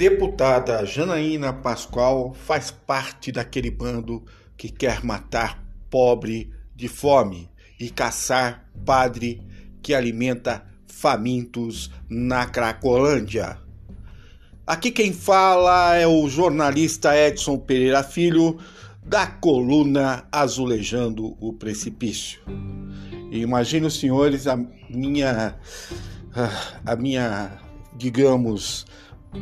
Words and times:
Deputada 0.00 0.86
Janaína 0.86 1.52
Pascoal 1.52 2.32
faz 2.32 2.70
parte 2.70 3.30
daquele 3.30 3.70
bando 3.70 4.24
que 4.56 4.70
quer 4.70 5.04
matar 5.04 5.62
pobre 5.90 6.50
de 6.74 6.88
fome 6.88 7.50
e 7.78 7.90
caçar 7.90 8.66
padre 8.82 9.46
que 9.82 9.92
alimenta 9.92 10.64
famintos 10.86 11.90
na 12.08 12.46
Cracolândia. 12.46 13.58
Aqui 14.66 14.90
quem 14.90 15.12
fala 15.12 15.94
é 15.96 16.06
o 16.06 16.26
jornalista 16.30 17.14
Edson 17.14 17.58
Pereira 17.58 18.02
Filho, 18.02 18.58
da 19.04 19.26
coluna 19.26 20.26
Azulejando 20.32 21.36
o 21.38 21.52
Precipício. 21.52 22.40
Imagine 23.30 23.84
os 23.84 24.00
senhores 24.00 24.46
a 24.46 24.56
minha 24.88 25.56
a 26.86 26.96
minha 26.96 27.60
digamos 27.94 28.86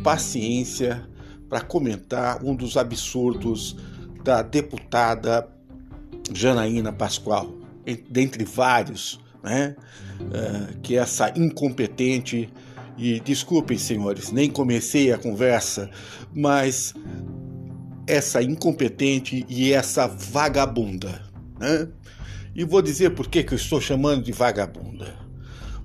paciência 0.03 1.09
para 1.49 1.61
comentar 1.61 2.45
um 2.45 2.55
dos 2.55 2.77
absurdos 2.77 3.77
da 4.23 4.43
deputada 4.43 5.49
Janaína 6.33 6.93
Pascoal, 6.93 7.55
dentre 8.11 8.45
vários, 8.45 9.19
né? 9.43 9.75
Uh, 10.21 10.79
que 10.81 10.97
essa 10.97 11.33
incompetente 11.39 12.51
e 12.99 13.21
desculpem, 13.21 13.79
senhores, 13.79 14.33
nem 14.33 14.51
comecei 14.51 15.13
a 15.13 15.19
conversa, 15.19 15.89
mas 16.35 16.93
essa 18.07 18.43
incompetente 18.43 19.47
e 19.49 19.73
essa 19.73 20.07
vagabunda, 20.07 21.23
né? 21.59 21.89
E 22.55 22.65
vou 22.65 22.83
dizer 22.83 23.11
por 23.11 23.29
que, 23.29 23.45
que 23.45 23.55
eu 23.55 23.57
estou 23.57 23.81
chamando 23.81 24.25
de 24.25 24.33
vagabunda. 24.33 25.15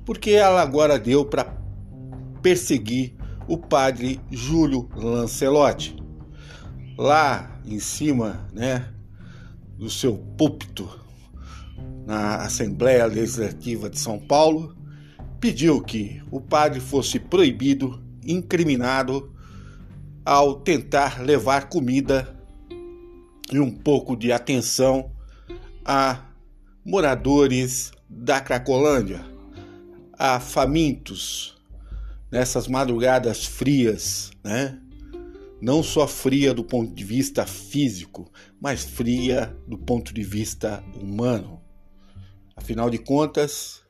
Porque 0.03 0.31
ela 0.31 0.61
agora 0.61 0.97
deu 0.97 1.23
para 1.23 1.55
perseguir 2.41 3.13
o 3.47 3.57
padre 3.57 4.19
Júlio 4.31 4.89
Lancelotti. 4.95 5.95
Lá 6.97 7.59
em 7.65 7.79
cima, 7.79 8.47
né, 8.53 8.93
do 9.77 9.89
seu 9.89 10.17
púlpito 10.17 10.89
na 12.05 12.37
Assembleia 12.37 13.05
Legislativa 13.05 13.89
de 13.89 13.99
São 13.99 14.19
Paulo, 14.19 14.75
pediu 15.39 15.81
que 15.81 16.21
o 16.31 16.39
padre 16.39 16.79
fosse 16.79 17.19
proibido, 17.19 18.01
incriminado 18.25 19.33
ao 20.25 20.55
tentar 20.55 21.21
levar 21.21 21.67
comida 21.67 22.33
e 23.51 23.59
um 23.59 23.71
pouco 23.71 24.15
de 24.15 24.31
atenção 24.31 25.11
a 25.83 26.21
moradores 26.85 27.91
da 28.09 28.39
Cracolândia, 28.39 29.25
a 30.17 30.39
famintos 30.39 31.52
nessas 32.33 32.67
madrugadas 32.67 33.45
frias, 33.45 34.31
né? 34.43 34.79
Não 35.61 35.83
só 35.83 36.07
fria 36.07 36.51
do 36.51 36.63
ponto 36.63 36.91
de 36.91 37.03
vista 37.03 37.45
físico, 37.45 38.27
mas 38.59 38.83
fria 38.83 39.55
do 39.67 39.77
ponto 39.77 40.11
de 40.11 40.23
vista 40.23 40.83
humano. 40.99 41.61
Afinal 42.55 42.89
de 42.89 42.97
contas, 42.97 43.83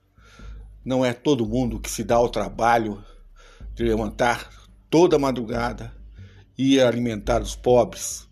não 0.83 1.05
é 1.05 1.13
todo 1.13 1.47
mundo 1.47 1.79
que 1.79 1.89
se 1.89 2.03
dá 2.03 2.19
o 2.19 2.27
trabalho 2.27 3.01
de 3.73 3.85
levantar 3.85 4.49
toda 4.89 5.17
madrugada 5.17 5.93
e 6.57 6.81
alimentar 6.81 7.41
os 7.41 7.55
pobres, 7.55 8.27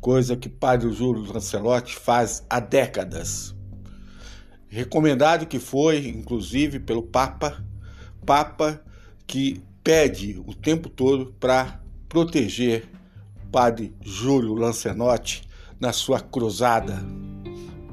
coisa 0.00 0.38
que 0.38 0.48
Padre 0.48 0.90
Júlio 0.90 1.30
Lancelotti 1.30 1.96
faz 1.96 2.46
há 2.48 2.58
décadas. 2.58 3.54
Recomendado 4.68 5.44
que 5.44 5.58
foi, 5.58 6.08
inclusive, 6.08 6.80
pelo 6.80 7.02
Papa, 7.02 7.62
Papa 8.24 8.82
que 9.32 9.62
pede 9.82 10.38
o 10.46 10.52
tempo 10.52 10.90
todo 10.90 11.34
para 11.40 11.80
proteger 12.06 12.86
Padre 13.50 13.94
Júlio 14.02 14.52
Lancenotti 14.52 15.48
na 15.80 15.90
sua 15.90 16.20
cruzada, 16.20 17.02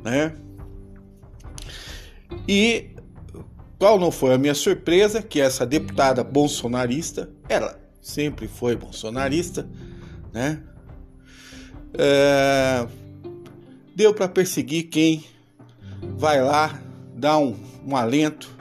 né? 0.04 0.36
E 2.46 2.90
qual 3.78 3.98
não 3.98 4.12
foi 4.12 4.34
a 4.34 4.38
minha 4.38 4.54
surpresa 4.54 5.22
que 5.22 5.40
essa 5.40 5.66
deputada 5.66 6.26
bolsonarista, 6.26 7.30
ela 7.48 7.80
sempre 8.02 8.46
foi 8.50 8.76
bolsonarista, 8.76 9.66
né? 10.34 10.62
É, 11.98 12.86
deu 13.96 14.14
para 14.14 14.28
perseguir 14.28 14.90
quem 14.90 15.24
vai 16.18 16.42
lá 16.42 16.84
dar 17.16 17.38
um, 17.38 17.56
um 17.88 17.96
alento 17.96 18.54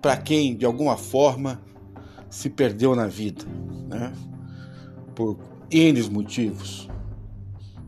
para 0.00 0.16
quem 0.16 0.56
de 0.56 0.64
alguma 0.64 0.96
forma 0.96 1.66
se 2.38 2.48
perdeu 2.48 2.94
na 2.94 3.08
vida, 3.08 3.44
né? 3.88 4.12
Por 5.12 5.40
N 5.72 6.00
motivos, 6.08 6.88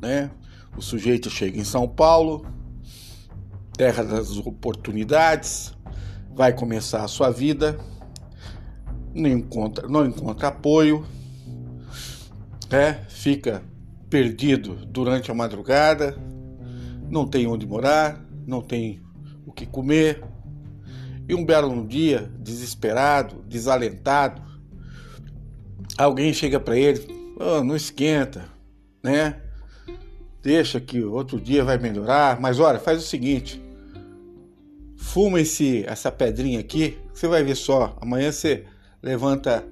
né? 0.02 0.28
O 0.76 0.82
sujeito 0.82 1.30
chega 1.30 1.56
em 1.56 1.62
São 1.62 1.86
Paulo, 1.86 2.44
terra 3.76 4.02
das 4.02 4.36
oportunidades, 4.38 5.72
vai 6.34 6.52
começar 6.52 7.04
a 7.04 7.06
sua 7.06 7.30
vida, 7.30 7.78
não 9.14 9.30
encontra, 9.30 9.86
não 9.86 10.04
encontra 10.04 10.48
apoio, 10.48 11.06
né? 12.68 13.04
Fica 13.08 13.62
perdido 14.08 14.84
durante 14.84 15.30
a 15.30 15.34
madrugada, 15.34 16.18
não 17.08 17.24
tem 17.24 17.46
onde 17.46 17.64
morar, 17.68 18.20
não 18.44 18.60
tem 18.60 19.00
o 19.46 19.52
que 19.52 19.64
comer, 19.64 20.24
e 21.30 21.34
um 21.34 21.44
belo 21.44 21.86
dia, 21.86 22.28
desesperado, 22.40 23.44
desalentado, 23.46 24.42
alguém 25.96 26.32
chega 26.32 26.58
para 26.58 26.76
ele, 26.76 27.06
oh, 27.38 27.62
não 27.62 27.76
esquenta, 27.76 28.48
né? 29.00 29.40
Deixa 30.42 30.80
que 30.80 31.00
outro 31.00 31.40
dia 31.40 31.62
vai 31.62 31.78
melhorar, 31.78 32.40
mas 32.40 32.58
olha, 32.58 32.80
faz 32.80 32.98
o 32.98 33.06
seguinte, 33.06 33.62
fuma 34.96 35.40
esse, 35.40 35.84
essa 35.86 36.10
pedrinha 36.10 36.58
aqui, 36.58 36.98
você 37.14 37.28
vai 37.28 37.44
ver 37.44 37.54
só, 37.54 37.96
amanhã 38.00 38.32
você 38.32 38.64
levanta 39.00 39.64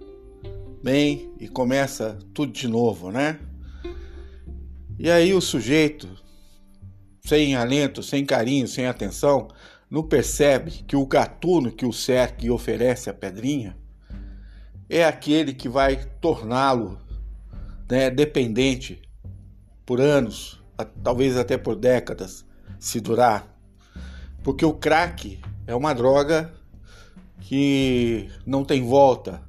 bem 0.80 1.34
e 1.40 1.48
começa 1.48 2.20
tudo 2.32 2.52
de 2.52 2.68
novo, 2.68 3.10
né? 3.10 3.40
E 4.96 5.10
aí 5.10 5.34
o 5.34 5.40
sujeito, 5.40 6.08
sem 7.24 7.56
alento, 7.56 8.00
sem 8.00 8.24
carinho, 8.24 8.68
sem 8.68 8.86
atenção, 8.86 9.48
não 9.90 10.02
percebe 10.02 10.70
que 10.86 10.96
o 10.96 11.06
gatuno 11.06 11.72
que 11.72 11.86
o 11.86 11.92
cerca 11.92 12.44
e 12.44 12.50
oferece 12.50 13.08
a 13.08 13.14
pedrinha 13.14 13.76
é 14.88 15.04
aquele 15.04 15.52
que 15.52 15.68
vai 15.68 16.04
torná-lo 16.20 16.98
né, 17.90 18.10
dependente 18.10 19.00
por 19.84 20.00
anos, 20.00 20.62
talvez 21.02 21.36
até 21.36 21.56
por 21.56 21.74
décadas, 21.74 22.44
se 22.78 23.00
durar. 23.00 23.54
Porque 24.42 24.64
o 24.64 24.72
crack 24.72 25.40
é 25.66 25.74
uma 25.74 25.94
droga 25.94 26.52
que 27.40 28.28
não 28.44 28.64
tem 28.64 28.82
volta, 28.82 29.42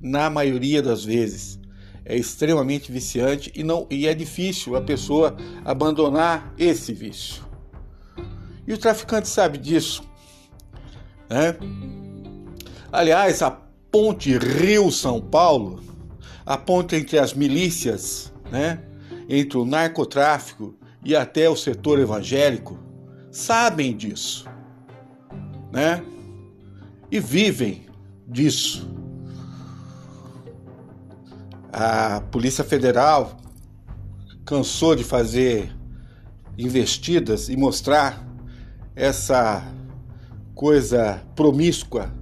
na 0.00 0.28
maioria 0.28 0.82
das 0.82 1.04
vezes. 1.04 1.58
É 2.04 2.14
extremamente 2.14 2.92
viciante 2.92 3.50
e, 3.54 3.64
não, 3.64 3.86
e 3.90 4.06
é 4.06 4.12
difícil 4.12 4.76
a 4.76 4.82
pessoa 4.82 5.34
abandonar 5.64 6.52
esse 6.58 6.92
vício. 6.92 7.43
E 8.66 8.72
o 8.72 8.78
traficante 8.78 9.28
sabe 9.28 9.58
disso. 9.58 10.02
Né? 11.28 11.56
Aliás, 12.90 13.42
a 13.42 13.50
ponte 13.50 14.36
Rio-São 14.36 15.20
Paulo, 15.20 15.82
a 16.46 16.56
ponte 16.56 16.96
entre 16.96 17.18
as 17.18 17.34
milícias, 17.34 18.32
né? 18.50 18.82
entre 19.28 19.58
o 19.58 19.64
narcotráfico 19.64 20.74
e 21.04 21.14
até 21.14 21.48
o 21.48 21.56
setor 21.56 21.98
evangélico, 21.98 22.78
sabem 23.30 23.96
disso. 23.96 24.46
Né? 25.72 26.02
E 27.10 27.20
vivem 27.20 27.86
disso. 28.26 28.88
A 31.72 32.20
Polícia 32.30 32.62
Federal 32.62 33.36
cansou 34.44 34.94
de 34.94 35.02
fazer 35.02 35.74
investidas 36.56 37.48
e 37.48 37.56
mostrar 37.56 38.24
essa 38.94 39.64
coisa 40.54 41.20
promíscua 41.34 42.12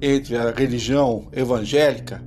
entre 0.00 0.36
a 0.36 0.50
religião 0.50 1.28
evangélica 1.32 2.22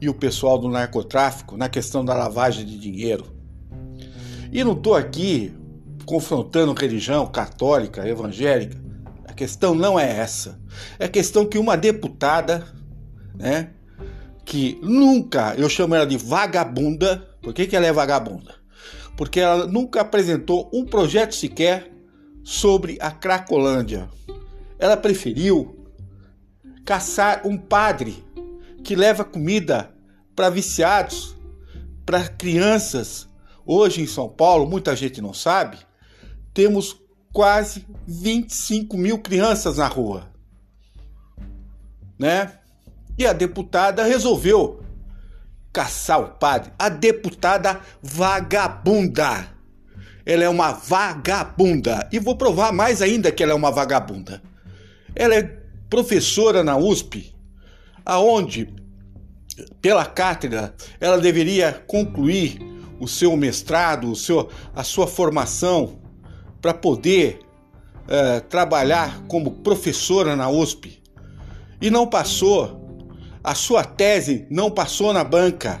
e 0.00 0.08
o 0.08 0.14
pessoal 0.14 0.58
do 0.58 0.68
narcotráfico 0.68 1.56
na 1.56 1.68
questão 1.68 2.04
da 2.04 2.14
lavagem 2.14 2.64
de 2.64 2.78
dinheiro. 2.78 3.32
E 4.52 4.62
não 4.62 4.72
estou 4.72 4.94
aqui 4.94 5.52
confrontando 6.06 6.72
religião 6.72 7.26
católica, 7.26 8.06
evangélica. 8.06 8.80
A 9.26 9.32
questão 9.32 9.74
não 9.74 9.98
é 9.98 10.18
essa. 10.18 10.60
É 10.98 11.06
a 11.06 11.08
questão 11.08 11.46
que 11.46 11.58
uma 11.58 11.76
deputada, 11.76 12.64
né, 13.34 13.70
que 14.44 14.78
nunca, 14.82 15.54
eu 15.56 15.68
chamo 15.68 15.94
ela 15.94 16.06
de 16.06 16.16
vagabunda. 16.16 17.28
Por 17.42 17.52
que, 17.52 17.66
que 17.66 17.74
ela 17.74 17.86
é 17.86 17.92
vagabunda? 17.92 18.54
Porque 19.16 19.40
ela 19.40 19.66
nunca 19.66 20.02
apresentou 20.02 20.70
um 20.72 20.84
projeto 20.84 21.34
sequer 21.34 21.93
sobre 22.44 22.98
a 23.00 23.10
Cracolândia. 23.10 24.08
Ela 24.78 24.96
preferiu 24.96 25.88
caçar 26.84 27.46
um 27.46 27.56
padre 27.56 28.22
que 28.84 28.94
leva 28.94 29.24
comida 29.24 29.90
para 30.36 30.50
viciados, 30.50 31.34
para 32.04 32.28
crianças. 32.28 33.26
Hoje 33.64 34.02
em 34.02 34.06
São 34.06 34.28
Paulo, 34.28 34.68
muita 34.68 34.94
gente 34.94 35.22
não 35.22 35.32
sabe, 35.32 35.78
temos 36.52 37.00
quase 37.32 37.86
25 38.06 38.96
mil 38.96 39.18
crianças 39.18 39.78
na 39.78 39.88
rua. 39.88 40.30
Né? 42.18 42.58
E 43.18 43.26
a 43.26 43.32
deputada 43.32 44.04
resolveu 44.04 44.84
caçar 45.72 46.20
o 46.20 46.28
padre. 46.38 46.72
A 46.78 46.88
deputada 46.88 47.80
vagabunda. 48.02 49.53
Ela 50.26 50.44
é 50.44 50.48
uma 50.48 50.72
vagabunda. 50.72 52.08
E 52.12 52.18
vou 52.18 52.36
provar 52.36 52.72
mais 52.72 53.02
ainda 53.02 53.30
que 53.30 53.42
ela 53.42 53.52
é 53.52 53.54
uma 53.54 53.70
vagabunda. 53.70 54.42
Ela 55.14 55.34
é 55.34 55.42
professora 55.88 56.64
na 56.64 56.76
USP, 56.76 57.34
aonde 58.04 58.68
pela 59.80 60.04
cátedra 60.04 60.74
ela 61.00 61.18
deveria 61.18 61.72
concluir 61.86 62.58
o 62.98 63.06
seu 63.06 63.36
mestrado, 63.36 64.10
o 64.10 64.16
seu, 64.16 64.48
a 64.74 64.82
sua 64.82 65.06
formação 65.06 65.98
para 66.60 66.72
poder 66.72 67.40
uh, 68.04 68.40
trabalhar 68.48 69.22
como 69.28 69.50
professora 69.50 70.34
na 70.34 70.48
USP 70.48 71.02
e 71.80 71.90
não 71.90 72.06
passou. 72.06 72.82
A 73.42 73.54
sua 73.54 73.84
tese 73.84 74.46
não 74.50 74.70
passou 74.70 75.12
na 75.12 75.22
banca, 75.22 75.78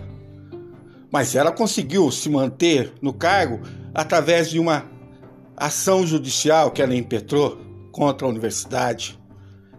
mas 1.10 1.34
ela 1.34 1.50
conseguiu 1.50 2.10
se 2.10 2.28
manter 2.28 2.92
no 3.00 3.12
cargo 3.12 3.62
através 3.94 4.50
de 4.50 4.58
uma 4.58 4.90
ação 5.56 6.06
judicial 6.06 6.72
que 6.72 6.82
ela 6.82 6.94
impetrou 6.94 7.58
contra 7.92 8.26
a 8.26 8.30
universidade. 8.30 9.18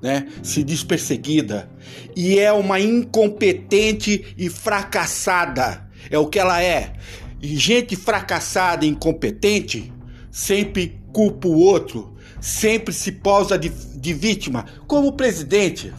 Né, 0.01 0.27
se 0.44 0.62
diz 0.62 0.83
perseguida 0.83 1.67
e 2.15 2.38
é 2.38 2.51
uma 2.51 2.79
incompetente 2.79 4.35
e 4.38 4.50
fracassada. 4.50 5.89
É 6.12 6.17
o 6.17 6.27
que 6.27 6.38
ela 6.38 6.62
é. 6.62 6.94
E 7.41 7.56
gente 7.56 7.95
fracassada 7.95 8.85
e 8.85 8.89
incompetente 8.89 9.91
sempre 10.29 11.01
culpa 11.11 11.47
o 11.47 11.57
outro, 11.57 12.13
sempre 12.39 12.94
se 12.94 13.13
posa 13.13 13.57
de, 13.57 13.69
de 13.69 14.13
vítima, 14.13 14.65
como 14.85 15.07
o 15.07 15.13
presidente. 15.13 15.91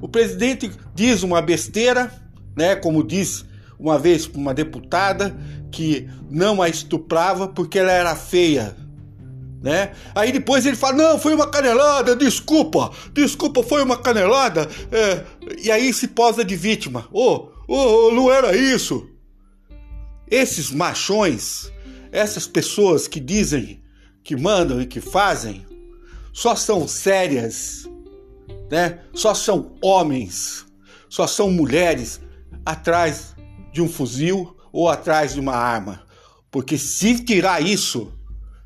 O 0.00 0.08
presidente 0.08 0.70
diz 0.94 1.22
uma 1.22 1.42
besteira, 1.42 2.10
né, 2.56 2.76
como 2.76 3.04
disse 3.04 3.44
uma 3.78 3.98
vez 3.98 4.26
para 4.26 4.40
uma 4.40 4.54
deputada 4.54 5.36
que 5.70 6.08
não 6.30 6.60
a 6.60 6.68
estuprava 6.68 7.48
porque 7.48 7.78
ela 7.78 7.92
era 7.92 8.14
feia. 8.16 8.76
Né? 9.62 9.92
Aí 10.14 10.32
depois 10.32 10.64
ele 10.64 10.76
fala: 10.76 10.96
Não, 10.96 11.18
foi 11.18 11.34
uma 11.34 11.50
canelada, 11.50 12.16
desculpa, 12.16 12.90
desculpa, 13.12 13.62
foi 13.62 13.82
uma 13.82 13.96
canelada. 13.96 14.68
É, 14.90 15.24
e 15.62 15.70
aí 15.70 15.92
se 15.92 16.08
posa 16.08 16.44
de 16.44 16.56
vítima: 16.56 17.06
Oh, 17.12 17.48
oh, 17.68 18.10
não 18.10 18.32
era 18.32 18.56
isso. 18.56 19.06
Esses 20.30 20.70
machões, 20.70 21.70
essas 22.10 22.46
pessoas 22.46 23.06
que 23.06 23.20
dizem 23.20 23.82
que 24.22 24.36
mandam 24.36 24.80
e 24.80 24.86
que 24.86 25.00
fazem 25.00 25.66
só 26.32 26.54
são 26.54 26.86
sérias, 26.88 27.88
né? 28.70 29.00
Só 29.12 29.34
são 29.34 29.76
homens, 29.82 30.64
só 31.08 31.26
são 31.26 31.50
mulheres 31.50 32.20
atrás 32.64 33.34
de 33.72 33.82
um 33.82 33.88
fuzil 33.88 34.56
ou 34.72 34.88
atrás 34.88 35.34
de 35.34 35.40
uma 35.40 35.54
arma. 35.54 36.02
Porque 36.50 36.76
se 36.76 37.24
tirar 37.24 37.62
isso, 37.62 38.12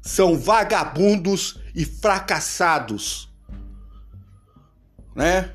são 0.01 0.39
vagabundos 0.39 1.59
e 1.75 1.85
fracassados. 1.85 3.29
Né? 5.15 5.51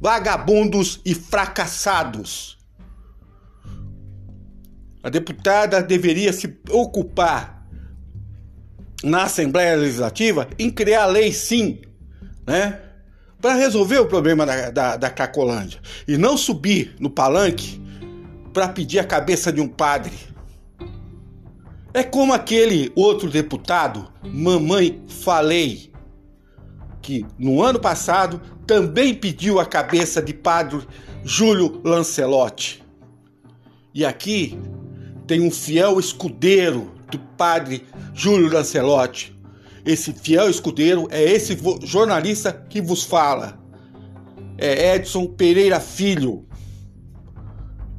Vagabundos 0.00 1.00
e 1.04 1.14
fracassados. 1.14 2.58
A 5.02 5.08
deputada 5.08 5.82
deveria 5.82 6.32
se 6.32 6.58
ocupar 6.70 7.66
na 9.02 9.24
Assembleia 9.24 9.76
Legislativa 9.76 10.48
em 10.58 10.70
criar 10.70 11.06
lei 11.06 11.30
sim, 11.32 11.82
né? 12.46 12.80
Para 13.38 13.54
resolver 13.54 13.98
o 13.98 14.06
problema 14.06 14.46
da, 14.46 14.70
da, 14.70 14.96
da 14.96 15.10
Cracolândia. 15.10 15.78
E 16.08 16.16
não 16.16 16.38
subir 16.38 16.96
no 16.98 17.10
palanque 17.10 17.83
para 18.54 18.68
pedir 18.68 19.00
a 19.00 19.04
cabeça 19.04 19.52
de 19.52 19.60
um 19.60 19.66
padre. 19.68 20.16
É 21.92 22.04
como 22.04 22.32
aquele 22.32 22.90
outro 22.94 23.28
deputado, 23.28 24.08
Mamãe 24.22 25.02
Falei, 25.08 25.92
que 27.02 27.26
no 27.38 27.62
ano 27.62 27.80
passado 27.80 28.40
também 28.66 29.12
pediu 29.12 29.58
a 29.60 29.66
cabeça 29.66 30.22
de 30.22 30.32
padre 30.32 30.80
Júlio 31.24 31.80
Lancelotti. 31.84 32.82
E 33.92 34.04
aqui 34.04 34.58
tem 35.26 35.40
um 35.40 35.50
fiel 35.50 35.98
escudeiro 35.98 36.92
do 37.10 37.18
padre 37.18 37.84
Júlio 38.14 38.52
Lancelotti. 38.52 39.36
Esse 39.84 40.12
fiel 40.12 40.48
escudeiro 40.48 41.08
é 41.10 41.22
esse 41.22 41.58
jornalista 41.82 42.52
que 42.52 42.80
vos 42.80 43.02
fala. 43.02 43.58
É 44.56 44.94
Edson 44.94 45.26
Pereira 45.26 45.80
Filho. 45.80 46.46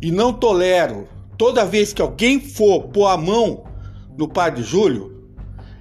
E 0.02 0.12
não 0.12 0.34
tolero, 0.34 1.08
toda 1.38 1.66
vez 1.66 1.94
que 1.94 2.02
alguém 2.02 2.40
for 2.40 2.84
pôr 2.90 3.08
a 3.08 3.18
mão 3.18 3.66
no 4.18 4.28
padre 4.28 4.64
Júlio, 4.64 5.16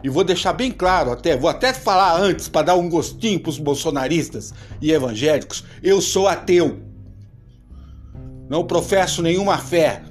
e 0.03 0.09
vou 0.11 0.23
deixar 0.23 0.53
bem 0.53 0.71
claro 0.71 1.11
até, 1.11 1.35
vou 1.35 1.49
até 1.49 1.73
falar 1.73 2.21
antes 2.21 2.47
para 2.47 2.67
dar 2.67 2.75
um 2.75 2.91
gostinho 2.91 3.41
para 3.41 3.49
os 3.49 3.59
bolsonaristas 3.59 4.53
e 4.81 4.93
evangélicos, 4.93 5.65
eu 5.83 6.01
sou 6.01 6.29
ateu. 6.29 6.79
Não 8.49 8.67
professo 8.67 9.23
nenhuma 9.23 9.57
fé, 9.57 10.03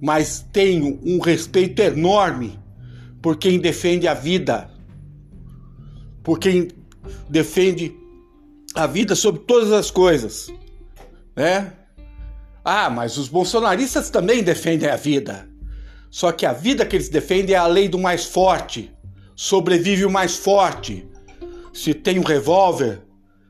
mas 0.00 0.44
tenho 0.52 0.98
um 1.04 1.20
respeito 1.20 1.80
enorme 1.80 2.58
por 3.22 3.36
quem 3.36 3.60
defende 3.60 4.08
a 4.08 4.14
vida, 4.14 4.68
por 6.24 6.40
quem 6.40 6.68
defende 7.30 7.94
a 8.74 8.86
vida 8.88 9.14
sobre 9.14 9.42
todas 9.42 9.70
as 9.70 9.92
coisas, 9.92 10.52
né? 11.36 11.72
Ah, 12.68 12.90
mas 12.90 13.16
os 13.16 13.28
bolsonaristas 13.28 14.10
também 14.10 14.42
defendem 14.42 14.88
a 14.88 14.96
vida. 14.96 15.48
Só 16.10 16.32
que 16.32 16.44
a 16.44 16.52
vida 16.52 16.84
que 16.84 16.96
eles 16.96 17.08
defendem 17.08 17.54
é 17.54 17.58
a 17.58 17.64
lei 17.68 17.88
do 17.88 17.96
mais 17.96 18.24
forte. 18.24 18.90
Sobrevive 19.36 20.04
o 20.04 20.10
mais 20.10 20.36
forte. 20.36 21.08
Se 21.72 21.94
tem 21.94 22.18
um 22.18 22.24
revólver, 22.24 23.02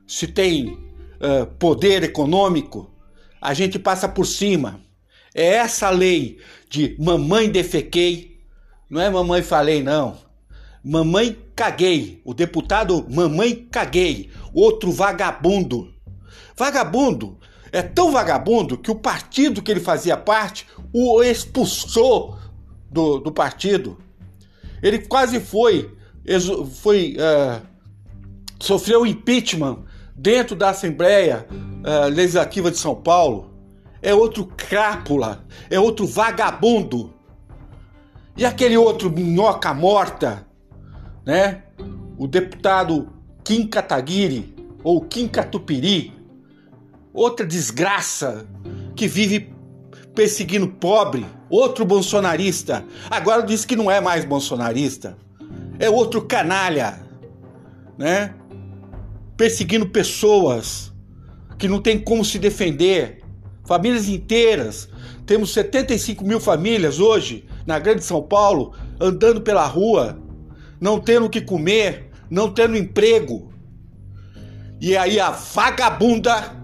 se 0.07 0.27
tem 0.27 0.67
uh, 0.69 1.47
poder 1.59 2.03
econômico, 2.03 2.95
a 3.41 3.55
gente 3.55 3.79
passa 3.79 4.07
por 4.07 4.27
cima. 4.27 4.83
É 5.35 5.47
essa 5.47 5.89
lei 5.89 6.39
de 6.69 6.95
mamãe 6.99 7.49
defequei, 7.49 8.39
não 8.91 9.01
é 9.01 9.09
mamãe 9.09 9.43
falei, 9.43 9.83
não. 9.83 10.19
Mamãe 10.85 11.35
caguei. 11.55 12.21
O 12.23 12.35
deputado 12.35 13.07
mamãe 13.09 13.67
caguei. 13.71 14.29
Outro 14.53 14.93
vagabundo. 14.93 15.91
Vagabundo 16.55 17.39
é 17.73 17.83
tão 17.83 18.13
vagabundo 18.13 18.79
que 18.79 18.91
o 18.91 18.95
partido 18.95 19.63
que 19.63 19.71
ele 19.71 19.81
fazia 19.81 20.17
parte 20.17 20.67
o 20.93 21.23
expulsou 21.23 22.39
do, 22.91 23.19
do 23.19 23.33
partido. 23.33 23.99
Ele 24.83 24.99
quase 24.99 25.41
foi, 25.41 25.91
foi 26.81 27.17
uh, 27.17 27.61
sofreu 28.61 29.07
impeachment 29.07 29.85
dentro 30.15 30.55
da 30.57 30.71
Assembleia 30.71 31.47
uh, 31.51 32.09
Legislativa 32.09 32.71
de 32.71 32.79
São 32.79 32.95
Paulo 32.95 33.57
é 34.07 34.15
outro 34.15 34.47
crápula, 34.57 35.45
é 35.69 35.81
outro 35.81 36.07
vagabundo. 36.07 37.13
E 38.37 38.45
aquele 38.45 38.77
outro 38.77 39.11
minhoca 39.11 39.75
morta, 39.75 40.47
né? 41.25 41.65
O 42.17 42.29
deputado 42.29 43.13
Kim 43.43 43.67
Kataguiri 43.67 44.55
ou 44.85 45.01
Kim 45.01 45.27
Katupiri, 45.27 46.13
outra 47.17 47.47
desgraça 47.47 48.47
que 48.95 49.09
vive 49.09 49.53
perseguindo 50.15 50.69
pobre, 50.69 51.27
outro 51.49 51.85
bolsonarista. 51.85 52.85
Agora 53.11 53.43
diz 53.43 53.65
que 53.65 53.75
não 53.75 53.91
é 53.91 54.01
mais 54.01 54.25
bolsonarista. 54.25 55.17
É 55.79 55.91
outro 55.91 56.23
canalha, 56.23 57.01
né? 57.99 58.35
Perseguindo 59.37 59.89
pessoas 59.89 60.93
que 61.59 61.69
não 61.69 61.81
tem 61.81 61.99
como 61.99 62.25
se 62.25 62.39
defender, 62.39 63.23
famílias 63.65 64.09
inteiras. 64.09 64.89
Temos 65.27 65.53
75 65.53 66.25
mil 66.25 66.39
famílias 66.39 67.01
hoje 67.01 67.47
na 67.67 67.79
Grande 67.79 68.05
São 68.05 68.23
Paulo 68.23 68.75
andando 69.01 69.41
pela 69.41 69.67
rua, 69.67 70.19
não 70.81 71.01
tendo 71.01 71.27
o 71.27 71.31
que 71.31 71.41
comer, 71.41 72.11
não 72.31 72.51
tendo 72.51 72.77
emprego. 72.77 73.53
E 74.81 74.97
aí 74.97 75.19
a 75.19 75.31
vagabunda, 75.31 76.55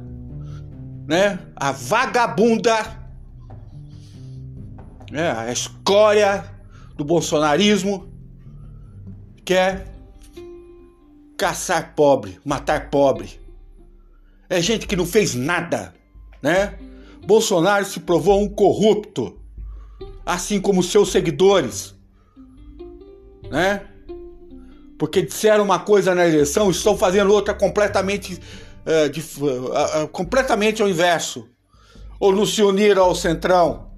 né? 1.06 1.38
A 1.56 1.72
vagabunda, 1.72 2.76
né? 5.10 5.30
a 5.32 5.52
escória 5.52 6.44
do 6.96 7.04
bolsonarismo 7.04 8.08
quer 9.44 9.86
caçar 11.36 11.94
pobre, 11.94 12.38
matar 12.44 12.90
pobre. 12.90 13.40
É 14.48 14.60
gente 14.60 14.86
que 14.86 14.94
não 14.94 15.06
fez 15.06 15.34
nada, 15.34 15.94
né? 16.42 16.78
Bolsonaro 17.26 17.84
se 17.84 18.00
provou 18.00 18.42
um 18.42 18.48
corrupto, 18.48 19.38
assim 20.26 20.60
como 20.60 20.82
seus 20.82 21.10
seguidores, 21.10 21.94
né? 23.50 23.82
Porque 24.98 25.22
disseram 25.22 25.64
uma 25.64 25.80
coisa 25.80 26.14
na 26.14 26.26
eleição, 26.26 26.70
estão 26.70 26.96
fazendo 26.96 27.32
outra 27.32 27.54
completamente, 27.54 28.40
uh, 28.86 29.08
de, 29.10 29.22
completamente 30.12 30.82
ao 30.82 30.88
inverso. 30.88 31.48
Ou 32.18 32.32
não 32.32 32.46
se 32.46 32.62
uniram 32.62 33.02
ao 33.02 33.14
centrão, 33.14 33.90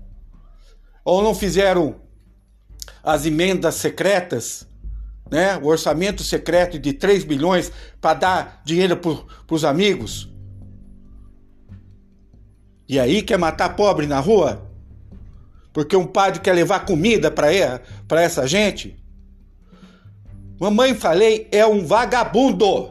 ou 1.04 1.22
não 1.22 1.34
fizeram 1.34 1.96
as 3.02 3.26
emendas 3.26 3.74
secretas, 3.74 4.66
né? 5.30 5.58
O 5.58 5.66
orçamento 5.66 6.22
secreto 6.22 6.78
de 6.78 6.94
3 6.94 7.24
bilhões 7.24 7.70
para 8.00 8.14
dar 8.14 8.62
dinheiro 8.64 8.96
para 8.96 9.54
os 9.54 9.64
amigos. 9.64 10.30
E 12.88 12.98
aí 12.98 13.22
quer 13.22 13.38
matar 13.38 13.76
pobre 13.76 14.06
na 14.06 14.20
rua? 14.20 14.70
Porque 15.72 15.96
um 15.96 16.06
padre 16.06 16.40
quer 16.40 16.52
levar 16.52 16.86
comida 16.86 17.30
para 17.30 18.22
essa 18.22 18.46
gente? 18.46 18.96
Mamãe 20.60 20.94
falei 20.94 21.48
é 21.50 21.66
um 21.66 21.84
vagabundo. 21.84 22.90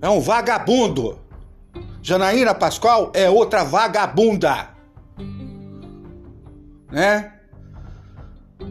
É 0.00 0.08
um 0.08 0.20
vagabundo. 0.20 1.18
Janaína 2.02 2.54
Pascoal 2.54 3.10
é 3.14 3.28
outra 3.28 3.64
vagabunda. 3.64 4.70
Né? 6.90 7.32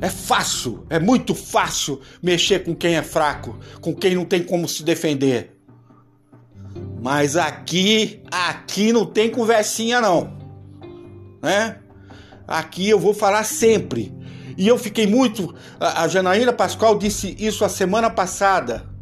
É 0.02 0.10
fácil, 0.10 0.86
é 0.90 1.00
muito 1.00 1.34
fácil 1.36 2.02
mexer 2.22 2.64
com 2.64 2.76
quem 2.76 2.96
é 2.96 3.04
fraco, 3.04 3.58
com 3.82 3.94
quem 3.94 4.16
não 4.16 4.26
tem 4.26 4.44
como 4.44 4.68
se 4.68 4.84
defender. 4.84 5.56
Mas 7.02 7.38
aqui, 7.38 8.22
aqui 8.32 8.92
não 8.92 9.06
tem 9.06 9.30
conversinha 9.30 10.02
não. 10.02 10.36
Né? 11.42 11.78
Aqui 12.48 12.90
eu 12.90 13.00
vou 13.00 13.14
falar 13.14 13.44
sempre. 13.44 14.14
E 14.58 14.68
eu 14.68 14.78
fiquei 14.78 15.06
muito. 15.06 15.54
A 15.80 16.08
Janaína 16.08 16.54
Pascoal 16.54 16.98
disse 16.98 17.36
isso 17.40 17.66
a 17.66 17.70
semana 17.70 18.10
passada. 18.10 18.95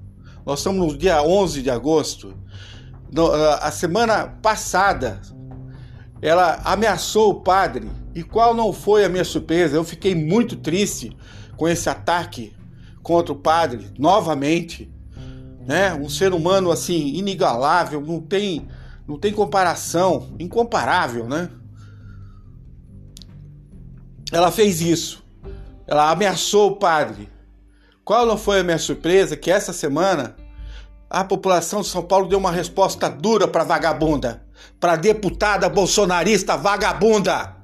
Nós 0.45 0.59
estamos 0.59 0.93
no 0.93 0.97
dia 0.97 1.21
11 1.23 1.61
de 1.61 1.69
agosto. 1.69 2.33
A 3.61 3.71
semana 3.71 4.27
passada, 4.27 5.21
ela 6.21 6.61
ameaçou 6.63 7.31
o 7.31 7.41
padre. 7.41 7.89
E 8.15 8.23
qual 8.23 8.53
não 8.53 8.71
foi 8.73 9.05
a 9.05 9.09
minha 9.09 9.23
surpresa? 9.23 9.75
Eu 9.75 9.83
fiquei 9.83 10.15
muito 10.15 10.55
triste 10.55 11.15
com 11.55 11.67
esse 11.67 11.89
ataque 11.89 12.55
contra 13.01 13.33
o 13.33 13.35
padre, 13.35 13.91
novamente 13.97 14.93
né? 15.65 15.93
Um 15.93 16.09
ser 16.09 16.33
humano 16.33 16.71
assim 16.71 17.07
inigualável, 17.15 18.01
não 18.01 18.19
tem 18.19 18.67
não 19.05 19.19
tem 19.19 19.33
comparação, 19.33 20.33
incomparável, 20.39 21.27
né? 21.27 21.49
Ela 24.31 24.49
fez 24.49 24.79
isso. 24.79 25.21
Ela 25.85 26.09
ameaçou 26.09 26.71
o 26.71 26.75
padre. 26.77 27.29
Qual 28.03 28.25
não 28.25 28.37
foi 28.37 28.59
a 28.59 28.63
minha 28.63 28.77
surpresa 28.77 29.37
que 29.37 29.49
essa 29.51 29.71
semana 29.71 30.35
a 31.09 31.23
população 31.23 31.81
de 31.81 31.87
São 31.87 32.03
Paulo 32.03 32.27
deu 32.27 32.39
uma 32.39 32.51
resposta 32.51 33.09
dura 33.09 33.47
para 33.47 33.63
vagabunda, 33.63 34.43
para 34.79 34.95
deputada 34.95 35.69
bolsonarista 35.69 36.57
vagabunda. 36.57 37.55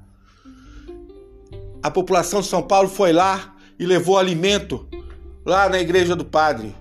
A 1.81 1.89
população 1.89 2.41
de 2.41 2.47
São 2.47 2.61
Paulo 2.61 2.87
foi 2.87 3.11
lá 3.11 3.55
e 3.79 3.85
levou 3.85 4.17
alimento 4.17 4.87
lá 5.45 5.67
na 5.67 5.79
igreja 5.79 6.15
do 6.15 6.25
padre 6.25 6.75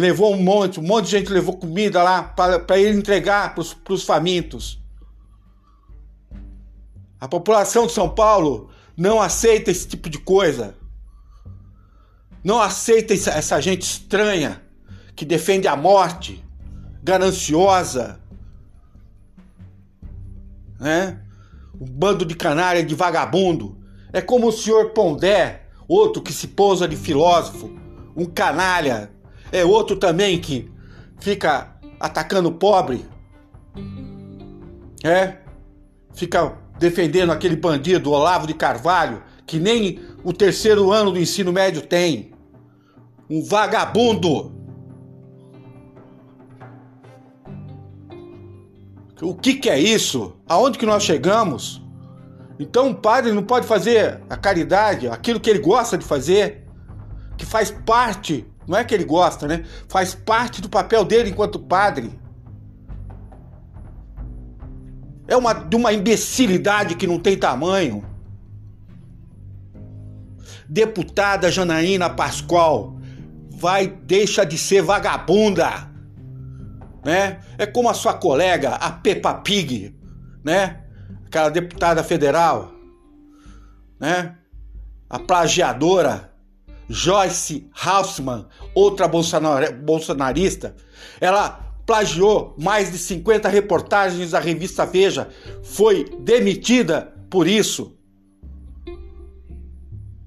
levou 0.00 0.32
um 0.32 0.42
monte, 0.42 0.80
um 0.80 0.82
monte 0.82 1.06
de 1.06 1.10
gente 1.10 1.32
levou 1.32 1.56
comida 1.56 2.02
lá 2.02 2.22
para 2.22 2.78
ele 2.78 2.98
entregar 2.98 3.54
para 3.54 3.92
os 3.92 4.04
famintos. 4.04 4.80
A 7.20 7.28
população 7.28 7.86
de 7.86 7.92
São 7.92 8.08
Paulo 8.08 8.70
não 8.96 9.20
aceita 9.20 9.70
esse 9.70 9.86
tipo 9.86 10.08
de 10.08 10.18
coisa. 10.18 10.74
Não 12.42 12.60
aceita 12.60 13.14
essa 13.14 13.60
gente 13.60 13.82
estranha 13.82 14.60
que 15.14 15.24
defende 15.24 15.68
a 15.68 15.76
morte, 15.76 16.44
gananciosa, 17.02 18.20
né? 20.80 21.20
Um 21.80 21.86
bando 21.86 22.24
de 22.24 22.34
canária, 22.34 22.84
de 22.84 22.94
vagabundo. 22.94 23.78
É 24.12 24.20
como 24.20 24.48
o 24.48 24.52
senhor 24.52 24.90
Pondé, 24.90 25.62
outro 25.86 26.20
que 26.20 26.32
se 26.32 26.48
pousa 26.48 26.88
de 26.88 26.96
filósofo, 26.96 27.70
um 28.16 28.24
canalha, 28.24 29.10
é 29.50 29.64
outro 29.64 29.96
também 29.96 30.40
que 30.40 30.70
fica 31.20 31.76
atacando 32.00 32.48
o 32.48 32.52
pobre. 32.52 33.06
É? 35.04 35.38
Fica 36.14 36.56
defendendo 36.78 37.30
aquele 37.30 37.56
bandido 37.56 38.10
Olavo 38.10 38.46
de 38.46 38.54
Carvalho, 38.54 39.22
que 39.46 39.58
nem 39.58 40.00
o 40.24 40.32
terceiro 40.32 40.90
ano 40.90 41.12
do 41.12 41.18
ensino 41.18 41.52
médio 41.52 41.82
tem. 41.82 42.31
Um 43.32 43.42
vagabundo. 43.42 44.52
O 49.22 49.34
que, 49.34 49.54
que 49.54 49.70
é 49.70 49.78
isso? 49.78 50.36
Aonde 50.46 50.76
que 50.78 50.84
nós 50.84 51.02
chegamos? 51.02 51.82
Então 52.58 52.90
o 52.90 52.94
padre 52.94 53.32
não 53.32 53.42
pode 53.42 53.66
fazer 53.66 54.20
a 54.28 54.36
caridade, 54.36 55.08
aquilo 55.08 55.40
que 55.40 55.48
ele 55.48 55.60
gosta 55.60 55.96
de 55.96 56.04
fazer, 56.04 56.66
que 57.38 57.46
faz 57.46 57.70
parte 57.70 58.46
não 58.68 58.76
é 58.76 58.84
que 58.84 58.94
ele 58.94 59.04
gosta, 59.04 59.48
né? 59.48 59.64
Faz 59.88 60.14
parte 60.14 60.60
do 60.60 60.68
papel 60.68 61.02
dele 61.02 61.30
enquanto 61.30 61.58
padre. 61.58 62.12
É 65.26 65.34
uma, 65.34 65.54
de 65.54 65.74
uma 65.74 65.94
imbecilidade 65.94 66.96
que 66.96 67.06
não 67.06 67.18
tem 67.18 67.38
tamanho. 67.38 68.04
Deputada 70.68 71.50
Janaína 71.50 72.10
Pascoal 72.10 72.91
vai 73.62 73.86
deixa 73.86 74.44
de 74.44 74.58
ser 74.58 74.82
vagabunda, 74.82 75.88
né? 77.04 77.40
É 77.56 77.64
como 77.64 77.88
a 77.88 77.94
sua 77.94 78.12
colega, 78.12 78.70
a 78.70 78.90
Peppa 78.90 79.34
Pig, 79.34 79.94
né? 80.42 80.80
Aquela 81.26 81.48
deputada 81.48 82.02
federal, 82.02 82.72
né? 84.00 84.36
A 85.08 85.16
plagiadora 85.20 86.32
Joyce 86.88 87.70
Haussmann, 87.84 88.48
outra 88.74 89.06
bolsonarista, 89.06 90.74
ela 91.20 91.60
plagiou 91.86 92.56
mais 92.58 92.90
de 92.90 92.98
50 92.98 93.48
reportagens 93.48 94.32
da 94.32 94.40
revista 94.40 94.84
Veja, 94.84 95.28
foi 95.62 96.04
demitida 96.18 97.14
por 97.30 97.46
isso. 97.46 97.96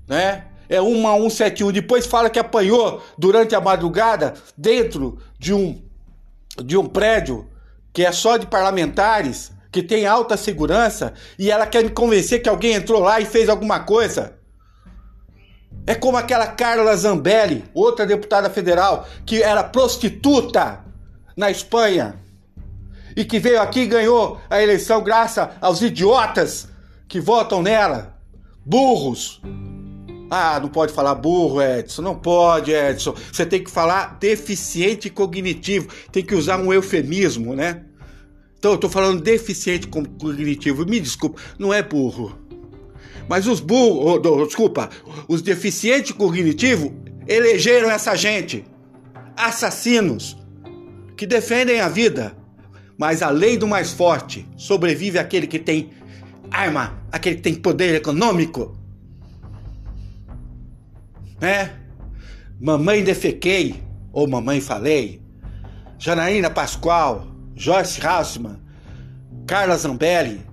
Né? 0.07 0.45
É 0.69 0.81
uma 0.81 1.13
171. 1.15 1.71
Depois 1.71 2.05
fala 2.05 2.29
que 2.29 2.39
apanhou 2.39 3.01
durante 3.17 3.55
a 3.55 3.61
madrugada 3.61 4.33
dentro 4.57 5.17
de 5.39 5.53
um 5.53 5.83
de 6.63 6.77
um 6.77 6.85
prédio 6.85 7.49
que 7.91 8.05
é 8.05 8.11
só 8.11 8.37
de 8.37 8.45
parlamentares, 8.45 9.51
que 9.71 9.81
tem 9.81 10.05
alta 10.05 10.35
segurança, 10.35 11.13
e 11.39 11.49
ela 11.49 11.65
quer 11.65 11.83
me 11.83 11.89
convencer 11.89 12.41
que 12.41 12.49
alguém 12.49 12.73
entrou 12.73 13.01
lá 13.01 13.19
e 13.19 13.25
fez 13.25 13.47
alguma 13.47 13.79
coisa. 13.81 14.37
É 15.87 15.95
como 15.95 16.17
aquela 16.17 16.47
Carla 16.47 16.95
Zambelli, 16.95 17.63
outra 17.73 18.05
deputada 18.05 18.49
federal, 18.49 19.07
que 19.25 19.41
era 19.41 19.63
prostituta 19.63 20.83
na 21.37 21.51
Espanha 21.51 22.15
e 23.15 23.23
que 23.23 23.39
veio 23.39 23.61
aqui 23.61 23.81
e 23.81 23.87
ganhou 23.87 24.39
a 24.49 24.61
eleição 24.61 25.01
graças 25.01 25.47
aos 25.61 25.81
idiotas 25.81 26.67
que 27.07 27.19
votam 27.19 27.61
nela. 27.61 28.17
Burros. 28.65 29.41
Ah, 30.37 30.59
não 30.59 30.67
pode 30.67 30.91
falar 30.91 31.15
burro, 31.15 31.61
Edson. 31.61 32.01
Não 32.01 32.13
pode, 32.13 32.69
Edson. 32.69 33.15
Você 33.31 33.45
tem 33.45 33.63
que 33.63 33.71
falar 33.71 34.17
deficiente 34.19 35.09
cognitivo. 35.09 35.87
Tem 36.11 36.21
que 36.21 36.35
usar 36.35 36.59
um 36.59 36.73
eufemismo, 36.73 37.55
né? 37.55 37.85
Então, 38.59 38.73
eu 38.73 38.77
tô 38.77 38.89
falando 38.89 39.21
deficiente 39.21 39.87
cognitivo. 39.87 40.85
Me 40.85 40.99
desculpa, 40.99 41.41
não 41.57 41.73
é 41.73 41.81
burro. 41.81 42.37
Mas 43.29 43.47
os 43.47 43.61
burros, 43.61 44.19
oh, 44.25 44.45
desculpa, 44.45 44.89
os 45.25 45.41
deficientes 45.41 46.11
cognitivos 46.11 46.91
elegeram 47.25 47.89
essa 47.89 48.13
gente, 48.13 48.65
assassinos, 49.37 50.35
que 51.15 51.25
defendem 51.25 51.79
a 51.79 51.87
vida. 51.87 52.35
Mas 52.97 53.21
a 53.21 53.29
lei 53.29 53.55
do 53.55 53.67
mais 53.67 53.93
forte 53.93 54.45
sobrevive 54.57 55.17
aquele 55.17 55.47
que 55.47 55.59
tem 55.59 55.91
arma, 56.51 57.01
aquele 57.09 57.37
que 57.37 57.41
tem 57.41 57.55
poder 57.55 57.95
econômico. 57.95 58.77
Né? 61.45 61.75
Mamãe 62.59 63.03
defequei, 63.03 63.83
ou 64.11 64.27
mamãe 64.27 64.59
falei, 64.59 65.21
Janaína 65.99 66.49
Pascoal, 66.49 67.27
Joyce 67.53 68.03
Hausmann, 68.03 68.57
Carla 69.45 69.77
Zambelli, 69.77 70.43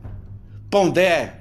Pondé, 0.70 1.32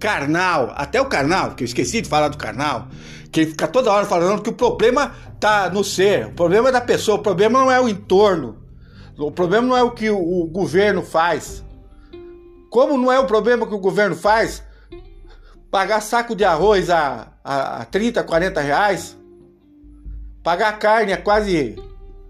Karnal, 0.00 0.72
até 0.76 0.98
o 0.98 1.04
Karnal, 1.04 1.54
que 1.54 1.62
eu 1.62 1.66
esqueci 1.66 2.00
de 2.00 2.08
falar 2.08 2.28
do 2.28 2.38
Karnal, 2.38 2.88
que 3.30 3.40
ele 3.40 3.50
fica 3.50 3.68
toda 3.68 3.92
hora 3.92 4.06
falando 4.06 4.40
que 4.40 4.48
o 4.48 4.54
problema 4.54 5.12
tá 5.38 5.68
no 5.68 5.84
ser, 5.84 6.28
o 6.28 6.32
problema 6.32 6.70
é 6.70 6.72
da 6.72 6.80
pessoa, 6.80 7.18
o 7.18 7.22
problema 7.22 7.58
não 7.58 7.70
é 7.70 7.78
o 7.78 7.86
entorno. 7.86 8.64
O 9.18 9.30
problema 9.30 9.68
não 9.68 9.76
é 9.76 9.82
o 9.82 9.90
que 9.90 10.08
o 10.08 10.46
governo 10.46 11.02
faz. 11.02 11.62
Como 12.70 12.96
não 12.96 13.12
é 13.12 13.20
o 13.20 13.26
problema 13.26 13.66
que 13.66 13.74
o 13.74 13.78
governo 13.78 14.16
faz? 14.16 14.64
Pagar 15.74 16.00
saco 16.00 16.36
de 16.36 16.44
arroz 16.44 16.88
a, 16.88 17.32
a, 17.42 17.82
a 17.82 17.84
30, 17.86 18.22
40 18.22 18.60
reais. 18.60 19.18
Pagar 20.40 20.78
carne 20.78 21.12
a 21.12 21.20
quase 21.20 21.74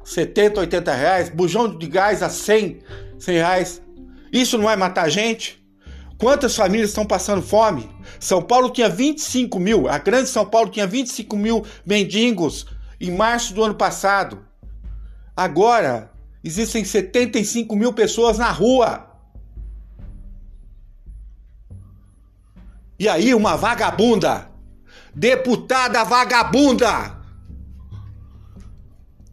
70, 0.02 0.60
80 0.60 0.94
reais. 0.94 1.28
Bujão 1.28 1.76
de 1.76 1.86
gás 1.86 2.22
a 2.22 2.30
100, 2.30 2.80
100 3.18 3.34
reais. 3.34 3.82
Isso 4.32 4.56
não 4.56 4.70
é 4.70 4.74
matar 4.76 5.10
gente? 5.10 5.62
Quantas 6.16 6.56
famílias 6.56 6.88
estão 6.88 7.04
passando 7.04 7.42
fome? 7.42 7.90
São 8.18 8.40
Paulo 8.40 8.70
tinha 8.70 8.88
25 8.88 9.60
mil, 9.60 9.90
a 9.90 9.98
grande 9.98 10.30
São 10.30 10.46
Paulo 10.46 10.70
tinha 10.70 10.86
25 10.86 11.36
mil 11.36 11.66
mendigos 11.84 12.64
em 12.98 13.10
março 13.10 13.52
do 13.52 13.62
ano 13.62 13.74
passado. 13.74 14.42
Agora 15.36 16.10
existem 16.42 16.82
75 16.82 17.76
mil 17.76 17.92
pessoas 17.92 18.38
na 18.38 18.50
rua. 18.50 19.13
E 22.98 23.08
aí, 23.08 23.34
uma 23.34 23.56
vagabunda, 23.56 24.48
deputada 25.14 26.04
vagabunda, 26.04 27.18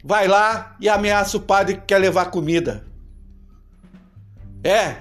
vai 0.04 0.28
lá 0.28 0.76
e 0.80 0.90
ameaça 0.90 1.38
o 1.38 1.42
padre 1.42 1.76
que 1.76 1.86
quer 1.86 2.00
levar 2.00 2.26
comida. 2.32 2.86
É, 4.64 4.96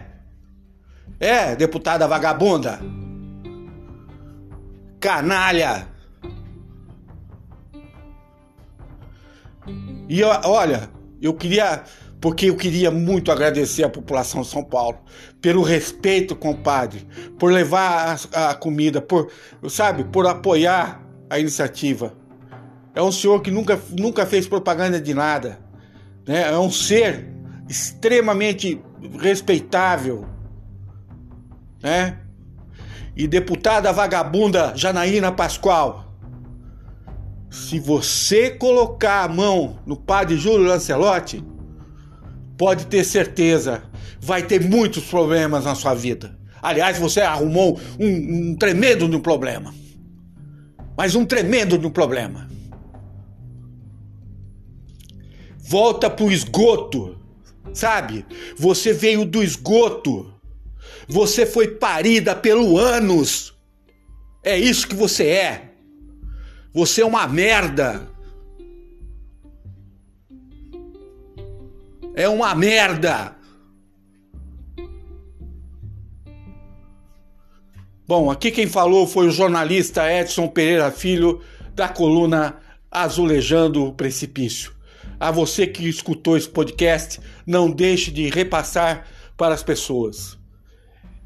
é, 1.19 1.57
deputada 1.57 2.07
vagabunda, 2.07 2.81
canalha. 4.99 5.89
E 10.09 10.23
olha, 10.23 10.91
eu 11.21 11.35
queria 11.35 11.85
porque 12.21 12.51
eu 12.51 12.57
queria 12.57 12.91
muito 12.91 13.33
agradecer 13.33 13.83
à 13.83 13.89
população 13.89 14.43
de 14.43 14.49
São 14.49 14.63
Paulo 14.63 14.99
pelo 15.41 15.63
respeito 15.63 16.37
com 16.37 16.51
o 16.51 16.57
padre, 16.57 17.07
por 17.39 17.51
levar 17.51 18.19
a, 18.33 18.51
a, 18.51 18.55
comida, 18.55 19.01
por, 19.01 19.31
sabe, 19.69 20.05
por 20.05 20.27
apoiar 20.27 21.03
a 21.31 21.39
iniciativa. 21.39 22.15
É 22.95 23.03
um 23.03 23.11
senhor 23.11 23.41
que 23.41 23.51
nunca, 23.51 23.81
nunca 23.99 24.27
fez 24.27 24.47
propaganda 24.47 25.01
de 25.01 25.15
nada, 25.15 25.59
né? 26.27 26.51
É 26.51 26.59
um 26.59 26.71
ser 26.71 27.27
extremamente 27.69 28.83
respeitável, 29.19 30.27
né? 31.83 32.19
E 33.17 33.27
deputada 33.27 33.93
vagabunda 33.93 34.73
Janaína 34.77 35.33
Pascoal, 35.33 36.11
se 37.49 37.79
você 37.81 38.51
colocar 38.51 39.25
a 39.25 39.29
mão 39.29 39.79
no 39.87 39.97
padre 39.97 40.37
Júlio 40.37 40.67
Lancelotti, 40.67 41.45
pode 42.61 42.89
ter 42.89 43.05
certeza, 43.05 43.83
vai 44.21 44.43
ter 44.43 44.63
muitos 44.63 45.05
problemas 45.05 45.65
na 45.65 45.75
sua 45.75 45.95
vida. 45.95 46.39
Aliás, 46.61 46.99
você 46.99 47.23
arrumou 47.23 47.81
um, 47.99 48.51
um 48.51 48.55
tremendo 48.55 49.09
de 49.09 49.17
um 49.17 49.21
problema. 49.21 49.75
Mas 50.95 51.15
um 51.15 51.25
tremendo 51.25 51.79
de 51.79 51.87
um 51.87 51.91
problema. 51.91 52.51
Volta 55.57 56.11
pro 56.11 56.31
esgoto, 56.31 57.19
sabe? 57.73 58.27
Você 58.59 58.93
veio 58.93 59.25
do 59.25 59.43
esgoto. 59.43 60.31
Você 61.09 61.47
foi 61.47 61.67
parida 61.67 62.37
pelo 62.37 62.77
ânus. 62.77 63.55
É 64.45 64.59
isso 64.59 64.87
que 64.87 64.95
você 64.95 65.29
é. 65.29 65.71
Você 66.75 67.01
é 67.01 67.07
uma 67.07 67.27
merda. 67.27 68.07
É 72.15 72.29
uma 72.29 72.55
merda. 72.55 73.37
Bom, 78.07 78.29
aqui 78.29 78.51
quem 78.51 78.67
falou 78.67 79.07
foi 79.07 79.29
o 79.29 79.31
jornalista 79.31 80.13
Edson 80.13 80.49
Pereira 80.49 80.91
Filho, 80.91 81.41
da 81.75 81.89
coluna 81.89 82.57
Azulejando 82.91 83.85
o 83.85 83.93
Precipício. 83.93 84.73
A 85.21 85.31
você 85.31 85.67
que 85.67 85.89
escutou 85.89 86.37
esse 86.37 86.49
podcast, 86.49 87.21
não 87.47 87.71
deixe 87.71 88.11
de 88.11 88.29
repassar 88.29 89.07
para 89.37 89.55
as 89.55 89.63
pessoas. 89.63 90.37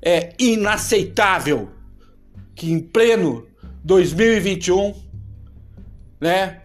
É 0.03 0.35
inaceitável 0.39 1.71
que 2.55 2.71
em 2.71 2.79
pleno 2.79 3.47
2021, 3.83 4.95
né, 6.21 6.61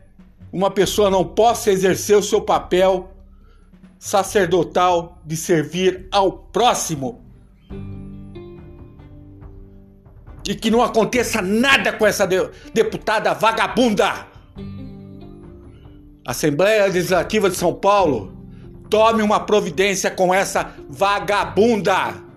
uma 0.52 0.70
pessoa 0.70 1.10
não 1.10 1.24
possa 1.24 1.72
exercer 1.72 2.17
o 2.17 2.24
seu 2.24 2.41
papel 2.41 3.15
sacerdotal 4.00 5.22
de 5.26 5.36
servir 5.36 6.08
ao 6.10 6.32
próximo. 6.32 7.22
E 10.48 10.56
que 10.56 10.72
não 10.72 10.82
aconteça 10.82 11.42
nada 11.42 11.94
com 11.94 12.08
essa 12.08 12.26
deputada 12.74 13.34
vagabunda. 13.34 14.26
Assembleia 16.26 16.86
Legislativa 16.86 17.50
de 17.50 17.56
São 17.56 17.74
Paulo, 17.74 18.34
tome 18.90 19.22
uma 19.22 19.42
providência 19.42 20.10
com 20.10 20.34
essa 20.34 20.74
vagabunda. 20.90 22.29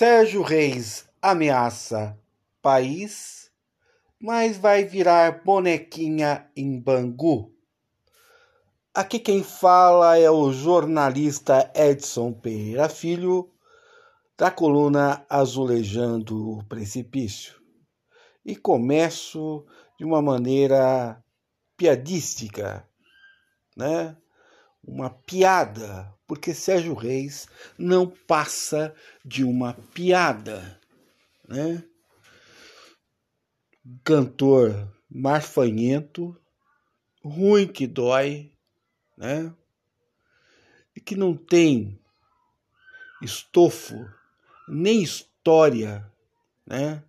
Sérgio 0.00 0.40
Reis 0.40 1.04
ameaça 1.20 2.18
país, 2.62 3.52
mas 4.18 4.56
vai 4.56 4.82
virar 4.82 5.44
bonequinha 5.44 6.50
em 6.56 6.80
Bangu. 6.80 7.54
Aqui 8.94 9.18
quem 9.18 9.44
fala 9.44 10.16
é 10.16 10.30
o 10.30 10.50
jornalista 10.54 11.70
Edson 11.74 12.32
Pereira 12.32 12.88
Filho, 12.88 13.52
da 14.38 14.50
coluna 14.50 15.22
Azulejando 15.28 16.50
o 16.50 16.64
Precipício. 16.64 17.60
E 18.42 18.56
começo 18.56 19.66
de 19.98 20.06
uma 20.06 20.22
maneira 20.22 21.22
piadística, 21.76 22.88
né? 23.76 24.16
Uma 24.82 25.10
piada 25.10 26.10
porque 26.30 26.54
Sérgio 26.54 26.94
Reis 26.94 27.48
não 27.76 28.06
passa 28.08 28.94
de 29.24 29.42
uma 29.42 29.74
piada, 29.92 30.80
né? 31.48 31.82
Cantor 34.04 34.88
marfanhento, 35.10 36.40
ruim 37.20 37.66
que 37.66 37.84
dói, 37.84 38.52
né? 39.18 39.52
E 40.94 41.00
que 41.00 41.16
não 41.16 41.36
tem 41.36 41.98
estofo 43.20 44.08
nem 44.68 45.02
história, 45.02 46.08
né? 46.64 47.02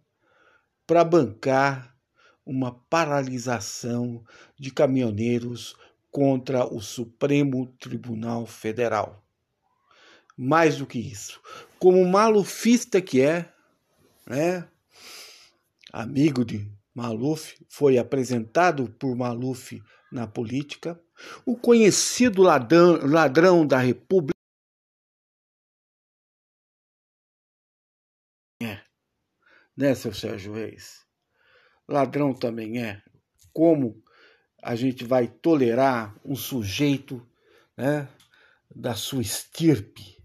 Para 0.87 1.03
bancar 1.03 1.95
uma 2.43 2.71
paralisação 2.89 4.25
de 4.57 4.71
caminhoneiros 4.71 5.75
contra 6.11 6.65
o 6.65 6.81
Supremo 6.81 7.67
Tribunal 7.79 8.45
Federal. 8.45 9.23
Mais 10.37 10.77
do 10.77 10.85
que 10.85 10.99
isso, 10.99 11.41
como 11.79 12.05
malufista 12.05 13.01
que 13.01 13.21
é, 13.21 13.51
né? 14.27 14.67
Amigo 15.91 16.45
de 16.45 16.71
Maluf, 16.93 17.57
foi 17.69 17.97
apresentado 17.97 18.89
por 18.93 19.15
Maluf 19.15 19.81
na 20.11 20.27
política, 20.27 21.01
o 21.45 21.57
conhecido 21.57 22.41
ladrão, 22.41 23.05
ladrão 23.05 23.65
da 23.65 23.77
República. 23.77 24.31
É, 28.61 28.81
né, 29.75 29.95
seu 29.95 30.13
Sérgio 30.13 30.53
Reis? 30.53 31.05
Ladrão 31.87 32.33
também 32.33 32.81
é. 32.81 33.01
Como 33.51 34.01
a 34.61 34.75
gente 34.75 35.03
vai 35.03 35.27
tolerar 35.27 36.15
um 36.23 36.35
sujeito 36.35 37.25
né, 37.75 38.07
da 38.73 38.93
sua 38.93 39.21
estirpe. 39.21 40.21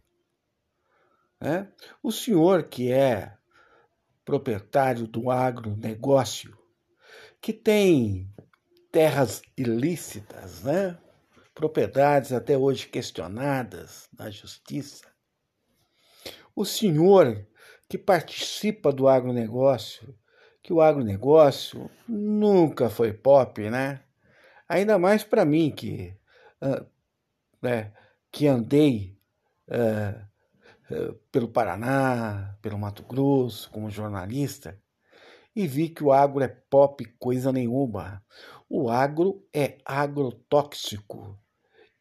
Né? 1.41 1.73
O 2.03 2.13
senhor 2.13 2.65
que 2.65 2.93
é 2.93 3.37
proprietário 4.25 5.07
do 5.07 5.31
agronegócio, 5.31 6.57
que 7.41 7.53
tem 7.53 8.29
terras 8.91 9.41
ilícitas, 9.57 10.63
né? 10.63 10.99
propriedades 11.55 12.33
até 12.33 12.59
hoje 12.59 12.87
questionadas 12.89 14.09
na 14.17 14.29
justiça. 14.31 15.07
O 16.55 16.65
senhor 16.65 17.47
que 17.89 17.97
participa 17.97 18.93
do 18.93 19.09
agronegócio, 19.09 20.15
que 20.63 20.73
o 20.73 20.81
agronegócio 20.81 21.91
nunca 22.09 22.91
foi 22.91 23.13
pop, 23.13 23.71
né? 23.71 24.03
Ainda 24.69 24.99
mais 24.99 25.23
para 25.23 25.45
mim 25.45 25.71
que, 25.71 26.15
uh, 26.61 26.87
né, 27.63 27.93
que 28.33 28.47
andei 28.47 29.19
uh, 29.69 30.95
uh, 30.95 31.15
pelo 31.31 31.49
Paraná, 31.49 32.57
pelo 32.61 32.79
Mato 32.79 33.03
Grosso, 33.05 33.71
como 33.71 33.91
jornalista, 33.91 34.81
e 35.55 35.67
vi 35.67 35.89
que 35.89 36.05
o 36.05 36.13
agro 36.13 36.43
é 36.43 36.49
pop 36.49 37.05
coisa 37.19 37.53
nenhuma. 37.53 38.23
O 38.69 38.91
agro 38.91 39.47
é 39.55 39.79
agrotóxico 39.85 41.39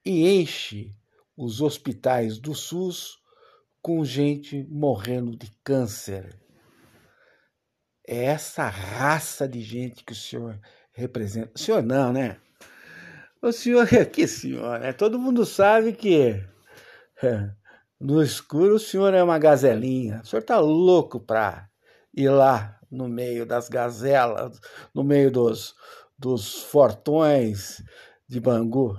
e 0.04 0.28
enche 0.28 0.94
os 1.38 1.62
hospitais 1.62 2.38
do 2.40 2.54
SUS 2.54 3.20
com 3.82 4.04
gente 4.04 4.64
morrendo 4.64 5.38
de 5.38 5.52
câncer. 5.64 6.40
É 8.08 8.26
essa 8.26 8.68
raça 8.68 9.48
de 9.48 9.62
gente 9.62 10.04
que 10.04 10.14
o 10.14 10.16
senhor 10.16 10.60
representa. 10.92 11.52
O 11.56 11.60
senhor 11.60 11.84
não, 11.84 12.12
né? 12.12 12.40
O 13.46 13.52
senhor 13.52 13.88
é 13.94 14.04
que 14.04 14.28
senhor, 14.28 14.80
né? 14.80 14.92
Todo 14.92 15.20
mundo 15.20 15.46
sabe 15.46 15.94
que 15.94 16.44
é, 17.22 17.52
no 18.00 18.24
escuro 18.24 18.74
o 18.74 18.80
senhor 18.80 19.14
é 19.14 19.22
uma 19.22 19.38
gazelinha. 19.38 20.22
O 20.24 20.26
senhor 20.26 20.42
tá 20.42 20.58
louco 20.58 21.20
para 21.20 21.70
ir 22.12 22.28
lá 22.28 22.80
no 22.90 23.08
meio 23.08 23.46
das 23.46 23.70
gazelas, 23.70 24.60
no 24.96 25.04
meio 25.04 25.30
dos, 25.30 25.76
dos 26.18 26.64
fortões 26.64 27.84
de 28.28 28.40
Bangu, 28.40 28.98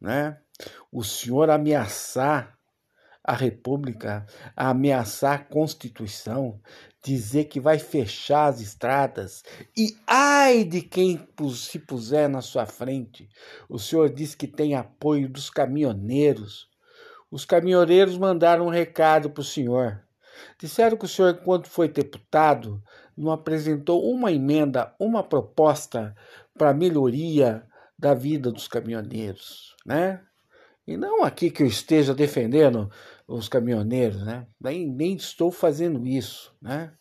né? 0.00 0.40
O 0.90 1.04
senhor 1.04 1.50
ameaçar 1.50 2.51
a 3.24 3.34
República, 3.34 4.26
ameaçar 4.56 5.34
a 5.34 5.44
Constituição, 5.44 6.60
dizer 7.04 7.44
que 7.44 7.60
vai 7.60 7.78
fechar 7.78 8.46
as 8.46 8.60
estradas 8.60 9.42
e 9.76 9.96
ai 10.06 10.64
de 10.64 10.82
quem 10.82 11.28
se 11.54 11.78
puser 11.78 12.28
na 12.28 12.40
sua 12.40 12.66
frente. 12.66 13.28
O 13.68 13.78
senhor 13.78 14.08
diz 14.10 14.34
que 14.34 14.46
tem 14.46 14.74
apoio 14.74 15.28
dos 15.28 15.50
caminhoneiros. 15.50 16.68
Os 17.30 17.44
caminhoneiros 17.44 18.18
mandaram 18.18 18.66
um 18.66 18.70
recado 18.70 19.30
para 19.30 19.40
o 19.40 19.44
senhor. 19.44 20.02
Disseram 20.58 20.96
que 20.96 21.04
o 21.04 21.08
senhor, 21.08 21.38
enquanto 21.40 21.68
foi 21.68 21.88
deputado, 21.88 22.82
não 23.16 23.30
apresentou 23.30 24.10
uma 24.10 24.32
emenda, 24.32 24.94
uma 24.98 25.22
proposta 25.22 26.14
para 26.56 26.74
melhoria 26.74 27.66
da 27.98 28.14
vida 28.14 28.50
dos 28.50 28.66
caminhoneiros, 28.66 29.76
né? 29.86 30.20
E 30.86 30.96
não 30.96 31.22
aqui 31.22 31.50
que 31.50 31.62
eu 31.62 31.66
esteja 31.66 32.12
defendendo 32.12 32.90
os 33.26 33.48
caminhoneiros, 33.48 34.22
né? 34.24 34.46
Nem, 34.60 34.90
nem 34.90 35.14
estou 35.14 35.50
fazendo 35.50 36.06
isso, 36.06 36.54
né? 36.60 36.92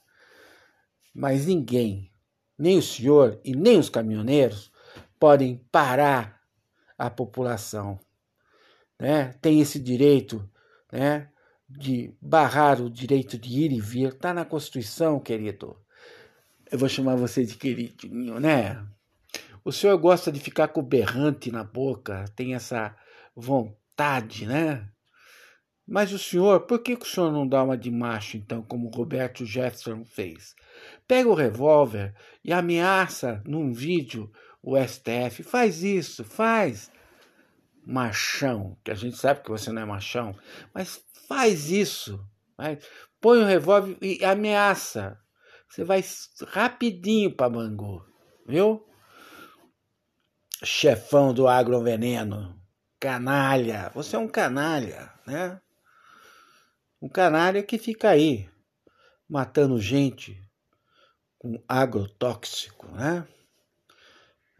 Mas 1.13 1.45
ninguém, 1.45 2.11
nem 2.57 2.77
o 2.77 2.81
senhor 2.81 3.39
e 3.43 3.55
nem 3.55 3.77
os 3.79 3.89
caminhoneiros, 3.89 4.71
podem 5.19 5.57
parar 5.71 6.41
a 6.97 7.09
população, 7.09 7.99
né? 8.99 9.33
Tem 9.41 9.59
esse 9.59 9.79
direito, 9.79 10.49
né? 10.91 11.29
De 11.67 12.15
barrar 12.21 12.81
o 12.81 12.89
direito 12.89 13.37
de 13.37 13.61
ir 13.61 13.71
e 13.71 13.79
vir, 13.79 14.09
está 14.09 14.33
na 14.33 14.45
Constituição, 14.45 15.19
querido. 15.19 15.77
Eu 16.71 16.79
vou 16.79 16.87
chamar 16.87 17.15
você 17.15 17.45
de 17.45 17.55
queridinho, 17.55 18.39
né? 18.39 18.85
O 19.63 19.71
senhor 19.71 19.97
gosta 19.97 20.31
de 20.31 20.39
ficar 20.39 20.69
com 20.69 20.81
berrante 20.81 21.51
na 21.51 21.63
boca, 21.63 22.25
tem 22.35 22.55
essa 22.55 22.95
vontade, 23.35 24.47
né? 24.47 24.89
Mas 25.91 26.13
o 26.13 26.17
senhor, 26.17 26.61
por 26.61 26.79
que, 26.79 26.93
o 26.93 27.05
senhor 27.05 27.33
não 27.33 27.45
dá 27.45 27.61
uma 27.61 27.77
de 27.77 27.91
macho, 27.91 28.37
então, 28.37 28.61
como 28.61 28.87
o 28.87 28.95
Roberto 28.95 29.45
Jefferson 29.45 30.05
fez? 30.05 30.55
Pega 31.05 31.27
o 31.27 31.33
revólver 31.33 32.15
e 32.41 32.53
ameaça 32.53 33.43
num 33.45 33.73
vídeo 33.73 34.31
o 34.63 34.77
STF. 34.77 35.43
Faz 35.43 35.83
isso, 35.83 36.23
faz. 36.23 36.89
Machão, 37.85 38.77
que 38.85 38.91
a 38.91 38.95
gente 38.95 39.17
sabe 39.17 39.43
que 39.43 39.49
você 39.49 39.69
não 39.69 39.81
é 39.81 39.85
machão, 39.85 40.33
mas 40.73 41.03
faz 41.27 41.69
isso. 41.69 42.25
Vai. 42.55 42.79
Põe 43.19 43.39
o 43.39 43.45
revólver 43.45 43.97
e 44.01 44.23
ameaça. 44.23 45.19
Você 45.67 45.83
vai 45.83 46.01
rapidinho 46.47 47.35
para 47.35 47.49
Bangu, 47.49 48.01
viu? 48.47 48.81
Chefão 50.63 51.33
do 51.33 51.49
agroveneno 51.49 52.61
canalha, 53.01 53.91
você 53.95 54.15
é 54.15 54.19
um 54.19 54.27
canalha, 54.27 55.11
né? 55.25 55.59
Um 57.01 57.09
canalha 57.09 57.63
que 57.63 57.77
fica 57.77 58.09
aí 58.09 58.49
matando 59.27 59.79
gente 59.79 60.39
com 61.37 61.61
agrotóxico, 61.67 62.87
né? 62.89 63.27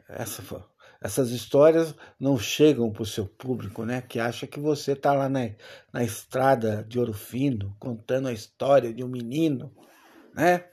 Essa, 0.09 0.43
essas 0.99 1.29
histórias 1.29 1.93
não 2.19 2.37
chegam 2.37 2.91
para 2.91 3.03
o 3.03 3.05
seu 3.05 3.27
público, 3.27 3.85
né? 3.85 4.01
Que 4.01 4.19
acha 4.19 4.47
que 4.47 4.59
você 4.59 4.93
está 4.93 5.13
lá 5.13 5.29
na, 5.29 5.41
na 5.93 6.03
estrada 6.03 6.83
de 6.83 6.97
Ouro 6.99 7.13
Fino 7.13 7.75
contando 7.79 8.27
a 8.27 8.33
história 8.33 8.93
de 8.93 9.03
um 9.03 9.07
menino, 9.07 9.71
né? 10.33 10.67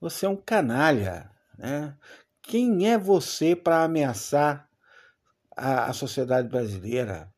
Você 0.00 0.26
é 0.26 0.28
um 0.28 0.36
canalha, 0.36 1.30
né? 1.56 1.96
Quem 2.42 2.88
é 2.88 2.98
você 2.98 3.56
para 3.56 3.82
ameaçar 3.82 4.68
a, 5.58 5.86
a 5.86 5.92
sociedade 5.92 6.48
brasileira. 6.48 7.32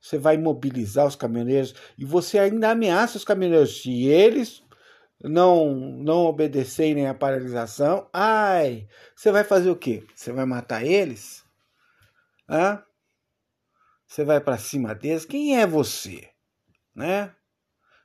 Você 0.00 0.18
vai 0.18 0.38
mobilizar 0.38 1.06
os 1.06 1.14
caminhoneiros 1.14 1.74
e 1.98 2.04
você 2.04 2.38
ainda 2.38 2.70
ameaça 2.70 3.18
os 3.18 3.24
caminhoneiros. 3.24 3.82
Se 3.82 4.06
eles 4.06 4.62
não 5.22 5.74
não 5.74 6.24
obedecerem 6.24 7.06
à 7.06 7.14
paralisação, 7.14 8.08
ai, 8.12 8.88
você 9.14 9.30
vai 9.30 9.44
fazer 9.44 9.70
o 9.70 9.76
quê? 9.76 10.06
Você 10.14 10.32
vai 10.32 10.46
matar 10.46 10.84
eles? 10.84 11.44
Hã? 12.48 12.82
Você 14.06 14.24
vai 14.24 14.40
para 14.40 14.58
cima 14.58 14.94
deles? 14.94 15.24
Quem 15.24 15.60
é 15.60 15.66
você? 15.66 16.30
Né? 16.94 17.32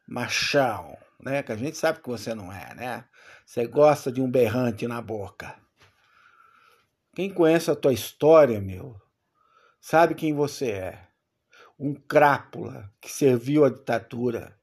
Machão, 0.08 0.96
né? 1.20 1.42
Que 1.42 1.52
a 1.52 1.56
gente 1.56 1.78
sabe 1.78 2.00
que 2.02 2.10
você 2.10 2.36
não 2.36 2.52
é, 2.52 2.76
né? 2.76 3.06
Você 3.46 3.66
gosta 3.66 4.12
de 4.12 4.22
um 4.22 4.30
berrante 4.30 4.88
na 4.88 5.02
boca. 5.02 5.56
Quem 7.16 7.34
conhece 7.34 7.72
a 7.72 7.76
tua 7.76 7.94
história, 7.94 8.60
meu, 8.60 8.96
sabe 9.80 10.14
quem 10.14 10.34
você 10.34 10.72
é. 10.72 11.08
Um 11.78 11.94
crápula 11.94 12.92
que 13.02 13.12
serviu 13.12 13.66
a 13.66 13.70
ditadura. 13.70 14.56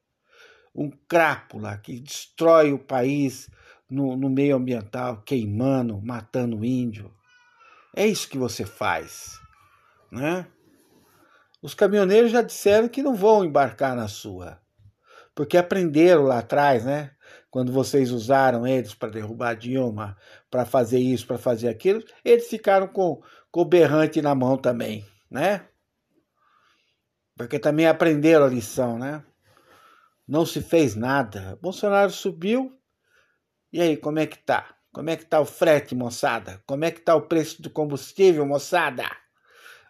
Um 0.73 0.89
crápula 1.07 1.77
que 1.77 1.99
destrói 1.99 2.73
o 2.73 2.79
país 2.79 3.49
no, 3.89 4.17
no 4.17 4.29
meio 4.29 4.55
ambiental, 4.55 5.21
queimando, 5.21 6.01
matando 6.01 6.65
índio. 6.65 7.13
É 7.95 8.07
isso 8.07 8.27
que 8.27 8.37
você 8.37 8.65
faz, 8.65 9.39
né? 10.11 10.47
Os 11.61 11.73
caminhoneiros 11.75 12.31
já 12.31 12.41
disseram 12.41 12.89
que 12.89 13.03
não 13.03 13.15
vão 13.15 13.45
embarcar 13.45 13.95
na 13.95 14.07
sua, 14.07 14.59
porque 15.35 15.57
aprenderam 15.57 16.23
lá 16.23 16.39
atrás, 16.39 16.83
né? 16.83 17.11
Quando 17.51 17.71
vocês 17.71 18.11
usaram 18.11 18.65
eles 18.65 18.95
para 18.95 19.11
derrubar 19.11 19.55
Dilma, 19.55 20.17
para 20.49 20.65
fazer 20.65 20.99
isso, 20.99 21.27
para 21.27 21.37
fazer 21.37 21.69
aquilo, 21.69 22.03
eles 22.25 22.47
ficaram 22.47 22.87
com, 22.87 23.21
com 23.51 23.61
o 23.61 23.65
berrante 23.65 24.21
na 24.21 24.33
mão 24.33 24.57
também 24.57 25.05
né? 25.33 25.65
Porque 27.35 27.57
também 27.57 27.87
aprenderam 27.87 28.45
a 28.45 28.49
lição, 28.49 28.97
né? 28.97 29.23
Não 30.27 30.45
se 30.45 30.61
fez 30.61 30.95
nada. 30.95 31.57
Bolsonaro 31.61 32.11
subiu. 32.11 32.77
E 33.71 33.81
aí, 33.81 33.97
como 33.97 34.19
é 34.19 34.27
que 34.27 34.37
tá? 34.37 34.75
Como 34.93 35.09
é 35.09 35.17
que 35.17 35.25
tá 35.25 35.39
o 35.39 35.45
frete, 35.45 35.95
moçada? 35.95 36.61
Como 36.67 36.85
é 36.85 36.91
que 36.91 37.01
tá 37.01 37.15
o 37.15 37.23
preço 37.23 37.61
do 37.61 37.69
combustível, 37.69 38.45
moçada? 38.45 39.09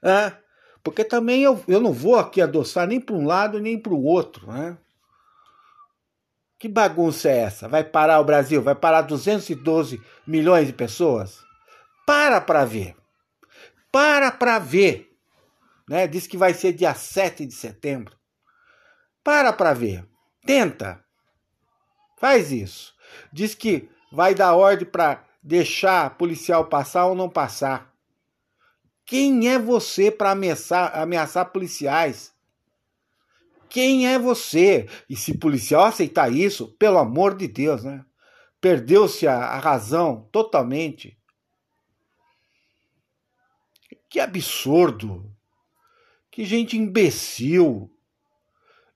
Hã? 0.02 0.38
Porque 0.82 1.04
também 1.04 1.44
eu, 1.44 1.62
eu 1.68 1.80
não 1.80 1.92
vou 1.92 2.16
aqui 2.16 2.42
adoçar 2.42 2.88
nem 2.88 3.00
para 3.00 3.16
um 3.16 3.26
lado 3.26 3.60
nem 3.60 3.78
para 3.78 3.94
o 3.94 4.04
outro, 4.04 4.48
né? 4.52 4.78
Que 6.58 6.70
bagunça 6.70 7.28
é 7.30 7.40
essa? 7.40 7.68
Vai 7.68 7.84
parar 7.84 8.22
o 8.22 8.26
Brasil? 8.26 8.62
Vai 8.62 8.76
parar 8.76 9.02
212 9.02 10.02
milhões 10.26 10.68
de 10.68 10.74
pessoas? 10.74 11.44
Para 12.06 12.40
para 12.40 12.64
ver. 12.64 12.96
Para 13.92 14.32
para 14.32 14.60
ver 14.60 15.13
né? 15.88 16.08
Diz 16.08 16.28
que 16.28 16.38
vai 16.38 16.54
ser 16.54 16.74
dia 16.74 16.94
7 16.94 17.46
de 17.46 17.54
setembro. 17.54 18.18
Para 19.24 19.54
para 19.54 19.74
ver. 19.74 20.08
Tenta. 20.46 21.04
Faz 22.18 22.52
isso. 22.52 22.94
Diz 23.32 23.56
que 23.56 23.90
vai 24.12 24.36
dar 24.36 24.56
ordem 24.56 24.88
para 24.88 25.24
deixar 25.42 26.18
policial 26.18 26.66
passar 26.66 27.06
ou 27.06 27.16
não 27.16 27.30
passar. 27.30 27.94
Quem 29.06 29.50
é 29.50 29.60
você 29.60 30.10
para 30.10 30.32
ameaçar, 30.32 30.98
ameaçar 30.98 31.52
policiais? 31.52 32.34
Quem 33.70 34.08
é 34.08 34.20
você? 34.20 34.88
E 35.10 35.16
se 35.16 35.38
policial 35.38 35.86
aceitar 35.86 36.32
isso, 36.32 36.68
pelo 36.78 37.00
amor 37.00 37.36
de 37.36 37.48
Deus, 37.48 37.84
né? 37.84 38.06
Perdeu-se 38.62 39.28
a, 39.28 39.36
a 39.36 39.60
razão 39.60 40.30
totalmente. 40.32 41.18
Que 44.10 44.20
absurdo! 44.20 45.33
Que 46.34 46.44
gente 46.44 46.76
imbecil. 46.76 47.92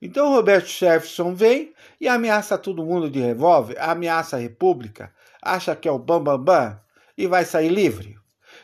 Então 0.02 0.32
Roberto 0.32 0.65
Jefferson 0.65 1.36
vem 1.36 1.71
e 2.02 2.08
ameaça 2.08 2.58
todo 2.58 2.84
mundo 2.84 3.12
de 3.12 3.19
revólver, 3.19 3.78
ameaça 3.80 4.38
a 4.38 4.39
República, 4.39 5.13
acha 5.39 5.76
que 5.76 5.88
é 5.88 5.91
o 5.91 6.00
bambambam 6.00 6.43
bam, 6.43 6.69
bam, 6.71 6.82
e 7.15 7.28
vai 7.28 7.45
sair 7.45 7.69
livre. 7.69 8.17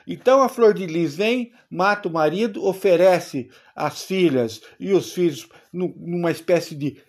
Então 0.07 0.41
a 0.41 0.49
Flor 0.49 0.73
de 0.73 0.87
Lis 0.87 1.15
vem, 1.15 1.53
mata 1.69 2.09
o 2.09 2.11
marido, 2.11 2.65
oferece 2.65 3.47
as 3.75 4.01
filhas 4.01 4.59
e 4.79 4.91
os 4.91 5.13
filhos 5.13 5.47
numa 5.71 6.31
espécie 6.31 6.73
de 6.73 6.99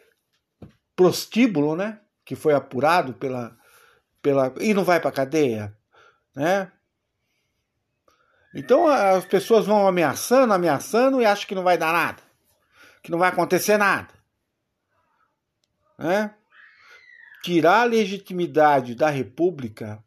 prostíbulo, 0.94 1.74
né? 1.74 1.98
Que 2.27 2.37
foi 2.37 2.53
apurado 2.53 3.14
pela. 3.14 3.57
pela 4.20 4.53
e 4.61 4.74
não 4.74 4.85
vai 4.85 5.00
para 5.00 5.11
cadeia, 5.11 5.74
né? 6.37 6.70
Então 8.55 8.87
as 8.87 9.25
pessoas 9.25 9.67
vão 9.67 9.87
ameaçando, 9.87 10.53
ameaçando 10.53 11.21
e 11.21 11.25
acham 11.25 11.47
que 11.47 11.55
não 11.55 11.64
vai 11.64 11.77
dar 11.77 11.93
nada, 11.93 12.23
que 13.03 13.11
não 13.11 13.19
vai 13.19 13.29
acontecer 13.29 13.77
nada. 13.77 14.09
Né? 15.99 16.33
Tirar 17.43 17.81
a 17.81 17.85
legitimidade 17.85 18.95
da 18.95 19.11
República, 19.11 20.03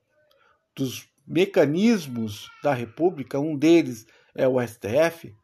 dos 0.73 1.07
mecanismos 1.27 2.49
da 2.63 2.73
República, 2.73 3.39
um 3.39 3.57
deles 3.57 4.07
é 4.33 4.47
o 4.47 4.65
STF. 4.65 5.35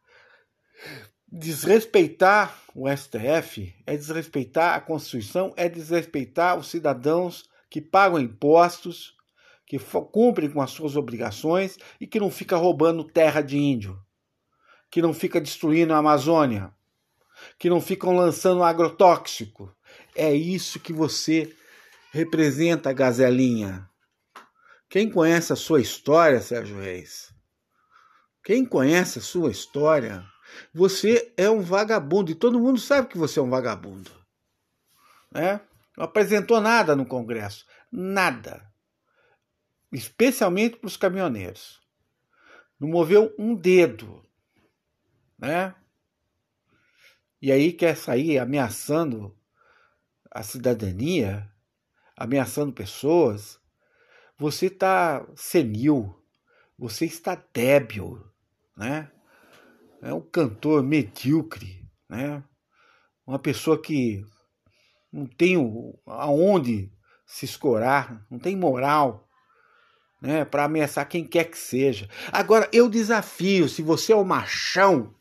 Desrespeitar 1.27 2.57
o 2.73 2.87
STF 2.89 3.75
é 3.85 3.97
desrespeitar 3.97 4.75
a 4.75 4.81
Constituição, 4.81 5.53
é 5.57 5.67
desrespeitar 5.67 6.57
os 6.57 6.67
cidadãos 6.67 7.49
que 7.69 7.81
pagam 7.81 8.19
impostos, 8.19 9.15
que 9.73 9.79
cumprem 10.11 10.51
com 10.51 10.61
as 10.61 10.69
suas 10.69 10.95
obrigações 10.95 11.79
e 11.99 12.05
que 12.05 12.19
não 12.19 12.29
fica 12.29 12.55
roubando 12.55 13.03
terra 13.03 13.41
de 13.41 13.57
índio, 13.57 13.99
que 14.91 15.01
não 15.01 15.15
fica 15.15 15.41
destruindo 15.41 15.93
a 15.93 15.97
Amazônia, 15.97 16.71
que 17.57 17.71
não 17.71 17.81
ficam 17.81 18.15
lançando 18.15 18.63
agrotóxico. 18.63 19.75
É 20.15 20.31
isso 20.31 20.79
que 20.79 20.93
você 20.93 21.55
representa, 22.11 22.93
gazelinha. 22.93 23.89
Quem 24.87 25.09
conhece 25.09 25.51
a 25.51 25.55
sua 25.55 25.81
história, 25.81 26.39
Sérgio 26.39 26.79
Reis? 26.79 27.33
Quem 28.43 28.63
conhece 28.63 29.17
a 29.17 29.23
sua 29.23 29.49
história? 29.49 30.23
Você 30.71 31.33
é 31.35 31.49
um 31.49 31.61
vagabundo 31.61 32.29
e 32.29 32.35
todo 32.35 32.59
mundo 32.59 32.79
sabe 32.79 33.07
que 33.07 33.17
você 33.17 33.39
é 33.39 33.41
um 33.41 33.49
vagabundo. 33.49 34.11
Né? 35.31 35.59
Não 35.97 36.05
apresentou 36.05 36.61
nada 36.61 36.95
no 36.95 37.07
Congresso. 37.07 37.65
Nada. 37.91 38.71
Especialmente 39.93 40.77
para 40.77 40.87
os 40.87 40.97
caminhoneiros. 40.97 41.81
Não 42.79 42.89
moveu 42.89 43.33
um 43.37 43.55
dedo. 43.55 44.21
Né? 45.37 45.73
E 47.41 47.51
aí 47.51 47.71
quer 47.71 47.95
sair 47.95 48.39
ameaçando 48.39 49.37
a 50.31 50.41
cidadania, 50.43 51.49
ameaçando 52.17 52.73
pessoas 52.73 53.61
você 54.37 54.65
está 54.65 55.25
senil, 55.35 56.13
você 56.77 57.05
está 57.05 57.35
débil, 57.53 58.25
né? 58.75 59.11
É 60.01 60.13
um 60.13 60.21
cantor 60.21 60.83
medíocre, 60.83 61.87
né? 62.09 62.43
Uma 63.25 63.39
pessoa 63.39 63.81
que 63.81 64.25
não 65.11 65.25
tem 65.25 65.55
aonde 66.05 66.91
se 67.25 67.45
escorar, 67.45 68.25
não 68.29 68.37
tem 68.37 68.55
moral, 68.55 69.29
né, 70.23 70.43
para 70.43 70.63
ameaçar 70.63 71.07
quem 71.07 71.23
quer 71.23 71.43
que 71.43 71.57
seja. 71.57 72.09
Agora 72.31 72.67
eu 72.73 72.89
desafio, 72.89 73.69
se 73.69 73.83
você 73.83 74.11
é 74.11 74.15
o 74.15 74.25
machão 74.25 75.13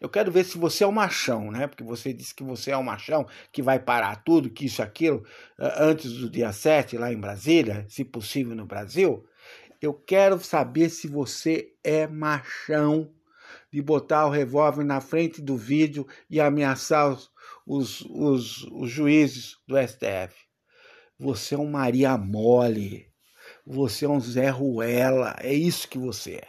eu 0.00 0.08
quero 0.08 0.30
ver 0.30 0.44
se 0.44 0.56
você 0.56 0.84
é 0.84 0.86
um 0.86 0.92
machão, 0.92 1.50
né? 1.50 1.66
Porque 1.66 1.82
você 1.82 2.12
disse 2.12 2.34
que 2.34 2.44
você 2.44 2.70
é 2.70 2.76
um 2.76 2.82
machão 2.82 3.26
que 3.50 3.60
vai 3.60 3.78
parar 3.78 4.16
tudo, 4.16 4.50
que 4.50 4.66
isso, 4.66 4.82
aquilo, 4.82 5.24
antes 5.58 6.12
do 6.12 6.30
dia 6.30 6.52
7, 6.52 6.96
lá 6.96 7.12
em 7.12 7.18
Brasília, 7.18 7.84
se 7.88 8.04
possível 8.04 8.54
no 8.54 8.64
Brasil. 8.64 9.24
Eu 9.80 9.92
quero 9.92 10.38
saber 10.40 10.88
se 10.88 11.08
você 11.08 11.72
é 11.82 12.06
machão 12.06 13.12
de 13.72 13.82
botar 13.82 14.26
o 14.26 14.30
revólver 14.30 14.84
na 14.84 15.00
frente 15.00 15.42
do 15.42 15.56
vídeo 15.56 16.06
e 16.30 16.40
ameaçar 16.40 17.10
os, 17.10 17.30
os, 17.66 18.00
os, 18.02 18.62
os 18.70 18.90
juízes 18.90 19.56
do 19.66 19.76
STF. 19.76 20.34
Você 21.18 21.56
é 21.56 21.58
um 21.58 21.70
Maria 21.70 22.16
Mole. 22.16 23.08
Você 23.70 24.06
é 24.06 24.08
um 24.08 24.18
Zé 24.18 24.48
Ruela. 24.48 25.36
É 25.40 25.52
isso 25.52 25.86
que 25.86 25.98
você 25.98 26.36
é. 26.36 26.48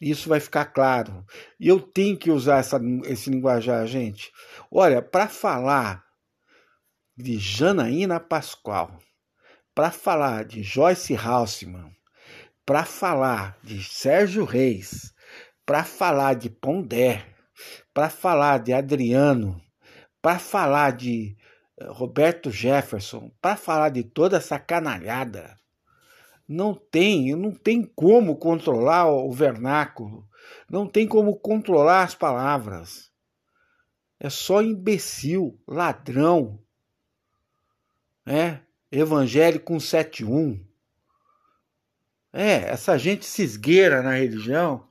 Isso 0.00 0.28
vai 0.28 0.40
ficar 0.40 0.64
claro. 0.64 1.24
E 1.60 1.68
eu 1.68 1.80
tenho 1.80 2.18
que 2.18 2.28
usar 2.28 2.58
essa, 2.58 2.80
esse 3.04 3.30
linguajar, 3.30 3.86
gente. 3.86 4.32
Olha, 4.68 5.00
para 5.00 5.28
falar 5.28 6.04
de 7.16 7.38
Janaína 7.38 8.18
Pascoal, 8.18 8.98
para 9.74 9.92
falar 9.92 10.44
de 10.44 10.60
Joyce 10.60 11.14
Halseman, 11.14 11.94
para 12.66 12.84
falar 12.84 13.56
de 13.62 13.84
Sérgio 13.84 14.44
Reis, 14.44 15.14
para 15.64 15.84
falar 15.84 16.34
de 16.34 16.50
Pondé, 16.50 17.24
para 17.94 18.10
falar 18.10 18.58
de 18.58 18.72
Adriano, 18.72 19.62
para 20.20 20.40
falar 20.40 20.92
de 20.92 21.36
Roberto 21.88 22.50
Jefferson, 22.50 23.30
para 23.40 23.56
falar 23.56 23.90
de 23.90 24.02
toda 24.02 24.36
essa 24.36 24.58
canalhada, 24.58 25.58
não 26.46 26.74
tem, 26.74 27.34
não 27.36 27.52
tem 27.52 27.82
como 27.82 28.36
controlar 28.36 29.06
o 29.08 29.30
vernáculo, 29.32 30.28
não 30.68 30.86
tem 30.86 31.06
como 31.06 31.36
controlar 31.36 32.02
as 32.02 32.14
palavras. 32.14 33.10
É 34.18 34.28
só 34.28 34.60
imbecil, 34.60 35.58
ladrão, 35.66 36.58
é, 38.26 38.58
evangélico 38.90 39.80
171. 39.80 40.64
É, 42.32 42.70
essa 42.70 42.98
gente 42.98 43.24
se 43.24 43.42
esgueira 43.42 44.02
na 44.02 44.14
religião 44.14 44.86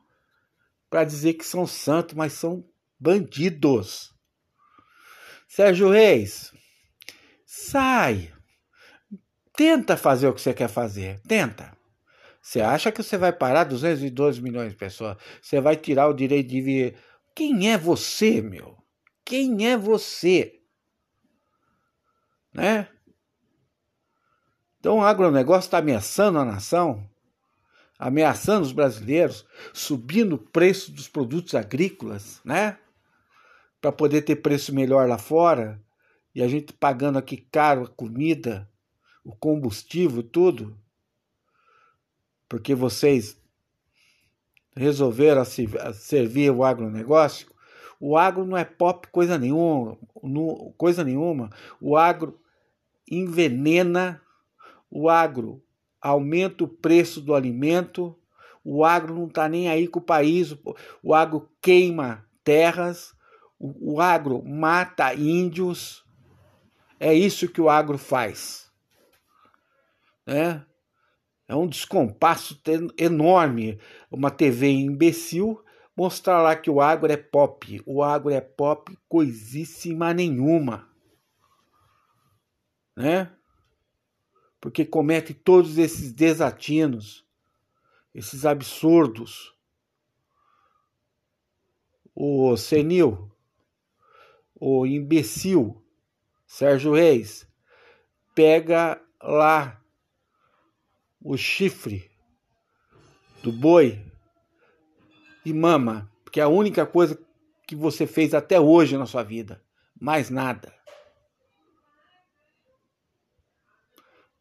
para 0.89 1.03
dizer 1.03 1.35
que 1.35 1.45
são 1.45 1.67
santos, 1.67 2.15
mas 2.15 2.33
são 2.33 2.65
bandidos. 2.99 4.13
Sérgio 5.47 5.89
Reis, 5.89 6.51
sai, 7.67 8.31
Tenta 9.59 9.97
fazer 9.97 10.25
o 10.29 10.33
que 10.33 10.39
você 10.39 10.53
quer 10.53 10.69
fazer. 10.69 11.19
Tenta. 11.27 11.77
Você 12.41 12.61
acha 12.61 12.93
que 12.93 13.03
você 13.03 13.17
vai 13.17 13.33
parar 13.33 13.65
212 13.65 14.41
milhões 14.41 14.71
de 14.71 14.77
pessoas? 14.77 15.17
Você 15.41 15.59
vai 15.59 15.75
tirar 15.75 16.07
o 16.07 16.13
direito 16.13 16.47
de 16.47 16.61
vir. 16.61 16.95
Quem 17.35 17.69
é 17.69 17.77
você, 17.77 18.41
meu? 18.41 18.77
Quem 19.25 19.67
é 19.67 19.75
você? 19.75 20.61
Né? 22.53 22.87
Então 24.79 24.99
o 24.99 25.03
agronegócio 25.03 25.67
está 25.67 25.79
ameaçando 25.79 26.39
a 26.39 26.45
nação, 26.45 27.05
ameaçando 27.99 28.65
os 28.65 28.71
brasileiros, 28.71 29.45
subindo 29.73 30.35
o 30.35 30.37
preço 30.37 30.89
dos 30.89 31.09
produtos 31.09 31.53
agrícolas, 31.53 32.39
né? 32.45 32.79
Para 33.81 33.91
poder 33.91 34.21
ter 34.21 34.37
preço 34.37 34.73
melhor 34.73 35.05
lá 35.05 35.17
fora. 35.17 35.83
E 36.33 36.43
a 36.43 36.47
gente 36.47 36.73
pagando 36.73 37.17
aqui 37.17 37.37
caro 37.37 37.83
a 37.83 37.87
comida, 37.87 38.69
o 39.23 39.35
combustível, 39.35 40.23
tudo, 40.23 40.77
porque 42.47 42.73
vocês 42.73 43.39
resolveram 44.75 45.43
servir 45.93 46.51
o 46.51 46.63
agronegócio, 46.63 47.47
o 47.99 48.17
agro 48.17 48.45
não 48.45 48.55
é 48.55 48.63
pop 48.63 49.07
coisa 49.11 49.37
nenhuma, 49.37 49.97
coisa 50.77 51.03
nenhuma. 51.03 51.49
O 51.81 51.97
agro 51.97 52.39
envenena, 53.11 54.21
o 54.89 55.09
agro 55.09 55.61
aumenta 56.01 56.63
o 56.63 56.67
preço 56.67 57.19
do 57.19 57.35
alimento, 57.35 58.17
o 58.63 58.85
agro 58.85 59.13
não 59.13 59.27
está 59.27 59.49
nem 59.49 59.67
aí 59.67 59.87
com 59.87 59.99
o 59.99 60.03
país, 60.03 60.55
o 61.03 61.13
agro 61.13 61.49
queima 61.61 62.25
terras, 62.43 63.13
o, 63.59 63.95
o 63.95 64.01
agro 64.01 64.41
mata 64.45 65.13
índios. 65.13 66.05
É 66.99 67.13
isso 67.13 67.47
que 67.47 67.61
o 67.61 67.69
agro 67.69 67.97
faz 67.97 68.69
né? 70.29 70.63
É 71.47 71.55
um 71.55 71.67
descompasso 71.67 72.61
enorme. 72.95 73.79
Uma 74.11 74.29
TV 74.29 74.69
imbecil 74.69 75.63
mostrar 75.95 76.41
lá 76.43 76.55
que 76.55 76.69
o 76.69 76.79
agro 76.79 77.11
é 77.11 77.17
pop. 77.17 77.81
O 77.85 78.03
agro 78.03 78.29
é 78.29 78.39
pop 78.39 78.95
coisíssima 79.09 80.13
nenhuma. 80.13 80.87
Né? 82.95 83.31
Porque 84.61 84.85
comete 84.85 85.33
todos 85.33 85.79
esses 85.79 86.13
desatinos, 86.13 87.25
esses 88.13 88.45
absurdos. 88.45 89.55
O 92.13 92.55
senil, 92.55 93.31
o 94.53 94.85
imbecil 94.85 95.81
Sérgio 96.49 96.95
Reis 96.95 97.47
pega 98.33 98.99
lá 99.21 99.79
o 101.21 101.37
chifre 101.37 102.09
do 103.43 103.51
boi 103.51 104.03
e 105.45 105.53
mama, 105.53 106.11
porque 106.23 106.39
é 106.39 106.43
a 106.43 106.47
única 106.47 106.87
coisa 106.87 107.23
que 107.67 107.75
você 107.75 108.07
fez 108.07 108.33
até 108.33 108.59
hoje 108.59 108.97
na 108.97 109.05
sua 109.05 109.21
vida. 109.21 109.63
Mais 110.01 110.31
nada. 110.31 110.73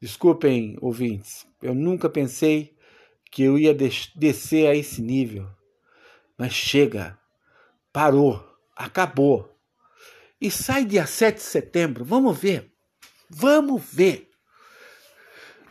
Desculpem, 0.00 0.78
ouvintes, 0.80 1.46
eu 1.60 1.74
nunca 1.74 2.08
pensei 2.08 2.74
que 3.30 3.42
eu 3.42 3.58
ia 3.58 3.74
descer 3.74 4.66
a 4.66 4.74
esse 4.74 5.02
nível. 5.02 5.46
Mas 6.38 6.54
chega, 6.54 7.18
parou, 7.92 8.42
acabou. 8.74 9.57
E 10.40 10.50
sai 10.50 10.84
dia 10.84 11.06
7 11.06 11.36
de 11.36 11.42
setembro, 11.42 12.04
vamos 12.04 12.38
ver. 12.38 12.72
Vamos 13.28 13.82
ver. 13.92 14.30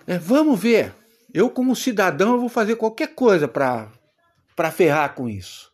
É, 0.06 0.17
vamos 0.17 0.60
ver. 0.60 0.93
Eu, 1.34 1.49
como 1.49 1.75
cidadão, 1.75 2.34
eu 2.34 2.39
vou 2.39 2.49
fazer 2.49 2.75
qualquer 2.75 3.13
coisa 3.13 3.47
para 3.47 3.91
ferrar 4.71 5.13
com 5.15 5.30
isso. 5.30 5.71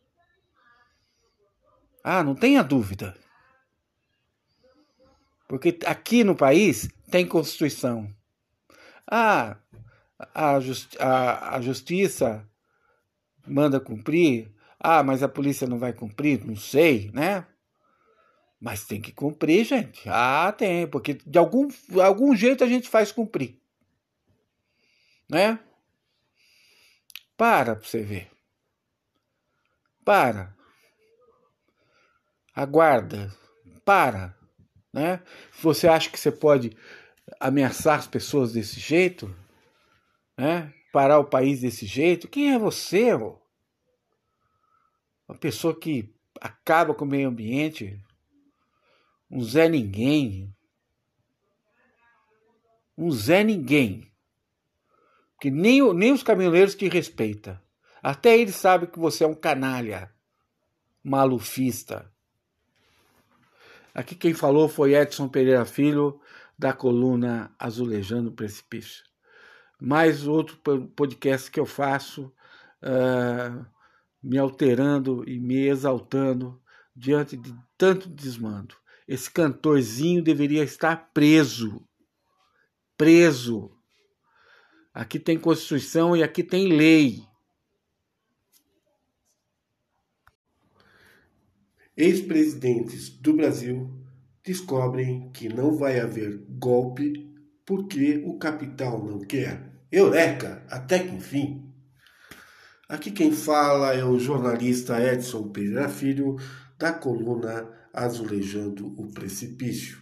Ah, 2.04 2.24
não 2.24 2.36
tenha 2.36 2.64
dúvida. 2.64 3.16
Porque 5.48 5.78
aqui 5.86 6.24
no 6.24 6.36
país 6.36 6.90
tem 7.10 7.28
Constituição. 7.28 8.14
Ah, 9.10 9.58
a, 10.34 10.60
justi 10.60 10.98
a, 11.00 11.56
a 11.56 11.62
justiça 11.62 12.48
manda 13.48 13.80
cumprir. 13.80 14.52
Ah, 14.80 15.04
mas 15.04 15.24
a 15.24 15.30
polícia 15.30 15.68
não 15.68 15.78
vai 15.78 15.94
cumprir? 15.94 16.46
Não 16.46 16.56
sei, 16.56 17.12
né? 17.14 17.46
Mas 18.64 18.86
tem 18.86 19.02
que 19.02 19.12
cumprir, 19.12 19.66
gente. 19.66 20.08
Ah, 20.08 20.50
tem, 20.58 20.88
porque 20.88 21.16
de 21.16 21.38
algum, 21.38 21.68
algum 22.02 22.34
jeito 22.34 22.64
a 22.64 22.68
gente 22.68 22.88
faz 22.88 23.12
cumprir. 23.12 23.60
Né? 25.30 25.60
Para 27.36 27.76
pra 27.76 27.86
você 27.86 28.02
ver. 28.02 28.32
Para. 30.06 30.56
Aguarda. 32.56 33.36
Para. 33.84 34.34
Né? 34.94 35.22
Você 35.62 35.90
acha 35.90 36.10
que 36.10 36.18
você 36.18 36.32
pode 36.32 36.72
ameaçar 37.42 38.00
as 38.00 38.08
pessoas 38.08 38.54
desse 38.54 38.80
jeito? 38.80 39.36
Né? 40.38 40.74
Parar 40.94 41.20
o 41.20 41.26
país 41.26 41.60
desse 41.60 41.86
jeito? 41.86 42.30
Quem 42.30 42.54
é 42.54 42.58
você? 42.58 43.14
Ô? 43.14 43.38
Uma 45.28 45.38
pessoa 45.38 45.78
que 45.78 46.16
acaba 46.40 46.96
com 46.96 47.04
o 47.04 47.08
meio 47.10 47.28
ambiente, 47.28 48.02
um 49.34 49.42
Zé 49.42 49.68
Ninguém. 49.68 50.56
Um 52.96 53.10
Zé 53.10 53.44
Ninguém. 53.44 54.14
Que 55.42 55.50
nem, 55.50 55.92
nem 55.96 56.14
os 56.14 56.22
caminhoneiros 56.22 56.76
te 56.76 56.88
respeitam. 56.88 57.60
Até 58.02 58.38
eles 58.38 58.56
sabem 58.56 58.88
que 58.88 59.00
você 59.00 59.24
é 59.24 59.28
um 59.28 59.34
canalha, 59.34 60.14
malufista. 61.04 62.14
Aqui 63.92 64.14
quem 64.14 64.36
falou 64.36 64.70
foi 64.70 64.94
Edson 64.94 65.28
Pereira 65.28 65.66
Filho, 65.66 66.22
da 66.58 66.72
coluna 66.72 67.56
Azulejando 67.58 68.30
o 68.30 68.34
Precipício. 68.34 69.04
Mais 69.82 70.28
outro 70.28 70.58
podcast 70.96 71.50
que 71.50 71.60
eu 71.60 71.66
faço, 71.66 72.32
uh, 72.84 73.66
me 74.22 74.38
alterando 74.38 75.28
e 75.28 75.40
me 75.40 75.68
exaltando 75.68 76.62
diante 76.96 77.36
de 77.36 77.54
tanto 77.76 78.08
desmando. 78.08 78.83
Esse 79.08 79.30
cantorzinho 79.30 80.24
deveria 80.24 80.64
estar 80.64 81.12
preso. 81.14 81.86
Preso. 82.98 83.72
Aqui 84.94 85.20
tem 85.20 85.38
Constituição 85.38 86.16
e 86.16 86.24
aqui 86.24 86.44
tem 86.44 86.72
lei. 86.72 87.24
Ex-presidentes 91.96 93.10
do 93.10 93.34
Brasil 93.34 93.90
descobrem 94.44 95.32
que 95.32 95.48
não 95.48 95.76
vai 95.76 96.00
haver 96.00 96.38
golpe 96.50 97.32
porque 97.66 98.22
o 98.26 98.38
capital 98.38 99.04
não 99.04 99.20
quer. 99.20 99.72
Eureka! 99.92 100.66
Até 100.70 101.00
que 101.00 101.16
enfim! 101.16 101.72
Aqui 102.90 103.12
quem 103.12 103.32
fala 103.32 103.94
é 103.94 104.04
o 104.04 104.20
jornalista 104.20 105.00
Edson 105.02 105.50
Pereira 105.50 105.88
Filho, 105.88 106.36
da 106.78 106.92
coluna 106.92 107.83
Azulejando 107.94 108.88
o 109.00 109.12
Precipício. 109.12 110.02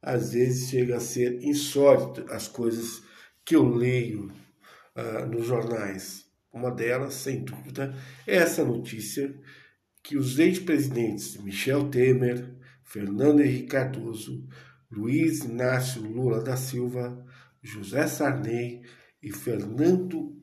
Às 0.00 0.32
vezes 0.32 0.70
chega 0.70 0.96
a 0.96 1.00
ser 1.00 1.42
insólito 1.42 2.24
as 2.30 2.46
coisas 2.46 3.02
que 3.44 3.56
eu 3.56 3.68
leio 3.68 4.32
uh, 4.94 5.26
nos 5.26 5.46
jornais. 5.46 6.24
Uma 6.52 6.70
delas, 6.70 7.14
sem 7.14 7.42
dúvida, 7.42 7.94
é 8.26 8.36
essa 8.36 8.64
notícia 8.64 9.34
que 10.02 10.16
os 10.16 10.38
ex-presidentes 10.38 11.36
Michel 11.38 11.88
Temer, 11.90 12.54
Fernando 12.84 13.40
Henrique 13.40 13.66
Cardoso, 13.66 14.46
Luiz 14.90 15.40
Inácio 15.40 16.02
Lula 16.02 16.40
da 16.40 16.56
Silva, 16.56 17.26
José 17.60 18.06
Sarney 18.06 18.82
e 19.22 19.32
Fernando 19.32 20.40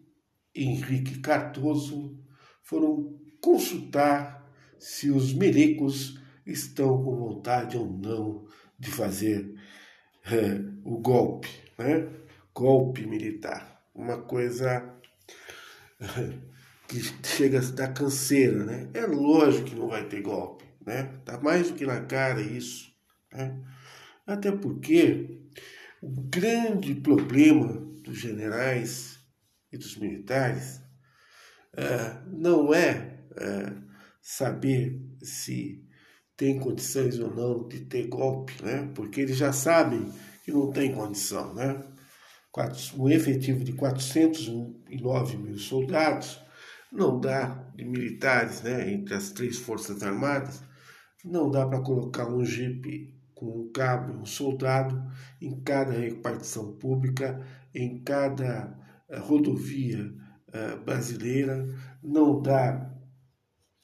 Henrique 0.53 1.19
Cardoso 1.19 2.19
foram 2.63 3.17
consultar 3.39 4.45
se 4.77 5.09
os 5.09 5.33
milicos 5.33 6.20
estão 6.45 7.03
com 7.03 7.15
vontade 7.15 7.77
ou 7.77 7.87
não 7.87 8.45
de 8.77 8.91
fazer 8.91 9.53
é, 10.25 10.59
o 10.83 10.97
golpe, 10.97 11.49
né? 11.77 12.07
golpe 12.53 13.05
militar. 13.05 13.81
Uma 13.93 14.21
coisa 14.21 14.93
que 16.87 17.01
chega 17.25 17.59
a 17.59 17.71
dar 17.71 17.93
canseira, 17.93 18.63
né? 18.63 18.89
É 18.93 19.05
lógico 19.05 19.69
que 19.69 19.75
não 19.75 19.87
vai 19.87 20.07
ter 20.07 20.21
golpe, 20.21 20.65
né? 20.85 21.03
Tá 21.25 21.39
mais 21.39 21.69
do 21.69 21.75
que 21.75 21.85
na 21.85 22.01
cara 22.01 22.41
isso, 22.41 22.91
né? 23.31 23.61
Até 24.25 24.51
porque 24.51 25.41
o 26.01 26.09
grande 26.09 26.95
problema 26.95 27.73
dos 28.03 28.17
generais 28.17 29.19
e 29.71 29.77
dos 29.77 29.97
militares 29.97 30.81
é, 31.75 32.17
não 32.27 32.73
é, 32.73 33.19
é 33.37 33.73
saber 34.21 35.01
se 35.21 35.80
tem 36.37 36.59
condições 36.59 37.19
ou 37.19 37.33
não 37.33 37.67
de 37.67 37.81
ter 37.81 38.07
golpe, 38.07 38.53
né? 38.63 38.91
Porque 38.95 39.21
eles 39.21 39.37
já 39.37 39.53
sabem 39.53 40.11
que 40.43 40.51
não 40.51 40.71
tem 40.71 40.93
condição, 40.93 41.53
né? 41.53 41.81
Um 42.97 43.09
efetivo 43.09 43.63
de 43.63 43.73
409 43.73 45.37
mil 45.37 45.57
soldados 45.57 46.41
não 46.91 47.19
dá 47.19 47.45
de 47.73 47.85
militares, 47.85 48.61
né, 48.61 48.91
entre 48.91 49.13
as 49.13 49.31
três 49.31 49.57
forças 49.57 50.03
armadas, 50.03 50.61
não 51.23 51.49
dá 51.49 51.65
para 51.65 51.79
colocar 51.81 52.27
um 52.27 52.43
jipe 52.43 53.15
com 53.33 53.61
um 53.61 53.71
cabo, 53.71 54.13
um 54.13 54.25
soldado 54.25 55.01
em 55.41 55.61
cada 55.61 55.93
repartição 55.93 56.73
pública, 56.73 57.41
em 57.73 58.03
cada 58.03 58.77
uh, 59.09 59.19
rodovia 59.21 60.13
uh, 60.49 60.83
brasileira, 60.83 61.65
não 62.03 62.41
dá, 62.41 62.93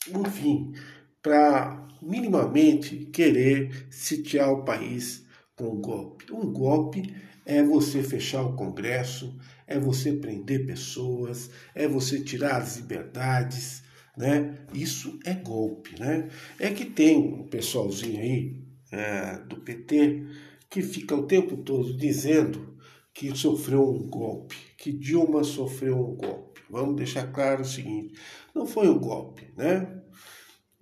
enfim, 0.10 0.74
para 1.22 1.77
minimamente 2.02 3.06
querer 3.06 3.88
sitiar 3.90 4.52
o 4.52 4.64
país 4.64 5.26
com 5.56 5.70
um 5.70 5.82
golpe. 5.82 6.32
Um 6.32 6.52
golpe 6.52 7.14
é 7.46 7.64
você 7.64 8.04
fechar 8.04 8.44
o 8.44 8.56
Congresso, 8.56 9.38
é 9.66 9.80
você 9.80 10.14
prender 10.14 10.66
pessoas, 10.66 11.50
é 11.74 11.88
você 11.88 12.22
tirar 12.22 12.58
as 12.58 12.78
liberdades, 12.78 13.84
né? 14.18 14.58
Isso 14.74 15.20
é 15.26 15.34
golpe, 15.34 16.00
né? 16.00 16.30
É 16.60 16.72
que 16.72 16.86
tem 16.86 17.18
um 17.18 17.48
pessoalzinho 17.48 18.20
aí 18.20 18.62
é, 18.92 19.40
do 19.40 19.58
PT 19.58 20.26
que 20.70 20.82
fica 20.82 21.16
o 21.16 21.28
tempo 21.28 21.58
todo 21.58 21.96
dizendo 21.96 22.78
que 23.14 23.36
sofreu 23.36 23.90
um 23.90 24.08
golpe, 24.08 24.56
que 24.78 24.92
Dilma 24.92 25.44
sofreu 25.44 25.98
um 25.98 26.16
golpe. 26.16 26.62
Vamos 26.70 26.96
deixar 26.96 27.32
claro 27.32 27.62
o 27.62 27.66
seguinte: 27.66 28.14
não 28.54 28.66
foi 28.66 28.90
um 28.90 29.00
golpe, 29.00 29.52
né? 29.56 30.02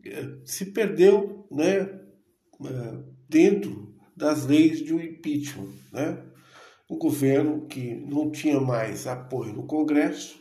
É, 0.06 0.38
se 0.46 0.66
perdeu, 0.68 1.48
né? 1.52 1.80
É, 1.80 3.04
dentro 3.28 3.94
das 4.16 4.46
leis 4.46 4.80
de 4.80 4.94
um 4.94 5.00
impeachment, 5.00 5.74
né? 5.92 6.24
um 6.90 6.98
governo 6.98 7.66
que 7.68 7.96
não 7.96 8.32
tinha 8.32 8.60
mais 8.62 9.08
apoio 9.08 9.54
no 9.54 9.66
Congresso 9.66 10.40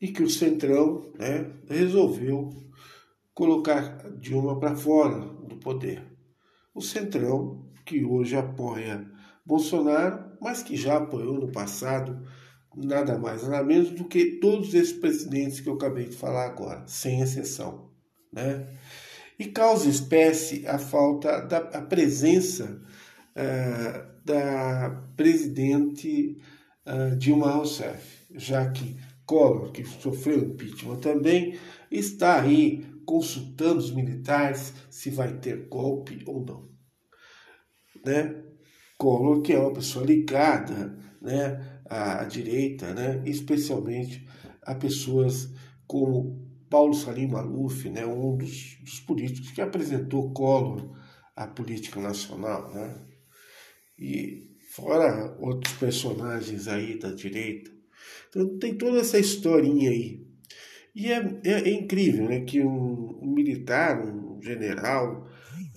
e 0.00 0.08
que 0.08 0.22
o 0.22 0.30
Centrão 0.30 1.12
né, 1.18 1.52
resolveu 1.68 2.50
colocar 3.34 4.10
Dilma 4.18 4.58
para 4.58 4.76
fora 4.76 5.18
do 5.18 5.56
poder. 5.56 6.02
O 6.74 6.80
Centrão, 6.80 7.68
que 7.84 8.04
hoje 8.04 8.36
apoia 8.36 9.10
Bolsonaro, 9.44 10.36
mas 10.40 10.62
que 10.62 10.76
já 10.76 10.98
apoiou 10.98 11.34
no 11.34 11.50
passado 11.50 12.24
nada 12.76 13.18
mais 13.18 13.42
nada 13.42 13.64
menos 13.64 13.90
do 13.90 14.04
que 14.04 14.38
todos 14.38 14.72
esses 14.74 14.92
presidentes 14.92 15.58
que 15.58 15.68
eu 15.68 15.74
acabei 15.74 16.04
de 16.04 16.16
falar 16.16 16.46
agora, 16.46 16.86
sem 16.86 17.20
exceção. 17.20 17.87
Né? 18.32 18.66
E 19.38 19.46
causa 19.46 19.88
espécie 19.88 20.66
a 20.66 20.78
falta 20.78 21.40
da 21.40 21.58
a 21.58 21.82
presença 21.82 22.80
uh, 23.36 24.24
da 24.24 24.90
presidente 25.16 26.38
uh, 26.86 27.16
Dilma 27.16 27.52
Rousseff, 27.52 28.26
já 28.34 28.68
que 28.70 28.96
Collor, 29.24 29.72
que 29.72 29.84
sofreu 29.84 30.38
impeachment 30.38 31.00
também, 31.00 31.58
está 31.90 32.40
aí 32.40 32.84
consultando 33.04 33.78
os 33.78 33.90
militares 33.90 34.72
se 34.90 35.10
vai 35.10 35.34
ter 35.38 35.68
golpe 35.68 36.22
ou 36.26 36.44
não. 36.44 36.68
Né? 38.04 38.42
Collor, 38.96 39.42
que 39.42 39.52
é 39.52 39.58
uma 39.58 39.72
pessoa 39.72 40.04
ligada 40.04 40.98
né, 41.20 41.80
à 41.84 42.24
direita, 42.24 42.92
né, 42.92 43.22
especialmente 43.24 44.26
a 44.62 44.74
pessoas 44.74 45.48
como 45.86 46.47
Paulo 46.70 46.94
Salim 46.94 47.28
Maluf, 47.28 47.88
né, 47.88 48.04
um 48.06 48.36
dos, 48.36 48.78
dos 48.82 49.00
políticos 49.00 49.50
que 49.50 49.60
apresentou 49.60 50.32
Collor 50.32 50.96
à 51.34 51.46
política 51.46 52.00
nacional. 52.00 52.72
Né? 52.72 53.06
E 53.98 54.56
fora 54.70 55.36
outros 55.40 55.74
personagens 55.74 56.68
aí 56.68 56.98
da 56.98 57.10
direita. 57.10 57.70
Então 58.28 58.58
tem 58.58 58.76
toda 58.76 59.00
essa 59.00 59.18
historinha 59.18 59.90
aí. 59.90 60.26
E 60.94 61.12
é, 61.12 61.40
é, 61.44 61.52
é 61.52 61.70
incrível 61.70 62.28
né, 62.28 62.40
que 62.40 62.60
um, 62.60 63.20
um, 63.22 63.32
militar, 63.32 64.00
um 64.00 64.40
general, 64.42 65.28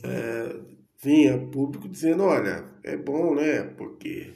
é, 0.03 0.59
venha 1.01 1.35
a 1.35 1.47
público 1.47 1.87
dizendo, 1.87 2.23
olha, 2.23 2.65
é 2.83 2.97
bom, 2.97 3.35
né? 3.35 3.63
Porque 3.63 4.33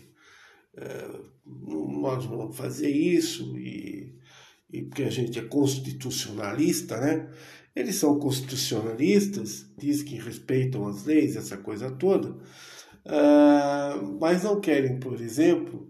é, 0.77 1.19
nós 1.45 2.25
vamos 2.25 2.55
fazer 2.55 2.89
isso 2.89 3.57
e, 3.57 4.15
e 4.75 4.83
porque 4.83 5.03
a 5.03 5.09
gente 5.09 5.39
é 5.39 5.41
constitucionalista, 5.41 6.99
né? 6.99 7.29
Eles 7.73 7.95
são 7.95 8.19
constitucionalistas, 8.19 9.69
dizem 9.77 10.05
que 10.05 10.15
respeitam 10.15 10.87
as 10.87 11.05
leis, 11.05 11.35
essa 11.35 11.57
coisa 11.57 11.89
toda, 11.91 12.31
uh, 12.31 14.17
mas 14.19 14.43
não 14.43 14.59
querem, 14.59 14.99
por 14.99 15.19
exemplo, 15.21 15.89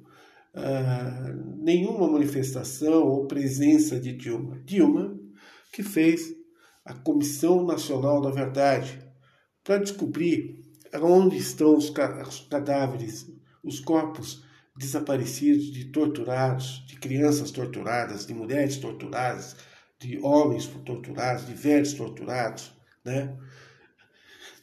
uh, 0.55 1.63
nenhuma 1.63 2.07
manifestação 2.07 3.03
ou 3.03 3.27
presença 3.27 3.99
de 3.99 4.13
Dilma. 4.13 4.61
Dilma, 4.65 5.19
que 5.73 5.81
fez 5.83 6.35
a 6.83 6.93
Comissão 6.93 7.65
Nacional 7.65 8.21
da 8.21 8.29
Verdade 8.29 8.99
para 9.63 9.79
descobrir 9.79 10.63
onde 11.01 11.37
estão 11.37 11.75
os 11.75 11.91
cadáveres, 12.49 13.31
os 13.63 13.79
corpos 13.79 14.44
desaparecidos, 14.75 15.71
de 15.71 15.85
torturados, 15.85 16.83
de 16.87 16.97
crianças 16.97 17.51
torturadas, 17.51 18.25
de 18.25 18.33
mulheres 18.33 18.77
torturadas, 18.77 19.55
de 19.99 20.19
homens 20.21 20.67
torturados, 20.67 21.47
de 21.47 21.53
velhos 21.53 21.93
torturados, 21.93 22.73
né? 23.03 23.35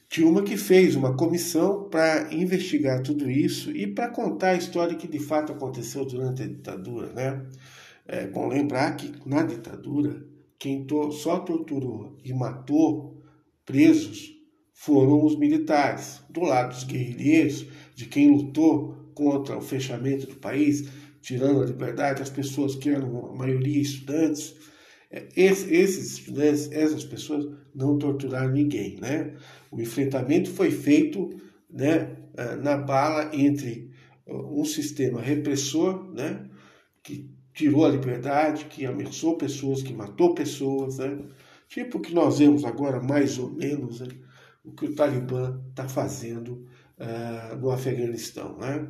Tinha 0.09 0.29
uma 0.29 0.43
que 0.43 0.59
fez 0.59 0.95
uma 0.95 1.17
comissão 1.17 1.89
para 1.89 2.35
investigar 2.35 3.01
tudo 3.01 3.31
isso 3.31 3.71
e 3.71 3.87
para 3.87 4.11
contar 4.11 4.51
a 4.51 4.57
história 4.57 4.95
que 4.95 5.09
de 5.09 5.19
fato 5.19 5.53
aconteceu 5.53 6.05
durante 6.05 6.43
a 6.43 6.47
ditadura, 6.47 7.13
né? 7.15 7.47
É 8.07 8.27
bom 8.27 8.47
lembrar 8.49 8.95
que 8.97 9.11
na 9.25 9.43
ditadura 9.43 10.23
quem 10.59 10.87
só 11.13 11.39
torturou 11.39 12.19
e 12.23 12.35
matou 12.35 13.23
presos 13.65 14.33
foram 14.75 15.25
os 15.25 15.39
militares. 15.39 16.21
Do 16.29 16.43
lado 16.43 16.75
dos 16.75 16.85
guerrilheiros, 16.85 17.67
de 17.95 18.05
quem 18.05 18.31
lutou 18.31 19.02
contra 19.15 19.57
o 19.57 19.61
fechamento 19.61 20.27
do 20.27 20.37
país, 20.37 20.89
tirando 21.21 21.63
a 21.63 21.67
liberdade, 21.67 22.23
as 22.23 22.31
pessoas 22.31 22.75
que 22.75 22.91
eram 22.91 23.27
a 23.27 23.35
maioria 23.35 23.81
estudantes, 23.81 24.55
é, 25.11 25.29
esses 25.37 26.19
estudantes, 26.19 26.71
essas 26.73 27.05
pessoas 27.05 27.47
não 27.75 27.99
torturaram 27.99 28.51
ninguém. 28.51 28.97
Né? 29.01 29.35
O 29.71 29.81
enfrentamento 29.81 30.51
foi 30.51 30.71
feito 30.71 31.31
né, 31.71 32.17
é, 32.37 32.57
na 32.57 32.77
bala 32.77 33.31
entre 33.33 33.91
um 34.27 34.65
sistema 34.65 35.21
repressor, 35.21 36.13
né, 36.13 36.49
que 37.03 37.31
tirou 37.53 37.85
a 37.85 37.91
liberdade, 37.91 38.67
que 38.67 38.87
ameaçou 38.87 39.37
pessoas, 39.37 39.83
que 39.83 39.93
matou 39.93 40.35
pessoas, 40.35 40.99
né? 40.99 41.19
tipo 41.69 41.99
o 41.99 42.01
que 42.01 42.15
nós 42.15 42.39
vemos 42.39 42.65
agora, 42.65 43.03
mais 43.03 43.39
ou 43.39 43.51
menos, 43.51 44.01
né? 44.01 44.09
o 44.65 44.73
que 44.73 44.87
o 44.87 44.95
Talibã 44.95 45.61
está 45.71 45.89
fazendo 45.89 46.67
uh, 46.99 47.57
no 47.57 47.71
Afeganistão. 47.71 48.57
Né? 48.59 48.89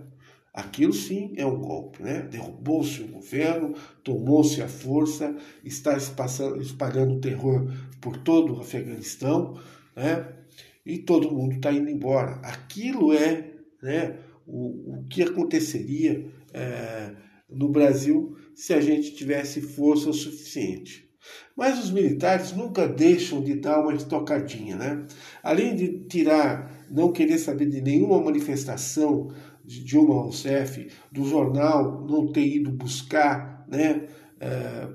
Aquilo 0.52 0.92
sim 0.92 1.32
é 1.36 1.46
um 1.46 1.58
golpe, 1.58 2.02
né? 2.02 2.28
Derrubou-se 2.30 3.00
o 3.02 3.08
governo, 3.08 3.74
tomou-se 4.04 4.60
a 4.60 4.68
força, 4.68 5.34
está 5.64 5.96
espalhando 5.96 7.20
terror 7.20 7.72
por 8.00 8.18
todo 8.18 8.54
o 8.54 8.60
Afeganistão, 8.60 9.58
né? 9.96 10.28
E 10.84 10.98
todo 10.98 11.32
mundo 11.32 11.54
está 11.54 11.72
indo 11.72 11.88
embora. 11.88 12.32
Aquilo 12.42 13.14
é, 13.14 13.50
né? 13.82 14.18
O, 14.46 14.98
o 14.98 15.04
que 15.08 15.22
aconteceria 15.22 16.30
é, 16.52 17.12
no 17.48 17.70
Brasil 17.70 18.36
se 18.54 18.74
a 18.74 18.80
gente 18.80 19.14
tivesse 19.14 19.62
força 19.62 20.10
o 20.10 20.14
suficiente. 20.14 21.08
Mas 21.56 21.78
os 21.78 21.90
militares 21.90 22.52
nunca 22.52 22.88
deixam 22.88 23.42
de 23.42 23.54
dar 23.54 23.80
uma 23.80 23.94
estocadinha, 23.94 24.76
né? 24.76 25.06
Além 25.42 25.76
de 25.76 26.00
tirar, 26.08 26.86
não 26.90 27.12
querer 27.12 27.38
saber 27.38 27.66
de 27.66 27.80
nenhuma 27.80 28.20
manifestação 28.20 29.32
de 29.72 29.84
Dilma 29.84 30.14
Rousseff, 30.14 30.88
do 31.10 31.24
jornal 31.24 32.04
não 32.06 32.30
ter 32.30 32.46
ido 32.46 32.70
buscar, 32.70 33.64
né, 33.68 34.06
é, 34.40 34.88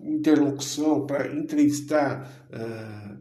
interlocução 0.00 1.06
para 1.06 1.34
entrevistar 1.34 2.48
é, 2.50 3.18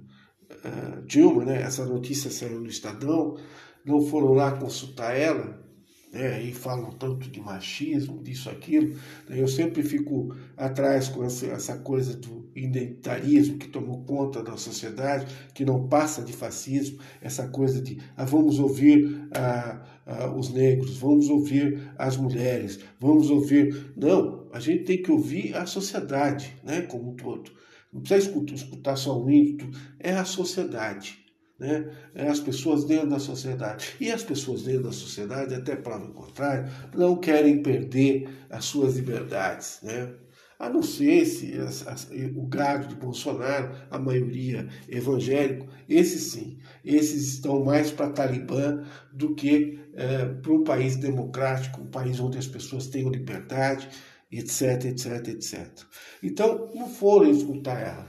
é, 0.67 1.01
Dilma, 1.05 1.45
né? 1.45 1.61
Essa 1.61 1.85
notícia 1.85 2.29
saiu 2.31 2.59
no 2.59 2.67
Estadão, 2.67 3.37
não 3.85 4.01
foram 4.01 4.33
lá 4.33 4.51
consultar 4.51 5.15
ela, 5.15 5.65
né, 6.11 6.41
e 6.41 6.53
falam 6.53 6.91
tanto 6.91 7.29
de 7.29 7.39
machismo, 7.39 8.23
disso, 8.23 8.49
aquilo. 8.49 8.95
Né, 9.29 9.41
eu 9.41 9.47
sempre 9.47 9.83
fico 9.83 10.35
atrás 10.55 11.07
com 11.07 11.23
essa, 11.23 11.47
essa 11.47 11.77
coisa 11.77 12.15
do 12.15 12.49
identitarismo 12.55 13.57
que 13.57 13.67
tomou 13.67 14.03
conta 14.03 14.41
da 14.41 14.57
sociedade, 14.57 15.33
que 15.53 15.65
não 15.65 15.87
passa 15.87 16.21
de 16.21 16.33
fascismo, 16.33 16.99
essa 17.21 17.47
coisa 17.47 17.81
de 17.81 17.99
ah, 18.15 18.25
vamos 18.25 18.59
ouvir 18.59 19.27
ah, 19.31 19.81
ah, 20.07 20.33
os 20.33 20.51
negros, 20.51 20.97
vamos 20.97 21.29
ouvir 21.29 21.91
as 21.97 22.17
mulheres, 22.17 22.79
vamos 22.99 23.29
ouvir. 23.29 23.93
Não, 23.95 24.47
a 24.51 24.59
gente 24.59 24.85
tem 24.85 25.03
que 25.03 25.11
ouvir 25.11 25.55
a 25.55 25.67
sociedade 25.67 26.55
né, 26.63 26.81
como 26.81 27.11
um 27.11 27.15
todo. 27.15 27.51
Não 27.93 28.01
precisa 28.01 28.27
escutar, 28.27 28.55
escutar 28.55 28.95
só 28.95 29.21
o 29.21 29.29
índio, 29.29 29.69
é 29.99 30.13
a 30.13 30.25
sociedade 30.25 31.27
né? 31.59 31.89
É 32.13 32.27
as 32.27 32.39
pessoas 32.39 32.83
dentro 32.85 33.09
da 33.09 33.19
sociedade. 33.19 33.95
E 33.99 34.11
as 34.11 34.23
pessoas 34.23 34.63
dentro 34.63 34.83
da 34.83 34.91
sociedade, 34.91 35.55
até 35.55 35.75
prova 35.75 36.05
o 36.05 36.13
contrário, 36.13 36.71
não 36.95 37.17
querem 37.17 37.61
perder 37.61 38.29
as 38.49 38.65
suas 38.65 38.95
liberdades. 38.95 39.79
Né? 39.81 40.13
A 40.59 40.69
não 40.69 40.81
ser 40.81 41.25
se 41.25 41.53
o 42.35 42.47
gado 42.47 42.87
de 42.87 42.95
Bolsonaro, 42.95 43.75
a 43.91 43.99
maioria 43.99 44.67
evangélico, 44.89 45.67
esses 45.87 46.31
sim, 46.31 46.57
esses 46.83 47.33
estão 47.33 47.63
mais 47.63 47.91
para 47.91 48.09
Talibã 48.09 48.83
do 49.13 49.35
que 49.35 49.79
é, 49.97 50.25
para 50.25 50.53
um 50.53 50.63
país 50.63 50.95
democrático, 50.95 51.81
um 51.81 51.87
país 51.87 52.19
onde 52.19 52.37
as 52.37 52.47
pessoas 52.47 52.87
tenham 52.87 53.09
liberdade, 53.09 53.89
etc, 54.31 54.85
etc, 54.85 55.27
etc. 55.27 55.67
Então, 56.23 56.71
não 56.73 56.87
foram 56.87 57.29
escutar 57.29 57.81
ela 57.81 58.07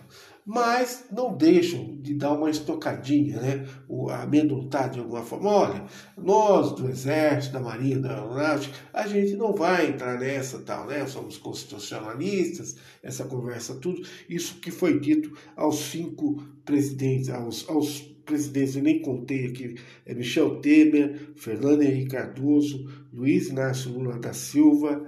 mas 0.48 1.04
não 1.12 1.36
deixam 1.36 1.98
de 2.00 2.14
dar 2.14 2.32
uma 2.32 2.48
estocadinha, 2.48 3.38
né? 3.38 3.68
O, 3.86 4.08
amedrontar 4.08 4.88
de 4.88 4.98
alguma 4.98 5.22
forma. 5.22 5.50
Olha, 5.50 5.84
nós 6.16 6.72
do 6.74 6.88
Exército, 6.88 7.52
da 7.52 7.60
Marinha, 7.60 7.98
da 7.98 8.14
Aeronáutica, 8.14 8.74
a 8.90 9.06
gente 9.06 9.36
não 9.36 9.52
vai 9.52 9.90
entrar 9.90 10.18
nessa 10.18 10.58
tal, 10.60 10.86
né? 10.86 11.06
Somos 11.06 11.36
constitucionalistas, 11.36 12.76
essa 13.02 13.26
conversa 13.26 13.74
tudo. 13.74 14.00
Isso 14.26 14.58
que 14.58 14.70
foi 14.70 14.98
dito 14.98 15.36
aos 15.54 15.80
cinco 15.80 16.42
presidentes, 16.64 17.28
aos, 17.28 17.68
aos 17.68 18.00
presidentes, 18.28 18.76
eu 18.76 18.82
nem 18.82 19.00
contei 19.00 19.46
aqui, 19.46 19.74
é 20.04 20.14
Michel 20.14 20.60
Temer, 20.60 21.32
Fernando 21.36 21.82
Henrique 21.82 22.10
Cardoso, 22.10 22.86
Luiz 23.12 23.48
Inácio 23.48 23.90
Lula 23.90 24.18
da 24.18 24.32
Silva, 24.32 25.04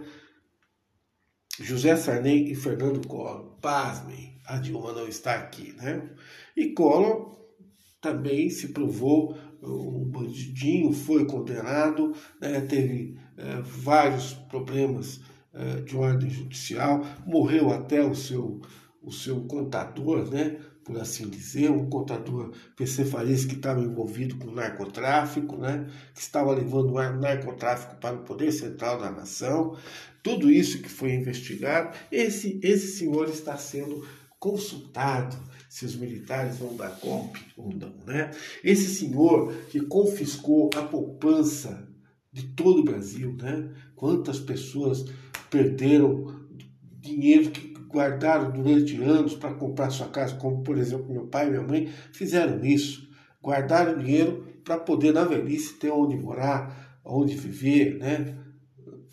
José 1.60 1.94
Sarney 1.94 2.50
e 2.50 2.54
Fernando 2.54 3.06
Collor. 3.06 3.58
Pasmem 3.60 4.30
a 4.50 4.58
Dilma 4.58 4.92
não 4.92 5.06
está 5.06 5.34
aqui, 5.34 5.72
né? 5.76 6.10
E 6.56 6.72
Collor 6.72 7.38
também 8.00 8.50
se 8.50 8.68
provou 8.68 9.38
um 9.62 10.04
bandidinho, 10.04 10.92
foi 10.92 11.24
condenado, 11.26 12.12
né? 12.40 12.60
teve 12.62 13.16
é, 13.36 13.60
vários 13.62 14.32
problemas 14.32 15.20
é, 15.52 15.82
de 15.82 15.96
ordem 15.96 16.30
judicial, 16.30 17.04
morreu 17.26 17.70
até 17.70 18.02
o 18.02 18.14
seu, 18.14 18.60
o 19.02 19.12
seu 19.12 19.42
contador, 19.42 20.28
né? 20.30 20.58
Por 20.90 21.00
assim 21.00 21.28
dizer, 21.28 21.70
um 21.70 21.88
contador 21.88 22.52
PC 22.76 23.04
Farias 23.04 23.44
que 23.44 23.54
estava 23.54 23.80
envolvido 23.80 24.36
com 24.36 24.50
narcotráfico, 24.50 25.56
né? 25.56 25.86
que 26.12 26.20
estava 26.20 26.52
levando 26.52 26.90
o 26.90 26.94
narcotráfico 26.94 27.94
para 28.00 28.16
o 28.16 28.24
poder 28.24 28.50
central 28.50 28.98
da 28.98 29.08
nação. 29.08 29.76
Tudo 30.20 30.50
isso 30.50 30.82
que 30.82 30.88
foi 30.88 31.12
investigado, 31.12 31.96
esse, 32.10 32.58
esse 32.60 32.98
senhor 32.98 33.28
está 33.28 33.56
sendo 33.56 34.04
consultado 34.40 35.36
se 35.68 35.84
os 35.86 35.94
militares 35.94 36.56
vão 36.58 36.74
dar 36.76 36.98
golpe 37.00 37.40
ou 37.56 37.72
não. 37.72 37.94
Né? 38.04 38.32
Esse 38.64 38.92
senhor 38.92 39.54
que 39.70 39.80
confiscou 39.80 40.70
a 40.74 40.82
poupança 40.82 41.88
de 42.32 42.48
todo 42.48 42.80
o 42.80 42.84
Brasil, 42.84 43.36
né? 43.40 43.72
quantas 43.94 44.40
pessoas 44.40 45.04
perderam 45.48 46.40
dinheiro 46.98 47.50
que 47.50 47.69
guardaram 47.90 48.50
durante 48.50 49.00
anos 49.02 49.34
para 49.34 49.54
comprar 49.54 49.90
sua 49.90 50.08
casa, 50.08 50.36
como 50.36 50.62
por 50.62 50.78
exemplo 50.78 51.12
meu 51.12 51.26
pai 51.26 51.48
e 51.48 51.50
minha 51.50 51.62
mãe 51.62 51.88
fizeram 52.12 52.64
isso. 52.64 53.08
Guardaram 53.42 53.98
dinheiro 53.98 54.46
para 54.64 54.78
poder 54.78 55.12
na 55.12 55.24
velhice 55.24 55.74
ter 55.74 55.90
onde 55.90 56.16
morar, 56.16 57.00
onde 57.04 57.34
viver, 57.34 57.98
né? 57.98 58.36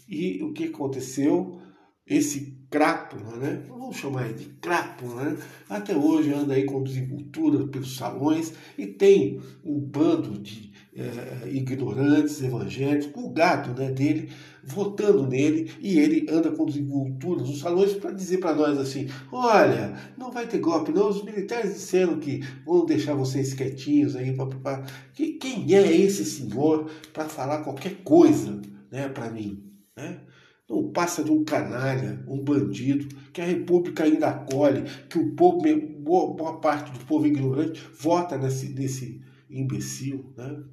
E 0.07 0.43
o 0.43 0.53
que 0.53 0.65
aconteceu? 0.65 1.59
Esse 2.05 2.57
crápula, 2.69 3.37
né? 3.37 3.63
Vamos 3.67 3.97
chamar 3.97 4.29
ele 4.29 4.37
de 4.37 4.45
crápula, 4.45 5.23
né? 5.23 5.37
Até 5.69 5.95
hoje 5.95 6.33
anda 6.33 6.53
aí 6.53 6.65
com 6.65 6.83
desenvoltura 6.83 7.67
pelos 7.67 7.95
salões 7.95 8.53
e 8.77 8.85
tem 8.85 9.41
um 9.63 9.79
bando 9.79 10.37
de 10.37 10.66
é, 10.97 11.47
ignorantes 11.49 12.41
evangélicos, 12.41 13.23
o 13.23 13.29
gado 13.29 13.79
né, 13.79 13.91
dele, 13.91 14.31
votando 14.63 15.27
nele, 15.27 15.71
e 15.79 15.99
ele 15.99 16.25
anda 16.29 16.51
com 16.51 16.65
desenvolturas 16.65 17.47
nos 17.47 17.59
salões 17.59 17.93
para 17.93 18.11
dizer 18.11 18.39
para 18.39 18.55
nós 18.55 18.77
assim: 18.79 19.07
olha, 19.31 19.93
não 20.17 20.31
vai 20.31 20.47
ter 20.47 20.57
golpe, 20.57 20.91
não. 20.91 21.09
Os 21.09 21.23
militares 21.23 21.75
disseram 21.75 22.19
que 22.19 22.41
vão 22.65 22.85
deixar 22.85 23.13
vocês 23.13 23.53
quietinhos 23.53 24.15
aí. 24.15 24.35
Pra, 24.35 24.47
pra, 24.47 24.85
Quem 25.13 25.73
é 25.75 25.95
esse 25.95 26.25
senhor 26.25 26.89
para 27.13 27.25
falar 27.25 27.63
qualquer 27.63 27.97
coisa 28.03 28.59
né, 28.91 29.07
para 29.07 29.29
mim? 29.29 29.63
Né? 29.95 30.19
Não 30.67 30.91
passa 30.91 31.23
de 31.23 31.31
um 31.31 31.45
canalha, 31.45 32.23
um 32.27 32.43
bandido, 32.43 33.07
que 33.31 33.39
a 33.39 33.45
República 33.45 34.03
ainda 34.03 34.27
acolhe, 34.27 34.83
que 35.07 35.17
o 35.17 35.33
povo, 35.33 35.61
boa, 35.99 36.33
boa 36.33 36.59
parte 36.59 36.91
do 36.91 37.05
povo 37.05 37.25
ignorante 37.25 37.81
vota 37.97 38.37
nesse, 38.37 38.69
nesse 38.69 39.21
imbecil. 39.49 40.33
Né? 40.35 40.63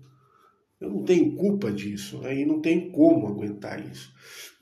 Eu 0.85 0.91
não 0.91 1.03
tenho 1.03 1.33
culpa 1.33 1.73
disso, 1.73 2.21
aí 2.25 2.41
né? 2.41 2.47
não 2.47 2.61
tem 2.61 2.91
como 2.91 3.27
aguentar 3.27 3.85
isso. 3.91 4.13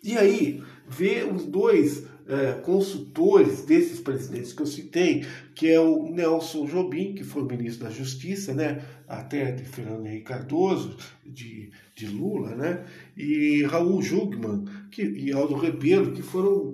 E 0.03 0.17
aí, 0.17 0.63
ver 0.89 1.33
os 1.33 1.45
dois 1.45 2.05
é, 2.27 2.53
consultores 2.61 3.63
desses 3.63 4.01
presidentes 4.01 4.53
que 4.53 4.63
eu 4.63 4.67
citei, 4.67 5.25
que 5.55 5.69
é 5.69 5.81
o 5.81 6.11
Nelson 6.11 6.67
Jobim, 6.67 7.15
que 7.15 7.25
foi 7.25 7.45
ministro 7.45 7.85
da 7.85 7.91
Justiça, 7.91 8.55
né, 8.55 8.85
até 9.07 9.53
de 9.53 9.65
Fernando 9.65 10.07
Henrique 10.07 10.25
Cardoso, 10.25 10.97
de, 11.25 11.71
de 11.95 12.07
Lula, 12.07 12.55
né, 12.55 12.85
e 13.17 13.63
Raul 13.65 14.01
Jugman 14.03 14.65
que, 14.91 15.03
e 15.03 15.33
Aldo 15.33 15.55
Rebelo, 15.55 16.13
que 16.13 16.23
foram 16.23 16.73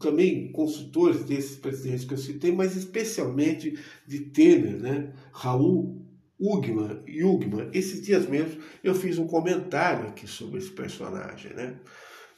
também 0.00 0.50
consultores 0.52 1.24
desses 1.24 1.56
presidentes 1.56 2.04
que 2.04 2.14
eu 2.14 2.18
citei, 2.18 2.52
mas 2.52 2.76
especialmente 2.76 3.78
de 4.06 4.20
Temer, 4.20 4.76
né, 4.76 5.12
Raul 5.32 6.05
Ugman, 6.40 7.02
Ugman, 7.24 7.70
esses 7.72 8.02
dias 8.02 8.28
mesmo 8.28 8.60
eu 8.84 8.94
fiz 8.94 9.18
um 9.18 9.26
comentário 9.26 10.08
aqui 10.08 10.26
sobre 10.26 10.58
esse 10.58 10.70
personagem, 10.70 11.54
né? 11.54 11.74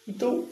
Então, 0.07 0.47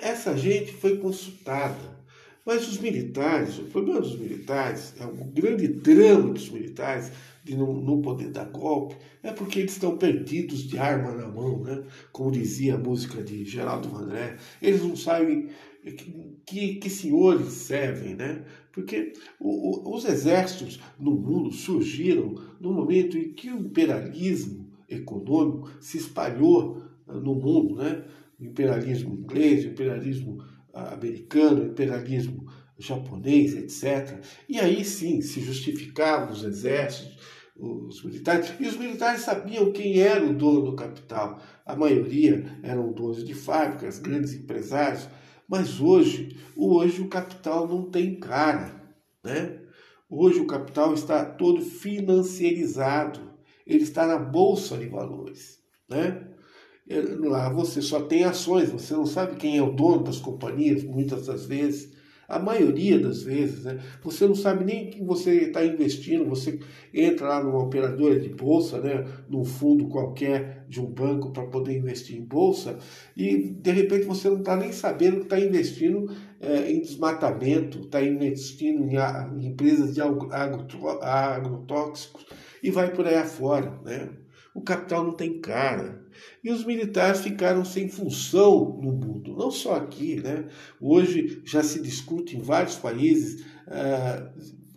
essa 0.00 0.36
gente 0.36 0.72
foi 0.72 0.96
consultada. 0.98 2.02
Mas 2.44 2.68
os 2.68 2.78
militares, 2.78 3.58
o 3.58 3.64
problema 3.64 4.00
dos 4.00 4.18
militares, 4.18 4.94
é 4.98 5.04
o 5.04 5.12
grande 5.26 5.68
drama 5.68 6.32
dos 6.32 6.50
militares 6.50 7.12
de 7.44 7.56
não, 7.56 7.72
não 7.72 8.02
poder 8.02 8.30
dar 8.30 8.46
golpe, 8.46 8.96
é 9.22 9.30
porque 9.30 9.60
eles 9.60 9.72
estão 9.72 9.96
perdidos 9.96 10.64
de 10.64 10.76
arma 10.78 11.12
na 11.12 11.28
mão, 11.28 11.62
né? 11.62 11.84
Como 12.10 12.32
dizia 12.32 12.74
a 12.74 12.78
música 12.78 13.22
de 13.22 13.44
Geraldo 13.44 13.88
Vandré. 13.88 14.36
Eles 14.60 14.82
não 14.82 14.96
sabem 14.96 15.50
que, 16.46 16.76
que 16.76 16.90
senhores 16.90 17.52
servem, 17.52 18.14
né? 18.14 18.44
Porque 18.72 19.12
o, 19.38 19.90
o, 19.90 19.94
os 19.94 20.04
exércitos 20.04 20.80
no 20.98 21.12
mundo 21.12 21.52
surgiram 21.52 22.34
no 22.60 22.72
momento 22.72 23.18
em 23.18 23.32
que 23.32 23.50
o 23.50 23.58
imperialismo 23.58 24.66
econômico 24.88 25.70
se 25.80 25.98
espalhou 25.98 26.82
ah, 27.06 27.14
no 27.14 27.34
mundo, 27.34 27.76
né? 27.76 28.04
O 28.40 28.44
imperialismo 28.44 29.14
inglês, 29.14 29.64
o 29.64 29.68
imperialismo 29.68 30.42
ah, 30.72 30.94
americano, 30.94 31.62
o 31.62 31.66
imperialismo 31.66 32.46
japonês, 32.78 33.54
etc. 33.54 34.18
E 34.48 34.58
aí 34.58 34.84
sim 34.84 35.20
se 35.20 35.40
justificavam 35.40 36.32
os 36.32 36.42
exércitos, 36.42 37.16
os 37.56 38.02
militares, 38.02 38.52
e 38.58 38.66
os 38.66 38.76
militares 38.76 39.20
sabiam 39.20 39.70
quem 39.70 40.00
era 40.00 40.24
o 40.24 40.34
dono 40.34 40.62
do 40.62 40.74
capital. 40.74 41.40
A 41.64 41.76
maioria 41.76 42.44
eram 42.62 42.92
donos 42.92 43.24
de 43.24 43.34
fábricas, 43.34 43.98
grandes 43.98 44.34
empresários, 44.34 45.06
mas 45.48 45.80
hoje, 45.80 46.36
hoje 46.56 47.00
o 47.02 47.08
capital 47.08 47.66
não 47.68 47.90
tem 47.90 48.18
cara, 48.18 48.82
né? 49.22 49.60
Hoje 50.08 50.40
o 50.40 50.46
capital 50.46 50.92
está 50.92 51.24
todo 51.24 51.62
financiarizado, 51.62 53.20
ele 53.66 53.82
está 53.82 54.06
na 54.06 54.18
bolsa 54.18 54.76
de 54.76 54.86
valores, 54.86 55.58
né? 55.88 56.28
Lá 57.20 57.48
você 57.48 57.80
só 57.80 58.00
tem 58.02 58.24
ações, 58.24 58.70
você 58.70 58.92
não 58.94 59.06
sabe 59.06 59.36
quem 59.36 59.56
é 59.56 59.62
o 59.62 59.72
dono 59.72 60.02
das 60.02 60.18
companhias, 60.18 60.82
muitas 60.84 61.26
das 61.26 61.46
vezes 61.46 62.01
a 62.32 62.38
maioria 62.38 62.98
das 62.98 63.22
vezes, 63.22 63.64
né, 63.64 63.78
você 64.02 64.26
não 64.26 64.34
sabe 64.34 64.64
nem 64.64 64.88
que 64.88 65.04
você 65.04 65.42
está 65.42 65.62
investindo, 65.62 66.24
você 66.24 66.58
entra 66.92 67.28
lá 67.28 67.44
numa 67.44 67.62
operadora 67.62 68.18
de 68.18 68.30
bolsa, 68.30 68.80
né, 68.80 69.06
num 69.28 69.44
fundo 69.44 69.86
qualquer 69.88 70.64
de 70.66 70.80
um 70.80 70.86
banco 70.86 71.30
para 71.30 71.44
poder 71.44 71.76
investir 71.76 72.16
em 72.16 72.24
bolsa, 72.24 72.78
e 73.14 73.36
de 73.36 73.70
repente 73.70 74.06
você 74.06 74.30
não 74.30 74.38
está 74.38 74.56
nem 74.56 74.72
sabendo 74.72 75.18
que 75.18 75.24
está 75.24 75.38
investindo 75.38 76.10
é, 76.40 76.72
em 76.72 76.80
desmatamento, 76.80 77.80
está 77.80 78.02
investindo 78.02 78.82
em, 78.82 78.96
em, 78.96 79.48
empresas 79.48 79.94
de 79.94 80.00
agrotóxicos 80.00 82.24
e 82.62 82.70
vai 82.70 82.94
por 82.94 83.06
aí 83.06 83.16
afora. 83.16 83.78
Né? 83.84 84.08
O 84.54 84.62
capital 84.62 85.04
não 85.04 85.12
tem 85.12 85.38
cara. 85.38 86.01
E 86.42 86.50
os 86.50 86.64
militares 86.64 87.20
ficaram 87.20 87.64
sem 87.64 87.88
função 87.88 88.78
no 88.80 88.92
mundo, 88.92 89.36
não 89.36 89.50
só 89.50 89.76
aqui. 89.76 90.20
Né? 90.20 90.46
Hoje 90.80 91.42
já 91.44 91.62
se 91.62 91.80
discute 91.80 92.36
em 92.36 92.40
vários 92.40 92.76
países 92.76 93.44
uh, 93.66 94.30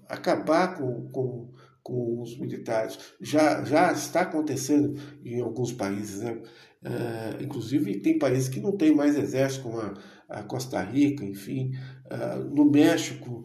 acabar 0.07 0.77
com, 0.77 1.09
com, 1.09 1.51
com 1.81 2.21
os 2.21 2.37
militares. 2.39 2.97
Já, 3.21 3.63
já 3.63 3.91
está 3.91 4.21
acontecendo 4.21 4.99
em 5.23 5.41
alguns 5.41 5.71
países. 5.71 6.21
Né? 6.21 6.41
Uh, 6.83 7.43
inclusive, 7.43 7.99
tem 7.99 8.19
países 8.19 8.49
que 8.49 8.59
não 8.59 8.77
têm 8.77 8.93
mais 8.93 9.17
exército, 9.17 9.63
como 9.63 9.79
a, 9.79 9.93
a 10.29 10.43
Costa 10.43 10.81
Rica, 10.81 11.23
enfim. 11.23 11.71
Uh, 12.05 12.43
no 12.55 12.69
México, 12.69 13.43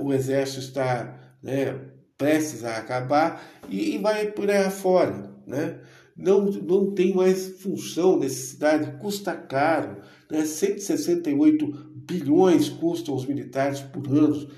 o 0.00 0.12
exército 0.12 0.60
está 0.60 1.36
né, 1.42 1.78
prestes 2.16 2.64
a 2.64 2.78
acabar 2.78 3.42
e, 3.68 3.94
e 3.94 3.98
vai 3.98 4.26
por 4.26 4.50
aí 4.50 4.64
afora. 4.64 5.34
Né? 5.46 5.78
Não, 6.16 6.46
não 6.46 6.94
tem 6.94 7.14
mais 7.14 7.60
função, 7.60 8.18
necessidade, 8.18 8.98
custa 8.98 9.36
caro. 9.36 10.00
Né? 10.30 10.44
168 10.44 11.66
bilhões 12.06 12.68
custam 12.68 13.14
os 13.14 13.26
militares 13.26 13.80
por 13.80 14.06
ano 14.08 14.48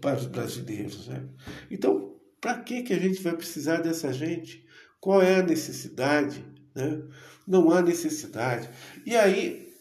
para 0.00 0.18
os 0.18 0.26
brasileiros. 0.26 1.08
Né? 1.08 1.24
Então, 1.70 2.14
para 2.40 2.58
que, 2.60 2.82
que 2.82 2.92
a 2.92 2.98
gente 2.98 3.20
vai 3.20 3.36
precisar 3.36 3.78
dessa 3.78 4.12
gente? 4.12 4.64
Qual 5.00 5.20
é 5.20 5.36
a 5.36 5.42
necessidade? 5.42 6.44
Né? 6.74 7.02
Não 7.46 7.70
há 7.70 7.82
necessidade. 7.82 8.68
E 9.04 9.16
aí, 9.16 9.72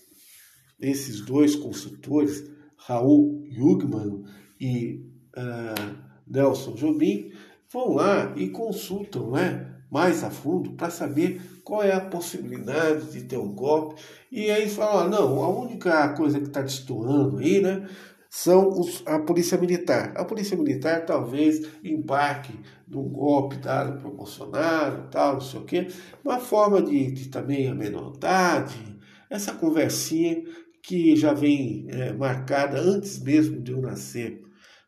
esses 0.79 1.21
dois 1.21 1.55
consultores, 1.55 2.49
Raul 2.77 3.45
Jugman 3.51 4.23
e 4.59 5.05
uh, 5.37 5.97
Nelson 6.25 6.73
Jobim, 6.73 7.31
vão 7.71 7.95
lá 7.95 8.33
e 8.35 8.49
consultam, 8.49 9.31
né? 9.31 9.76
Mais 9.91 10.23
a 10.23 10.29
fundo 10.29 10.73
para 10.73 10.89
saber 10.89 11.41
qual 11.63 11.83
é 11.83 11.93
a 11.93 12.01
possibilidade 12.01 13.11
de 13.11 13.23
ter 13.23 13.37
um 13.37 13.53
golpe. 13.53 14.01
E 14.31 14.49
aí 14.51 14.69
fala, 14.69 15.07
não, 15.07 15.43
a 15.43 15.49
única 15.49 16.09
coisa 16.09 16.39
que 16.39 16.47
está 16.47 16.61
destoando 16.61 17.37
aí, 17.37 17.61
né, 17.61 17.87
são 18.29 18.69
os, 18.69 19.03
a 19.05 19.19
polícia 19.19 19.57
militar. 19.57 20.13
A 20.15 20.25
polícia 20.25 20.57
militar 20.57 21.05
talvez 21.05 21.65
embarque 21.83 22.53
num 22.87 23.09
golpe 23.09 23.57
dado 23.57 24.01
por 24.01 24.11
Bolsonaro, 24.11 25.07
tal, 25.09 25.33
não 25.33 25.41
sei 25.41 25.59
o 25.59 25.65
quê, 25.65 25.87
uma 26.23 26.39
forma 26.39 26.81
de, 26.81 27.11
de 27.11 27.29
também 27.29 27.67
amedrontar, 27.67 28.67
essa 29.29 29.53
conversinha 29.53 30.43
que 30.81 31.15
já 31.15 31.33
vem 31.33 31.85
é, 31.89 32.13
marcada 32.13 32.79
antes 32.79 33.19
mesmo 33.19 33.61
de 33.61 33.71
eu 33.71 33.81
nascer. 33.81 34.41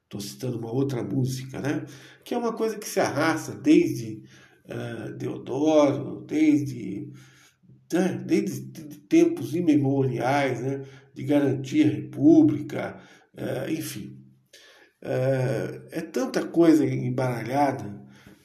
Estou 0.04 0.22
citando 0.22 0.58
uma 0.58 0.72
outra 0.72 1.04
música, 1.04 1.60
né? 1.60 1.86
Que 2.24 2.34
é 2.34 2.38
uma 2.38 2.54
coisa 2.54 2.78
que 2.80 2.88
se 2.88 3.00
arrasta 3.00 3.54
desde 3.54 4.24
uh, 4.70 5.14
Deodoro, 5.14 6.24
desde, 6.28 7.12
né, 7.92 8.22
desde 8.26 8.62
tempos 9.10 9.56
imemoriais, 9.56 10.62
né, 10.62 10.86
de 11.14 11.24
garantir 11.24 11.86
a 11.86 11.96
república, 11.96 12.98
uh, 13.34 13.72
enfim. 13.72 14.18
Uh, 15.02 15.88
é 15.92 16.02
tanta 16.02 16.46
coisa 16.46 16.86
embaralhada 16.86 18.00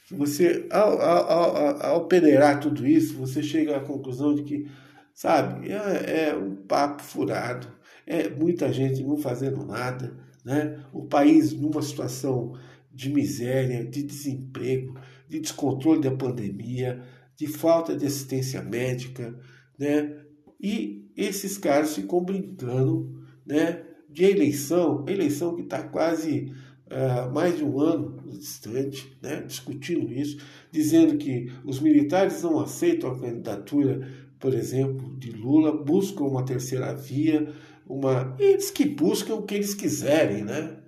que 0.06 0.14
você, 0.14 0.66
ao, 0.70 1.00
ao, 1.00 1.82
ao, 1.82 2.06
peneirar 2.06 2.60
tudo 2.60 2.86
isso, 2.86 3.16
você 3.16 3.42
chega 3.42 3.76
à 3.76 3.80
conclusão 3.80 4.34
de 4.34 4.42
que, 4.42 4.70
sabe, 5.14 5.70
é, 5.70 6.28
é 6.28 6.36
um 6.36 6.54
papo 6.54 7.02
furado, 7.02 7.66
é 8.06 8.28
muita 8.28 8.72
gente 8.72 9.02
não 9.02 9.16
fazendo 9.16 9.64
nada, 9.64 10.14
né? 10.44 10.78
o 10.92 11.06
país 11.06 11.52
numa 11.52 11.80
situação 11.80 12.54
de 12.92 13.10
miséria, 13.10 13.84
de 13.84 14.02
desemprego, 14.02 14.94
de 15.34 15.40
descontrole 15.40 16.00
da 16.00 16.12
pandemia, 16.12 17.02
de 17.36 17.48
falta 17.48 17.96
de 17.96 18.06
assistência 18.06 18.62
médica, 18.62 19.36
né? 19.78 20.16
E 20.60 21.10
esses 21.16 21.58
caras 21.58 21.94
ficam 21.94 22.24
brincando, 22.24 23.20
né? 23.44 23.84
de 24.08 24.24
eleição, 24.24 25.04
eleição 25.08 25.56
que 25.56 25.62
está 25.62 25.82
quase 25.82 26.52
uh, 26.86 27.34
mais 27.34 27.56
de 27.56 27.64
um 27.64 27.80
ano 27.80 28.22
distante, 28.30 29.18
né, 29.20 29.42
discutindo 29.42 30.12
isso, 30.12 30.38
dizendo 30.70 31.16
que 31.16 31.50
os 31.64 31.80
militares 31.80 32.40
não 32.44 32.60
aceitam 32.60 33.10
a 33.10 33.18
candidatura, 33.18 34.08
por 34.38 34.54
exemplo, 34.54 35.18
de 35.18 35.32
Lula, 35.32 35.72
buscam 35.84 36.24
uma 36.24 36.44
terceira 36.44 36.94
via, 36.94 37.52
uma 37.88 38.36
eles 38.38 38.70
que 38.70 38.84
buscam 38.84 39.34
o 39.34 39.42
que 39.42 39.56
eles 39.56 39.74
quiserem, 39.74 40.44
né? 40.44 40.78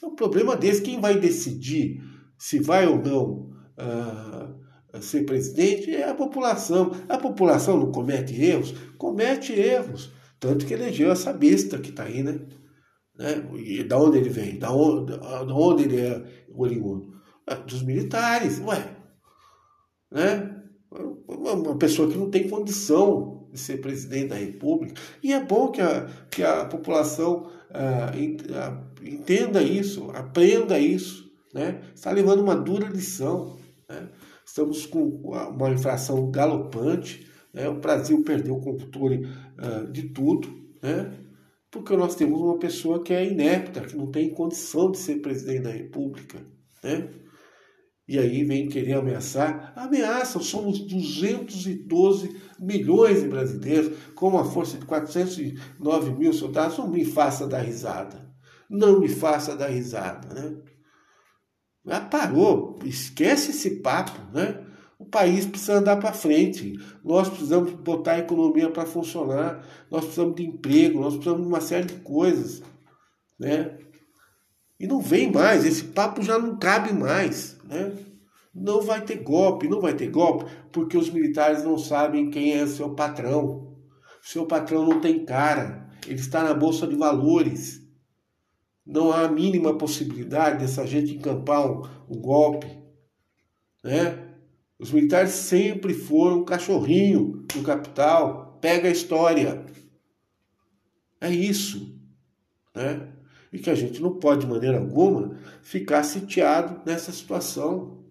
É 0.00 0.06
um 0.06 0.14
problema 0.14 0.54
desse. 0.54 0.82
Quem 0.82 1.00
vai 1.00 1.18
decidir 1.18 2.02
se 2.36 2.60
vai 2.60 2.86
ou 2.86 3.02
não 3.02 3.47
uh, 3.78 5.02
ser 5.02 5.24
presidente 5.24 5.94
é 5.94 6.08
a 6.08 6.14
população. 6.14 6.92
A 7.08 7.18
população 7.18 7.78
não 7.78 7.92
comete 7.92 8.40
erros? 8.40 8.74
Comete 8.96 9.52
erros. 9.52 10.10
Tanto 10.40 10.66
que 10.66 10.74
elegeu 10.74 11.10
essa 11.10 11.32
besta 11.32 11.78
que 11.78 11.90
está 11.90 12.04
aí, 12.04 12.22
né? 12.22 12.40
né? 13.16 13.44
E 13.56 13.82
da 13.82 13.98
onde 13.98 14.18
ele 14.18 14.28
vem? 14.28 14.58
Da 14.58 14.72
onde, 14.72 15.16
da 15.16 15.54
onde 15.54 15.84
ele 15.84 16.00
é 16.00 16.24
oriundo? 16.54 17.18
É 17.46 17.54
dos 17.56 17.82
militares, 17.82 18.60
ué. 18.60 18.96
Né? 20.10 20.54
Uma 21.26 21.76
pessoa 21.76 22.08
que 22.08 22.16
não 22.16 22.30
tem 22.30 22.48
condição 22.48 23.48
de 23.52 23.58
ser 23.58 23.80
presidente 23.80 24.28
da 24.28 24.36
República. 24.36 25.00
E 25.22 25.32
é 25.32 25.42
bom 25.42 25.70
que 25.70 25.80
a, 25.80 26.06
que 26.30 26.42
a 26.42 26.64
população 26.64 27.50
uh, 27.70 29.02
entenda 29.02 29.62
isso, 29.62 30.10
aprenda 30.12 30.78
isso. 30.78 31.28
Né? 31.52 31.80
Está 31.94 32.10
levando 32.10 32.40
uma 32.40 32.54
dura 32.54 32.88
lição. 32.88 33.58
Né? 33.88 34.08
Estamos 34.44 34.86
com 34.86 35.02
uma 35.02 35.70
inflação 35.70 36.30
galopante. 36.30 37.26
Né? 37.52 37.68
O 37.68 37.80
Brasil 37.80 38.22
perdeu 38.22 38.56
o 38.56 38.60
controle 38.60 39.26
uh, 39.26 39.90
de 39.90 40.10
tudo. 40.10 40.48
Né? 40.82 41.24
porque 41.70 41.96
nós 41.96 42.14
temos 42.14 42.40
uma 42.40 42.58
pessoa 42.58 43.02
que 43.02 43.12
é 43.12 43.26
inepta, 43.26 43.82
que 43.82 43.96
não 43.96 44.10
tem 44.10 44.30
condição 44.30 44.90
de 44.90 44.98
ser 44.98 45.16
presidente 45.16 45.62
da 45.62 45.70
República, 45.70 46.38
né? 46.82 47.10
E 48.06 48.18
aí 48.18 48.42
vem 48.42 48.70
querer 48.70 48.94
ameaçar. 48.94 49.74
Ameaçam, 49.76 50.40
somos 50.40 50.78
212 50.78 52.34
milhões 52.58 53.20
de 53.20 53.28
brasileiros, 53.28 53.98
com 54.14 54.28
uma 54.28 54.46
força 54.46 54.78
de 54.78 54.86
409 54.86 56.12
mil 56.12 56.32
soldados. 56.32 56.78
Não 56.78 56.88
me 56.88 57.04
faça 57.04 57.46
dar 57.46 57.60
risada. 57.60 58.26
Não 58.70 58.98
me 58.98 59.08
faça 59.08 59.54
dar 59.54 59.68
risada, 59.68 60.32
né? 60.32 60.56
Já 61.88 62.00
parou, 62.00 62.78
esquece 62.84 63.50
esse 63.50 63.76
papo, 63.76 64.12
né? 64.32 64.62
O 64.98 65.06
país 65.06 65.46
precisa 65.46 65.74
andar 65.74 65.96
para 65.96 66.12
frente. 66.12 66.78
Nós 67.04 67.28
precisamos 67.28 67.72
botar 67.72 68.12
a 68.12 68.18
economia 68.18 68.68
para 68.68 68.84
funcionar. 68.84 69.64
Nós 69.90 70.02
precisamos 70.04 70.34
de 70.34 70.44
emprego, 70.44 71.00
nós 71.00 71.14
precisamos 71.14 71.42
de 71.42 71.48
uma 71.48 71.60
série 71.60 71.86
de 71.86 71.94
coisas. 72.00 72.62
Né? 73.38 73.78
E 74.78 74.86
não 74.86 75.00
vem 75.00 75.30
mais, 75.30 75.64
esse 75.64 75.84
papo 75.84 76.20
já 76.22 76.38
não 76.38 76.58
cabe 76.58 76.92
mais. 76.92 77.56
Né? 77.64 77.92
Não 78.52 78.82
vai 78.82 79.00
ter 79.00 79.22
golpe, 79.22 79.68
não 79.68 79.80
vai 79.80 79.94
ter 79.94 80.10
golpe, 80.10 80.46
porque 80.72 80.98
os 80.98 81.08
militares 81.08 81.62
não 81.62 81.78
sabem 81.78 82.28
quem 82.28 82.52
é 82.54 82.66
seu 82.66 82.90
patrão. 82.90 83.76
Seu 84.20 84.46
patrão 84.46 84.84
não 84.84 85.00
tem 85.00 85.24
cara, 85.24 85.88
ele 86.06 86.18
está 86.20 86.42
na 86.42 86.52
Bolsa 86.52 86.86
de 86.86 86.96
Valores. 86.96 87.87
Não 88.88 89.12
há 89.12 89.26
a 89.26 89.30
mínima 89.30 89.76
possibilidade 89.76 90.60
dessa 90.60 90.86
gente 90.86 91.14
encampar 91.14 91.70
um, 91.70 91.86
um 92.08 92.18
golpe. 92.18 92.66
Né? 93.84 94.34
Os 94.78 94.90
militares 94.90 95.32
sempre 95.32 95.92
foram 95.92 96.42
cachorrinho 96.42 97.44
do 97.54 97.62
capital. 97.62 98.58
Pega 98.62 98.88
a 98.88 98.90
história. 98.90 99.62
É 101.20 101.30
isso. 101.30 102.00
Né? 102.74 103.12
E 103.52 103.58
que 103.58 103.68
a 103.68 103.74
gente 103.74 104.00
não 104.00 104.18
pode, 104.18 104.46
de 104.46 104.46
maneira 104.46 104.78
alguma, 104.78 105.36
ficar 105.60 106.02
sitiado 106.02 106.80
nessa 106.86 107.12
situação. 107.12 108.04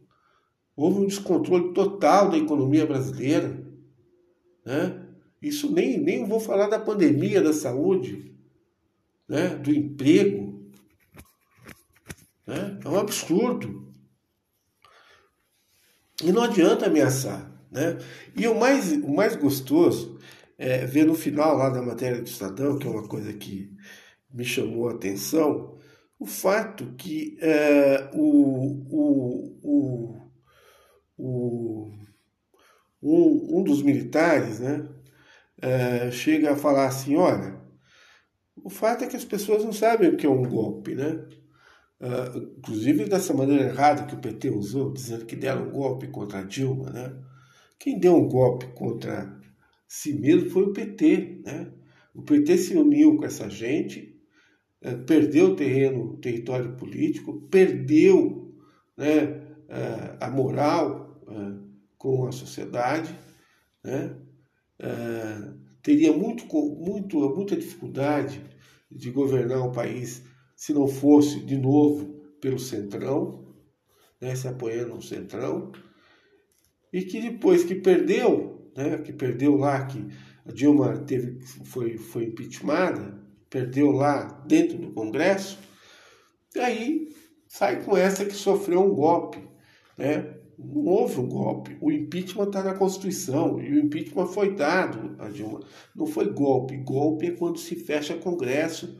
Houve 0.75 0.99
um 0.99 1.07
descontrole 1.07 1.73
total 1.73 2.29
da 2.29 2.37
economia 2.37 2.85
brasileira. 2.85 3.65
Né? 4.63 5.07
Isso 5.41 5.71
nem, 5.71 5.97
nem 5.97 6.23
vou 6.23 6.39
falar 6.39 6.67
da 6.67 6.77
pandemia 6.77 7.41
da 7.41 7.51
saúde, 7.51 8.31
né? 9.27 9.55
do 9.55 9.71
emprego. 9.71 10.46
Né? 12.47 12.79
É 12.83 12.89
um 12.89 12.97
absurdo. 12.97 13.93
E 16.23 16.31
não 16.31 16.41
adianta 16.41 16.87
ameaçar. 16.87 17.51
Né? 17.69 17.97
E 18.35 18.47
o 18.47 18.57
mais, 18.57 18.93
o 18.93 19.13
mais 19.13 19.35
gostoso 19.35 20.17
é 20.57 20.85
ver 20.85 21.05
no 21.05 21.13
final 21.13 21.55
lá 21.55 21.69
da 21.69 21.81
matéria 21.81 22.21
do 22.21 22.27
Estadão, 22.27 22.79
que 22.79 22.87
é 22.87 22.89
uma 22.89 23.07
coisa 23.07 23.31
que 23.33 23.75
me 24.33 24.43
chamou 24.43 24.89
a 24.89 24.93
atenção, 24.93 25.77
o 26.19 26.25
fato 26.25 26.93
que 26.97 27.37
é, 27.39 28.09
o, 28.13 28.87
o, 28.89 29.59
o, 29.63 30.31
o, 31.17 31.91
um, 33.01 33.59
um 33.59 33.63
dos 33.63 33.83
militares 33.83 34.59
né, 34.59 34.87
é, 35.61 36.11
chega 36.11 36.53
a 36.53 36.57
falar 36.57 36.87
assim, 36.87 37.15
olha, 37.15 37.61
o 38.55 38.69
fato 38.69 39.03
é 39.03 39.07
que 39.07 39.15
as 39.15 39.25
pessoas 39.25 39.63
não 39.63 39.71
sabem 39.71 40.09
o 40.09 40.17
que 40.17 40.25
é 40.25 40.29
um 40.29 40.43
golpe, 40.43 40.95
né? 40.95 41.23
Uh, 41.99 42.53
inclusive 42.59 43.05
dessa 43.05 43.33
maneira 43.33 43.63
errada 43.63 44.05
que 44.05 44.13
o 44.13 44.19
PT 44.19 44.51
usou, 44.51 44.93
dizendo 44.93 45.25
que 45.25 45.35
deram 45.35 45.67
um 45.67 45.71
golpe 45.71 46.07
contra 46.07 46.43
Dilma, 46.43 46.91
né? 46.91 47.15
Quem 47.79 47.99
deu 47.99 48.15
um 48.15 48.27
golpe 48.27 48.67
contra 48.67 49.35
si 49.87 50.13
mesmo 50.13 50.51
foi 50.51 50.63
o 50.63 50.73
PT, 50.73 51.41
né? 51.43 51.71
O 52.13 52.21
PT 52.21 52.57
se 52.57 52.75
uniu 52.75 53.17
com 53.17 53.25
essa 53.25 53.49
gente, 53.49 54.15
uh, 54.83 54.97
perdeu 55.05 55.47
o 55.47 55.55
terreno, 55.55 56.03
o 56.03 56.17
território 56.17 56.75
político, 56.75 57.41
perdeu 57.49 58.55
né, 58.95 59.23
uh, 59.23 60.17
a 60.19 60.29
moral 60.29 61.05
com 61.97 62.25
a 62.25 62.31
sociedade, 62.31 63.13
né? 63.83 64.15
teria 65.81 66.13
muito, 66.13 66.45
muito, 66.55 67.17
muita 67.35 67.55
dificuldade 67.55 68.41
de 68.89 69.11
governar 69.11 69.59
o 69.59 69.71
país 69.73 70.23
se 70.57 70.73
não 70.73 70.87
fosse 70.87 71.39
de 71.39 71.55
novo 71.55 72.07
pelo 72.41 72.57
Centrão, 72.57 73.55
né, 74.19 74.35
se 74.35 74.47
apoiando 74.47 74.95
no 74.95 75.01
Centrão, 75.03 75.71
e 76.91 77.03
que 77.03 77.21
depois 77.21 77.63
que 77.63 77.75
perdeu, 77.75 78.71
né, 78.75 78.97
que 78.97 79.13
perdeu 79.13 79.55
lá, 79.55 79.85
que 79.85 80.03
a 80.45 80.51
Dilma 80.51 80.97
teve, 80.97 81.39
foi, 81.63 81.97
foi 81.97 82.25
impeachmentada, 82.25 83.23
perdeu 83.51 83.91
lá 83.91 84.23
dentro 84.47 84.79
do 84.79 84.91
Congresso, 84.93 85.59
e 86.55 86.59
aí 86.59 87.15
sai 87.47 87.83
com 87.83 87.95
essa 87.95 88.25
que 88.25 88.33
sofreu 88.33 88.81
um 88.81 88.95
golpe. 88.95 89.37
Né? 89.95 90.37
Não 90.57 90.85
houve 90.85 91.19
um 91.19 91.27
golpe. 91.27 91.77
O 91.79 91.91
impeachment 91.91 92.47
está 92.47 92.63
na 92.63 92.73
Constituição 92.73 93.61
e 93.61 93.73
o 93.73 93.79
impeachment 93.79 94.25
foi 94.25 94.55
dado 94.55 95.15
a 95.19 95.29
Dilma. 95.29 95.59
Não 95.95 96.07
foi 96.07 96.33
golpe. 96.33 96.77
Golpe 96.77 97.27
é 97.27 97.31
quando 97.31 97.59
se 97.59 97.75
fecha 97.75 98.17
Congresso 98.17 98.97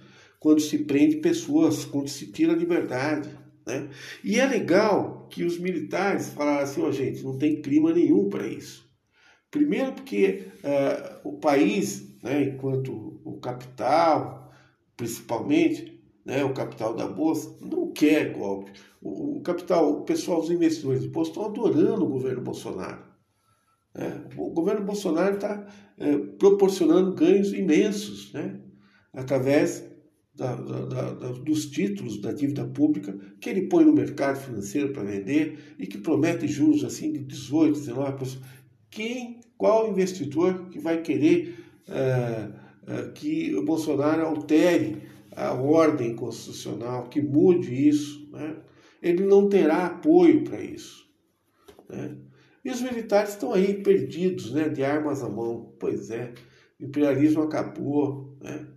quando 0.48 0.62
se 0.62 0.78
prende 0.78 1.18
pessoas, 1.18 1.84
quando 1.84 2.08
se 2.08 2.32
tira 2.32 2.54
a 2.54 2.56
liberdade. 2.56 3.30
Né? 3.66 3.90
E 4.24 4.40
é 4.40 4.48
legal 4.48 5.28
que 5.30 5.44
os 5.44 5.60
militares 5.60 6.30
falaram 6.30 6.64
assim, 6.64 6.82
oh, 6.82 6.90
gente, 6.90 7.22
não 7.22 7.38
tem 7.38 7.62
clima 7.62 7.92
nenhum 7.92 8.30
para 8.30 8.48
isso. 8.48 8.90
Primeiro 9.52 9.92
porque 9.92 10.48
uh, 10.64 11.28
o 11.28 11.34
país, 11.34 12.18
né, 12.24 12.44
enquanto 12.44 13.20
o 13.26 13.42
capital, 13.42 14.54
principalmente, 14.96 16.02
né, 16.24 16.46
o 16.46 16.54
capital 16.54 16.96
da 16.96 17.08
Bolsa, 17.08 17.54
não 17.60 17.92
quer 17.92 18.32
golpe. 18.32 18.72
O, 19.02 19.40
o 19.40 19.42
capital, 19.42 19.92
o 19.92 20.04
pessoal, 20.04 20.40
os 20.40 20.50
investidores 20.50 21.02
de 21.02 21.10
Bolsa 21.10 21.32
estão 21.32 21.44
adorando 21.44 22.06
o 22.06 22.10
governo 22.10 22.40
Bolsonaro. 22.40 23.04
Né? 23.94 24.24
O 24.38 24.50
governo 24.52 24.86
Bolsonaro 24.86 25.36
está 25.36 25.68
é, 25.98 26.18
proporcionando 26.40 27.14
ganhos 27.16 27.52
imensos 27.52 28.32
né? 28.32 28.62
através 29.12 29.97
da, 30.38 30.56
da, 30.56 31.12
dos 31.32 31.66
títulos 31.66 32.22
da 32.22 32.32
dívida 32.32 32.64
pública 32.64 33.18
que 33.42 33.50
ele 33.50 33.64
põe 33.64 33.84
no 33.84 33.92
mercado 33.92 34.40
financeiro 34.40 34.94
para 34.94 35.04
vender 35.04 35.76
e 35.80 35.88
que 35.88 35.98
promete 35.98 36.48
juros 36.48 36.84
assim 36.84 37.12
de 37.12 37.20
18, 37.20 37.80
19%. 37.80 38.38
Quem, 38.90 39.42
qual 39.58 39.90
investidor 39.90 40.70
que 40.70 40.80
vai 40.80 41.02
querer 41.02 41.56
é, 41.88 42.50
é, 42.86 43.10
que 43.16 43.56
o 43.56 43.66
Bolsonaro 43.66 44.26
altere 44.26 45.02
a 45.36 45.54
ordem 45.54 46.16
constitucional, 46.16 47.10
que 47.10 47.22
mude 47.22 47.74
isso? 47.88 48.30
Né? 48.32 48.58
Ele 49.02 49.24
não 49.24 49.50
terá 49.50 49.88
apoio 49.88 50.44
para 50.44 50.62
isso. 50.62 51.08
Né? 51.90 52.16
E 52.64 52.70
os 52.70 52.82
militares 52.82 53.32
estão 53.32 53.54
aí 53.54 53.82
perdidos, 53.82 54.52
né, 54.52 54.68
de 54.70 54.84
armas 54.84 55.24
à 55.24 55.30
mão. 55.30 55.74
Pois 55.80 56.12
é, 56.12 56.34
o 56.80 56.86
imperialismo 56.86 57.42
acabou, 57.42 58.38
né? 58.42 58.68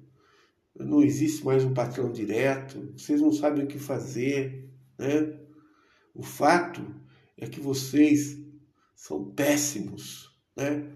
Não 0.84 1.02
existe 1.02 1.44
mais 1.44 1.64
um 1.64 1.74
patrão 1.74 2.10
direto, 2.10 2.92
vocês 2.96 3.20
não 3.20 3.32
sabem 3.32 3.64
o 3.64 3.68
que 3.68 3.78
fazer, 3.78 4.70
né? 4.98 5.38
O 6.14 6.22
fato 6.22 6.82
é 7.36 7.46
que 7.46 7.60
vocês 7.60 8.38
são 8.94 9.32
péssimos, 9.32 10.28
né? 10.56 10.86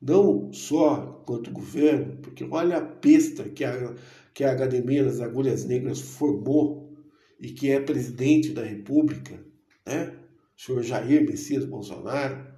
não 0.00 0.52
só 0.52 1.22
quanto 1.26 1.50
governo, 1.50 2.16
porque 2.22 2.44
olha 2.50 2.78
a 2.78 2.84
pesta 2.84 3.48
que 3.48 3.64
a, 3.64 3.94
que 4.34 4.42
a 4.42 4.52
Academia 4.52 5.04
das 5.04 5.20
Agulhas 5.20 5.64
Negras 5.64 6.00
formou 6.00 6.96
e 7.38 7.50
que 7.50 7.70
é 7.70 7.80
presidente 7.80 8.50
da 8.50 8.62
República, 8.62 9.38
né? 9.86 10.16
o 10.56 10.60
senhor 10.60 10.82
Jair 10.82 11.24
Messias 11.28 11.64
Bolsonaro, 11.64 12.52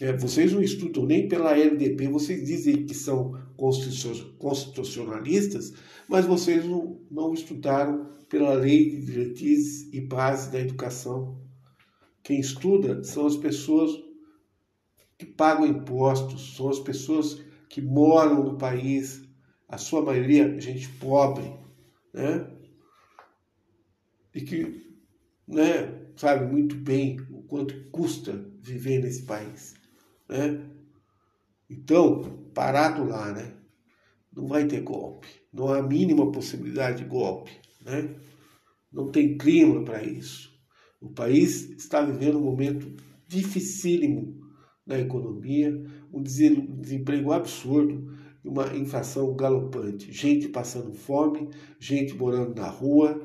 é, 0.00 0.12
vocês 0.12 0.52
não 0.52 0.62
estudam 0.62 1.06
nem 1.06 1.26
pela 1.26 1.58
LDP, 1.58 2.08
vocês 2.08 2.44
dizem 2.44 2.86
que 2.86 2.94
são 2.94 3.34
constitucionalistas, 3.58 5.74
mas 6.08 6.24
vocês 6.24 6.64
não, 6.64 7.00
não 7.10 7.34
estudaram 7.34 8.06
pela 8.28 8.54
Lei 8.54 8.90
de 8.90 9.04
Diretrizes 9.04 9.92
e 9.92 10.00
Bases 10.00 10.52
da 10.52 10.60
Educação. 10.60 11.36
Quem 12.22 12.38
estuda 12.38 13.02
são 13.02 13.26
as 13.26 13.36
pessoas 13.36 13.90
que 15.18 15.26
pagam 15.26 15.66
impostos, 15.66 16.54
são 16.56 16.68
as 16.68 16.78
pessoas 16.78 17.42
que 17.68 17.82
moram 17.82 18.44
no 18.44 18.56
país, 18.56 19.22
a 19.68 19.76
sua 19.76 20.02
maioria 20.02 20.58
gente 20.60 20.88
pobre, 20.90 21.52
né? 22.14 22.48
E 24.34 24.40
que 24.40 24.86
né, 25.46 26.06
sabe 26.16 26.46
muito 26.46 26.74
bem 26.76 27.20
o 27.30 27.42
quanto 27.42 27.74
custa 27.90 28.32
viver 28.62 29.00
nesse 29.00 29.22
país. 29.22 29.74
Né? 30.28 30.60
Então, 31.68 32.50
parado 32.54 33.04
lá, 33.04 33.32
né? 33.32 33.54
Não 34.34 34.46
vai 34.46 34.66
ter 34.66 34.80
golpe. 34.80 35.28
Não 35.52 35.68
há 35.68 35.78
a 35.78 35.82
mínima 35.82 36.30
possibilidade 36.30 37.02
de 37.02 37.08
golpe. 37.08 37.50
Né? 37.84 38.14
Não 38.92 39.10
tem 39.10 39.36
clima 39.36 39.84
para 39.84 40.02
isso. 40.02 40.52
O 41.00 41.10
país 41.10 41.70
está 41.70 42.02
vivendo 42.02 42.38
um 42.38 42.44
momento 42.44 42.90
dificílimo 43.26 44.40
na 44.86 44.98
economia, 44.98 45.70
um 46.12 46.22
desemprego 46.22 47.32
absurdo, 47.32 48.16
uma 48.42 48.74
inflação 48.74 49.36
galopante, 49.36 50.10
gente 50.12 50.48
passando 50.48 50.94
fome, 50.94 51.50
gente 51.78 52.14
morando 52.14 52.54
na 52.54 52.68
rua. 52.68 53.20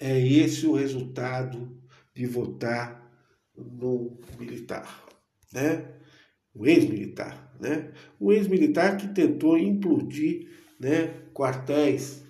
É 0.00 0.18
esse 0.18 0.66
o 0.66 0.74
resultado 0.74 1.76
de 2.14 2.26
votar 2.26 3.08
no 3.56 4.18
militar 4.38 5.08
né? 5.52 5.97
O 6.58 6.66
ex-militar, 6.66 7.54
né? 7.60 7.92
o 8.18 8.32
ex-militar 8.32 8.96
que 8.96 9.08
tentou 9.08 9.56
implodir 9.56 10.50
né, 10.78 11.22
quartéis, 11.32 12.24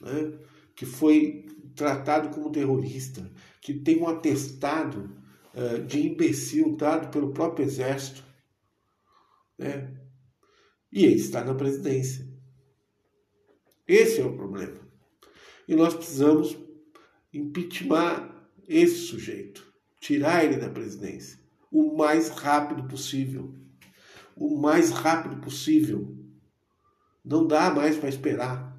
né, 0.00 0.32
que 0.74 0.86
foi 0.86 1.46
tratado 1.76 2.30
como 2.30 2.50
terrorista, 2.50 3.30
que 3.60 3.74
tem 3.74 3.98
um 4.00 4.08
atestado 4.08 5.14
uh, 5.54 5.84
de 5.84 6.06
imbecil 6.06 6.74
dado 6.74 7.10
pelo 7.10 7.32
próprio 7.32 7.66
exército, 7.66 8.24
né? 9.58 9.94
e 10.90 11.04
ele 11.04 11.16
está 11.16 11.44
na 11.44 11.54
presidência. 11.54 12.26
Esse 13.86 14.20
é 14.20 14.24
o 14.24 14.34
problema. 14.34 14.80
E 15.68 15.76
nós 15.76 15.94
precisamos 15.94 16.58
impeachment 17.32 18.30
esse 18.66 18.96
sujeito, 19.00 19.70
tirar 20.00 20.44
ele 20.44 20.56
da 20.56 20.70
presidência 20.70 21.39
o 21.70 21.96
mais 21.96 22.28
rápido 22.30 22.84
possível. 22.84 23.54
O 24.36 24.58
mais 24.58 24.90
rápido 24.90 25.36
possível. 25.40 26.16
Não 27.24 27.46
dá 27.46 27.70
mais 27.70 27.96
para 27.96 28.08
esperar. 28.08 28.76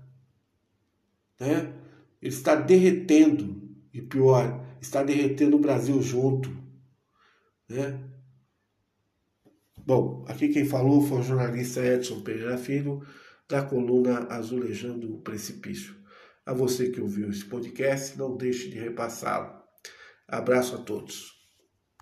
Né? 1.39 1.73
Ele 2.21 2.33
está 2.33 2.55
derretendo, 2.55 3.61
e 3.93 4.01
pior, 4.01 4.65
está 4.81 5.03
derretendo 5.03 5.57
o 5.57 5.61
Brasil 5.61 6.01
junto. 6.01 6.49
Né? 7.69 7.99
Bom, 9.85 10.25
aqui 10.27 10.49
quem 10.49 10.65
falou 10.65 11.01
foi 11.01 11.19
o 11.19 11.23
jornalista 11.23 11.83
Edson 11.83 12.21
Pereira 12.21 12.57
Filho, 12.57 13.05
da 13.49 13.63
coluna 13.63 14.27
Azulejando 14.29 15.15
o 15.15 15.21
Precipício. 15.21 15.95
A 16.45 16.53
você 16.53 16.89
que 16.89 17.01
ouviu 17.01 17.29
esse 17.29 17.45
podcast, 17.45 18.17
não 18.17 18.35
deixe 18.37 18.69
de 18.69 18.79
repassá-lo. 18.79 19.61
Abraço 20.27 20.75
a 20.75 20.79
todos. 20.79 21.40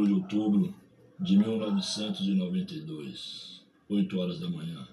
1 0.00 0.04
de 0.04 0.12
outubro 0.14 0.74
de 1.18 1.36
1992, 1.36 3.62
8 3.86 4.18
horas 4.18 4.40
da 4.40 4.48
manhã. 4.48 4.88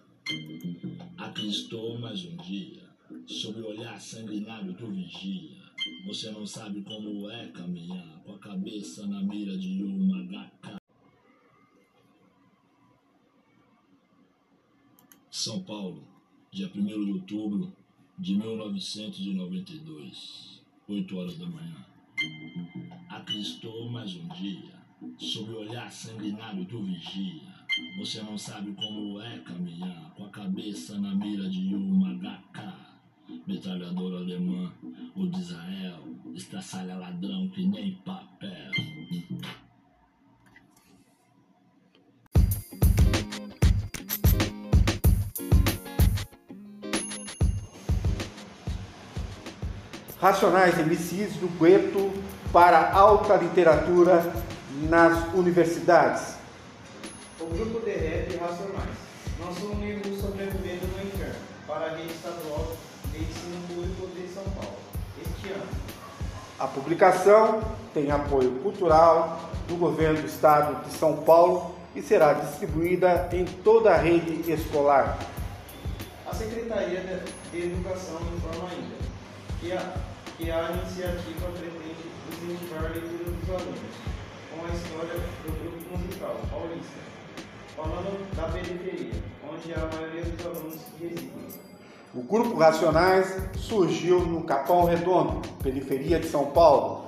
Aqui 1.18 1.48
estou 1.48 1.98
mais 1.98 2.26
um 2.26 2.36
dia, 2.36 2.84
sob 3.26 3.62
o 3.62 3.70
olhar 3.70 4.02
sanguinário 4.02 4.74
do 4.74 4.92
vigia. 4.92 5.64
Você 6.06 6.30
não 6.32 6.46
sabe 6.46 6.82
como 6.82 7.32
é 7.32 7.48
caminhar 7.48 8.22
com 8.26 8.34
a 8.34 8.40
cabeça 8.40 9.08
na 9.08 9.22
mira 9.22 9.58
de 9.58 9.82
uma 9.82 10.26
HK. 10.26 10.76
São 15.32 15.64
Paulo, 15.64 16.06
dia 16.52 16.70
1 16.76 16.86
de 16.86 17.12
outubro 17.14 17.72
de 18.20 18.36
1992, 18.36 20.62
8 20.86 21.18
horas 21.18 21.38
da 21.38 21.46
manhã. 21.46 21.86
Aqui 23.10 23.40
estou 23.40 23.90
mais 23.90 24.16
um 24.16 24.28
dia, 24.30 24.77
sob 25.18 25.52
o 25.52 25.60
olhar 25.60 25.92
sanguinário 25.92 26.64
do 26.66 26.82
vigia. 26.84 27.42
Você 28.00 28.22
não 28.22 28.38
sabe 28.38 28.74
como 28.74 29.22
é 29.22 29.38
caminhar 29.40 30.14
com 30.16 30.26
a 30.26 30.30
cabeça 30.30 30.98
na 30.98 31.14
mira 31.14 31.48
de 31.50 31.76
uma 31.76 32.14
HK. 32.16 32.88
Metralhador 33.46 34.22
alemã, 34.22 34.72
o 35.16 35.28
de 35.28 35.40
Israel, 35.40 36.02
estraçalha 36.34 36.96
ladrão 36.96 37.50
que 37.50 37.66
nem 37.66 37.96
papel. 37.96 38.72
Racionais 50.20 50.78
MCs 50.80 51.36
do 51.36 51.48
gueto 51.60 52.12
para 52.52 52.92
alta 52.92 53.36
literatura 53.36 54.47
nas 54.84 55.34
universidades. 55.34 56.36
O 57.40 57.46
grupo 57.46 57.80
de 57.80 57.92
rap 57.92 58.38
Racionais 58.38 58.98
lançou 59.40 59.76
um 59.76 59.82
livro 59.82 60.16
sobrevivendo 60.20 60.88
no 60.88 61.08
inferno 61.08 61.36
para 61.68 61.86
a 61.86 61.90
rede 61.90 62.12
estadual 62.14 62.76
de 63.12 63.18
ensino 63.20 63.68
público 63.68 64.08
de 64.16 64.28
São 64.34 64.44
Paulo 64.44 64.78
este 65.22 65.54
ano. 65.54 65.68
A 66.60 66.68
publicação 66.68 67.62
tem 67.94 68.12
apoio 68.12 68.52
cultural 68.64 69.50
do 69.68 69.76
governo 69.76 70.22
do 70.22 70.28
estado 70.28 70.84
de 70.86 70.94
São 70.98 71.18
Paulo 71.18 71.76
e 71.96 72.02
será 72.02 72.34
distribuída 72.34 73.30
em 73.32 73.46
toda 73.46 73.92
a 73.92 73.98
rede 73.98 74.52
escolar. 74.52 75.18
A 76.30 76.34
Secretaria 76.34 77.24
de 77.52 77.58
Educação 77.58 78.20
informa 78.36 78.70
ainda 78.70 78.96
que 79.60 79.72
a, 79.72 79.94
que 80.38 80.52
a 80.52 80.72
iniciativa 80.72 81.48
pretende 81.52 82.12
incentivar 82.32 82.86
a 82.86 82.90
leitura 82.90 83.32
dos 83.32 83.50
alunos 83.50 84.17
a 84.68 84.76
história 84.76 85.14
do 85.46 85.52
grupo 85.62 85.98
musical 85.98 86.36
paulista, 86.50 87.00
falando 87.76 88.36
da 88.36 88.44
periferia, 88.50 89.14
onde 89.50 89.74
a 89.74 89.96
maioria 89.96 90.24
dos 90.24 90.46
alunos 90.46 90.76
residem. 91.00 91.32
O 92.14 92.24
Grupo 92.24 92.58
Racionais 92.58 93.38
surgiu 93.56 94.20
no 94.20 94.44
Capão 94.44 94.86
Redondo, 94.86 95.48
periferia 95.64 96.20
de 96.20 96.28
São 96.28 96.48
Paulo. 96.48 97.06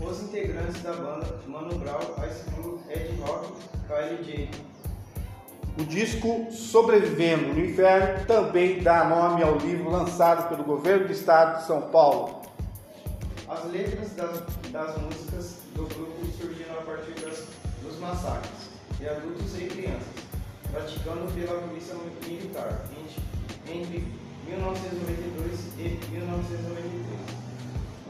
Os 0.00 0.22
integrantes 0.22 0.82
da 0.82 0.92
banda 0.92 1.40
Mano 1.46 1.78
Brown, 1.78 2.00
Ice 2.28 2.50
Blue, 2.50 2.80
Ed 2.90 3.14
Rock, 3.20 3.52
KLJ, 3.86 4.50
o 5.78 5.84
disco 5.84 6.48
Sobrevivendo 6.50 7.52
no 7.52 7.64
Inferno 7.64 8.24
também 8.26 8.82
dá 8.82 9.04
nome 9.04 9.42
ao 9.42 9.56
livro 9.58 9.90
lançado 9.90 10.48
pelo 10.48 10.64
governo 10.64 11.06
do 11.06 11.12
estado 11.12 11.60
de 11.60 11.66
São 11.66 11.82
Paulo. 11.82 12.42
As 13.48 13.64
letras 13.70 14.12
das, 14.14 14.42
das 14.72 15.02
músicas 15.02 15.65
do 15.76 15.86
grupo 15.94 16.26
surgiram 16.38 16.78
a 16.78 16.82
partir 16.82 17.12
das, 17.20 17.44
dos 17.82 18.00
massacres 18.00 18.70
de 18.98 19.08
adultos 19.08 19.54
e 19.58 19.66
crianças, 19.66 20.08
praticando 20.72 21.30
pela 21.32 21.60
polícia 21.60 21.94
militar 22.26 22.86
entre, 22.90 23.78
entre 23.78 24.04
1992 24.46 25.60
e 25.78 26.12
1993. 26.12 27.36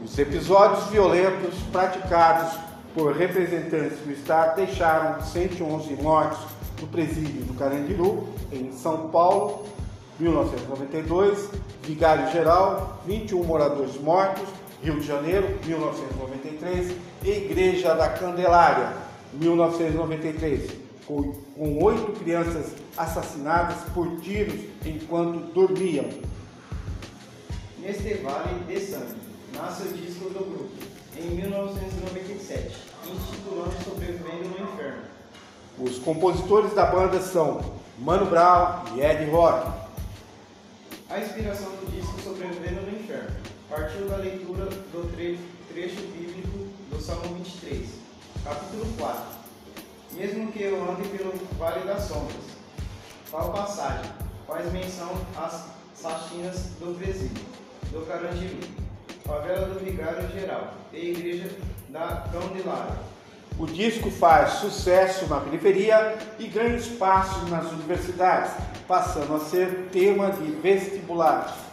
Os 0.03 0.17
episódios 0.17 0.85
violentos 0.89 1.55
praticados 1.71 2.57
por 2.93 3.13
representantes 3.15 3.99
do 3.99 4.11
Estado 4.11 4.55
deixaram 4.55 5.21
111 5.21 5.93
mortos 5.95 6.39
no 6.79 6.87
presídio 6.87 7.43
do 7.43 7.53
Carandiru, 7.55 8.29
em 8.51 8.71
São 8.71 9.09
Paulo, 9.09 9.65
1992, 10.19 11.49
Vigário 11.83 12.31
Geral, 12.31 13.01
21 13.05 13.43
moradores 13.43 13.99
mortos, 13.99 14.47
Rio 14.81 14.99
de 14.99 15.07
Janeiro, 15.07 15.57
1993, 15.65 16.95
e 17.23 17.29
Igreja 17.29 17.95
da 17.95 18.09
Candelária, 18.09 18.93
1993, 19.33 20.71
com, 21.05 21.33
com 21.55 21.83
oito 21.83 22.11
crianças 22.19 22.73
assassinadas 22.95 23.77
por 23.93 24.19
tiros 24.21 24.59
enquanto 24.85 25.51
dormiam. 25.53 26.05
Neste 27.79 28.15
vale 28.15 28.63
de 28.67 28.79
sangue, 28.79 29.15
nasce 29.55 29.83
o 29.83 29.93
disco 29.93 30.29
do 30.29 30.45
grupo, 30.45 30.71
em 31.17 31.29
1997, 31.35 32.75
intitulando 33.05 33.83
Sobrevivendo 33.83 34.49
no 34.49 34.73
Inferno. 34.73 35.01
Os 35.79 35.99
compositores 35.99 36.73
da 36.73 36.85
banda 36.85 37.21
são 37.21 37.61
Mano 37.99 38.25
Brown 38.25 38.83
e 38.95 39.01
Ed 39.01 39.29
Rock. 39.31 39.71
A 41.09 41.19
inspiração 41.19 41.69
do 41.69 41.91
disco 41.91 42.19
Sobrevivendo 42.21 42.86
partiu 43.69 44.07
da 44.07 44.17
leitura 44.17 44.65
do 44.65 45.11
tre 45.13 45.37
trecho 45.69 46.01
bíblico 46.13 46.69
do 46.89 47.01
Salmo 47.01 47.35
23, 47.35 47.85
capítulo 48.43 48.85
4. 48.97 49.23
Mesmo 50.13 50.51
que 50.51 50.63
eu 50.63 50.89
ande 50.89 51.07
pelo 51.09 51.33
vale 51.59 51.85
das 51.85 52.03
sombras, 52.03 52.37
tal 53.29 53.51
passagem 53.51 54.09
faz 54.47 54.71
menção 54.71 55.09
às 55.35 55.65
faxinas 55.95 56.71
do 56.79 56.97
presídio, 56.97 57.43
do 57.91 58.05
Carandiru, 58.07 58.57
favela 59.25 59.67
do 59.67 59.83
Vigário 59.83 60.29
Geral 60.29 60.73
e 60.93 61.09
igreja 61.11 61.49
da 61.89 62.25
Candelária. 62.31 62.95
O 63.59 63.65
disco 63.65 64.09
faz 64.09 64.53
sucesso 64.59 65.27
na 65.27 65.41
periferia 65.41 66.15
e 66.39 66.47
ganha 66.47 66.77
espaço 66.77 67.45
nas 67.47 67.69
universidades, 67.71 68.53
passando 68.87 69.35
a 69.35 69.39
ser 69.39 69.89
tema 69.91 70.31
de 70.31 70.51
vestibulares. 70.51 71.66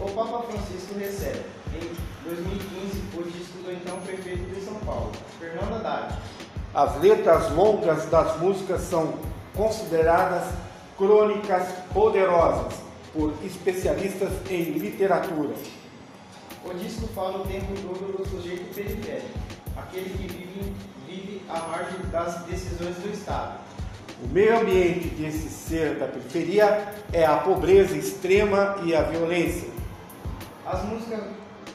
O 0.00 0.10
Papa 0.10 0.44
Francisco 0.44 0.98
recebe, 0.98 1.42
em 1.74 2.28
2015, 2.28 3.02
o 3.16 3.22
disco 3.24 3.58
do 3.64 3.72
então 3.72 3.98
prefeito 4.00 4.54
de 4.54 4.60
São 4.64 4.74
Paulo, 4.76 5.12
Fernando 5.38 5.74
Haddad. 5.74 6.18
As 6.74 7.00
letras 7.00 7.52
longas 7.52 8.06
das 8.06 8.38
músicas 8.40 8.80
são 8.82 9.14
consideradas 9.54 10.52
crônicas 10.96 11.68
poderosas 11.92 12.74
por 13.12 13.34
especialistas 13.44 14.30
em 14.50 14.72
literatura. 14.72 15.54
O 16.64 16.74
disco 16.74 17.06
fala 17.08 17.38
o 17.38 17.46
tempo 17.46 17.72
todo 17.82 18.16
do 18.16 18.28
sujeito 18.28 18.74
periférico, 18.74 19.38
aquele 19.76 20.10
que 20.10 20.32
vive, 20.32 20.72
vive 21.06 21.42
à 21.48 21.58
margem 21.68 22.00
das 22.10 22.42
decisões 22.44 22.96
do 22.96 23.12
Estado. 23.12 23.58
O 24.24 24.28
meio 24.28 24.60
ambiente 24.60 25.08
desse 25.08 25.48
ser 25.48 25.96
da 25.96 26.06
periferia 26.06 26.94
é 27.12 27.24
a 27.24 27.38
pobreza 27.38 27.96
extrema 27.96 28.76
e 28.84 28.94
a 28.94 29.02
violência. 29.02 29.81
As 30.64 30.84
músicas 30.84 31.24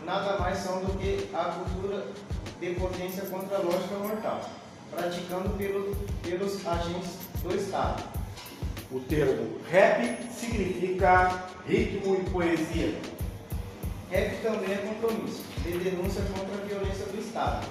nada 0.05 0.37
mais 0.39 0.59
são 0.59 0.79
do 0.79 0.97
que 0.97 1.29
a 1.33 1.43
cultura 1.43 2.07
de 2.59 2.73
potência 2.75 3.23
contra 3.25 3.57
a 3.57 3.61
lógica 3.61 3.95
mortal, 3.95 4.41
praticando 4.89 5.49
pelo, 5.57 5.93
pelos 6.23 6.65
agentes 6.65 7.17
do 7.43 7.53
Estado. 7.53 8.03
O 8.89 9.01
termo 9.01 9.57
rap 9.69 10.17
significa 10.31 11.43
ritmo 11.67 12.15
e 12.15 12.29
poesia. 12.29 12.95
Rap 14.09 14.41
também 14.41 14.71
é 14.71 14.77
compromisso, 14.77 15.43
de 15.63 15.77
denúncia 15.79 16.21
contra 16.33 16.55
a 16.55 16.65
violência 16.65 17.05
do 17.07 17.19
Estado. 17.19 17.67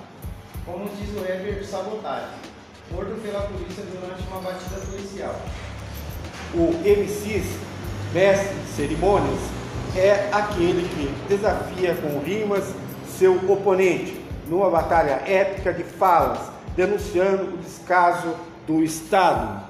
Como 0.66 0.86
diz 0.90 1.08
o 1.16 1.20
rapper 1.20 1.64
Sabotagem, 1.64 2.36
morto 2.90 3.22
pela 3.22 3.40
polícia 3.42 3.82
durante 3.84 4.22
uma 4.28 4.42
batida 4.42 4.80
policial. 4.80 5.40
O 6.54 6.72
MCs, 6.84 7.58
mestre 8.12 8.54
de 8.54 8.68
cerimônias, 8.68 9.55
é 9.98 10.28
aquele 10.30 10.86
que 10.88 11.28
desafia 11.28 11.94
com 11.94 12.18
rimas 12.18 12.64
seu 13.08 13.34
oponente 13.50 14.20
numa 14.46 14.68
batalha 14.68 15.22
épica 15.26 15.72
de 15.72 15.82
falas, 15.82 16.50
denunciando 16.76 17.54
o 17.54 17.56
descaso 17.56 18.36
do 18.66 18.82
Estado. 18.82 19.64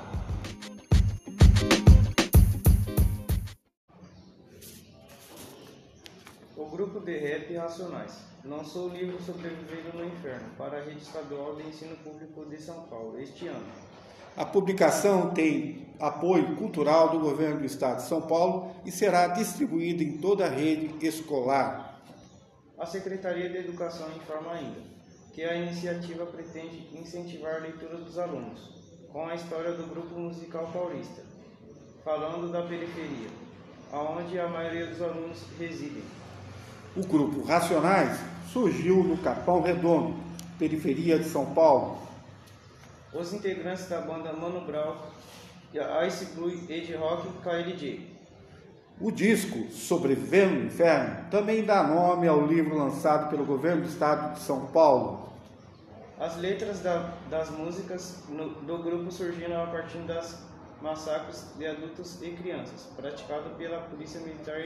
O 6.56 6.66
grupo 6.66 7.00
de 7.00 7.16
rap 7.18 7.54
Racionais 7.54 8.18
lançou 8.44 8.88
o 8.90 8.92
livro 8.92 9.22
Sobrevivendo 9.22 9.96
no 9.96 10.04
Inferno 10.04 10.48
para 10.58 10.78
a 10.78 10.82
Rede 10.82 11.02
Estadual 11.02 11.54
de 11.54 11.68
Ensino 11.68 11.96
Público 11.96 12.44
de 12.46 12.60
São 12.60 12.82
Paulo 12.82 13.16
este 13.20 13.46
ano. 13.46 13.85
A 14.36 14.44
publicação 14.44 15.30
tem 15.30 15.86
apoio 15.98 16.56
cultural 16.56 17.08
do 17.08 17.18
governo 17.18 17.60
do 17.60 17.64
estado 17.64 17.96
de 17.96 18.02
São 18.02 18.20
Paulo 18.20 18.70
e 18.84 18.92
será 18.92 19.28
distribuída 19.28 20.02
em 20.02 20.18
toda 20.18 20.44
a 20.44 20.48
rede 20.50 21.06
escolar. 21.06 22.02
A 22.78 22.84
Secretaria 22.84 23.48
de 23.48 23.56
Educação 23.56 24.06
informa 24.14 24.52
ainda 24.52 24.96
que 25.32 25.42
a 25.42 25.56
iniciativa 25.56 26.26
pretende 26.26 26.86
incentivar 26.94 27.56
a 27.56 27.58
leitura 27.60 27.96
dos 27.96 28.18
alunos, 28.18 28.74
com 29.10 29.26
a 29.26 29.34
história 29.34 29.72
do 29.72 29.86
grupo 29.86 30.18
musical 30.18 30.66
paulista, 30.70 31.22
falando 32.04 32.52
da 32.52 32.60
periferia, 32.62 33.28
aonde 33.90 34.38
a 34.38 34.48
maioria 34.48 34.86
dos 34.86 35.00
alunos 35.00 35.38
residem. 35.58 36.04
O 36.94 37.06
grupo 37.06 37.42
Racionais 37.42 38.18
surgiu 38.52 39.02
no 39.02 39.16
Capão 39.18 39.62
Redondo, 39.62 40.14
periferia 40.58 41.18
de 41.18 41.24
São 41.24 41.54
Paulo. 41.54 42.05
Os 43.18 43.32
integrantes 43.32 43.88
da 43.88 44.02
banda 44.02 44.30
Mano 44.34 44.60
Brown, 44.60 44.94
Ice 46.06 46.26
Blue, 46.34 46.52
Ed 46.68 46.94
Rock 46.96 47.26
e 47.26 47.42
KLJ. 47.42 48.16
O 49.00 49.10
disco 49.10 49.70
Sobrevivendo 49.70 50.56
no 50.56 50.66
Inferno 50.66 51.30
também 51.30 51.64
dá 51.64 51.82
nome 51.82 52.28
ao 52.28 52.46
livro 52.46 52.76
lançado 52.76 53.30
pelo 53.30 53.46
governo 53.46 53.82
do 53.82 53.88
estado 53.88 54.34
de 54.34 54.40
São 54.40 54.66
Paulo. 54.66 55.32
As 56.20 56.36
letras 56.36 56.80
da, 56.80 57.14
das 57.30 57.48
músicas 57.48 58.22
no, 58.28 58.50
do 58.50 58.82
grupo 58.82 59.10
surgiram 59.10 59.62
a 59.64 59.66
partir 59.66 59.98
das 60.00 60.42
massacres 60.82 61.46
de 61.56 61.66
adultos 61.66 62.20
e 62.22 62.32
crianças 62.32 62.86
praticados 62.96 63.50
pela 63.56 63.80
polícia 63.80 64.20
militar 64.20 64.60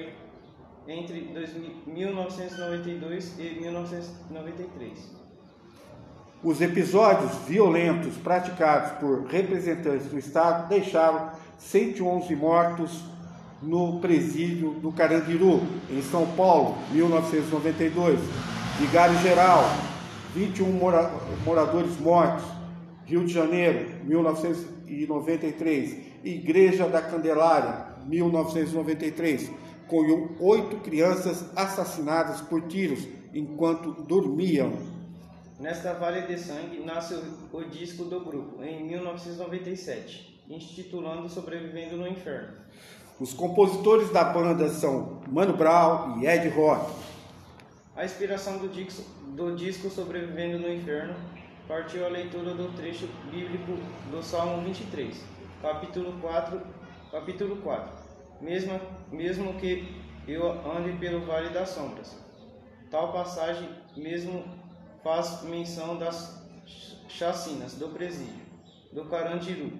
entre 0.88 1.20
2000, 1.20 1.82
1992 1.86 3.38
e 3.38 3.61
1993. 3.61 5.20
Os 6.43 6.62
episódios 6.62 7.32
violentos 7.47 8.16
praticados 8.16 8.93
por 8.93 9.26
representantes 9.26 10.07
do 10.07 10.18
Estado 10.18 10.70
deixaram 10.70 11.32
111 11.59 12.34
mortos 12.34 13.05
no 13.61 14.01
presídio 14.01 14.70
do 14.70 14.91
Carandiru, 14.91 15.61
em 15.91 16.01
São 16.01 16.26
Paulo, 16.28 16.78
1992. 16.93 18.18
Vigário 18.78 19.18
Geral, 19.18 19.64
21 20.34 20.72
mora 20.72 21.11
moradores 21.45 22.01
mortos. 22.01 22.47
Rio 23.05 23.26
de 23.26 23.34
Janeiro, 23.34 23.86
1993. 24.07 25.99
Igreja 26.24 26.88
da 26.88 27.03
Candelária, 27.03 27.84
1993. 28.07 29.51
Com 29.86 30.30
oito 30.41 30.76
crianças 30.76 31.45
assassinadas 31.55 32.41
por 32.41 32.62
tiros 32.62 33.07
enquanto 33.34 33.93
dormiam. 33.93 34.99
Nesta 35.61 35.93
Vale 35.93 36.23
de 36.23 36.39
Sangue 36.39 36.81
nasce 36.81 37.15
o, 37.53 37.65
disco 37.65 38.05
do 38.05 38.21
grupo, 38.21 38.65
em 38.65 38.83
1997, 38.83 40.43
intitulando 40.49 41.29
Sobrevivendo 41.29 41.99
no 41.99 42.09
Inferno. 42.09 42.57
Os 43.21 43.35
compositores 43.35 44.09
da 44.09 44.25
banda 44.25 44.71
são 44.71 45.21
Mano 45.29 45.55
Brown 45.55 46.19
e 46.19 46.27
Ed 46.27 46.49
Rock. 46.49 46.91
A 47.95 48.07
inspiração 48.07 48.57
do 48.57 48.69
disco, 48.69 49.03
do 49.37 49.55
disco 49.55 49.91
Sobrevivendo 49.91 50.59
no 50.59 50.73
Inferno 50.73 51.15
partiu 51.69 52.07
a 52.07 52.09
leitura 52.09 52.55
do 52.55 52.75
trecho 52.75 53.07
bíblico 53.31 53.73
do 54.11 54.23
Salmo 54.23 54.63
23, 54.63 55.15
capítulo 55.61 56.19
4, 56.23 56.59
capítulo 57.13 57.57
4. 57.57 57.99
Mesmo, 58.41 58.81
mesmo 59.13 59.53
que 59.61 59.95
eu 60.27 60.53
ande 60.75 60.97
pelo 60.97 61.21
vale 61.27 61.51
das 61.51 61.69
sombras. 61.69 62.17
Tal 62.91 63.13
passagem 63.13 63.69
mesmo 63.95 64.43
faz 65.03 65.42
menção 65.42 65.96
das 65.96 66.40
chacinas 67.09 67.74
do 67.74 67.88
presídio, 67.88 68.44
do 68.92 69.05
Carandiru, 69.07 69.72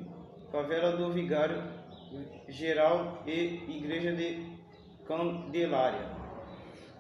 favela 0.51 0.97
do 0.97 1.13
Vigário 1.13 1.63
Geral 2.49 3.23
e 3.27 3.65
Igreja 3.69 4.13
de 4.13 4.47
Candelária. 5.07 6.21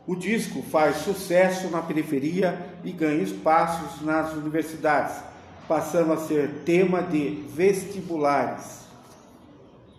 O 0.06 0.16
disco 0.16 0.62
faz 0.62 0.96
sucesso 0.98 1.70
na 1.70 1.82
periferia 1.82 2.58
e 2.84 2.90
ganha 2.90 3.22
espaços 3.22 4.00
nas 4.02 4.32
universidades, 4.32 5.22
passando 5.68 6.12
a 6.12 6.16
ser 6.16 6.64
tema 6.64 7.02
de 7.02 7.44
vestibulares. 7.48 8.86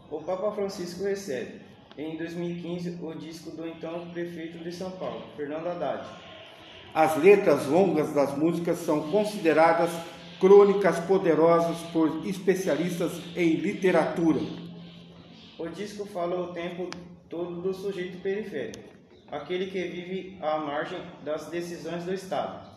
O 0.09 0.19
Papa 0.21 0.51
Francisco 0.51 1.03
recebe, 1.03 1.61
em 1.97 2.17
2015, 2.17 2.99
o 3.01 3.13
disco 3.13 3.51
do 3.51 3.67
então 3.67 4.09
prefeito 4.11 4.57
de 4.59 4.71
São 4.71 4.91
Paulo, 4.91 5.23
Fernando 5.37 5.67
Haddad. 5.67 6.30
As 6.93 7.15
letras 7.15 7.67
longas 7.67 8.11
das 8.11 8.37
músicas 8.37 8.79
são 8.79 9.09
consideradas 9.11 9.89
crônicas 10.41 10.99
poderosas 10.99 11.77
por 11.93 12.27
especialistas 12.27 13.13
em 13.33 13.55
literatura. 13.55 14.41
O 15.57 15.69
disco 15.69 16.05
fala 16.05 16.37
o 16.41 16.47
tempo 16.47 16.89
todo 17.29 17.61
do 17.61 17.73
sujeito 17.73 18.17
periférico, 18.21 18.89
aquele 19.31 19.67
que 19.67 19.81
vive 19.81 20.37
à 20.41 20.57
margem 20.57 20.99
das 21.23 21.45
decisões 21.45 22.03
do 22.03 22.13
Estado. 22.13 22.69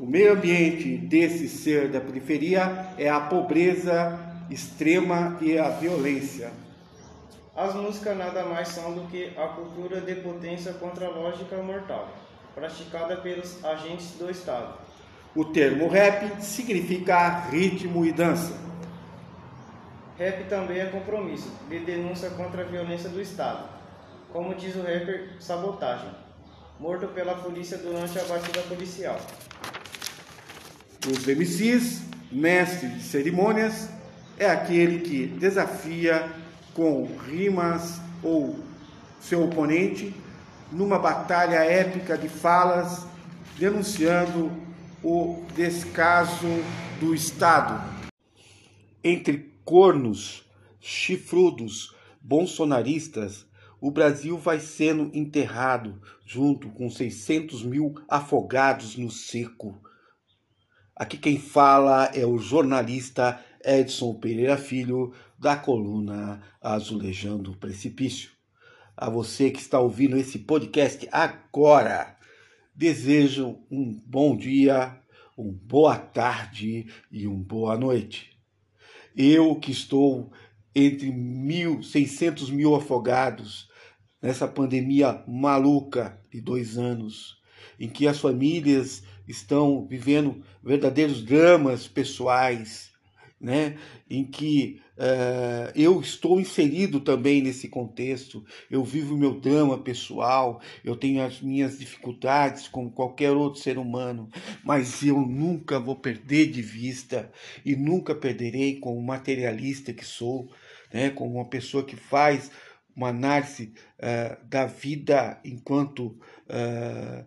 O 0.00 0.06
meio 0.06 0.32
ambiente 0.32 0.96
desse 0.96 1.46
ser 1.46 1.90
da 1.90 2.00
periferia 2.00 2.94
é 2.96 3.10
a 3.10 3.20
pobreza 3.20 4.18
extrema 4.50 5.36
e 5.42 5.58
a 5.58 5.68
violência. 5.68 6.50
As 7.54 7.74
músicas 7.74 8.16
nada 8.16 8.46
mais 8.46 8.68
são 8.68 8.94
do 8.94 9.06
que 9.08 9.32
a 9.36 9.48
cultura 9.48 10.00
de 10.00 10.14
potência 10.14 10.72
contra 10.72 11.06
a 11.06 11.10
lógica 11.10 11.62
mortal, 11.62 12.08
praticada 12.54 13.16
pelos 13.16 13.64
agentes 13.64 14.12
do 14.18 14.30
Estado. 14.30 14.74
O 15.34 15.44
termo 15.46 15.88
rap 15.88 16.42
significa 16.42 17.46
ritmo 17.50 18.04
e 18.04 18.12
dança. 18.12 18.52
Rap 20.18 20.44
também 20.44 20.78
é 20.78 20.86
compromisso 20.86 21.50
de 21.68 21.78
denúncia 21.80 22.30
contra 22.30 22.62
a 22.62 22.66
violência 22.66 23.08
do 23.08 23.20
Estado, 23.20 23.66
como 24.30 24.54
diz 24.54 24.76
o 24.76 24.80
rapper 24.80 25.30
Sabotagem, 25.40 26.10
morto 26.78 27.08
pela 27.08 27.34
polícia 27.34 27.78
durante 27.78 28.18
a 28.18 28.24
batida 28.24 28.60
policial. 28.62 29.18
Os 31.06 31.26
MCs, 31.26 32.02
mestre 32.30 32.88
de 32.88 33.02
cerimônias, 33.02 33.88
é 34.38 34.48
aquele 34.48 35.00
que 35.00 35.26
desafia 35.26 36.30
com 36.74 37.08
rimas 37.26 38.00
ou 38.22 38.58
seu 39.20 39.44
oponente 39.44 40.14
numa 40.72 40.98
batalha 40.98 41.56
épica 41.56 42.16
de 42.16 42.28
falas, 42.28 43.06
denunciando 43.58 44.50
o 45.02 45.44
descaso 45.54 46.48
do 46.98 47.14
Estado. 47.14 47.82
Entre 49.04 49.52
cornos, 49.64 50.44
chifrudos, 50.80 51.94
bolsonaristas, 52.20 53.46
o 53.80 53.90
Brasil 53.90 54.38
vai 54.38 54.60
sendo 54.60 55.10
enterrado 55.12 56.00
junto 56.24 56.70
com 56.70 56.88
600 56.88 57.64
mil 57.64 57.94
afogados 58.08 58.96
no 58.96 59.10
seco. 59.10 59.78
Aqui 60.94 61.18
quem 61.18 61.38
fala 61.38 62.06
é 62.14 62.24
o 62.24 62.38
jornalista 62.38 63.40
Edson 63.64 64.14
Pereira 64.14 64.56
Filho, 64.56 65.12
da 65.38 65.56
coluna 65.56 66.40
Azulejando 66.60 67.50
o 67.50 67.56
Precipício. 67.56 68.30
A 68.96 69.08
você 69.08 69.50
que 69.50 69.58
está 69.58 69.80
ouvindo 69.80 70.18
esse 70.18 70.38
podcast 70.40 71.08
agora, 71.10 72.14
desejo 72.74 73.58
um 73.70 73.98
bom 74.06 74.36
dia, 74.36 75.00
uma 75.36 75.50
boa 75.50 75.96
tarde 75.96 76.86
e 77.10 77.26
uma 77.26 77.42
boa 77.42 77.76
noite. 77.76 78.38
Eu 79.16 79.56
que 79.56 79.72
estou 79.72 80.30
entre 80.74 81.10
mil, 81.10 81.82
seiscentos 81.82 82.50
mil 82.50 82.74
afogados 82.74 83.68
nessa 84.20 84.46
pandemia 84.46 85.24
maluca 85.26 86.20
de 86.30 86.40
dois 86.40 86.76
anos, 86.76 87.38
em 87.80 87.88
que 87.88 88.06
as 88.06 88.18
famílias 88.18 89.02
estão 89.26 89.86
vivendo 89.86 90.44
verdadeiros 90.62 91.24
dramas 91.24 91.88
pessoais, 91.88 92.92
né? 93.40 93.78
em 94.08 94.24
que 94.24 94.82
uh, 95.02 95.72
eu 95.74 96.00
estou 96.00 96.40
inserido 96.40 97.00
também 97.00 97.42
nesse 97.42 97.68
contexto, 97.68 98.44
eu 98.70 98.84
vivo 98.84 99.16
meu 99.16 99.40
drama 99.40 99.76
pessoal, 99.76 100.60
eu 100.84 100.94
tenho 100.94 101.22
as 101.22 101.40
minhas 101.40 101.78
dificuldades 101.78 102.68
como 102.68 102.92
qualquer 102.92 103.32
outro 103.32 103.60
ser 103.60 103.78
humano, 103.78 104.30
mas 104.64 105.02
eu 105.02 105.20
nunca 105.20 105.80
vou 105.80 105.96
perder 105.96 106.50
de 106.50 106.62
vista 106.62 107.30
e 107.64 107.74
nunca 107.74 108.14
perderei 108.14 108.78
como 108.78 109.02
materialista 109.02 109.92
que 109.92 110.04
sou, 110.04 110.48
né? 110.92 111.10
como 111.10 111.34
uma 111.34 111.48
pessoa 111.48 111.84
que 111.84 111.96
faz 111.96 112.50
uma 112.94 113.08
análise 113.08 113.72
uh, 113.98 114.46
da 114.46 114.66
vida 114.66 115.40
enquanto 115.44 116.18
uh, 116.48 117.26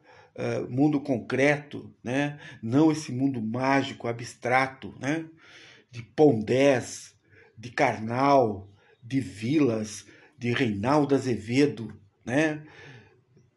mundo 0.70 1.00
concreto, 1.02 1.94
né? 2.04 2.40
não 2.62 2.92
esse 2.92 3.12
mundo 3.12 3.42
mágico, 3.42 4.08
abstrato, 4.08 4.94
né? 5.00 5.26
de 5.90 6.04
Pondés, 6.04 7.15
de 7.58 7.72
Karnal, 7.72 8.70
de 9.02 9.20
Vilas, 9.20 10.06
de 10.38 10.52
Reinaldo 10.52 11.16
Azevedo, 11.16 11.94
né? 12.26 12.66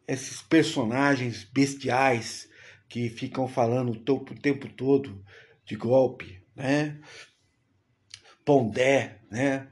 Esses 0.07 0.41
personagens 0.41 1.43
bestiais 1.43 2.49
que 2.87 3.09
ficam 3.09 3.47
falando 3.47 3.91
o 3.91 4.35
tempo 4.35 4.67
todo 4.69 5.23
de 5.65 5.75
golpe, 5.75 6.41
né? 6.55 6.99
Pondé, 8.43 9.19
né? 9.29 9.67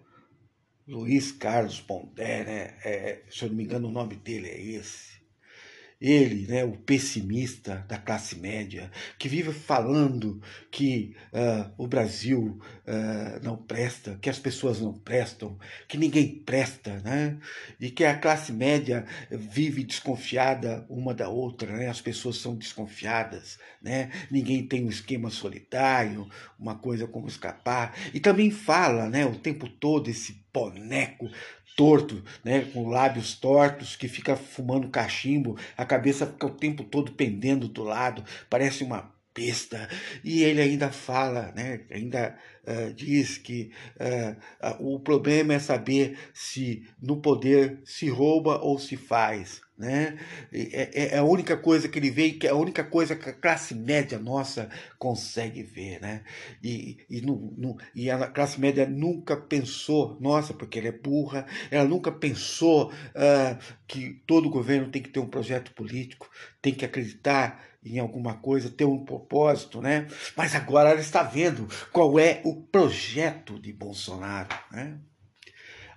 Luiz 0.87 1.31
Carlos 1.31 1.81
Pondé, 1.81 2.43
né? 2.43 2.77
É, 2.83 3.23
se 3.29 3.43
eu 3.43 3.49
não 3.49 3.55
me 3.55 3.63
engano, 3.63 3.87
o 3.87 3.91
nome 3.91 4.15
dele 4.15 4.47
é 4.47 4.61
esse 4.61 5.16
ele, 5.99 6.45
né, 6.47 6.63
o 6.63 6.73
pessimista 6.73 7.83
da 7.87 7.97
classe 7.97 8.37
média, 8.37 8.91
que 9.17 9.27
vive 9.27 9.51
falando 9.51 10.39
que 10.71 11.15
uh, 11.33 11.71
o 11.77 11.87
Brasil 11.87 12.59
uh, 12.85 13.43
não 13.43 13.57
presta, 13.57 14.17
que 14.21 14.29
as 14.29 14.37
pessoas 14.37 14.79
não 14.79 14.93
prestam, 14.93 15.57
que 15.87 15.97
ninguém 15.97 16.27
presta, 16.39 16.99
né, 16.99 17.37
e 17.79 17.89
que 17.89 18.05
a 18.05 18.17
classe 18.17 18.51
média 18.51 19.05
vive 19.31 19.83
desconfiada 19.83 20.85
uma 20.87 21.13
da 21.13 21.29
outra, 21.29 21.75
né, 21.75 21.89
as 21.89 22.01
pessoas 22.01 22.37
são 22.37 22.55
desconfiadas, 22.55 23.57
né, 23.81 24.11
ninguém 24.29 24.67
tem 24.67 24.85
um 24.85 24.89
esquema 24.89 25.31
solidário, 25.31 26.27
uma 26.59 26.75
coisa 26.75 27.07
como 27.07 27.27
escapar, 27.27 27.95
e 28.13 28.19
também 28.19 28.51
fala 28.51 29.09
né, 29.09 29.25
o 29.25 29.35
tempo 29.35 29.67
todo 29.67 30.09
esse 30.09 30.45
boneco 30.53 31.29
torto, 31.77 32.23
né, 32.43 32.61
com 32.73 32.89
lábios 32.89 33.35
tortos, 33.35 33.95
que 33.95 34.07
fica 34.07 34.35
fumando 34.35 34.89
cachimbo, 34.89 35.55
a 35.77 35.85
cabeça 35.85 36.25
fica 36.25 36.47
o 36.47 36.55
tempo 36.55 36.83
todo 36.83 37.11
pendendo 37.11 37.67
do 37.67 37.83
lado, 37.83 38.25
parece 38.49 38.83
uma 38.83 39.13
besta. 39.33 39.87
E 40.23 40.43
ele 40.43 40.59
ainda 40.59 40.91
fala, 40.91 41.53
né, 41.55 41.81
ainda 41.91 42.35
uh, 42.63 42.91
diz 42.95 43.37
que 43.37 43.71
uh, 43.95 44.81
uh, 44.81 44.95
o 44.95 44.99
problema 44.99 45.53
é 45.53 45.59
saber 45.59 46.17
se 46.33 46.83
no 46.99 47.21
poder 47.21 47.79
se 47.85 48.09
rouba 48.09 48.57
ou 48.57 48.79
se 48.79 48.97
faz 48.97 49.61
né? 49.77 50.17
É, 50.51 50.59
é, 50.61 51.13
é, 51.13 51.17
a 51.17 51.23
única 51.23 51.55
coisa 51.55 51.87
que 51.87 51.99
ele 51.99 52.09
vê, 52.09 52.31
que 52.31 52.47
é 52.47 52.49
a 52.49 52.55
única 52.55 52.83
coisa 52.83 53.15
que 53.15 53.29
a 53.29 53.33
classe 53.33 53.75
média 53.75 54.17
nossa 54.17 54.69
consegue 54.97 55.61
ver, 55.61 56.01
né? 56.01 56.23
E, 56.63 56.97
e, 57.09 57.21
não, 57.21 57.77
e 57.93 58.09
a 58.09 58.27
classe 58.27 58.59
média 58.59 58.87
nunca 58.87 59.37
pensou, 59.37 60.17
nossa, 60.19 60.53
porque 60.53 60.79
ela 60.79 60.87
é 60.87 60.91
burra, 60.91 61.45
ela 61.69 61.87
nunca 61.87 62.11
pensou 62.11 62.91
uh, 62.91 63.57
que 63.87 64.21
todo 64.25 64.49
governo 64.49 64.89
tem 64.89 65.01
que 65.01 65.09
ter 65.09 65.19
um 65.19 65.27
projeto 65.27 65.71
político, 65.73 66.29
tem 66.61 66.73
que 66.73 66.85
acreditar 66.85 67.63
em 67.85 67.99
alguma 67.99 68.35
coisa, 68.35 68.69
ter 68.69 68.85
um 68.85 69.05
propósito, 69.05 69.81
né? 69.81 70.07
Mas 70.35 70.55
agora 70.55 70.89
ela 70.89 70.99
está 70.99 71.23
vendo 71.23 71.67
qual 71.91 72.19
é 72.19 72.41
o 72.43 72.55
projeto 72.55 73.59
de 73.59 73.71
Bolsonaro, 73.71 74.49
né? 74.71 74.97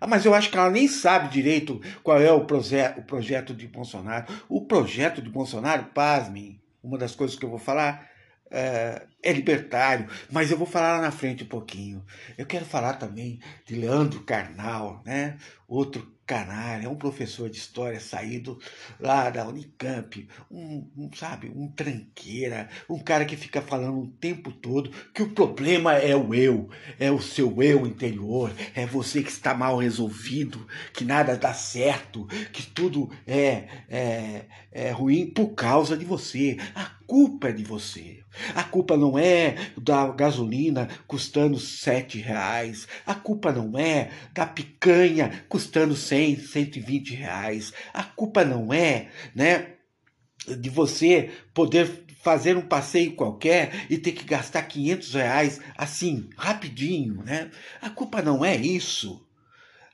Ah, 0.01 0.07
mas 0.07 0.25
eu 0.25 0.35
acho 0.35 0.51
que 0.51 0.57
ela 0.57 0.71
nem 0.71 0.89
sabe 0.89 1.29
direito 1.29 1.81
qual 2.03 2.21
é 2.21 2.33
o, 2.33 2.45
proje 2.45 2.77
o 2.97 3.03
projeto 3.03 3.55
de 3.55 3.69
Bolsonaro. 3.69 4.27
O 4.49 4.65
projeto 4.65 5.21
de 5.21 5.29
Bolsonaro, 5.29 5.85
pasmem, 5.95 6.61
uma 6.83 6.97
das 6.97 7.15
coisas 7.15 7.37
que 7.39 7.45
eu 7.45 7.51
vou 7.51 7.59
falar 7.59 8.09
é, 8.51 9.07
é 9.23 9.33
libertário, 9.33 10.09
mas 10.31 10.51
eu 10.51 10.59
vou 10.59 10.67
falar 10.67 10.97
lá 10.97 11.03
na 11.03 11.11
frente 11.11 11.45
um 11.45 11.49
pouquinho. 11.49 12.05
Eu 12.37 12.47
quero 12.47 12.65
falar 12.65 12.95
também 12.95 13.39
de 13.67 13.75
Leandro 13.77 14.21
Carnal, 14.23 15.03
né? 15.05 15.37
outro 15.69 16.11
é 16.35 16.89
um 16.89 16.95
professor 16.95 17.51
de 17.51 17.59
história 17.59 17.99
saído 17.99 18.59
lá 18.99 19.31
da 19.31 19.47
Unicamp, 19.47 20.29
um, 20.51 20.89
um, 20.97 21.11
sabe, 21.13 21.51
um 21.55 21.69
tranqueira, 21.69 22.69
um 22.89 22.99
cara 22.99 23.25
que 23.25 23.37
fica 23.37 23.61
falando 23.61 24.01
o 24.01 24.07
tempo 24.07 24.53
todo 24.53 24.91
que 25.13 25.23
o 25.23 25.31
problema 25.31 25.95
é 25.95 26.15
o 26.15 26.35
eu, 26.35 26.69
é 26.99 27.11
o 27.11 27.21
seu 27.21 27.63
eu 27.63 27.87
interior, 27.87 28.53
é 28.75 28.87
você 28.87 29.23
que 29.23 29.31
está 29.31 29.55
mal 29.55 29.77
resolvido, 29.77 30.67
que 30.93 31.05
nada 31.05 31.37
dá 31.37 31.53
certo, 31.53 32.27
que 32.53 32.63
tudo 32.67 33.11
é, 33.27 33.65
é, 33.89 34.45
é 34.71 34.91
ruim 34.91 35.27
por 35.31 35.49
causa 35.55 35.97
de 35.97 36.05
você. 36.05 36.57
A 36.75 37.00
culpa 37.11 37.49
é 37.49 37.53
de 37.53 37.65
você. 37.65 38.23
A 38.55 38.63
culpa 38.63 38.97
não 38.97 39.19
é 39.19 39.57
da 39.77 40.07
gasolina 40.13 40.89
custando 41.09 41.59
sete 41.59 42.19
reais. 42.19 42.87
A 43.05 43.17
culpa 43.17 43.51
não 43.51 43.77
é 43.77 44.13
da 44.33 44.47
picanha 44.47 45.45
custando 45.49 45.97
cem, 45.97 46.39
cento 46.39 46.77
e 46.77 46.81
vinte 46.81 47.13
reais. 47.13 47.73
A 47.93 48.05
culpa 48.05 48.45
não 48.45 48.73
é, 48.73 49.09
né? 49.35 49.73
de 50.57 50.71
você 50.71 51.31
poder 51.53 52.07
fazer 52.23 52.57
um 52.57 52.63
passeio 52.63 53.17
qualquer 53.17 53.87
e 53.91 53.99
ter 53.99 54.13
que 54.13 54.25
gastar 54.25 54.63
500 54.63 55.15
reais 55.15 55.61
assim, 55.77 56.31
rapidinho, 56.37 57.23
né? 57.25 57.51
A 57.83 57.91
culpa 57.91 58.23
não 58.23 58.45
é 58.45 58.57
isso. 58.57 59.21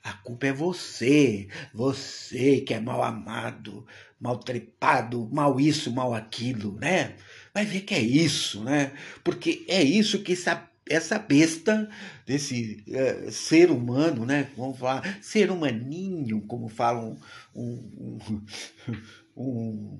A 0.07 0.13
culpa 0.13 0.47
é 0.47 0.53
você, 0.53 1.49
você 1.73 2.61
que 2.61 2.73
é 2.73 2.79
mal 2.79 3.03
amado, 3.03 3.85
mal 4.19 4.37
trepado, 4.37 5.29
mal 5.31 5.59
isso, 5.59 5.91
mal 5.91 6.13
aquilo, 6.13 6.77
né? 6.79 7.15
Vai 7.53 7.65
ver 7.65 7.81
que 7.81 7.93
é 7.93 8.01
isso, 8.01 8.63
né? 8.63 8.91
Porque 9.23 9.65
é 9.67 9.81
isso 9.81 10.23
que 10.23 10.33
essa, 10.33 10.69
essa 10.89 11.19
besta 11.19 11.89
desse 12.25 12.83
é, 12.89 13.31
ser 13.31 13.71
humano, 13.71 14.25
né? 14.25 14.49
Vamos 14.57 14.79
falar, 14.79 15.19
ser 15.21 15.51
humaninho, 15.51 16.41
como 16.41 16.67
falam 16.67 17.17
um, 17.55 18.19
um, 18.21 18.41
um, 19.37 19.99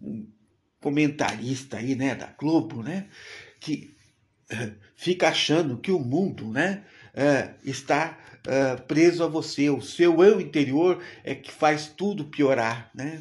um 0.00 0.26
comentarista 0.80 1.78
aí, 1.78 1.96
né, 1.96 2.14
da 2.14 2.26
Globo, 2.26 2.80
né, 2.80 3.08
que 3.58 3.92
uh, 4.52 4.72
fica 4.94 5.28
achando 5.28 5.78
que 5.78 5.90
o 5.90 5.98
mundo, 5.98 6.48
né, 6.48 6.84
uh, 7.12 7.68
está 7.68 8.16
preso 8.86 9.24
a 9.24 9.26
você, 9.26 9.68
o 9.68 9.80
seu 9.80 10.22
eu 10.22 10.40
interior 10.40 11.02
é 11.24 11.34
que 11.34 11.50
faz 11.50 11.88
tudo 11.88 12.26
piorar, 12.26 12.88
né? 12.94 13.20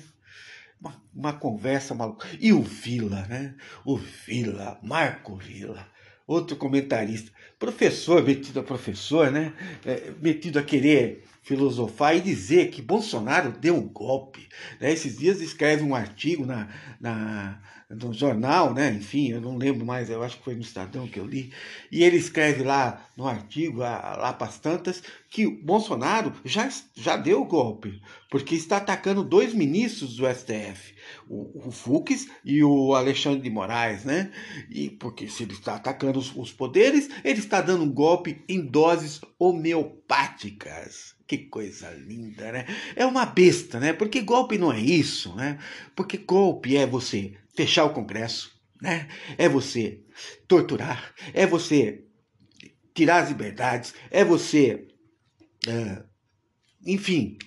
Uma, 0.85 1.01
uma 1.15 1.33
conversa 1.33 1.95
maluca. 1.95 2.27
E 2.39 2.53
o 2.53 2.61
Vila, 2.61 3.25
né? 3.27 3.55
O 3.83 3.97
Vila, 3.97 4.79
Marco 4.83 5.35
Vila, 5.35 5.87
outro 6.27 6.55
comentarista, 6.55 7.31
professor, 7.57 8.23
metido 8.23 8.59
a 8.59 8.63
professor, 8.63 9.31
né? 9.31 9.51
É, 9.83 10.11
metido 10.21 10.59
a 10.59 10.63
querer 10.63 11.25
filosofar 11.41 12.15
e 12.15 12.21
dizer 12.21 12.69
que 12.69 12.81
Bolsonaro 12.81 13.51
deu 13.51 13.75
um 13.75 13.87
golpe. 13.87 14.47
Né? 14.79 14.91
Esses 14.91 15.17
dias 15.17 15.41
escreve 15.41 15.83
um 15.83 15.95
artigo 15.95 16.45
na, 16.45 16.67
na, 16.99 17.59
no 17.89 18.11
jornal, 18.11 18.73
né? 18.73 18.91
enfim, 18.91 19.29
eu 19.29 19.39
não 19.39 19.57
lembro 19.57 19.85
mais, 19.85 20.09
eu 20.09 20.23
acho 20.23 20.37
que 20.37 20.43
foi 20.43 20.55
no 20.55 20.61
Estadão 20.61 21.07
que 21.07 21.19
eu 21.19 21.25
li, 21.25 21.53
e 21.91 22.03
ele 22.03 22.17
escreve 22.17 22.63
lá 22.63 23.07
no 23.15 23.27
artigo, 23.27 23.77
lá 23.79 24.33
para 24.33 24.47
as 24.47 24.57
tantas, 24.57 25.03
que 25.29 25.47
Bolsonaro 25.47 26.33
já, 26.43 26.67
já 26.95 27.15
deu 27.15 27.41
o 27.41 27.45
golpe, 27.45 28.01
porque 28.29 28.55
está 28.55 28.77
atacando 28.77 29.23
dois 29.23 29.53
ministros 29.53 30.15
do 30.15 30.25
STF, 30.27 30.95
o, 31.29 31.67
o 31.67 31.71
Fux 31.71 32.27
e 32.43 32.63
o 32.63 32.95
Alexandre 32.95 33.41
de 33.41 33.49
Moraes, 33.49 34.03
né? 34.03 34.31
E 34.69 34.89
porque 34.89 35.27
se 35.27 35.43
ele 35.43 35.53
está 35.53 35.75
atacando 35.75 36.17
os, 36.17 36.35
os 36.35 36.51
poderes, 36.51 37.09
ele 37.23 37.39
está 37.39 37.61
dando 37.61 37.83
um 37.83 37.91
golpe 37.91 38.43
em 38.49 38.65
doses 38.65 39.21
homeopáticas. 39.37 41.13
Que 41.27 41.37
coisa 41.39 41.89
linda, 41.91 42.51
né? 42.51 42.65
É 42.95 43.05
uma 43.05 43.25
besta, 43.25 43.79
né? 43.79 43.93
Porque 43.93 44.21
golpe 44.21 44.57
não 44.57 44.71
é 44.71 44.79
isso, 44.79 45.35
né? 45.35 45.57
Porque 45.95 46.17
golpe 46.17 46.77
é 46.77 46.85
você 46.85 47.33
fechar 47.55 47.85
o 47.85 47.93
Congresso, 47.93 48.51
né? 48.81 49.07
É 49.37 49.47
você 49.47 50.01
torturar, 50.47 51.13
é 51.33 51.45
você 51.45 52.03
tirar 52.93 53.23
as 53.23 53.29
liberdades, 53.29 53.93
é 54.09 54.23
você, 54.23 54.87
é, 55.67 56.03
enfim, 56.85 57.37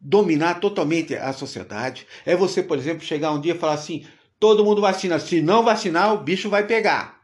dominar 0.00 0.60
totalmente 0.60 1.14
a 1.14 1.32
sociedade. 1.32 2.06
É 2.24 2.36
você, 2.36 2.62
por 2.62 2.78
exemplo, 2.78 3.04
chegar 3.04 3.32
um 3.32 3.40
dia 3.40 3.54
e 3.54 3.58
falar 3.58 3.74
assim: 3.74 4.06
todo 4.38 4.64
mundo 4.64 4.80
vacina, 4.80 5.18
se 5.18 5.42
não 5.42 5.64
vacinar, 5.64 6.14
o 6.14 6.22
bicho 6.22 6.48
vai 6.48 6.66
pegar. 6.66 7.16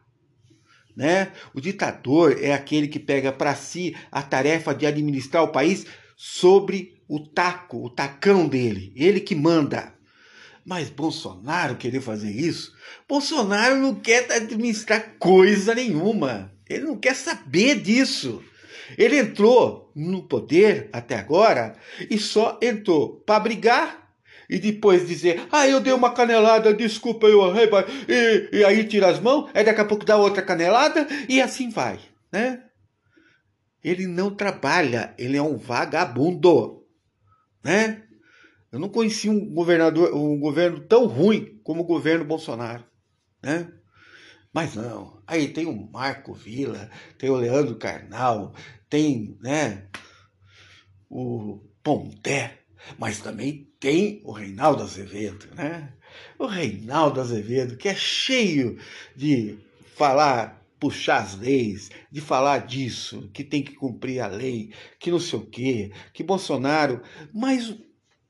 Né? 0.94 1.32
O 1.54 1.60
ditador 1.60 2.36
é 2.38 2.52
aquele 2.52 2.86
que 2.86 2.98
pega 2.98 3.32
para 3.32 3.54
si 3.54 3.96
a 4.10 4.20
tarefa 4.22 4.74
de 4.74 4.84
administrar 4.84 5.42
o 5.42 5.52
país 5.52 5.86
sobre 6.16 7.02
o 7.08 7.18
taco, 7.18 7.84
o 7.84 7.90
tacão 7.90 8.46
dele, 8.46 8.92
ele 8.94 9.20
que 9.20 9.34
manda. 9.34 9.94
Mas 10.64 10.88
Bolsonaro 10.88 11.76
querer 11.76 12.00
fazer 12.00 12.30
isso? 12.30 12.72
Bolsonaro 13.08 13.76
não 13.76 13.94
quer 13.94 14.30
administrar 14.32 15.16
coisa 15.18 15.74
nenhuma. 15.74 16.52
Ele 16.68 16.84
não 16.84 16.96
quer 16.96 17.14
saber 17.14 17.80
disso. 17.80 18.42
Ele 18.96 19.18
entrou 19.18 19.90
no 19.94 20.22
poder 20.22 20.88
até 20.92 21.16
agora 21.16 21.74
e 22.08 22.18
só 22.18 22.58
entrou 22.62 23.20
para 23.26 23.40
brigar 23.40 24.02
e 24.48 24.58
depois 24.58 25.06
dizer, 25.08 25.46
ah, 25.50 25.66
eu 25.66 25.80
dei 25.80 25.92
uma 25.92 26.12
canelada, 26.12 26.74
desculpa, 26.74 27.26
eu 27.26 27.48
errei, 27.48 27.70
e, 28.06 28.58
e 28.58 28.64
aí 28.64 28.84
tira 28.84 29.08
as 29.08 29.18
mãos, 29.18 29.50
aí 29.54 29.64
daqui 29.64 29.80
a 29.80 29.84
pouco 29.84 30.04
dá 30.04 30.16
outra 30.16 30.42
canelada 30.42 31.06
e 31.26 31.40
assim 31.40 31.70
vai, 31.70 31.98
né? 32.30 32.62
Ele 33.82 34.06
não 34.06 34.34
trabalha, 34.34 35.14
ele 35.16 35.38
é 35.38 35.42
um 35.42 35.56
vagabundo, 35.56 36.84
né? 37.64 38.02
Eu 38.72 38.78
não 38.78 38.88
conheci 38.88 39.28
um 39.28 39.52
governador, 39.52 40.14
um 40.14 40.40
governo 40.40 40.80
tão 40.80 41.04
ruim 41.06 41.60
como 41.62 41.82
o 41.82 41.86
governo 41.86 42.24
Bolsonaro, 42.24 42.82
né? 43.42 43.70
Mas 44.50 44.74
não, 44.74 45.22
aí 45.26 45.48
tem 45.48 45.66
o 45.66 45.90
Marco 45.90 46.32
Vila, 46.32 46.90
tem 47.18 47.28
o 47.28 47.36
Leandro 47.36 47.76
Carnal, 47.76 48.54
tem, 48.88 49.36
né, 49.40 49.88
o 51.08 51.60
Pondé, 51.82 52.60
mas 52.98 53.20
também 53.20 53.70
tem 53.78 54.22
o 54.24 54.32
Reinaldo 54.32 54.82
Azevedo, 54.82 55.54
né? 55.54 55.92
O 56.38 56.46
Reinaldo 56.46 57.20
Azevedo, 57.20 57.76
que 57.76 57.88
é 57.88 57.94
cheio 57.94 58.78
de 59.14 59.58
falar, 59.94 60.66
puxar 60.80 61.22
as 61.22 61.38
leis, 61.38 61.90
de 62.10 62.20
falar 62.20 62.66
disso, 62.66 63.30
que 63.32 63.44
tem 63.44 63.62
que 63.62 63.74
cumprir 63.74 64.20
a 64.20 64.26
lei, 64.26 64.72
que 64.98 65.10
não 65.10 65.20
sei 65.20 65.38
o 65.38 65.46
quê, 65.46 65.92
que 66.12 66.22
Bolsonaro. 66.22 67.02
Mas 67.32 67.74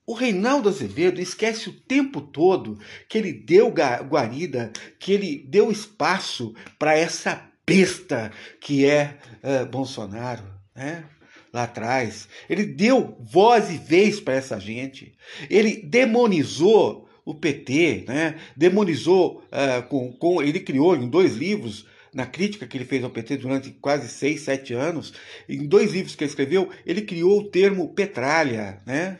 o 0.06 0.14
Reinaldo 0.14 0.68
Azevedo 0.68 1.20
esquece 1.20 1.68
o 1.68 1.72
tempo 1.72 2.20
todo 2.20 2.78
que 3.08 3.16
ele 3.16 3.32
deu 3.32 3.70
guarida, 3.70 4.72
que 4.98 5.12
ele 5.12 5.44
deu 5.48 5.70
espaço 5.70 6.54
para 6.78 6.96
essa 6.96 7.48
besta 7.66 8.32
que 8.60 8.84
é 8.84 9.18
uh, 9.42 9.66
Bolsonaro, 9.66 10.44
né? 10.74 11.04
lá 11.52 11.64
atrás. 11.64 12.28
Ele 12.48 12.64
deu 12.64 13.16
voz 13.20 13.70
e 13.70 13.78
vez 13.78 14.18
para 14.18 14.34
essa 14.34 14.58
gente. 14.58 15.14
Ele 15.48 15.76
demonizou 15.76 17.08
o 17.24 17.34
PT, 17.34 18.04
né? 18.08 18.36
demonizou, 18.56 19.44
uh, 19.52 19.82
com, 19.88 20.12
com, 20.12 20.42
ele 20.42 20.58
criou 20.58 20.96
em 20.96 21.08
dois 21.08 21.36
livros 21.36 21.86
na 22.12 22.26
crítica 22.26 22.66
que 22.66 22.76
ele 22.76 22.84
fez 22.84 23.04
ao 23.04 23.10
PT 23.10 23.36
durante 23.36 23.70
quase 23.70 24.08
seis, 24.08 24.42
sete 24.42 24.74
anos, 24.74 25.14
em 25.48 25.66
dois 25.66 25.92
livros 25.92 26.14
que 26.14 26.24
ele 26.24 26.30
escreveu, 26.30 26.68
ele 26.84 27.02
criou 27.02 27.40
o 27.40 27.50
termo 27.50 27.94
petralha, 27.94 28.82
né? 28.84 29.18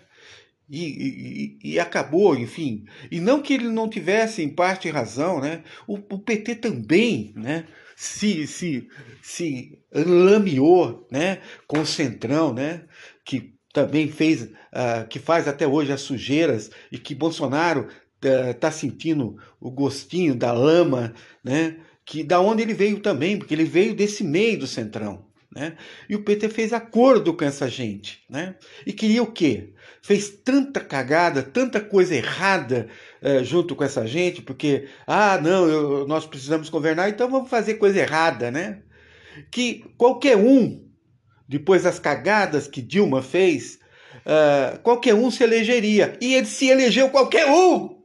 E, 0.74 1.58
e, 1.62 1.78
acabou, 1.78 2.34
enfim. 2.34 2.86
E 3.10 3.20
não 3.20 3.42
que 3.42 3.52
ele 3.52 3.68
não 3.68 3.90
tivesse, 3.90 4.42
em 4.42 4.48
parte, 4.48 4.88
razão, 4.88 5.38
né? 5.38 5.62
O, 5.86 5.96
o 5.96 6.18
PT 6.18 6.54
também 6.54 7.30
né? 7.36 7.66
se, 7.94 8.46
se, 8.46 8.88
se 9.20 9.78
lameou 9.92 11.06
né? 11.10 11.40
com 11.66 11.80
o 11.80 11.86
Centrão, 11.86 12.54
né? 12.54 12.84
que 13.22 13.52
também 13.70 14.08
fez, 14.08 14.44
uh, 14.44 15.06
que 15.10 15.18
faz 15.18 15.46
até 15.46 15.66
hoje 15.66 15.92
as 15.92 16.00
sujeiras, 16.00 16.70
e 16.90 16.96
que 16.96 17.14
Bolsonaro 17.14 17.88
está 18.22 18.68
uh, 18.68 18.72
sentindo 18.72 19.36
o 19.60 19.70
gostinho 19.70 20.34
da 20.34 20.52
lama, 20.52 21.12
né? 21.44 21.76
que 22.02 22.24
da 22.24 22.40
onde 22.40 22.62
ele 22.62 22.72
veio 22.72 22.98
também, 22.98 23.38
porque 23.38 23.52
ele 23.52 23.64
veio 23.64 23.94
desse 23.94 24.24
meio 24.24 24.60
do 24.60 24.66
Centrão. 24.66 25.30
Né? 25.54 25.76
E 26.08 26.16
o 26.16 26.22
PT 26.22 26.48
fez 26.48 26.72
acordo 26.72 27.34
com 27.34 27.44
essa 27.44 27.68
gente. 27.68 28.22
Né? 28.28 28.56
E 28.86 28.92
queria 28.92 29.22
o 29.22 29.30
quê? 29.30 29.74
Fez 30.02 30.28
tanta 30.28 30.80
cagada, 30.80 31.42
tanta 31.42 31.80
coisa 31.80 32.14
errada 32.14 32.88
uh, 33.22 33.44
junto 33.44 33.76
com 33.76 33.84
essa 33.84 34.04
gente, 34.04 34.42
porque, 34.42 34.88
ah, 35.06 35.38
não, 35.40 35.68
eu, 35.68 36.08
nós 36.08 36.26
precisamos 36.26 36.68
governar, 36.68 37.08
então 37.08 37.30
vamos 37.30 37.48
fazer 37.48 37.74
coisa 37.74 38.00
errada, 38.00 38.50
né? 38.50 38.82
Que 39.50 39.84
qualquer 39.96 40.36
um, 40.36 40.84
depois 41.48 41.84
das 41.84 42.00
cagadas 42.00 42.66
que 42.66 42.82
Dilma 42.82 43.22
fez, 43.22 43.78
uh, 44.26 44.78
qualquer 44.80 45.14
um 45.14 45.30
se 45.30 45.44
elegeria. 45.44 46.18
E 46.20 46.34
ele 46.34 46.46
se 46.46 46.68
elegeu 46.68 47.08
qualquer 47.08 47.46
um! 47.48 48.02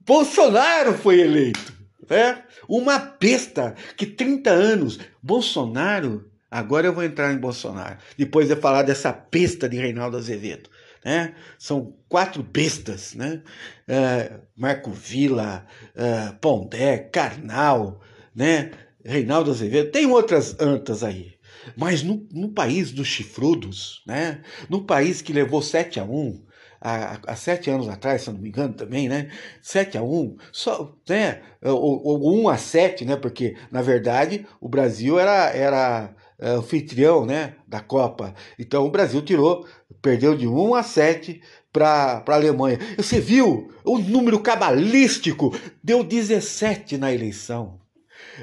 Bolsonaro 0.00 0.94
foi 0.94 1.20
eleito. 1.20 1.74
Né? 2.08 2.42
Uma 2.68 2.98
besta 2.98 3.74
que 3.96 4.06
30 4.06 4.50
anos, 4.50 4.98
Bolsonaro 5.22 6.30
Agora 6.54 6.86
eu 6.86 6.92
vou 6.92 7.02
entrar 7.02 7.32
em 7.32 7.36
Bolsonaro. 7.36 7.98
Depois 8.16 8.46
de 8.46 8.54
falar 8.54 8.82
dessa 8.82 9.10
besta 9.10 9.68
de 9.68 9.76
Reinaldo 9.76 10.16
Azevedo. 10.16 10.70
Né? 11.04 11.34
São 11.58 11.94
quatro 12.08 12.42
bestas, 12.42 13.14
né? 13.14 13.42
Uh, 13.86 14.40
Marco 14.56 14.90
Vila, 14.90 15.66
uh, 15.94 16.34
Pondé, 16.40 16.98
Karnal, 16.98 18.00
né? 18.34 18.70
Reinaldo 19.04 19.50
Azevedo. 19.50 19.90
Tem 19.90 20.06
outras 20.06 20.58
antas 20.58 21.04
aí. 21.04 21.34
Mas 21.76 22.02
no, 22.02 22.26
no 22.32 22.48
país 22.48 22.90
dos 22.90 23.06
chifrudos, 23.06 24.02
né? 24.06 24.42
no 24.68 24.84
país 24.84 25.20
que 25.20 25.32
levou 25.32 25.60
7 25.62 26.00
a 26.00 26.04
1, 26.04 26.44
há, 26.84 27.18
há, 27.26 27.34
sete 27.34 27.70
anos 27.70 27.88
atrás, 27.88 28.22
se 28.22 28.28
eu 28.28 28.34
não 28.34 28.40
me 28.40 28.50
engano 28.50 28.74
também, 28.74 29.08
né? 29.08 29.30
7 29.62 29.96
a 29.96 30.02
1, 30.02 30.36
só, 30.52 30.94
né? 31.08 31.40
Ou, 31.62 32.04
ou 32.04 32.42
1 32.42 32.48
a 32.50 32.58
7, 32.58 33.04
né? 33.06 33.16
Porque, 33.16 33.56
na 33.70 33.80
verdade, 33.80 34.46
o 34.60 34.68
Brasil 34.68 35.18
era, 35.18 35.50
era 35.50 36.10
é, 36.10 36.23
anfitrião, 36.40 37.24
né? 37.24 37.56
Da 37.66 37.80
Copa. 37.80 38.34
Então 38.58 38.84
o 38.86 38.90
Brasil 38.90 39.22
tirou, 39.22 39.66
perdeu 40.02 40.36
de 40.36 40.46
1 40.46 40.74
a 40.74 40.82
7 40.82 41.40
para 41.72 42.22
a 42.26 42.34
Alemanha. 42.34 42.78
Você 42.96 43.20
viu 43.20 43.72
o 43.84 43.98
número 43.98 44.40
cabalístico? 44.40 45.56
Deu 45.82 46.04
17 46.04 46.98
na 46.98 47.12
eleição. 47.12 47.80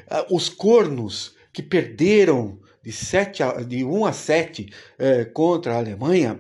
Ah, 0.10 0.26
os 0.30 0.50
cornos 0.50 1.36
que 1.54 1.62
perderam 1.62 2.60
de, 2.84 2.92
7 2.92 3.44
a, 3.44 3.52
de 3.62 3.84
1 3.84 4.06
a 4.06 4.14
7 4.14 4.74
é, 4.98 5.26
contra 5.26 5.76
a 5.76 5.78
Alemanha, 5.78 6.40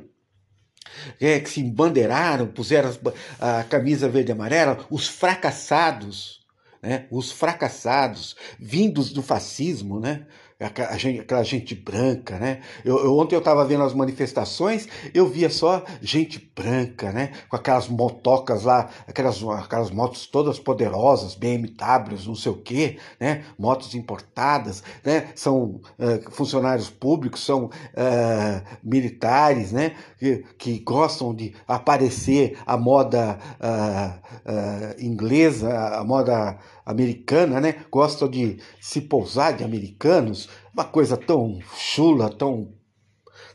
é, 1.19 1.39
que 1.39 1.49
se 1.49 1.61
embandeiraram, 1.61 2.47
puseram 2.47 2.91
a 3.39 3.63
camisa 3.63 4.09
verde 4.09 4.31
e 4.31 4.33
amarela, 4.33 4.85
os 4.89 5.07
fracassados, 5.07 6.41
né, 6.81 7.07
os 7.11 7.31
fracassados, 7.31 8.35
vindos 8.59 9.13
do 9.13 9.21
fascismo, 9.21 9.99
né, 9.99 10.25
aquela 10.61 10.97
gente, 10.97 11.19
aquela 11.19 11.43
gente 11.43 11.75
branca, 11.75 12.37
né? 12.37 12.61
Eu, 12.85 13.03
eu 13.03 13.17
ontem 13.17 13.35
eu 13.35 13.39
estava 13.39 13.65
vendo 13.65 13.83
as 13.83 13.93
manifestações, 13.93 14.87
eu 15.13 15.27
via 15.27 15.49
só 15.49 15.83
gente 16.01 16.51
branca, 16.55 17.11
né? 17.11 17.31
Com 17.49 17.55
aquelas 17.55 17.87
motocas 17.87 18.63
lá, 18.63 18.89
aquelas, 19.07 19.41
aquelas 19.43 19.89
motos 19.89 20.27
todas 20.27 20.59
poderosas, 20.59 21.35
BMWs, 21.35 22.27
não 22.27 22.35
sei 22.35 22.51
o 22.51 22.57
quê, 22.57 22.97
né? 23.19 23.43
Motos 23.57 23.95
importadas, 23.95 24.83
né? 25.03 25.29
São 25.35 25.81
uh, 25.97 26.31
funcionários 26.31 26.89
públicos, 26.89 27.43
são 27.43 27.65
uh, 27.65 28.77
militares, 28.83 29.71
né? 29.71 29.95
Que, 30.19 30.45
que 30.57 30.79
gostam 30.79 31.33
de 31.33 31.53
aparecer 31.67 32.57
a 32.65 32.77
moda 32.77 33.39
uh, 33.59 35.03
inglesa, 35.03 35.97
a 35.97 36.03
moda 36.03 36.57
americana, 36.91 37.59
né? 37.59 37.85
Gostam 37.89 38.29
de 38.29 38.57
se 38.79 39.01
pousar 39.01 39.53
de 39.53 39.63
americanos, 39.63 40.49
uma 40.73 40.85
coisa 40.85 41.17
tão 41.17 41.59
chula, 41.75 42.29
tão 42.29 42.73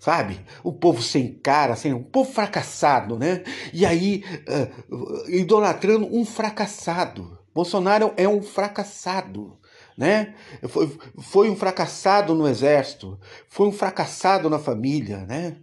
sabe? 0.01 0.41
O 0.63 0.73
povo 0.73 1.03
sem 1.03 1.33
cara, 1.33 1.73
assim, 1.73 1.93
um 1.93 2.03
povo 2.03 2.31
fracassado, 2.31 3.19
né? 3.19 3.43
E 3.73 3.85
aí, 3.85 4.25
uh, 4.91 5.31
idolatrando 5.31 6.07
um 6.15 6.25
fracassado. 6.25 7.39
Bolsonaro 7.55 8.13
é 8.17 8.29
um 8.29 8.43
fracassado, 8.43 9.59
né? 9.97 10.35
Foi, 10.69 10.97
foi 11.19 11.51
um 11.51 11.57
fracassado 11.57 12.35
no 12.35 12.47
exército, 12.47 13.19
foi 13.49 13.67
um 13.67 13.73
fracassado 13.73 14.51
na 14.51 14.59
família, 14.59 15.25
né? 15.27 15.57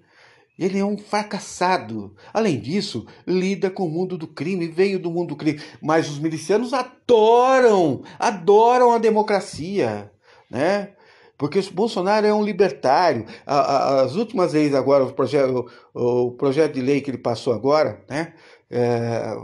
Ele 0.57 0.80
é 0.80 0.85
um 0.85 0.97
fracassado. 0.97 2.15
Além 2.34 2.59
disso, 2.59 3.05
lida 3.25 3.69
com 3.69 3.85
o 3.85 3.89
mundo 3.89 4.17
do 4.17 4.27
crime, 4.27 4.67
veio 4.67 4.99
do 4.99 5.09
mundo 5.09 5.30
do 5.30 5.35
crime. 5.35 5.61
Mas 5.81 6.09
os 6.09 6.19
milicianos 6.19 6.73
adoram, 6.73 8.03
adoram 8.19 8.91
a 8.91 8.97
democracia, 8.97 10.11
né? 10.49 10.93
Porque 11.38 11.59
o 11.59 11.73
Bolsonaro 11.73 12.25
é 12.25 12.34
um 12.34 12.43
libertário. 12.43 13.25
As 13.45 14.15
últimas 14.15 14.53
leis 14.53 14.73
agora, 14.75 15.03
o 15.03 15.11
projeto, 15.11 15.69
o 15.93 16.31
projeto 16.31 16.73
de 16.73 16.81
lei 16.81 17.01
que 17.01 17.09
ele 17.09 17.17
passou 17.17 17.53
agora, 17.53 18.03
né? 18.09 18.34
É, 18.69 19.35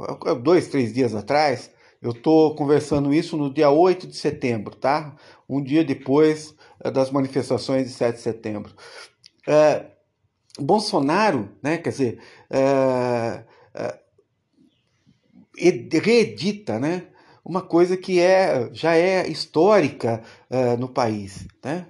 dois, 0.42 0.68
três 0.68 0.94
dias 0.94 1.14
atrás, 1.14 1.72
eu 2.02 2.12
estou 2.12 2.56
conversando 2.56 3.14
isso 3.14 3.36
no 3.36 3.54
dia 3.54 3.70
8 3.70 4.08
de 4.08 4.16
setembro, 4.16 4.76
tá? 4.76 5.16
Um 5.48 5.62
dia 5.62 5.84
depois 5.84 6.56
é, 6.84 6.90
das 6.90 7.12
manifestações 7.12 7.88
de 7.88 7.94
7 7.94 8.16
de 8.16 8.22
setembro. 8.22 8.74
É, 9.48 9.86
Bolsonaro, 10.60 11.50
né, 11.62 11.78
quer 11.78 11.90
dizer, 11.90 12.20
é, 12.50 13.44
é, 13.74 14.00
reedita 16.00 16.80
né, 16.80 17.08
uma 17.44 17.62
coisa 17.62 17.98
que 17.98 18.20
é, 18.20 18.70
já 18.72 18.96
é 18.96 19.28
histórica 19.28 20.22
é, 20.50 20.78
no 20.78 20.88
país, 20.88 21.48
né, 21.64 21.88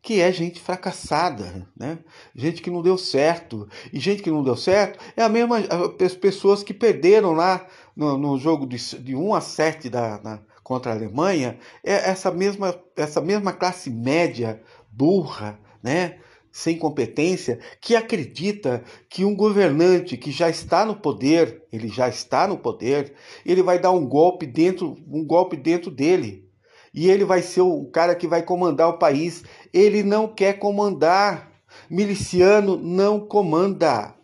que 0.00 0.20
é 0.20 0.32
gente 0.32 0.60
fracassada, 0.60 1.68
né, 1.78 1.98
gente 2.34 2.60
que 2.60 2.70
não 2.70 2.82
deu 2.82 2.98
certo. 2.98 3.68
E 3.92 4.00
gente 4.00 4.22
que 4.22 4.30
não 4.30 4.42
deu 4.42 4.56
certo 4.56 4.98
é 5.16 5.22
a 5.22 5.28
mesma 5.28 5.58
as 6.04 6.14
pessoas 6.14 6.62
que 6.62 6.74
perderam 6.74 7.32
lá 7.32 7.66
no, 7.94 8.18
no 8.18 8.38
jogo 8.38 8.66
de, 8.66 8.76
de 8.98 9.14
1 9.14 9.34
a 9.34 9.40
7 9.40 9.88
da, 9.88 10.20
na, 10.22 10.40
contra 10.62 10.92
a 10.92 10.94
Alemanha, 10.94 11.58
é 11.84 12.10
essa 12.10 12.30
mesma, 12.30 12.74
essa 12.96 13.20
mesma 13.20 13.52
classe 13.52 13.90
média 13.90 14.60
burra, 14.90 15.58
né? 15.82 16.18
Sem 16.52 16.76
competência 16.76 17.58
que 17.80 17.96
acredita 17.96 18.84
que 19.08 19.24
um 19.24 19.34
governante 19.34 20.18
que 20.18 20.30
já 20.30 20.50
está 20.50 20.84
no 20.84 20.94
poder, 20.94 21.64
ele 21.72 21.88
já 21.88 22.10
está 22.10 22.46
no 22.46 22.58
poder, 22.58 23.14
ele 23.44 23.62
vai 23.62 23.78
dar 23.78 23.90
um 23.90 24.06
golpe 24.06 24.46
dentro, 24.46 24.94
um 25.08 25.24
golpe 25.24 25.56
dentro 25.56 25.90
dele. 25.90 26.46
E 26.94 27.08
ele 27.10 27.24
vai 27.24 27.40
ser 27.40 27.62
o 27.62 27.86
cara 27.86 28.14
que 28.14 28.28
vai 28.28 28.42
comandar 28.42 28.90
o 28.90 28.98
país. 28.98 29.42
Ele 29.72 30.02
não 30.02 30.28
quer 30.28 30.58
comandar. 30.58 31.50
Miliciano 31.90 32.76
não 32.76 33.18
comanda. 33.18 34.14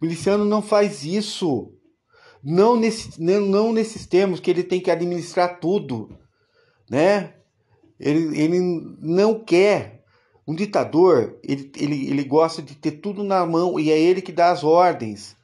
Miliciano 0.00 0.44
não 0.44 0.62
faz 0.62 1.04
isso. 1.04 1.72
Não, 2.44 2.76
nesse, 2.76 3.20
não 3.20 3.72
nesses 3.72 4.06
termos 4.06 4.38
que 4.38 4.50
ele 4.50 4.62
tem 4.62 4.80
que 4.80 4.90
administrar 4.90 5.58
tudo, 5.58 6.16
né? 6.88 7.34
Ele, 7.98 8.40
ele 8.40 8.60
não 9.00 9.38
quer 9.38 10.01
um 10.46 10.54
ditador, 10.54 11.38
ele, 11.42 11.70
ele, 11.76 12.10
ele 12.10 12.24
gosta 12.24 12.60
de 12.60 12.74
ter 12.74 12.92
tudo 12.92 13.22
na 13.22 13.46
mão 13.46 13.78
e 13.78 13.90
é 13.90 13.98
ele 13.98 14.20
que 14.20 14.32
dá 14.32 14.50
as 14.50 14.64
ordens, 14.64 15.36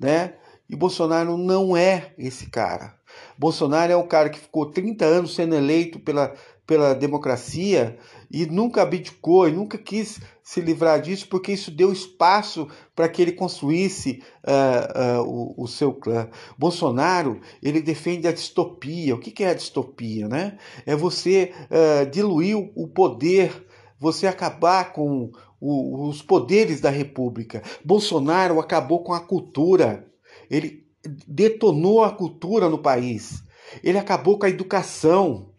né? 0.00 0.34
E 0.68 0.74
Bolsonaro 0.74 1.36
não 1.36 1.76
é 1.76 2.12
esse 2.18 2.50
cara. 2.50 2.94
Bolsonaro 3.38 3.92
é 3.92 3.96
um 3.96 4.06
cara 4.06 4.28
que 4.30 4.38
ficou 4.38 4.66
30 4.66 5.04
anos 5.04 5.34
sendo 5.34 5.54
eleito 5.54 6.00
pela, 6.00 6.34
pela 6.66 6.94
democracia 6.94 7.96
e 8.30 8.44
nunca 8.46 8.82
abdicou 8.82 9.48
e 9.48 9.52
nunca 9.52 9.78
quis 9.78 10.20
se 10.42 10.60
livrar 10.60 11.00
disso 11.00 11.28
porque 11.28 11.52
isso 11.52 11.70
deu 11.70 11.92
espaço 11.92 12.68
para 12.94 13.08
que 13.08 13.22
ele 13.22 13.32
construísse 13.32 14.22
uh, 14.44 15.20
uh, 15.20 15.54
o, 15.58 15.64
o, 15.64 15.68
seu 15.68 15.92
clã. 15.92 16.28
Bolsonaro 16.58 17.40
ele 17.62 17.80
defende 17.80 18.26
a 18.26 18.32
distopia. 18.32 19.14
O 19.14 19.18
que, 19.18 19.30
que 19.30 19.44
é 19.44 19.50
a 19.50 19.54
distopia, 19.54 20.28
né? 20.28 20.58
É 20.84 20.96
você 20.96 21.52
uh, 21.70 22.10
diluir 22.10 22.56
o 22.74 22.88
poder 22.88 23.65
você 23.98 24.26
acabar 24.26 24.92
com 24.92 25.30
o, 25.60 26.08
os 26.08 26.22
poderes 26.22 26.80
da 26.80 26.90
República. 26.90 27.62
Bolsonaro 27.84 28.60
acabou 28.60 29.02
com 29.02 29.12
a 29.12 29.20
cultura. 29.20 30.06
Ele 30.50 30.86
detonou 31.26 32.04
a 32.04 32.10
cultura 32.10 32.68
no 32.68 32.78
país. 32.78 33.42
Ele 33.82 33.98
acabou 33.98 34.38
com 34.38 34.46
a 34.46 34.50
educação. 34.50 35.50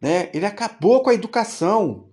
Né? 0.00 0.30
Ele 0.32 0.46
acabou 0.46 1.02
com 1.02 1.10
a 1.10 1.14
educação. 1.14 2.08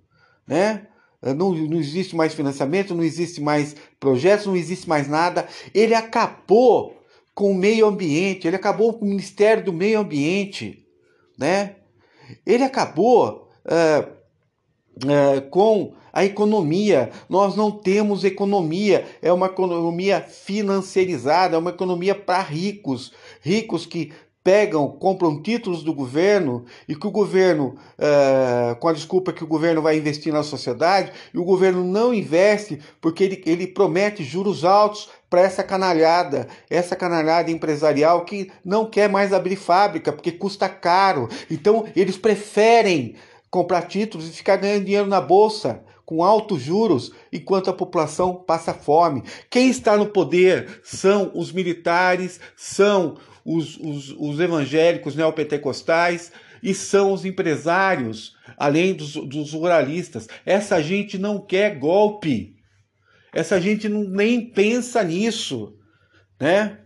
Né? 0.47 0.87
Não, 1.21 1.53
não 1.53 1.77
existe 1.77 2.15
mais 2.15 2.33
financiamento, 2.33 2.95
não 2.95 3.03
existe 3.03 3.41
mais 3.41 3.75
projetos, 3.99 4.45
não 4.45 4.55
existe 4.55 4.87
mais 4.87 5.07
nada. 5.07 5.47
Ele 5.73 5.93
acabou 5.93 6.95
com 7.33 7.51
o 7.51 7.55
meio 7.55 7.85
ambiente, 7.85 8.47
ele 8.47 8.55
acabou 8.55 8.97
com 8.97 9.05
o 9.05 9.09
Ministério 9.09 9.63
do 9.63 9.73
Meio 9.73 9.99
Ambiente. 9.99 10.85
Né? 11.37 11.75
Ele 12.45 12.63
acabou. 12.63 13.47
Uh, 13.65 14.16
é, 15.05 15.41
com 15.41 15.93
a 16.11 16.25
economia. 16.25 17.11
Nós 17.29 17.55
não 17.55 17.69
temos 17.69 18.23
economia, 18.23 19.05
é 19.21 19.31
uma 19.31 19.47
economia 19.47 20.21
financiarizada, 20.21 21.55
é 21.55 21.59
uma 21.59 21.69
economia 21.69 22.15
para 22.15 22.41
ricos, 22.41 23.11
ricos 23.41 23.85
que 23.85 24.11
pegam, 24.47 24.87
compram 24.87 25.41
títulos 25.41 25.83
do 25.83 25.93
governo 25.93 26.63
e 26.87 26.95
que 26.95 27.05
o 27.05 27.11
governo, 27.11 27.75
é, 27.99 28.75
com 28.75 28.87
a 28.87 28.93
desculpa 28.93 29.33
que 29.33 29.43
o 29.43 29.47
governo 29.47 29.81
vai 29.81 29.97
investir 29.97 30.31
na 30.31 30.41
sociedade, 30.41 31.11
e 31.33 31.37
o 31.37 31.43
governo 31.43 31.83
não 31.83 32.13
investe 32.13 32.79
porque 33.01 33.25
ele, 33.25 33.43
ele 33.45 33.67
promete 33.67 34.23
juros 34.23 34.63
altos 34.63 35.09
para 35.29 35.41
essa 35.41 35.63
canalhada, 35.63 36.47
essa 36.69 36.95
canalhada 36.95 37.51
empresarial 37.51 38.23
que 38.23 38.49
não 38.63 38.89
quer 38.89 39.09
mais 39.09 39.33
abrir 39.33 39.57
fábrica 39.57 40.13
porque 40.13 40.31
custa 40.31 40.69
caro. 40.69 41.27
Então 41.51 41.85
eles 41.93 42.17
preferem 42.17 43.15
comprar 43.49 43.83
títulos 43.83 44.27
e 44.27 44.33
ficar 44.33 44.57
ganhando 44.57 44.85
dinheiro 44.85 45.07
na 45.07 45.21
bolsa 45.21 45.83
com 46.05 46.23
altos 46.23 46.61
juros 46.61 47.11
enquanto 47.33 47.69
a 47.69 47.73
população 47.73 48.33
passa 48.33 48.73
fome. 48.73 49.23
Quem 49.49 49.69
está 49.69 49.97
no 49.97 50.07
poder 50.07 50.79
são 50.83 51.31
os 51.35 51.51
militares, 51.51 52.39
são 52.55 53.17
os, 53.43 53.77
os, 53.77 54.15
os 54.17 54.39
evangélicos 54.39 55.15
neopentecostais 55.15 56.31
e 56.63 56.73
são 56.73 57.11
os 57.11 57.25
empresários, 57.25 58.35
além 58.57 58.93
dos, 58.93 59.13
dos 59.13 59.51
ruralistas. 59.53 60.27
Essa 60.45 60.81
gente 60.81 61.17
não 61.17 61.39
quer 61.39 61.77
golpe. 61.77 62.55
Essa 63.33 63.59
gente 63.59 63.87
não, 63.89 64.03
nem 64.03 64.49
pensa 64.49 65.03
nisso, 65.03 65.75
né? 66.39 66.79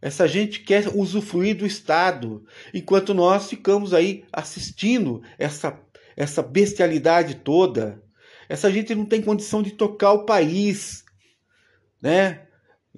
Essa 0.00 0.26
gente 0.26 0.60
quer 0.60 0.88
usufruir 0.96 1.56
do 1.56 1.64
Estado, 1.64 2.44
enquanto 2.74 3.14
nós 3.14 3.48
ficamos 3.48 3.94
aí 3.94 4.24
assistindo 4.32 5.22
essa 5.38 5.78
essa 6.16 6.42
bestialidade 6.42 7.36
toda. 7.36 8.02
Essa 8.48 8.70
gente 8.70 8.94
não 8.94 9.04
tem 9.04 9.22
condição 9.22 9.62
de 9.62 9.70
tocar 9.70 10.12
o 10.12 10.24
país, 10.26 11.04
né? 12.00 12.42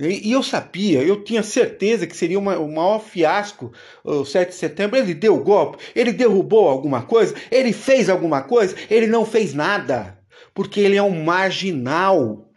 E, 0.00 0.32
eu 0.32 0.42
sabia, 0.42 1.02
eu 1.02 1.22
tinha 1.22 1.42
certeza 1.42 2.06
que 2.06 2.16
seria 2.16 2.38
uma, 2.38 2.58
o 2.58 2.66
maior 2.66 2.98
fiasco 2.98 3.72
o 4.02 4.24
7 4.24 4.48
de 4.48 4.54
setembro. 4.56 4.96
Ele 4.96 5.14
deu 5.14 5.38
golpe, 5.38 5.78
ele 5.94 6.12
derrubou 6.12 6.68
alguma 6.68 7.02
coisa, 7.02 7.34
ele 7.50 7.72
fez 7.72 8.08
alguma 8.08 8.42
coisa, 8.42 8.74
ele 8.90 9.06
não 9.06 9.24
fez 9.24 9.54
nada, 9.54 10.18
porque 10.52 10.80
ele 10.80 10.96
é 10.96 11.02
um 11.02 11.22
marginal, 11.22 12.50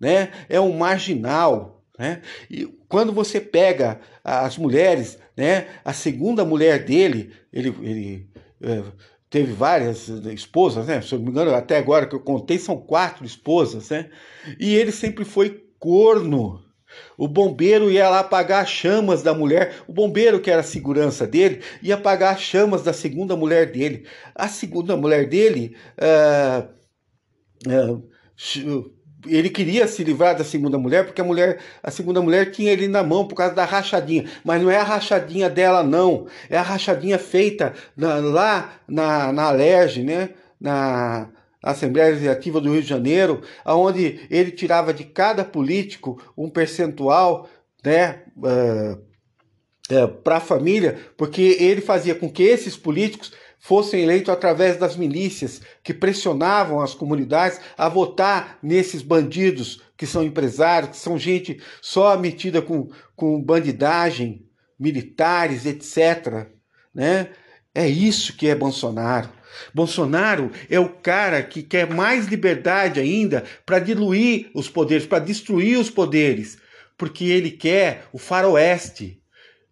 né? 0.00 0.32
É 0.48 0.60
um 0.60 0.76
marginal, 0.76 1.84
né? 1.96 2.22
E 2.50 2.66
quando 2.88 3.12
você 3.12 3.40
pega 3.40 4.00
as 4.24 4.58
mulheres, 4.58 5.16
né? 5.36 5.68
A 5.84 5.92
segunda 5.92 6.44
mulher 6.44 6.84
dele, 6.84 7.32
ele, 7.52 7.68
ele 7.82 8.28
é, 8.60 8.82
teve 9.34 9.52
várias 9.52 10.08
esposas, 10.08 10.86
né? 10.86 11.02
Se 11.02 11.12
eu 11.12 11.18
não 11.18 11.24
me 11.24 11.32
engano, 11.32 11.52
até 11.52 11.76
agora 11.76 12.06
que 12.06 12.14
eu 12.14 12.20
contei, 12.20 12.56
são 12.56 12.76
quatro 12.76 13.26
esposas, 13.26 13.90
né? 13.90 14.08
E 14.60 14.76
ele 14.76 14.92
sempre 14.92 15.24
foi 15.24 15.66
corno. 15.76 16.62
O 17.18 17.26
bombeiro 17.26 17.90
ia 17.90 18.08
lá 18.08 18.20
apagar 18.20 18.62
as 18.62 18.68
chamas 18.70 19.24
da 19.24 19.34
mulher. 19.34 19.82
O 19.88 19.92
bombeiro, 19.92 20.40
que 20.40 20.52
era 20.52 20.60
a 20.60 20.62
segurança 20.64 21.26
dele, 21.26 21.62
ia 21.82 21.96
apagar 21.96 22.32
as 22.32 22.42
chamas 22.42 22.84
da 22.84 22.92
segunda 22.92 23.34
mulher 23.34 23.72
dele. 23.72 24.06
A 24.36 24.46
segunda 24.46 24.96
mulher 24.96 25.28
dele. 25.28 25.76
Uh, 25.98 26.68
uh, 27.96 28.93
ele 29.26 29.50
queria 29.50 29.86
se 29.86 30.02
livrar 30.04 30.36
da 30.36 30.44
segunda 30.44 30.78
mulher 30.78 31.04
porque 31.04 31.20
a 31.20 31.24
mulher, 31.24 31.58
a 31.82 31.90
segunda 31.90 32.20
mulher 32.20 32.50
tinha 32.50 32.72
ele 32.72 32.88
na 32.88 33.02
mão 33.02 33.26
por 33.26 33.34
causa 33.34 33.54
da 33.54 33.64
rachadinha, 33.64 34.24
mas 34.44 34.62
não 34.62 34.70
é 34.70 34.76
a 34.76 34.82
rachadinha 34.82 35.48
dela 35.48 35.82
não, 35.82 36.26
é 36.48 36.56
a 36.56 36.62
rachadinha 36.62 37.18
feita 37.18 37.72
na, 37.96 38.16
lá 38.16 38.74
na 38.86 39.32
na 39.32 39.44
Alerj, 39.44 40.02
né? 40.02 40.30
Na 40.60 41.28
Assembleia 41.64 42.10
Legislativa 42.10 42.60
do 42.60 42.70
Rio 42.70 42.82
de 42.82 42.88
Janeiro, 42.88 43.40
aonde 43.64 44.20
ele 44.30 44.50
tirava 44.50 44.92
de 44.92 45.04
cada 45.04 45.44
político 45.44 46.22
um 46.36 46.50
percentual, 46.50 47.48
né, 47.82 48.22
uh, 48.36 48.98
uh, 49.94 50.08
para 50.22 50.36
a 50.36 50.40
família, 50.40 50.98
porque 51.16 51.56
ele 51.58 51.80
fazia 51.80 52.14
com 52.14 52.30
que 52.30 52.42
esses 52.42 52.76
políticos 52.76 53.32
fossem 53.64 54.02
eleitos 54.02 54.28
através 54.28 54.76
das 54.76 54.94
milícias 54.94 55.62
que 55.82 55.94
pressionavam 55.94 56.82
as 56.82 56.92
comunidades 56.92 57.58
a 57.78 57.88
votar 57.88 58.58
nesses 58.62 59.00
bandidos 59.00 59.80
que 59.96 60.06
são 60.06 60.22
empresários, 60.22 60.90
que 60.90 60.96
são 60.98 61.18
gente 61.18 61.58
só 61.80 62.14
metida 62.18 62.60
com, 62.60 62.90
com 63.16 63.42
bandidagem, 63.42 64.44
militares, 64.78 65.64
etc. 65.64 66.46
Né? 66.94 67.30
É 67.74 67.88
isso 67.88 68.36
que 68.36 68.48
é 68.48 68.54
Bolsonaro. 68.54 69.30
Bolsonaro 69.72 70.50
é 70.68 70.78
o 70.78 70.90
cara 70.90 71.42
que 71.42 71.62
quer 71.62 71.88
mais 71.88 72.26
liberdade 72.26 73.00
ainda 73.00 73.44
para 73.64 73.78
diluir 73.78 74.50
os 74.54 74.68
poderes, 74.68 75.06
para 75.06 75.24
destruir 75.24 75.78
os 75.78 75.88
poderes, 75.88 76.58
porque 76.98 77.24
ele 77.24 77.50
quer 77.50 78.04
o 78.12 78.18
faroeste, 78.18 79.23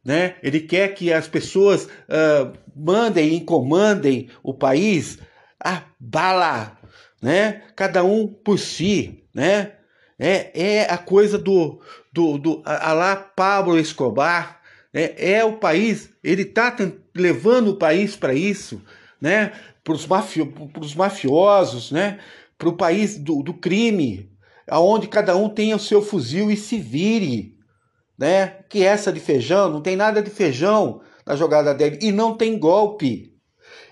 né? 0.05 0.37
Ele 0.43 0.61
quer 0.61 0.89
que 0.95 1.13
as 1.13 1.29
pessoas 1.29 1.85
uh, 1.85 2.53
mandem 2.75 3.35
e 3.35 3.41
comandem 3.41 4.29
o 4.43 4.53
país 4.53 5.19
a 5.63 5.83
bala, 5.99 6.77
né? 7.21 7.63
Cada 7.77 8.03
um 8.03 8.27
por 8.27 8.59
si, 8.59 9.25
né? 9.35 9.73
É, 10.19 10.51
é 10.55 10.93
a 10.93 10.99
coisa 10.99 11.39
do, 11.39 11.81
do, 12.13 12.39
do 12.39 12.63
lá 12.65 13.17
Pablo 13.17 13.79
Escobar, 13.79 14.61
né? 14.93 15.15
é 15.17 15.45
o 15.45 15.55
país, 15.55 16.11
ele 16.23 16.43
está 16.43 16.77
levando 17.15 17.69
o 17.69 17.77
país 17.77 18.15
para 18.15 18.35
isso, 18.35 18.83
né? 19.21 19.53
para 19.83 19.95
os 19.95 20.07
mafio, 20.07 20.53
mafiosos, 20.95 21.91
né? 21.91 22.21
para 22.57 22.69
o 22.69 22.77
país 22.77 23.19
do, 23.19 23.43
do 23.43 23.55
crime, 23.55 24.31
aonde 24.69 25.09
cada 25.09 25.37
um 25.37 25.49
tenha 25.49 25.75
o 25.75 25.81
seu 25.81 26.01
fuzil 26.01 26.51
e 26.51 26.57
se 26.57 26.79
vire. 26.79 27.52
Né? 28.23 28.59
Que 28.69 28.85
essa 28.85 29.13
de 29.13 29.19
feijão, 29.19 29.69
não 29.69 29.81
tem 29.83 29.97
nada 29.97 30.23
de 30.23 30.31
feijão 30.31 31.01
na 31.27 31.35
jogada 31.35 31.75
dele 31.75 31.99
e 32.01 32.13
não 32.13 32.37
tem 32.37 32.57
golpe. 32.57 33.33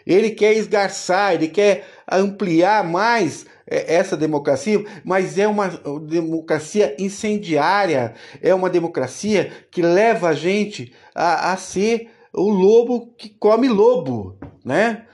Ele 0.07 0.31
quer 0.31 0.53
esgarçar, 0.53 1.35
ele 1.35 1.49
quer 1.49 1.85
ampliar 2.09 2.85
mais 2.85 3.45
é, 3.67 3.93
essa 3.93 4.17
democracia, 4.17 4.85
mas 5.05 5.37
é 5.37 5.49
uma 5.49 5.67
democracia 6.07 6.95
incendiária, 6.97 8.15
é 8.41 8.55
uma 8.55 8.71
democracia 8.71 9.51
que 9.69 9.83
leva 9.83 10.29
a 10.29 10.33
gente 10.33 10.95
a, 11.13 11.51
a 11.51 11.57
ser 11.57 12.13
o 12.33 12.51
lobo 12.51 13.13
que 13.17 13.31
come 13.31 13.67
lobo, 13.67 14.39
né? 14.65 15.07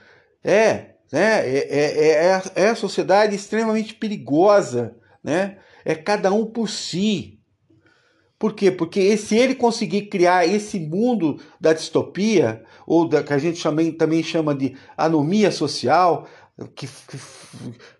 É, 0.43 0.91
né? 1.11 1.39
É, 1.43 1.57
é, 1.71 2.31
é, 2.35 2.41
é 2.65 2.69
a 2.69 2.75
sociedade 2.75 3.35
extremamente 3.35 3.95
perigosa, 3.95 4.95
né? 5.23 5.57
É 5.83 5.95
cada 5.95 6.31
um 6.31 6.45
por 6.45 6.69
si. 6.69 7.36
Por 8.39 8.53
quê? 8.53 8.69
Porque 8.69 9.17
se 9.17 9.35
ele 9.35 9.55
conseguir 9.55 10.03
criar 10.03 10.45
esse 10.45 10.79
mundo 10.79 11.39
da 11.59 11.73
distopia, 11.73 12.63
ou 12.85 13.07
da, 13.07 13.23
que 13.23 13.33
a 13.33 13.37
gente 13.37 13.57
chama, 13.57 13.81
também 13.93 14.21
chama 14.21 14.53
de 14.53 14.75
anomia 14.95 15.49
social, 15.49 16.27
que, 16.75 16.87
que, 16.87 17.19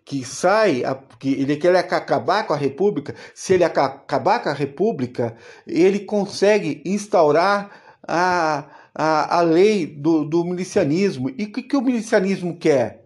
que 0.05 0.25
sai, 0.25 0.83
que 1.19 1.33
ele 1.33 1.57
quer 1.57 1.75
acabar 1.75 2.45
com 2.45 2.53
a 2.53 2.57
República, 2.57 3.15
se 3.33 3.53
ele 3.53 3.63
acabar 3.63 4.39
com 4.41 4.49
a 4.49 4.53
República, 4.53 5.35
ele 5.65 6.01
consegue 6.01 6.81
instaurar 6.85 7.71
a, 8.07 8.65
a, 8.93 9.37
a 9.39 9.41
lei 9.41 9.87
do, 9.87 10.23
do 10.23 10.43
milicianismo. 10.43 11.29
E 11.37 11.45
o 11.45 11.51
que, 11.51 11.63
que 11.63 11.77
o 11.77 11.81
milicianismo 11.81 12.57
quer? 12.57 13.03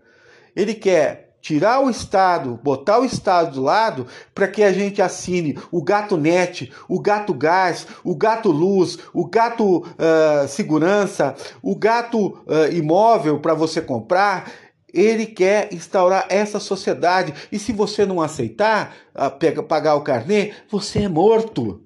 Ele 0.54 0.74
quer 0.74 1.31
tirar 1.42 1.84
o 1.84 1.90
Estado, 1.90 2.60
botar 2.64 3.00
o 3.00 3.06
Estado 3.06 3.56
do 3.56 3.62
lado 3.62 4.08
para 4.34 4.48
que 4.48 4.64
a 4.64 4.72
gente 4.72 5.02
assine 5.02 5.58
o 5.72 5.84
gato 5.84 6.16
net, 6.16 6.72
o 6.88 7.00
gato 7.00 7.34
gás, 7.34 7.88
o 8.04 8.16
gato 8.16 8.52
luz, 8.52 8.98
o 9.14 9.28
gato 9.28 9.80
uh, 9.80 10.48
segurança, 10.48 11.36
o 11.62 11.76
gato 11.76 12.28
uh, 12.28 12.72
imóvel 12.72 13.40
para 13.40 13.54
você 13.54 13.82
comprar. 13.82 14.52
Ele 14.94 15.26
quer 15.26 15.74
instaurar 15.74 16.26
essa 16.30 16.60
sociedade. 16.60 17.34
E 17.52 17.58
se 17.58 17.72
você 17.72 18.06
não 18.06 18.22
aceitar 18.22 18.96
uh, 19.16 19.32
pega, 19.32 19.64
pagar 19.64 19.96
o 19.96 20.02
carnê, 20.02 20.54
você 20.70 21.04
é 21.04 21.10
morto 21.10 21.82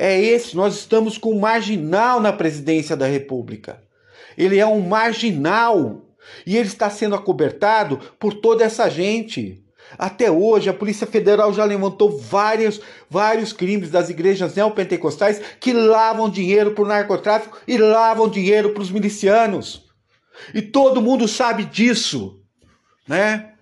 é 0.00 0.18
esse. 0.18 0.56
Nós 0.56 0.76
estamos 0.76 1.18
com 1.18 1.34
um 1.34 1.40
marginal 1.40 2.20
na 2.20 2.32
presidência 2.32 2.96
da 2.96 3.06
República. 3.06 3.82
Ele 4.36 4.58
é 4.58 4.66
um 4.66 4.80
marginal 4.80 6.06
e 6.46 6.56
ele 6.56 6.68
está 6.68 6.88
sendo 6.90 7.14
acobertado 7.14 7.98
por 8.18 8.34
toda 8.34 8.64
essa 8.64 8.88
gente. 8.88 9.64
Até 9.98 10.30
hoje, 10.30 10.68
a 10.68 10.74
Polícia 10.74 11.06
Federal 11.06 11.52
já 11.52 11.64
levantou 11.64 12.16
vários, 12.16 12.80
vários 13.08 13.52
crimes 13.52 13.90
das 13.90 14.08
igrejas 14.08 14.54
neopentecostais 14.54 15.40
que 15.58 15.72
lavam 15.72 16.30
dinheiro 16.30 16.72
para 16.72 16.84
o 16.84 16.88
narcotráfico 16.88 17.58
e 17.66 17.76
lavam 17.76 18.28
dinheiro 18.28 18.70
para 18.70 18.82
os 18.82 18.90
milicianos. 18.90 19.88
E 20.54 20.62
todo 20.62 21.02
mundo 21.02 21.26
sabe 21.26 21.64
disso, 21.64 22.40
né? 23.06 23.52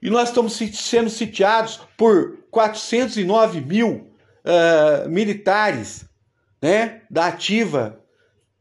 E 0.00 0.10
nós 0.10 0.28
estamos 0.28 0.56
sendo 0.74 1.10
sitiados 1.10 1.80
por 1.96 2.38
409 2.50 3.60
mil 3.60 4.12
uh, 4.44 5.08
militares 5.08 6.04
né, 6.62 7.02
da 7.10 7.26
ativa, 7.26 8.00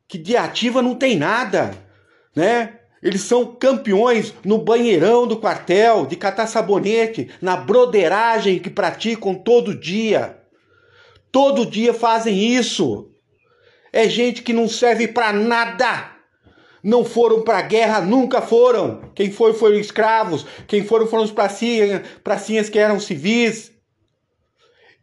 que 0.08 0.18
de 0.18 0.36
ativa 0.36 0.82
não 0.82 0.96
tem 0.96 1.18
nada, 1.18 1.72
né? 2.36 2.80
Eles 3.02 3.22
são 3.22 3.46
campeões 3.46 4.34
no 4.44 4.58
banheirão 4.58 5.28
do 5.28 5.38
quartel, 5.38 6.06
de 6.06 6.16
catar 6.16 6.48
sabonete, 6.48 7.30
na 7.42 7.56
broderagem 7.56 8.60
que 8.60 8.70
praticam 8.70 9.36
todo 9.36 9.78
dia. 9.80 10.38
Todo 11.32 11.66
dia 11.66 11.94
fazem 11.94 12.56
isso. 12.56 13.12
É 13.94 14.10
gente 14.10 14.42
que 14.42 14.54
não 14.54 14.68
serve 14.68 15.08
para 15.08 15.32
nada. 15.32 16.12
Não 16.84 17.04
foram 17.04 17.42
para 17.42 17.62
guerra, 17.62 18.02
nunca 18.02 18.42
foram. 18.42 19.12
Quem 19.14 19.32
foi 19.32 19.54
foram 19.54 19.76
escravos, 19.76 20.46
quem 20.68 20.84
foram 20.84 21.08
foram 21.08 21.24
os 21.24 21.32
pracinhas, 21.32 22.02
pracinhas 22.24 22.70
que 22.70 22.80
eram 22.80 23.00
civis. 23.00 23.72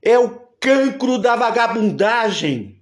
É 0.03 0.19
o 0.19 0.31
cancro 0.61 1.19
da 1.19 1.37
vagabundagem. 1.37 2.74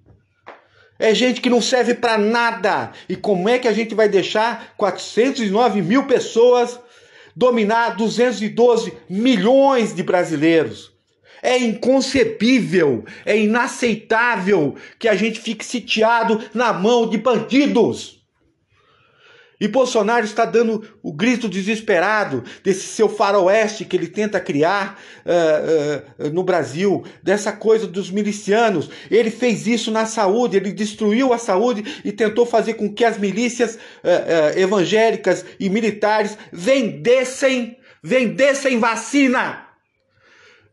É 0.97 1.13
gente 1.13 1.41
que 1.41 1.49
não 1.49 1.61
serve 1.61 1.93
para 1.93 2.17
nada. 2.17 2.91
E 3.09 3.15
como 3.15 3.49
é 3.49 3.59
que 3.59 3.67
a 3.67 3.73
gente 3.73 3.95
vai 3.95 4.07
deixar 4.07 4.73
409 4.77 5.81
mil 5.81 6.05
pessoas 6.05 6.79
dominar 7.35 7.95
212 7.95 8.93
milhões 9.09 9.93
de 9.93 10.03
brasileiros? 10.03 10.91
É 11.41 11.57
inconcebível, 11.57 13.03
é 13.25 13.37
inaceitável 13.37 14.75
que 14.97 15.09
a 15.09 15.15
gente 15.15 15.41
fique 15.41 15.65
sitiado 15.65 16.41
na 16.53 16.71
mão 16.71 17.09
de 17.09 17.17
bandidos. 17.17 18.22
E 19.63 19.67
Bolsonaro 19.69 20.25
está 20.25 20.43
dando 20.43 20.85
o 21.01 21.13
grito 21.13 21.47
desesperado 21.47 22.43
desse 22.61 22.85
seu 22.85 23.07
faroeste 23.07 23.85
que 23.85 23.95
ele 23.95 24.07
tenta 24.07 24.37
criar 24.37 24.99
uh, 25.25 26.25
uh, 26.27 26.29
no 26.33 26.43
Brasil, 26.43 27.05
dessa 27.23 27.53
coisa 27.53 27.87
dos 27.87 28.11
milicianos. 28.11 28.89
Ele 29.09 29.31
fez 29.31 29.65
isso 29.65 29.89
na 29.89 30.05
saúde, 30.05 30.57
ele 30.57 30.73
destruiu 30.73 31.31
a 31.31 31.37
saúde 31.37 32.01
e 32.03 32.11
tentou 32.11 32.45
fazer 32.45 32.73
com 32.73 32.93
que 32.93 33.05
as 33.05 33.17
milícias 33.17 33.75
uh, 33.75 34.59
evangélicas 34.59 35.45
e 35.57 35.69
militares 35.69 36.37
vendessem, 36.51 37.77
vendessem 38.03 38.79
vacina. 38.79 39.65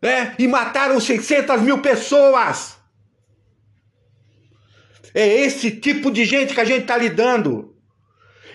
né? 0.03 0.35
E 0.37 0.49
mataram 0.49 0.99
600 0.99 1.62
mil 1.62 1.79
pessoas. 1.79 2.77
É 5.15 5.29
esse 5.29 5.71
tipo 5.71 6.11
de 6.11 6.25
gente 6.25 6.55
que 6.55 6.61
a 6.61 6.65
gente 6.65 6.83
está 6.83 6.97
lidando. 6.97 7.70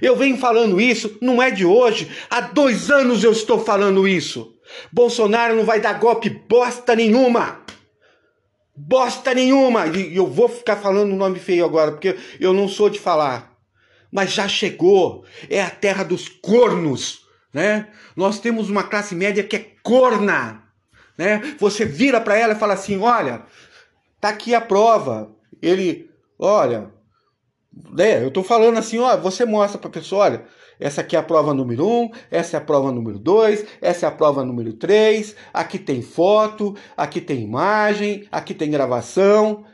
Eu 0.01 0.15
venho 0.15 0.37
falando 0.37 0.79
isso, 0.79 1.17
não 1.21 1.41
é 1.41 1.51
de 1.51 1.65
hoje. 1.65 2.11
Há 2.29 2.41
dois 2.41 2.89
anos 2.89 3.23
eu 3.23 3.31
estou 3.31 3.63
falando 3.63 4.07
isso. 4.07 4.53
Bolsonaro 4.91 5.55
não 5.55 5.63
vai 5.63 5.79
dar 5.79 5.99
golpe 5.99 6.29
bosta 6.29 6.95
nenhuma. 6.95 7.61
Bosta 8.75 9.33
nenhuma. 9.33 9.87
E 9.87 10.15
eu 10.15 10.27
vou 10.27 10.49
ficar 10.49 10.75
falando 10.75 11.13
o 11.13 11.15
nome 11.15 11.39
feio 11.39 11.65
agora, 11.65 11.91
porque 11.91 12.17
eu 12.39 12.53
não 12.53 12.67
sou 12.67 12.89
de 12.89 12.99
falar. 12.99 13.55
Mas 14.11 14.31
já 14.31 14.47
chegou. 14.47 15.23
É 15.49 15.61
a 15.61 15.69
terra 15.69 16.03
dos 16.03 16.27
cornos. 16.27 17.25
Né? 17.53 17.87
Nós 18.15 18.39
temos 18.39 18.69
uma 18.69 18.83
classe 18.83 19.15
média 19.15 19.43
que 19.43 19.55
é 19.55 19.71
corna. 19.81 20.63
Né? 21.17 21.55
Você 21.59 21.85
vira 21.85 22.19
para 22.19 22.37
ela 22.37 22.53
e 22.53 22.59
fala 22.59 22.73
assim: 22.73 22.99
olha, 22.99 23.43
tá 24.19 24.29
aqui 24.29 24.53
a 24.53 24.59
prova. 24.59 25.33
Ele, 25.61 26.09
olha, 26.37 26.91
né, 27.91 28.23
eu 28.23 28.29
estou 28.29 28.43
falando 28.43 28.77
assim, 28.77 28.99
ó, 28.99 29.17
você 29.17 29.45
mostra 29.45 29.77
para 29.77 29.89
a 29.89 29.93
pessoa, 29.93 30.25
olha, 30.25 30.45
essa 30.79 31.01
aqui 31.01 31.15
é 31.15 31.19
a 31.19 31.23
prova 31.23 31.53
número 31.53 31.87
1, 31.87 31.89
um, 31.89 32.11
essa 32.29 32.57
é 32.57 32.59
a 32.59 32.63
prova 32.63 32.91
número 32.91 33.17
2, 33.19 33.65
essa 33.81 34.05
é 34.05 34.09
a 34.09 34.11
prova 34.11 34.43
número 34.43 34.73
3, 34.73 35.35
aqui 35.53 35.79
tem 35.79 36.01
foto, 36.01 36.75
aqui 36.97 37.21
tem 37.21 37.41
imagem, 37.41 38.27
aqui 38.31 38.53
tem 38.53 38.69
gravação. 38.69 39.65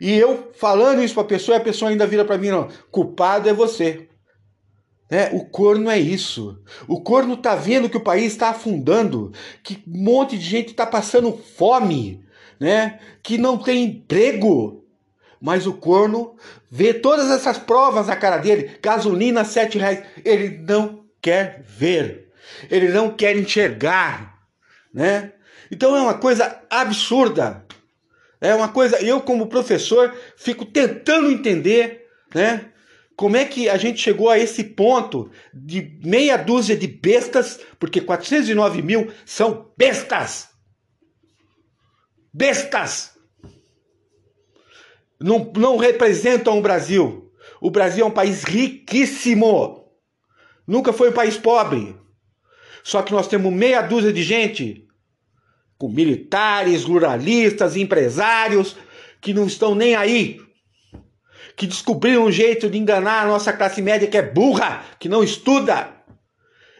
E 0.00 0.12
eu 0.12 0.50
falando 0.54 1.02
isso 1.02 1.14
para 1.14 1.22
a 1.22 1.26
pessoa, 1.26 1.58
a 1.58 1.60
pessoa 1.60 1.90
ainda 1.90 2.06
vira 2.06 2.24
para 2.24 2.38
mim, 2.38 2.48
não, 2.48 2.68
culpado 2.90 3.48
é 3.48 3.52
você. 3.52 4.08
Né? 5.10 5.30
O 5.32 5.44
corno 5.44 5.90
é 5.90 5.98
isso. 5.98 6.58
O 6.88 7.02
corno 7.02 7.36
tá 7.36 7.54
vendo 7.54 7.90
que 7.90 7.98
o 7.98 8.02
país 8.02 8.32
está 8.32 8.48
afundando, 8.48 9.30
que 9.62 9.82
um 9.86 10.04
monte 10.04 10.38
de 10.38 10.44
gente 10.44 10.68
está 10.68 10.86
passando 10.86 11.36
fome, 11.36 12.24
né? 12.58 12.98
que 13.22 13.36
não 13.36 13.58
tem 13.58 13.84
emprego, 13.84 14.81
mas 15.42 15.66
o 15.66 15.72
corno 15.72 16.36
vê 16.70 16.94
todas 16.94 17.28
essas 17.28 17.58
provas 17.58 18.06
na 18.06 18.14
cara 18.14 18.36
dele, 18.36 18.78
gasolina 18.80 19.44
sete 19.44 19.76
reais, 19.76 20.04
ele 20.24 20.56
não 20.58 21.04
quer 21.20 21.64
ver, 21.66 22.28
ele 22.70 22.90
não 22.90 23.10
quer 23.10 23.36
enxergar, 23.36 24.38
né? 24.94 25.32
Então 25.68 25.96
é 25.96 26.00
uma 26.00 26.14
coisa 26.14 26.62
absurda, 26.70 27.66
é 28.40 28.54
uma 28.54 28.68
coisa. 28.68 29.02
Eu 29.02 29.20
como 29.20 29.48
professor 29.48 30.14
fico 30.36 30.64
tentando 30.64 31.28
entender, 31.28 32.06
né? 32.32 32.66
Como 33.16 33.36
é 33.36 33.44
que 33.44 33.68
a 33.68 33.76
gente 33.76 34.00
chegou 34.00 34.30
a 34.30 34.38
esse 34.38 34.62
ponto 34.62 35.28
de 35.52 35.98
meia 36.04 36.36
dúzia 36.36 36.76
de 36.76 36.86
bestas, 36.86 37.58
porque 37.80 38.00
409 38.00 38.80
mil 38.80 39.12
são 39.26 39.72
bestas, 39.76 40.50
bestas 42.32 43.11
não, 45.22 45.50
não 45.56 45.76
representam 45.76 46.58
o 46.58 46.62
Brasil. 46.62 47.30
O 47.60 47.70
Brasil 47.70 48.04
é 48.04 48.08
um 48.08 48.12
país 48.12 48.44
riquíssimo. 48.44 49.84
Nunca 50.66 50.92
foi 50.92 51.10
um 51.10 51.14
país 51.14 51.36
pobre. 51.36 51.96
Só 52.82 53.02
que 53.02 53.12
nós 53.12 53.28
temos 53.28 53.52
meia 53.52 53.82
dúzia 53.82 54.12
de 54.12 54.22
gente, 54.22 54.86
com 55.78 55.88
militares, 55.88 56.84
ruralistas, 56.84 57.76
empresários, 57.76 58.76
que 59.20 59.32
não 59.32 59.46
estão 59.46 59.74
nem 59.74 59.94
aí. 59.94 60.40
Que 61.56 61.66
descobriram 61.66 62.24
um 62.24 62.32
jeito 62.32 62.68
de 62.68 62.78
enganar 62.78 63.22
a 63.22 63.26
nossa 63.26 63.52
classe 63.52 63.80
média 63.80 64.08
que 64.08 64.16
é 64.16 64.22
burra, 64.22 64.84
que 64.98 65.08
não 65.08 65.22
estuda. 65.22 65.92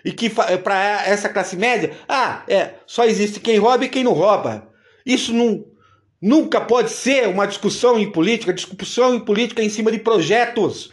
E 0.05 0.10
que 0.10 0.28
para 0.31 1.06
essa 1.06 1.28
classe 1.28 1.56
média, 1.56 1.97
ah, 2.09 2.43
é, 2.48 2.74
só 2.86 3.05
existe 3.05 3.39
quem 3.39 3.59
rouba 3.59 3.85
e 3.85 3.89
quem 3.89 4.02
não 4.02 4.12
rouba. 4.12 4.69
Isso 5.06 5.32
não, 5.32 5.64
Nunca 6.23 6.61
pode 6.61 6.93
ser 6.93 7.27
uma 7.27 7.47
discussão 7.47 7.99
em 7.99 8.09
política, 8.09 8.53
discussão 8.53 9.12
em 9.12 9.19
política 9.19 9.61
em 9.61 9.69
cima 9.69 9.90
de 9.90 9.99
projetos. 9.99 10.93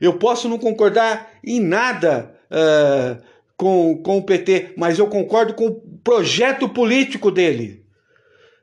Eu 0.00 0.14
posso 0.14 0.48
não 0.48 0.58
concordar 0.58 1.30
em 1.44 1.60
nada 1.60 2.34
uh, 2.50 3.22
com, 3.56 3.96
com 4.02 4.18
o 4.18 4.22
PT, 4.24 4.72
mas 4.76 4.98
eu 4.98 5.06
concordo 5.06 5.54
com 5.54 5.68
o 5.68 5.80
projeto 6.02 6.68
político 6.68 7.30
dele. 7.30 7.84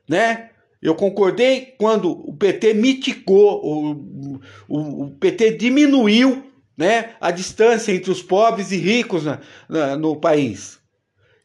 Né? 0.06 0.50
Eu 0.82 0.94
concordei 0.94 1.74
quando 1.78 2.10
o 2.10 2.36
PT 2.36 2.74
mitigou, 2.74 3.64
o, 3.64 4.40
o, 4.68 5.04
o 5.04 5.10
PT 5.12 5.52
diminuiu 5.52 6.44
né, 6.76 7.14
a 7.18 7.30
distância 7.30 7.90
entre 7.90 8.10
os 8.10 8.22
pobres 8.22 8.70
e 8.70 8.76
ricos 8.76 9.24
na, 9.24 9.40
na, 9.66 9.96
no 9.96 10.14
país 10.14 10.83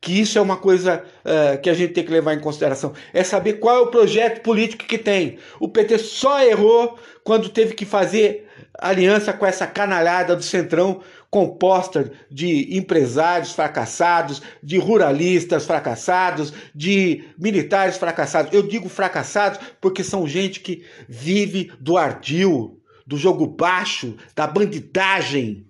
que 0.01 0.21
isso 0.21 0.37
é 0.37 0.41
uma 0.41 0.57
coisa 0.57 1.03
uh, 1.25 1.61
que 1.61 1.69
a 1.69 1.73
gente 1.73 1.93
tem 1.93 2.05
que 2.05 2.11
levar 2.11 2.33
em 2.33 2.39
consideração. 2.39 2.93
É 3.13 3.23
saber 3.23 3.53
qual 3.53 3.75
é 3.75 3.79
o 3.79 3.87
projeto 3.87 4.41
político 4.41 4.85
que 4.85 4.97
tem. 4.97 5.37
O 5.59 5.67
PT 5.67 5.97
só 5.97 6.41
errou 6.41 6.97
quando 7.23 7.49
teve 7.49 7.73
que 7.73 7.85
fazer 7.85 8.47
aliança 8.77 9.33
com 9.33 9.45
essa 9.45 9.67
canalhada 9.67 10.35
do 10.35 10.43
Centrão 10.43 11.01
composta 11.29 12.11
de 12.31 12.75
empresários 12.77 13.51
fracassados, 13.51 14.41
de 14.63 14.77
ruralistas 14.77 15.65
fracassados, 15.65 16.53
de 16.73 17.25
militares 17.37 17.97
fracassados. 17.97 18.53
Eu 18.53 18.63
digo 18.63 18.89
fracassados 18.89 19.59
porque 19.81 20.03
são 20.03 20.27
gente 20.27 20.61
que 20.61 20.83
vive 21.07 21.71
do 21.79 21.97
ardil, 21.97 22.81
do 23.05 23.17
jogo 23.17 23.45
baixo, 23.45 24.15
da 24.35 24.47
bandidagem, 24.47 25.67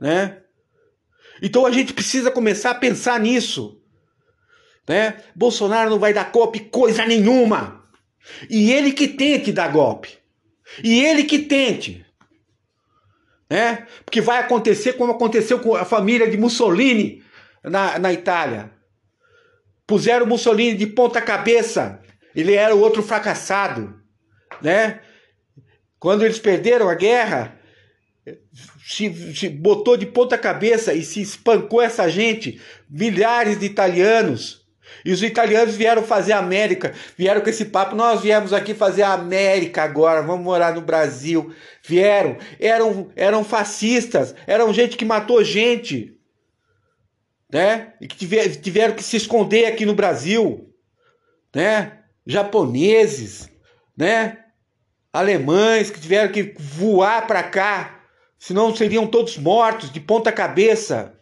né? 0.00 0.43
Então 1.44 1.66
a 1.66 1.70
gente 1.70 1.92
precisa 1.92 2.30
começar 2.30 2.70
a 2.70 2.74
pensar 2.74 3.20
nisso. 3.20 3.78
Né? 4.88 5.22
Bolsonaro 5.36 5.90
não 5.90 5.98
vai 5.98 6.14
dar 6.14 6.32
golpe 6.32 6.58
coisa 6.58 7.04
nenhuma. 7.04 7.84
E 8.48 8.72
ele 8.72 8.92
que 8.92 9.06
tente 9.06 9.52
dar 9.52 9.70
golpe. 9.70 10.16
E 10.82 11.04
ele 11.04 11.24
que 11.24 11.40
tente. 11.40 12.02
Né? 13.50 13.86
Porque 14.06 14.22
vai 14.22 14.38
acontecer 14.38 14.94
como 14.94 15.12
aconteceu 15.12 15.60
com 15.60 15.76
a 15.76 15.84
família 15.84 16.30
de 16.30 16.38
Mussolini 16.38 17.22
na, 17.62 17.98
na 17.98 18.10
Itália. 18.10 18.72
Puseram 19.86 20.24
Mussolini 20.24 20.74
de 20.74 20.86
ponta 20.86 21.20
cabeça. 21.20 22.00
Ele 22.34 22.54
era 22.54 22.74
o 22.74 22.80
outro 22.80 23.02
fracassado. 23.02 24.00
Né? 24.62 24.98
Quando 25.98 26.24
eles 26.24 26.38
perderam 26.38 26.88
a 26.88 26.94
guerra, 26.94 27.60
se, 28.86 29.34
se, 29.34 29.48
botou 29.48 29.96
de 29.96 30.04
ponta 30.04 30.36
cabeça 30.36 30.92
e 30.92 31.02
se 31.02 31.22
espancou 31.22 31.80
essa 31.80 32.06
gente, 32.08 32.60
milhares 32.88 33.58
de 33.58 33.64
italianos. 33.64 34.62
E 35.02 35.10
os 35.10 35.22
italianos 35.22 35.74
vieram 35.74 36.02
fazer 36.02 36.32
a 36.32 36.38
América, 36.38 36.92
vieram 37.16 37.40
com 37.40 37.48
esse 37.48 37.64
papo, 37.64 37.96
nós 37.96 38.20
viemos 38.20 38.52
aqui 38.52 38.74
fazer 38.74 39.02
a 39.02 39.14
América 39.14 39.82
agora, 39.82 40.22
vamos 40.22 40.44
morar 40.44 40.74
no 40.74 40.82
Brasil. 40.82 41.54
Vieram, 41.82 42.36
eram, 42.60 43.10
eram 43.16 43.42
fascistas, 43.42 44.34
eram 44.46 44.72
gente 44.72 44.98
que 44.98 45.04
matou 45.04 45.42
gente, 45.42 46.18
né? 47.50 47.94
E 48.00 48.06
que 48.06 48.16
tiver, 48.16 48.48
tiveram 48.56 48.94
que 48.94 49.02
se 49.02 49.16
esconder 49.16 49.64
aqui 49.64 49.86
no 49.86 49.94
Brasil, 49.94 50.70
né? 51.54 52.00
Japoneses, 52.26 53.50
né? 53.96 54.38
Alemães 55.10 55.90
que 55.90 56.00
tiveram 56.00 56.30
que 56.30 56.54
voar 56.58 57.26
para 57.26 57.42
cá 57.42 57.93
senão 58.46 58.76
seriam 58.76 59.06
todos 59.06 59.38
mortos 59.38 59.90
de 59.90 59.98
ponta 59.98 60.30
cabeça. 60.30 61.18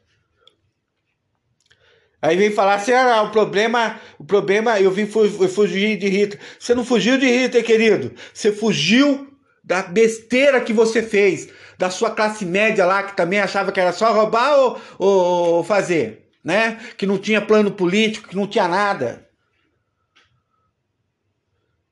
Aí 2.20 2.36
vem 2.36 2.50
falar 2.50 2.74
assim: 2.74 2.92
ah, 2.92 3.22
o 3.22 3.30
problema, 3.30 4.00
o 4.18 4.24
problema, 4.24 4.80
eu 4.80 4.90
vim 4.90 5.06
fugir 5.06 5.96
de 5.98 6.08
Hitler. 6.08 6.40
Você 6.58 6.74
não 6.74 6.84
fugiu 6.84 7.16
de 7.16 7.26
Hitler, 7.26 7.64
querido. 7.64 8.12
Você 8.34 8.50
fugiu 8.50 9.38
da 9.62 9.82
besteira 9.82 10.60
que 10.60 10.72
você 10.72 11.00
fez, 11.00 11.48
da 11.78 11.90
sua 11.90 12.10
classe 12.10 12.44
média 12.44 12.84
lá, 12.84 13.04
que 13.04 13.16
também 13.16 13.38
achava 13.38 13.70
que 13.70 13.78
era 13.78 13.92
só 13.92 14.12
roubar 14.12 14.58
ou, 14.58 14.80
ou 14.98 15.64
fazer, 15.64 16.28
né? 16.42 16.80
Que 16.96 17.06
não 17.06 17.18
tinha 17.18 17.40
plano 17.40 17.70
político, 17.70 18.30
que 18.30 18.36
não 18.36 18.48
tinha 18.48 18.66
nada. 18.66 19.28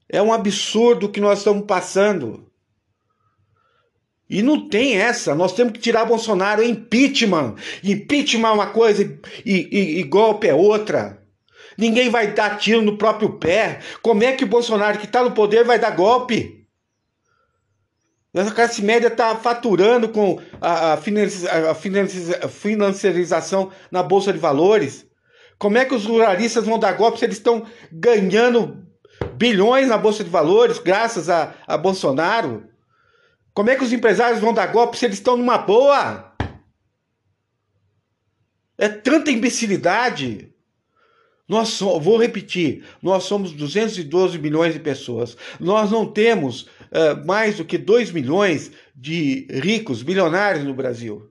É 0.09 0.21
um 0.21 0.33
absurdo 0.33 1.07
o 1.07 1.13
que 1.13 1.21
nós 1.21 1.39
estamos 1.39 1.65
passando. 1.67 2.50
E 4.31 4.43
não 4.43 4.69
tem 4.69 4.97
essa. 4.97 5.35
Nós 5.35 5.53
temos 5.53 5.73
que 5.73 5.81
tirar 5.81 6.05
Bolsonaro. 6.05 6.63
É 6.63 6.65
impeachment. 6.65 7.57
Impeachment 7.83 8.49
é 8.49 8.53
uma 8.53 8.69
coisa 8.69 9.03
e, 9.03 9.19
e, 9.45 9.99
e, 9.99 10.03
golpe 10.05 10.47
é 10.47 10.55
outra. 10.55 11.21
Ninguém 11.77 12.09
vai 12.09 12.33
dar 12.33 12.57
tiro 12.57 12.81
no 12.81 12.97
próprio 12.97 13.39
pé. 13.39 13.81
Como 14.01 14.23
é 14.23 14.33
que 14.33 14.45
o 14.45 14.47
Bolsonaro, 14.47 14.99
que 14.99 15.07
está 15.07 15.25
no 15.25 15.33
poder, 15.33 15.65
vai 15.65 15.81
dar 15.81 15.91
golpe? 15.91 16.65
Essa 18.33 18.53
classe 18.53 18.81
média 18.81 19.09
está 19.09 19.35
faturando 19.35 20.09
com 20.11 20.41
a, 20.61 20.93
a, 20.93 20.95
a 20.95 22.49
financiarização 22.49 23.73
na 23.91 24.05
Bolsa 24.05 24.33
de 24.33 24.39
Valores. 24.39 25.05
Como 25.59 25.77
é 25.77 25.85
que 25.85 25.95
os 25.95 26.07
ruralistas 26.07 26.65
vão 26.65 26.79
dar 26.79 26.93
golpe 26.93 27.19
se 27.19 27.25
eles 27.25 27.39
estão 27.39 27.67
ganhando 27.91 28.87
bilhões 29.35 29.89
na 29.89 29.99
Bolsa 29.99 30.23
de 30.23 30.31
Valores 30.31 30.79
graças 30.79 31.29
a, 31.29 31.53
a 31.67 31.77
Bolsonaro? 31.77 32.70
Como 33.61 33.69
é 33.69 33.77
que 33.77 33.85
os 33.85 33.93
empresários 33.93 34.41
vão 34.41 34.55
dar 34.55 34.69
golpe 34.69 34.97
se 34.97 35.05
eles 35.05 35.19
estão 35.19 35.37
numa 35.37 35.59
boa? 35.59 36.35
É 38.79 38.89
tanta 38.89 39.31
imbecilidade. 39.31 40.51
Nós 41.47 41.79
vou 41.79 42.17
repetir, 42.17 42.87
nós 43.03 43.25
somos 43.25 43.53
212 43.53 44.39
milhões 44.39 44.73
de 44.73 44.81
pessoas. 44.81 45.37
Nós 45.61 45.91
não 45.91 46.11
temos 46.11 46.63
uh, 46.63 47.23
mais 47.27 47.59
do 47.59 47.65
que 47.67 47.77
2 47.77 48.13
milhões 48.13 48.73
de 48.97 49.47
ricos, 49.51 50.03
bilionários 50.03 50.65
no 50.65 50.73
Brasil. 50.73 51.31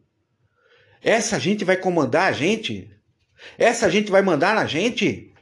Essa 1.02 1.40
gente 1.40 1.66
vai 1.66 1.78
comandar 1.78 2.30
a 2.30 2.32
gente? 2.32 2.96
Essa 3.58 3.90
gente 3.90 4.12
vai 4.12 4.22
mandar 4.22 4.54
na 4.54 4.68
gente? 4.68 5.34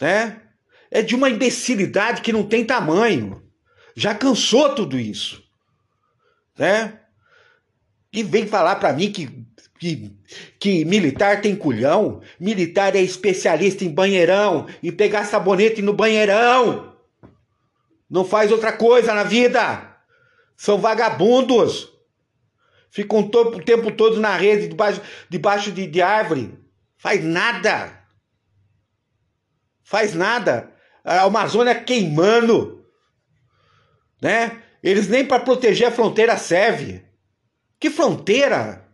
Né? 0.00 0.40
É 0.90 1.02
de 1.02 1.14
uma 1.14 1.28
imbecilidade 1.28 2.22
que 2.22 2.32
não 2.32 2.42
tem 2.42 2.64
tamanho. 2.64 3.49
Já 4.00 4.14
cansou 4.14 4.74
tudo 4.74 4.98
isso. 4.98 5.44
Né? 6.56 7.00
E 8.10 8.22
vem 8.22 8.46
falar 8.46 8.76
para 8.76 8.94
mim 8.94 9.12
que, 9.12 9.44
que, 9.78 10.16
que 10.58 10.86
militar 10.86 11.42
tem 11.42 11.54
culhão. 11.54 12.22
Militar 12.40 12.96
é 12.96 13.02
especialista 13.02 13.84
em 13.84 13.92
banheirão, 13.92 14.66
em 14.82 14.90
pegar 14.90 15.26
sabonete 15.26 15.82
no 15.82 15.92
banheirão. 15.92 16.96
Não 18.08 18.24
faz 18.24 18.50
outra 18.50 18.72
coisa 18.72 19.12
na 19.12 19.22
vida. 19.22 19.94
São 20.56 20.78
vagabundos. 20.78 21.92
Ficam 22.90 23.18
o 23.18 23.62
tempo 23.62 23.92
todo 23.92 24.18
na 24.18 24.34
rede, 24.34 24.68
debaixo, 24.68 25.02
debaixo 25.28 25.70
de, 25.72 25.86
de 25.86 26.00
árvore. 26.00 26.58
Faz 26.96 27.22
nada. 27.22 28.02
Faz 29.84 30.14
nada. 30.14 30.72
A 31.04 31.20
Amazônia 31.20 31.74
queimando. 31.74 32.79
Né? 34.20 34.62
Eles 34.82 35.08
nem 35.08 35.24
para 35.24 35.42
proteger 35.42 35.88
a 35.88 35.92
fronteira 35.92 36.36
serve. 36.36 37.02
Que 37.78 37.90
fronteira? 37.90 38.86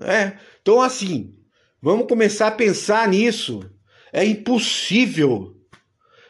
É. 0.00 0.32
Então, 0.60 0.80
assim, 0.80 1.34
vamos 1.80 2.06
começar 2.06 2.48
a 2.48 2.52
pensar 2.52 3.08
nisso. 3.08 3.70
É 4.12 4.24
impossível. 4.24 5.56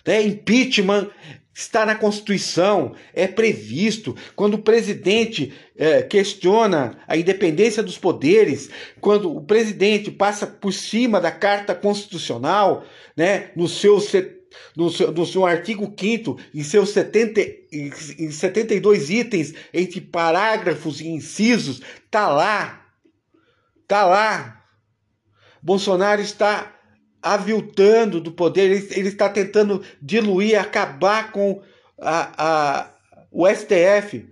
Né? 0.06 0.22
Impeachment 0.22 1.10
está 1.54 1.84
na 1.84 1.94
Constituição, 1.94 2.94
é 3.12 3.26
previsto. 3.26 4.16
Quando 4.34 4.54
o 4.54 4.62
presidente 4.62 5.52
é, 5.76 6.02
questiona 6.02 6.98
a 7.06 7.16
independência 7.16 7.82
dos 7.82 7.98
poderes, 7.98 8.70
quando 9.00 9.34
o 9.34 9.42
presidente 9.42 10.10
passa 10.10 10.46
por 10.46 10.72
cima 10.72 11.20
da 11.20 11.30
Carta 11.30 11.74
Constitucional, 11.74 12.84
né, 13.16 13.50
no 13.54 13.68
seu, 13.68 14.00
no 14.76 14.90
seu, 14.90 15.12
no 15.12 15.26
seu 15.26 15.46
artigo 15.46 15.92
5 15.98 16.38
em 16.54 16.62
seus 16.62 16.90
70, 16.90 17.40
em 17.72 18.30
72 18.30 19.10
itens, 19.10 19.54
entre 19.72 20.00
parágrafos 20.00 21.00
e 21.00 21.08
incisos, 21.08 21.80
tá 22.10 22.28
lá. 22.28 22.86
Tá 23.86 24.04
lá. 24.04 24.62
Bolsonaro 25.62 26.20
está 26.20 26.74
aviltando 27.22 28.20
do 28.20 28.32
poder, 28.32 28.70
ele, 28.70 28.88
ele 28.92 29.08
está 29.08 29.28
tentando 29.28 29.82
diluir, 30.00 30.60
acabar 30.60 31.30
com 31.30 31.62
a, 32.00 32.32
a, 32.36 32.90
o 33.30 33.46
STF, 33.48 34.26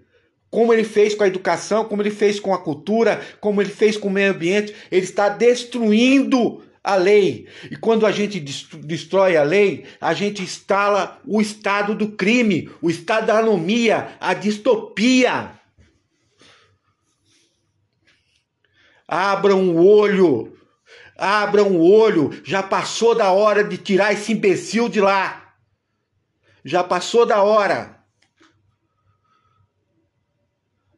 como 0.51 0.72
ele 0.72 0.82
fez 0.82 1.14
com 1.14 1.22
a 1.22 1.28
educação, 1.28 1.84
como 1.84 2.02
ele 2.02 2.10
fez 2.10 2.40
com 2.40 2.52
a 2.52 2.59
cultura, 2.59 3.20
como 3.40 3.62
ele 3.62 3.70
fez 3.70 3.97
com 3.97 4.09
o 4.09 4.10
meio 4.10 4.32
ambiente, 4.32 4.74
ele 4.90 5.05
está 5.05 5.28
destruindo 5.28 6.62
a 6.82 6.94
lei. 6.94 7.48
E 7.70 7.77
quando 7.77 8.07
a 8.07 8.12
gente 8.12 8.40
destrói 8.40 9.36
a 9.36 9.43
lei, 9.43 9.86
a 10.01 10.15
gente 10.15 10.43
instala 10.43 11.20
o 11.27 11.40
estado 11.40 11.94
do 11.94 12.12
crime, 12.12 12.70
o 12.81 12.90
estado 12.90 13.27
da 13.27 13.39
anomia, 13.39 14.16
a 14.20 14.35
distopia. 14.35 15.52
Abram 19.07 19.77
o 19.77 19.85
olho 19.85 20.57
Abram 21.20 21.73
o 21.73 21.82
olho, 21.82 22.31
já 22.43 22.62
passou 22.62 23.15
da 23.15 23.31
hora 23.31 23.62
de 23.62 23.77
tirar 23.77 24.11
esse 24.11 24.32
imbecil 24.32 24.89
de 24.89 25.02
lá. 25.02 25.55
Já 26.65 26.82
passou 26.82 27.27
da 27.27 27.43
hora. 27.43 28.02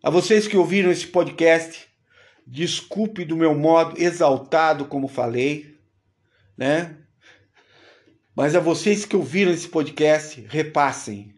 A 0.01 0.11
vocês 0.11 0.47
que 0.47 0.57
ouviram 0.57 0.93
esse 0.93 1.09
podcast, 1.09 1.89
desculpe 2.47 3.25
do 3.25 3.37
meu 3.37 3.53
modo 3.53 4.01
exaltado, 4.01 4.85
como 4.85 5.09
falei, 5.09 5.72
né? 6.57 6.99
Mas 8.35 8.55
a 8.55 8.61
vocês 8.61 9.05
que 9.05 9.17
ouviram 9.17 9.53
esse 9.53 9.69
podcast, 9.69 10.41
repassem. 10.49 11.35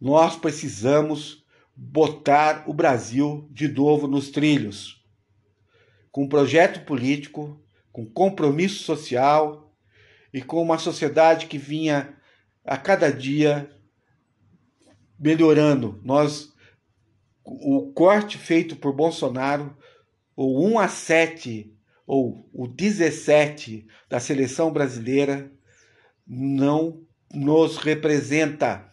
Nós 0.00 0.36
precisamos 0.36 1.44
botar 1.74 2.64
o 2.68 2.74
Brasil 2.74 3.48
de 3.50 3.68
novo 3.68 4.06
nos 4.06 4.30
trilhos. 4.30 5.02
Com 6.10 6.24
um 6.24 6.28
projeto 6.28 6.84
político 6.84 7.62
com 7.92 8.06
compromisso 8.06 8.82
social 8.82 9.76
e 10.32 10.40
com 10.40 10.62
uma 10.62 10.78
sociedade 10.78 11.46
que 11.46 11.58
vinha 11.58 12.16
a 12.64 12.76
cada 12.76 13.12
dia 13.12 13.70
melhorando. 15.18 16.00
Nós 16.02 16.50
o 17.44 17.92
corte 17.92 18.38
feito 18.38 18.76
por 18.76 18.92
Bolsonaro, 18.92 19.76
o 20.34 20.64
1 20.66 20.78
a 20.78 20.88
7 20.88 21.76
ou 22.14 22.46
o 22.52 22.68
17 22.68 23.86
da 24.06 24.20
seleção 24.20 24.70
brasileira 24.70 25.50
não 26.26 27.00
nos 27.32 27.78
representa. 27.78 28.86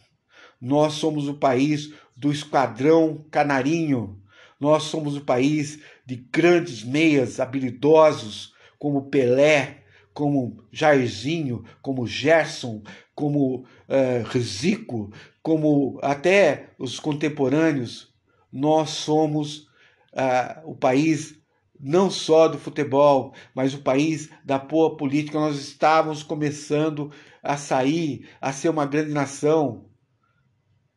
Nós 0.61 0.93
somos 0.93 1.27
o 1.27 1.33
país 1.33 1.93
do 2.15 2.31
esquadrão 2.31 3.25
canarinho. 3.29 4.23
Nós 4.57 4.83
somos 4.83 5.17
o 5.17 5.25
país 5.25 5.81
de 6.05 6.15
grandes 6.15 6.81
meias 6.81 7.41
habilidosos, 7.41 8.53
como 8.77 9.09
Pelé, 9.09 9.83
como 10.13 10.63
Jairzinho, 10.71 11.65
como 11.81 12.07
Gerson, 12.07 12.81
como 13.13 13.65
uh, 13.65 14.39
Zico, 14.39 15.11
como 15.43 15.99
até 16.01 16.69
os 16.79 17.01
contemporâneos, 17.01 18.13
nós 18.49 18.91
somos 18.91 19.67
uh, 20.13 20.61
o 20.63 20.73
país 20.73 21.38
não 21.79 22.11
só 22.11 22.47
do 22.47 22.57
futebol, 22.57 23.33
mas 23.55 23.73
o 23.73 23.81
país 23.81 24.29
da 24.43 24.57
boa 24.57 24.97
política. 24.97 25.39
Nós 25.39 25.57
estávamos 25.57 26.21
começando 26.21 27.11
a 27.41 27.55
sair, 27.55 28.27
a 28.41 28.51
ser 28.51 28.69
uma 28.69 28.85
grande 28.85 29.11
nação, 29.11 29.85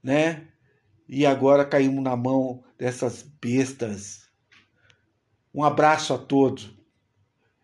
né? 0.03 0.49
E 1.09 1.25
agora 1.25 1.65
caímos 1.65 2.03
na 2.03 2.17
mão 2.17 2.65
dessas 2.77 3.23
bestas. 3.41 4.29
Um 5.55 5.63
abraço 5.63 6.13
a 6.15 6.19
todos. 6.19 6.75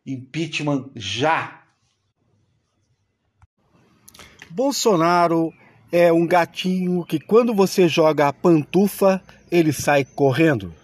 Impeachment 0.06 0.90
já. 0.94 1.64
Bolsonaro 4.50 5.52
é 5.90 6.12
um 6.12 6.26
gatinho 6.26 7.04
que 7.04 7.18
quando 7.18 7.54
você 7.54 7.88
joga 7.88 8.28
a 8.28 8.32
pantufa, 8.32 9.22
ele 9.50 9.72
sai 9.72 10.04
correndo. 10.04 10.74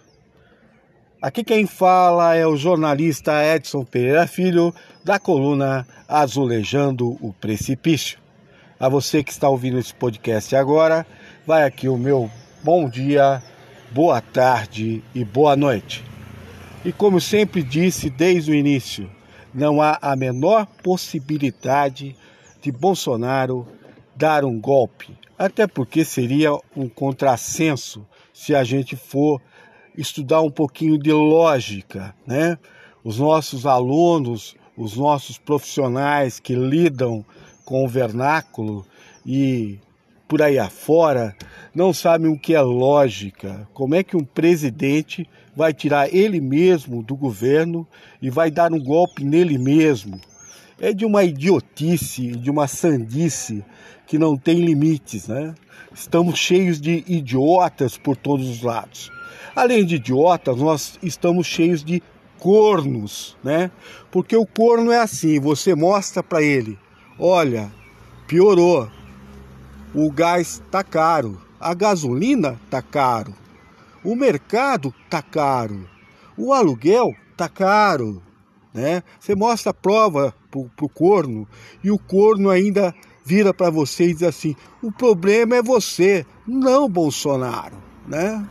Aqui 1.25 1.43
quem 1.43 1.65
fala 1.65 2.35
é 2.35 2.45
o 2.45 2.55
jornalista 2.55 3.43
Edson 3.43 3.83
Pereira 3.83 4.27
Filho, 4.27 4.71
da 5.03 5.17
coluna 5.17 5.83
Azulejando 6.07 7.17
o 7.19 7.33
Precipício. 7.33 8.19
A 8.79 8.87
você 8.87 9.23
que 9.23 9.31
está 9.31 9.49
ouvindo 9.49 9.79
esse 9.79 9.91
podcast 9.91 10.55
agora, 10.55 11.03
vai 11.43 11.63
aqui 11.63 11.89
o 11.89 11.97
meu 11.97 12.29
bom 12.61 12.87
dia, 12.87 13.41
boa 13.89 14.21
tarde 14.21 15.03
e 15.15 15.25
boa 15.25 15.55
noite. 15.55 16.03
E 16.85 16.91
como 16.91 17.19
sempre 17.19 17.63
disse 17.63 18.07
desde 18.07 18.51
o 18.51 18.55
início, 18.55 19.09
não 19.51 19.81
há 19.81 19.97
a 19.99 20.15
menor 20.15 20.67
possibilidade 20.83 22.15
de 22.61 22.71
Bolsonaro 22.71 23.67
dar 24.15 24.45
um 24.45 24.61
golpe, 24.61 25.17
até 25.39 25.65
porque 25.65 26.05
seria 26.05 26.51
um 26.77 26.87
contrassenso 26.87 28.05
se 28.31 28.53
a 28.53 28.63
gente 28.63 28.95
for 28.95 29.41
estudar 29.97 30.41
um 30.41 30.51
pouquinho 30.51 30.97
de 30.97 31.11
lógica, 31.11 32.15
né? 32.25 32.57
Os 33.03 33.19
nossos 33.19 33.65
alunos, 33.65 34.55
os 34.77 34.97
nossos 34.97 35.37
profissionais 35.37 36.39
que 36.39 36.55
lidam 36.55 37.25
com 37.63 37.83
o 37.83 37.87
vernáculo 37.87 38.85
e 39.25 39.79
por 40.27 40.41
aí 40.41 40.57
afora 40.57 41.35
não 41.73 41.93
sabem 41.93 42.31
o 42.31 42.37
que 42.37 42.53
é 42.53 42.61
lógica. 42.61 43.67
Como 43.73 43.95
é 43.95 44.03
que 44.03 44.17
um 44.17 44.23
presidente 44.23 45.27
vai 45.55 45.73
tirar 45.73 46.13
ele 46.13 46.41
mesmo 46.41 47.01
do 47.01 47.15
governo 47.15 47.87
e 48.21 48.29
vai 48.29 48.51
dar 48.51 48.73
um 48.73 48.83
golpe 48.83 49.23
nele 49.23 49.57
mesmo? 49.57 50.19
É 50.79 50.93
de 50.93 51.05
uma 51.05 51.23
idiotice, 51.23 52.31
de 52.31 52.49
uma 52.49 52.67
sandice 52.67 53.63
que 54.05 54.17
não 54.17 54.35
tem 54.35 54.59
limites, 54.59 55.27
né? 55.27 55.55
Estamos 55.93 56.37
cheios 56.37 56.81
de 56.81 57.03
idiotas 57.07 57.97
por 57.97 58.17
todos 58.17 58.49
os 58.49 58.61
lados. 58.61 59.11
Além 59.55 59.85
de 59.85 59.95
idiotas, 59.95 60.57
nós 60.57 60.97
estamos 61.03 61.45
cheios 61.45 61.83
de 61.83 62.01
cornos, 62.39 63.37
né? 63.43 63.71
Porque 64.11 64.35
o 64.35 64.45
corno 64.45 64.91
é 64.91 64.99
assim, 64.99 65.39
você 65.39 65.75
mostra 65.75 66.21
para 66.21 66.41
ele, 66.41 66.77
olha, 67.17 67.71
piorou, 68.27 68.89
o 69.93 70.11
gás 70.11 70.61
tá 70.69 70.83
caro, 70.83 71.41
a 71.59 71.73
gasolina 71.73 72.59
tá 72.69 72.81
caro, 72.81 73.33
o 74.03 74.15
mercado 74.15 74.93
tá 75.09 75.21
caro, 75.21 75.89
o 76.37 76.53
aluguel 76.53 77.13
tá 77.35 77.49
caro, 77.49 78.21
Né? 78.73 79.03
Você 79.19 79.33
mostra 79.33 79.71
a 79.71 79.73
prova 79.73 80.35
pro, 80.51 80.69
pro 80.75 80.89
corno 80.89 81.47
e 81.81 81.89
o 81.89 81.97
corno 81.97 82.49
ainda 82.49 82.93
vira 83.25 83.53
para 83.53 83.69
você 83.69 84.09
e 84.09 84.13
diz 84.13 84.23
assim: 84.23 84.55
o 84.81 84.91
problema 84.91 85.55
é 85.55 85.61
você, 85.63 86.25
não 86.45 86.89
Bolsonaro. 86.89 87.77
Né? 88.05 88.45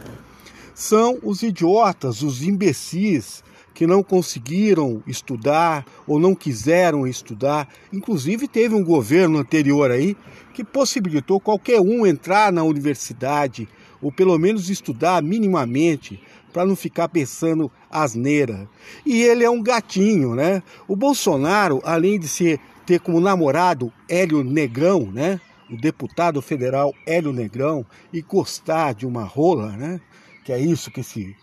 São 0.75 1.19
os 1.23 1.43
idiotas, 1.43 2.23
os 2.23 2.43
imbecis 2.43 3.45
que 3.73 3.87
não 3.87 4.03
conseguiram 4.03 5.03
estudar 5.07 5.85
ou 6.07 6.21
não 6.21 6.35
quiseram 6.35 7.07
estudar. 7.07 7.69
Inclusive, 7.93 8.47
teve 8.47 8.75
um 8.75 8.85
governo 8.85 9.39
anterior 9.39 9.91
aí 9.91 10.17
que 10.53 10.63
possibilitou 10.65 11.41
qualquer 11.41 11.81
um 11.81 12.07
entrar 12.07 12.53
na 12.53 12.63
universidade 12.63 13.69
ou 14.01 14.13
pelo 14.13 14.39
menos 14.39 14.69
estudar 14.69 15.23
minimamente 15.23 16.21
para 16.53 16.65
não 16.65 16.77
ficar 16.77 17.09
pensando 17.09 17.71
asneira. 17.91 18.69
E 19.05 19.23
ele 19.23 19.43
é 19.43 19.51
um 19.51 19.63
gatinho, 19.63 20.35
né? 20.35 20.63
O 20.87 20.95
Bolsonaro, 20.95 21.81
além 21.85 22.19
de 22.19 22.29
ser 22.29 22.61
ter 22.87 23.01
como 23.01 23.19
namorado 23.19 23.93
Hélio 24.09 24.45
Negrão, 24.45 25.11
né? 25.11 25.41
O 25.71 25.77
deputado 25.77 26.43
federal 26.43 26.93
Hélio 27.07 27.33
Negrão 27.33 27.85
e 28.13 28.21
gostar 28.21 28.95
de 28.95 29.07
uma 29.07 29.25
rola, 29.25 29.73
né? 29.73 30.01
Que 30.45 30.53
é 30.53 30.61
isso 30.61 30.91
que 30.91 31.01
esse 31.01 31.35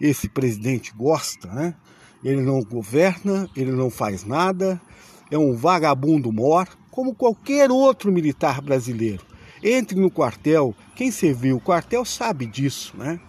esse 0.00 0.28
presidente 0.28 0.92
gosta, 0.94 1.48
né? 1.52 1.74
Ele 2.22 2.40
não 2.40 2.60
governa, 2.60 3.48
ele 3.54 3.70
não 3.70 3.90
faz 3.90 4.24
nada, 4.24 4.80
é 5.30 5.38
um 5.38 5.54
vagabundo 5.54 6.32
mor, 6.32 6.68
como 6.90 7.14
qualquer 7.14 7.70
outro 7.70 8.12
militar 8.12 8.60
brasileiro. 8.60 9.24
Entre 9.62 9.98
no 9.98 10.10
quartel, 10.10 10.74
quem 10.94 11.10
serviu 11.10 11.56
o 11.56 11.60
quartel 11.60 12.04
sabe 12.04 12.46
disso, 12.46 12.96
né? 12.96 13.20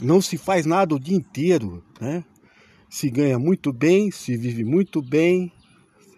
Não 0.00 0.20
se 0.20 0.38
faz 0.38 0.64
nada 0.64 0.94
o 0.94 1.00
dia 1.00 1.16
inteiro, 1.16 1.82
né? 2.00 2.24
Se 2.88 3.10
ganha 3.10 3.38
muito 3.38 3.72
bem, 3.72 4.10
se 4.10 4.36
vive 4.36 4.64
muito 4.64 5.02
bem, 5.02 5.52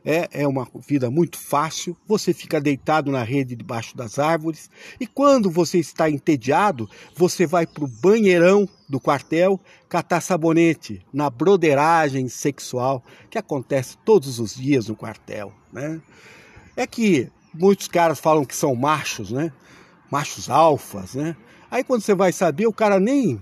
é, 0.04 0.28
é 0.32 0.46
uma 0.46 0.66
vida 0.86 1.10
muito 1.10 1.38
fácil. 1.38 1.96
Você 2.06 2.32
fica 2.34 2.60
deitado 2.60 3.10
na 3.10 3.22
rede 3.22 3.56
debaixo 3.56 3.96
das 3.96 4.18
árvores 4.18 4.70
e 5.00 5.06
quando 5.06 5.50
você 5.50 5.78
está 5.78 6.10
entediado, 6.10 6.88
você 7.16 7.46
vai 7.46 7.66
para 7.66 7.84
o 7.84 7.88
banheirão 7.88 8.68
do 8.88 9.00
quartel 9.00 9.60
catar 9.88 10.20
sabonete 10.20 11.04
na 11.12 11.30
broderagem 11.30 12.28
sexual 12.28 13.02
que 13.30 13.38
acontece 13.38 13.96
todos 14.04 14.38
os 14.38 14.54
dias 14.54 14.88
no 14.88 14.96
quartel, 14.96 15.52
né? 15.72 16.00
É 16.76 16.86
que 16.86 17.30
muitos 17.54 17.88
caras 17.88 18.18
falam 18.18 18.44
que 18.44 18.56
são 18.56 18.74
machos, 18.74 19.30
né? 19.30 19.52
Machos 20.10 20.50
alfas, 20.50 21.14
né? 21.14 21.36
Aí 21.70 21.82
quando 21.84 22.02
você 22.02 22.14
vai 22.14 22.32
saber, 22.32 22.66
o 22.66 22.72
cara 22.72 22.98
nem 23.00 23.40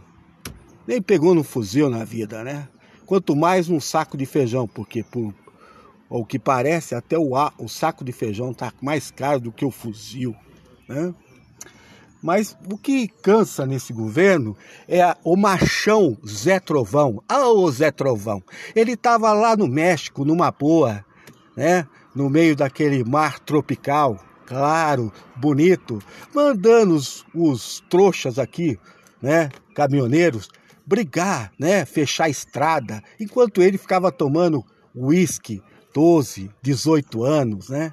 nem 0.86 1.00
pegou 1.00 1.34
no 1.34 1.44
fuzil 1.44 1.88
na 1.88 2.04
vida, 2.04 2.42
né? 2.42 2.68
Quanto 3.06 3.34
mais 3.34 3.68
um 3.68 3.80
saco 3.80 4.16
de 4.16 4.26
feijão, 4.26 4.66
porque 4.68 5.02
por 5.02 5.34
o 6.10 6.24
que 6.26 6.38
parece 6.38 6.94
até 6.94 7.16
o, 7.16 7.30
o 7.58 7.68
saco 7.68 8.04
de 8.04 8.10
feijão 8.10 8.52
tá 8.52 8.72
mais 8.82 9.10
caro 9.12 9.38
do 9.40 9.52
que 9.52 9.64
o 9.64 9.70
fuzil, 9.70 10.34
né? 10.88 11.14
Mas 12.22 12.54
o 12.70 12.76
que 12.76 13.08
cansa 13.08 13.64
nesse 13.64 13.94
governo 13.94 14.54
é 14.86 15.00
o 15.24 15.36
machão 15.36 16.18
Zé 16.26 16.60
Trovão. 16.60 17.22
Ah, 17.26 17.48
o 17.48 17.70
Zé 17.70 17.90
Trovão. 17.90 18.42
Ele 18.76 18.92
estava 18.92 19.32
lá 19.32 19.56
no 19.56 19.66
México, 19.66 20.22
numa 20.22 20.50
boa, 20.50 21.02
né? 21.56 21.86
No 22.14 22.28
meio 22.28 22.54
daquele 22.54 23.02
mar 23.04 23.38
tropical, 23.38 24.22
claro, 24.44 25.10
bonito, 25.36 25.98
mandando 26.34 26.94
os, 26.94 27.24
os 27.34 27.82
trouxas 27.88 28.38
aqui, 28.38 28.78
né? 29.22 29.48
Caminhoneiros, 29.74 30.50
brigar, 30.84 31.52
né, 31.56 31.84
fechar 31.84 32.24
a 32.24 32.28
estrada, 32.28 33.00
enquanto 33.18 33.62
ele 33.62 33.78
ficava 33.78 34.10
tomando 34.10 34.64
uísque, 34.92 35.62
12, 35.94 36.50
18 36.62 37.24
anos, 37.24 37.68
né? 37.68 37.92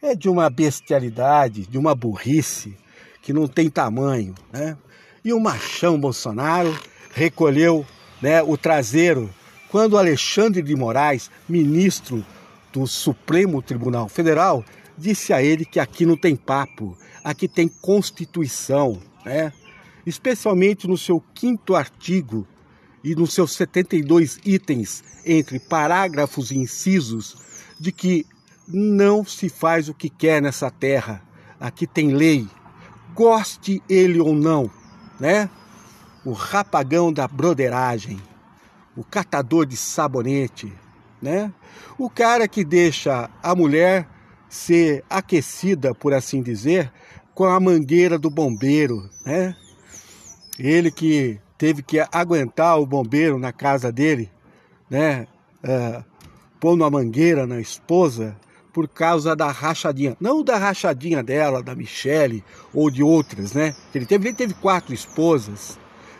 É 0.00 0.14
de 0.14 0.28
uma 0.28 0.48
bestialidade, 0.48 1.66
de 1.66 1.78
uma 1.78 1.94
burrice 1.94 2.76
que 3.22 3.32
não 3.32 3.46
tem 3.46 3.68
tamanho, 3.68 4.34
né? 4.52 4.76
E 5.24 5.32
o 5.32 5.40
machão 5.40 5.98
Bolsonaro 5.98 6.74
recolheu 7.12 7.84
né, 8.22 8.42
o 8.42 8.56
traseiro 8.56 9.28
quando 9.68 9.98
Alexandre 9.98 10.62
de 10.62 10.74
Moraes, 10.74 11.30
ministro 11.48 12.24
do 12.72 12.86
Supremo 12.86 13.60
Tribunal 13.60 14.08
Federal, 14.08 14.64
disse 14.96 15.32
a 15.32 15.42
ele 15.42 15.64
que 15.64 15.78
aqui 15.78 16.06
não 16.06 16.16
tem 16.16 16.34
papo, 16.34 16.96
aqui 17.22 17.46
tem 17.46 17.68
Constituição, 17.68 18.98
né? 19.24 19.52
especialmente 20.06 20.88
no 20.88 20.96
seu 20.96 21.22
quinto 21.34 21.74
artigo 21.74 22.46
e 23.08 23.14
nos 23.14 23.32
seus 23.32 23.52
72 23.52 24.38
itens, 24.44 25.02
entre 25.24 25.58
parágrafos 25.58 26.50
e 26.50 26.58
incisos, 26.58 27.38
de 27.80 27.90
que 27.90 28.26
não 28.66 29.24
se 29.24 29.48
faz 29.48 29.88
o 29.88 29.94
que 29.94 30.10
quer 30.10 30.42
nessa 30.42 30.70
terra. 30.70 31.22
Aqui 31.58 31.86
tem 31.86 32.12
lei, 32.12 32.46
goste 33.14 33.82
ele 33.88 34.20
ou 34.20 34.34
não, 34.34 34.70
né? 35.18 35.48
O 36.22 36.32
rapagão 36.32 37.10
da 37.10 37.26
broderagem, 37.26 38.20
o 38.94 39.02
catador 39.02 39.64
de 39.64 39.76
sabonete, 39.76 40.70
né? 41.22 41.50
O 41.96 42.10
cara 42.10 42.46
que 42.46 42.62
deixa 42.62 43.30
a 43.42 43.54
mulher 43.54 44.06
ser 44.50 45.02
aquecida, 45.08 45.94
por 45.94 46.12
assim 46.12 46.42
dizer, 46.42 46.92
com 47.34 47.46
a 47.46 47.58
mangueira 47.58 48.18
do 48.18 48.28
bombeiro, 48.28 49.08
né? 49.24 49.56
Ele 50.58 50.90
que 50.90 51.40
teve 51.58 51.82
que 51.82 51.98
aguentar 52.12 52.80
o 52.80 52.86
bombeiro 52.86 53.38
na 53.38 53.52
casa 53.52 53.90
dele, 53.90 54.30
né? 54.88 55.26
É, 55.62 56.02
pondo 56.60 56.84
a 56.84 56.90
mangueira 56.90 57.46
na 57.46 57.60
esposa 57.60 58.36
por 58.72 58.88
causa 58.88 59.34
da 59.34 59.50
rachadinha. 59.50 60.16
Não 60.20 60.44
da 60.44 60.56
rachadinha 60.56 61.20
dela, 61.20 61.62
da 61.62 61.74
Michele 61.74 62.44
ou 62.72 62.88
de 62.88 63.02
outras, 63.02 63.52
né? 63.52 63.74
Ele 63.92 64.06
teve, 64.06 64.28
ele 64.28 64.36
teve 64.36 64.54
quatro 64.54 64.94
esposas 64.94 65.76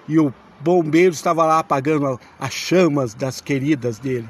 e 0.09 0.19
o 0.19 0.35
bombeiro 0.60 1.15
estava 1.15 1.47
lá 1.47 1.60
apagando 1.60 2.19
as 2.39 2.52
chamas 2.52 3.15
das 3.15 3.40
queridas 3.40 4.01
dele. 4.01 4.28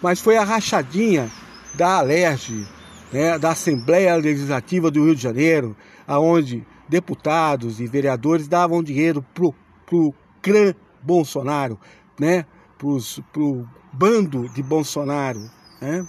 Mas 0.00 0.20
foi 0.20 0.36
a 0.36 0.44
rachadinha 0.44 1.30
da 1.74 1.98
Alerj, 1.98 2.64
né, 3.12 3.38
da 3.38 3.50
Assembleia 3.50 4.14
Legislativa 4.14 4.90
do 4.90 5.04
Rio 5.04 5.16
de 5.16 5.22
Janeiro, 5.22 5.76
aonde 6.06 6.64
deputados 6.88 7.80
e 7.80 7.86
vereadores 7.86 8.46
davam 8.46 8.82
dinheiro 8.82 9.24
pro, 9.34 9.52
pro 9.86 10.14
clã 10.44 10.74
Bolsonaro, 11.02 11.80
né? 12.20 12.44
Pros, 12.76 13.20
pro 13.32 13.66
bando 13.92 14.46
de 14.50 14.62
Bolsonaro, 14.62 15.40
né? 15.80 16.06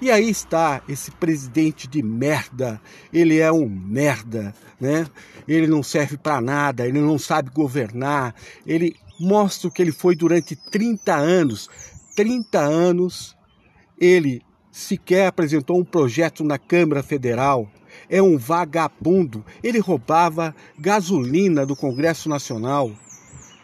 E 0.00 0.10
aí 0.10 0.28
está 0.28 0.82
esse 0.88 1.12
presidente 1.12 1.86
de 1.86 2.02
merda. 2.02 2.80
Ele 3.12 3.38
é 3.38 3.52
um 3.52 3.68
merda, 3.68 4.52
né? 4.80 5.06
Ele 5.46 5.68
não 5.68 5.80
serve 5.80 6.16
para 6.16 6.40
nada, 6.40 6.86
ele 6.86 7.00
não 7.00 7.18
sabe 7.18 7.50
governar. 7.50 8.34
Ele 8.66 8.96
mostra 9.20 9.68
o 9.68 9.70
que 9.70 9.80
ele 9.80 9.92
foi 9.92 10.16
durante 10.16 10.56
30 10.56 11.14
anos. 11.14 11.70
30 12.16 12.58
anos 12.58 13.36
ele 13.96 14.42
sequer 14.72 15.28
apresentou 15.28 15.78
um 15.78 15.84
projeto 15.84 16.42
na 16.42 16.58
Câmara 16.58 17.02
Federal 17.02 17.70
é 18.08 18.22
um 18.22 18.36
vagabundo. 18.36 19.44
Ele 19.62 19.78
roubava 19.78 20.54
gasolina 20.78 21.64
do 21.64 21.76
Congresso 21.76 22.28
Nacional 22.28 22.90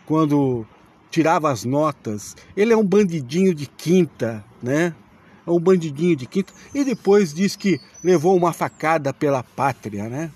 quando 0.09 0.67
tirava 1.11 1.53
as 1.53 1.67
notas. 1.67 2.35
Ele 2.57 2.73
é 2.73 2.77
um 2.77 2.83
bandidinho 2.83 3.55
de 3.55 3.67
quinta, 3.67 4.43
né? 4.63 4.95
É 5.47 5.51
um 5.51 5.61
bandidinho 5.61 6.17
de 6.17 6.25
quinta. 6.25 6.51
E 6.75 6.83
depois 6.83 7.35
diz 7.35 7.55
que 7.55 7.79
levou 8.03 8.35
uma 8.35 8.55
facada 8.55 9.13
pela 9.13 9.43
pátria, 9.43 10.09
né? 10.09 10.31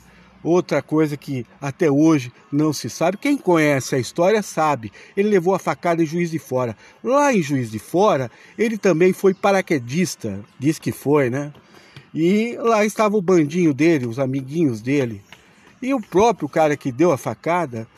Outra 0.44 0.82
coisa 0.82 1.16
que 1.16 1.46
até 1.58 1.90
hoje 1.90 2.30
não 2.52 2.70
se 2.70 2.90
sabe, 2.90 3.16
quem 3.16 3.38
conhece 3.38 3.94
a 3.94 3.98
história 3.98 4.42
sabe, 4.42 4.92
ele 5.16 5.30
levou 5.30 5.54
a 5.54 5.58
facada 5.58 6.02
em 6.02 6.06
Juiz 6.06 6.30
de 6.30 6.38
Fora. 6.38 6.76
Lá 7.02 7.32
em 7.32 7.40
Juiz 7.40 7.70
de 7.70 7.78
Fora, 7.78 8.30
ele 8.58 8.76
também 8.76 9.14
foi 9.14 9.32
paraquedista, 9.32 10.40
diz 10.58 10.78
que 10.78 10.92
foi, 10.92 11.30
né? 11.30 11.50
E 12.14 12.58
lá 12.58 12.84
estava 12.84 13.16
o 13.16 13.22
bandinho 13.22 13.72
dele, 13.72 14.06
os 14.06 14.18
amiguinhos 14.18 14.82
dele. 14.82 15.22
E 15.80 15.94
o 15.94 16.00
próprio 16.00 16.46
cara 16.46 16.76
que 16.76 16.92
deu 16.92 17.10
a 17.10 17.16
facada 17.16 17.88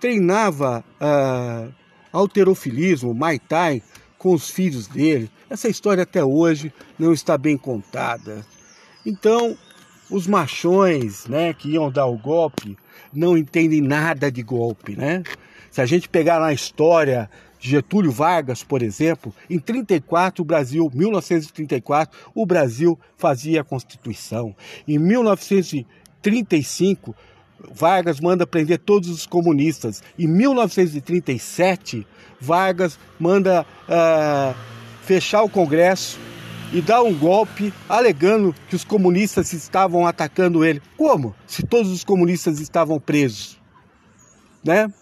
treinava 0.00 0.84
uh, 1.00 1.72
alterofilismo, 2.12 3.14
Muay 3.14 3.38
Thai, 3.38 3.82
com 4.18 4.32
os 4.32 4.50
filhos 4.50 4.86
dele. 4.86 5.30
Essa 5.48 5.68
história 5.68 6.02
até 6.02 6.24
hoje 6.24 6.72
não 6.98 7.12
está 7.12 7.38
bem 7.38 7.56
contada. 7.56 8.44
Então, 9.04 9.56
os 10.10 10.26
machões 10.26 11.26
né, 11.26 11.52
que 11.52 11.70
iam 11.70 11.90
dar 11.90 12.06
o 12.06 12.18
golpe 12.18 12.76
não 13.12 13.36
entendem 13.36 13.80
nada 13.80 14.30
de 14.30 14.42
golpe. 14.42 14.96
Né? 14.96 15.22
Se 15.70 15.80
a 15.80 15.86
gente 15.86 16.08
pegar 16.08 16.40
na 16.40 16.52
história 16.52 17.30
Getúlio 17.58 18.12
Vargas, 18.12 18.62
por 18.62 18.82
exemplo, 18.82 19.34
em 19.48 19.58
34 19.58 20.42
o 20.42 20.44
Brasil, 20.44 20.90
1934, 20.92 22.18
o 22.34 22.44
Brasil 22.46 22.98
fazia 23.16 23.62
a 23.62 23.64
Constituição. 23.64 24.54
Em 24.86 24.98
1935 24.98 27.16
Vargas 27.72 28.20
manda 28.20 28.46
prender 28.46 28.78
todos 28.78 29.08
os 29.08 29.26
comunistas. 29.26 30.02
Em 30.18 30.26
1937 30.26 32.06
Vargas 32.40 32.98
manda 33.18 33.66
uh, 33.88 34.54
fechar 35.02 35.42
o 35.42 35.48
Congresso 35.48 36.18
e 36.72 36.80
dar 36.80 37.02
um 37.02 37.14
golpe 37.14 37.72
alegando 37.88 38.54
que 38.68 38.76
os 38.76 38.84
comunistas 38.84 39.52
estavam 39.52 40.06
atacando 40.06 40.64
ele. 40.64 40.82
Como? 40.96 41.34
Se 41.46 41.62
todos 41.62 41.90
os 41.90 42.04
comunistas 42.04 42.60
estavam 42.60 42.98
presos, 42.98 43.60
né? 44.64 44.92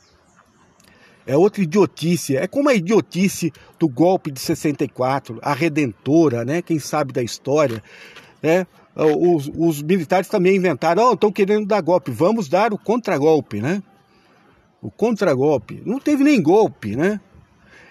É 1.27 1.36
outra 1.36 1.62
idiotice. 1.62 2.36
É 2.36 2.47
como 2.47 2.69
a 2.69 2.74
idiotice 2.74 3.51
do 3.78 3.89
golpe 3.89 4.31
de 4.31 4.41
64, 4.41 5.39
a 5.43 5.55
redentora, 5.55 6.45
né? 6.45 6.61
Quem 6.61 6.78
sabe 6.78 7.12
da 7.12 7.23
história, 7.23 7.82
né? 8.45 8.66
Os, 8.95 9.51
os 9.57 9.83
militares 9.83 10.29
também 10.29 10.57
inventaram, 10.57 11.09
oh, 11.09 11.15
estão 11.15 11.33
querendo 11.33 11.66
dar 11.66 11.81
golpe, 11.81 12.11
vamos 12.11 12.47
dar 12.47 12.75
o 12.75 12.79
contragolpe, 12.79 13.61
né? 13.61 13.83
O 14.83 14.91
contragolpe. 14.91 15.83
Não 15.87 15.99
teve 15.99 16.23
nem 16.23 16.43
golpe, 16.43 16.95
né? 16.95 17.19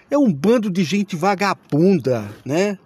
É 0.08 0.16
um 0.16 0.32
bando 0.32 0.70
de 0.70 0.84
gente 0.84 1.16
vagabunda, 1.16 2.30
né? 2.44 2.78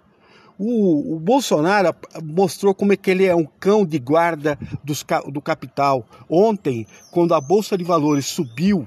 O, 0.57 1.15
o, 1.15 1.19
Bolsonaro 1.19 1.95
mostrou 2.23 2.73
como 2.73 2.91
é 2.91 2.97
que 2.97 3.11
ele 3.11 3.25
é 3.25 3.35
um 3.35 3.45
cão 3.45 3.85
de 3.85 3.99
guarda 3.99 4.57
dos, 4.83 5.05
do 5.31 5.39
capital. 5.39 6.05
Ontem, 6.27 6.87
quando 7.11 7.35
a 7.35 7.39
Bolsa 7.39 7.77
de 7.77 7.83
Valores 7.83 8.25
subiu, 8.25 8.85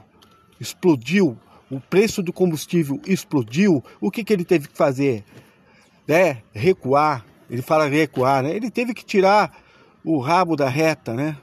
explodiu, 0.61 1.39
o 1.71 1.81
preço 1.81 2.21
do 2.23 2.33
combustível 2.33 3.01
explodiu, 3.07 3.83
o 4.01 4.11
que, 4.11 4.25
que 4.25 4.33
ele 4.33 4.45
teve 4.45 4.69
que 4.69 4.77
fazer? 4.77 5.25
É, 6.07 6.39
recuar. 6.53 7.25
Ele 7.51 7.63
fala 7.63 7.89
recuar, 7.89 8.43
né? 8.43 8.55
Ele 8.55 8.71
teve 8.71 8.95
que 8.95 9.05
tirar 9.05 9.57
o 10.05 10.19
rabo 10.19 10.57
da 10.57 10.69
reta, 10.69 11.15
né? 11.15 11.37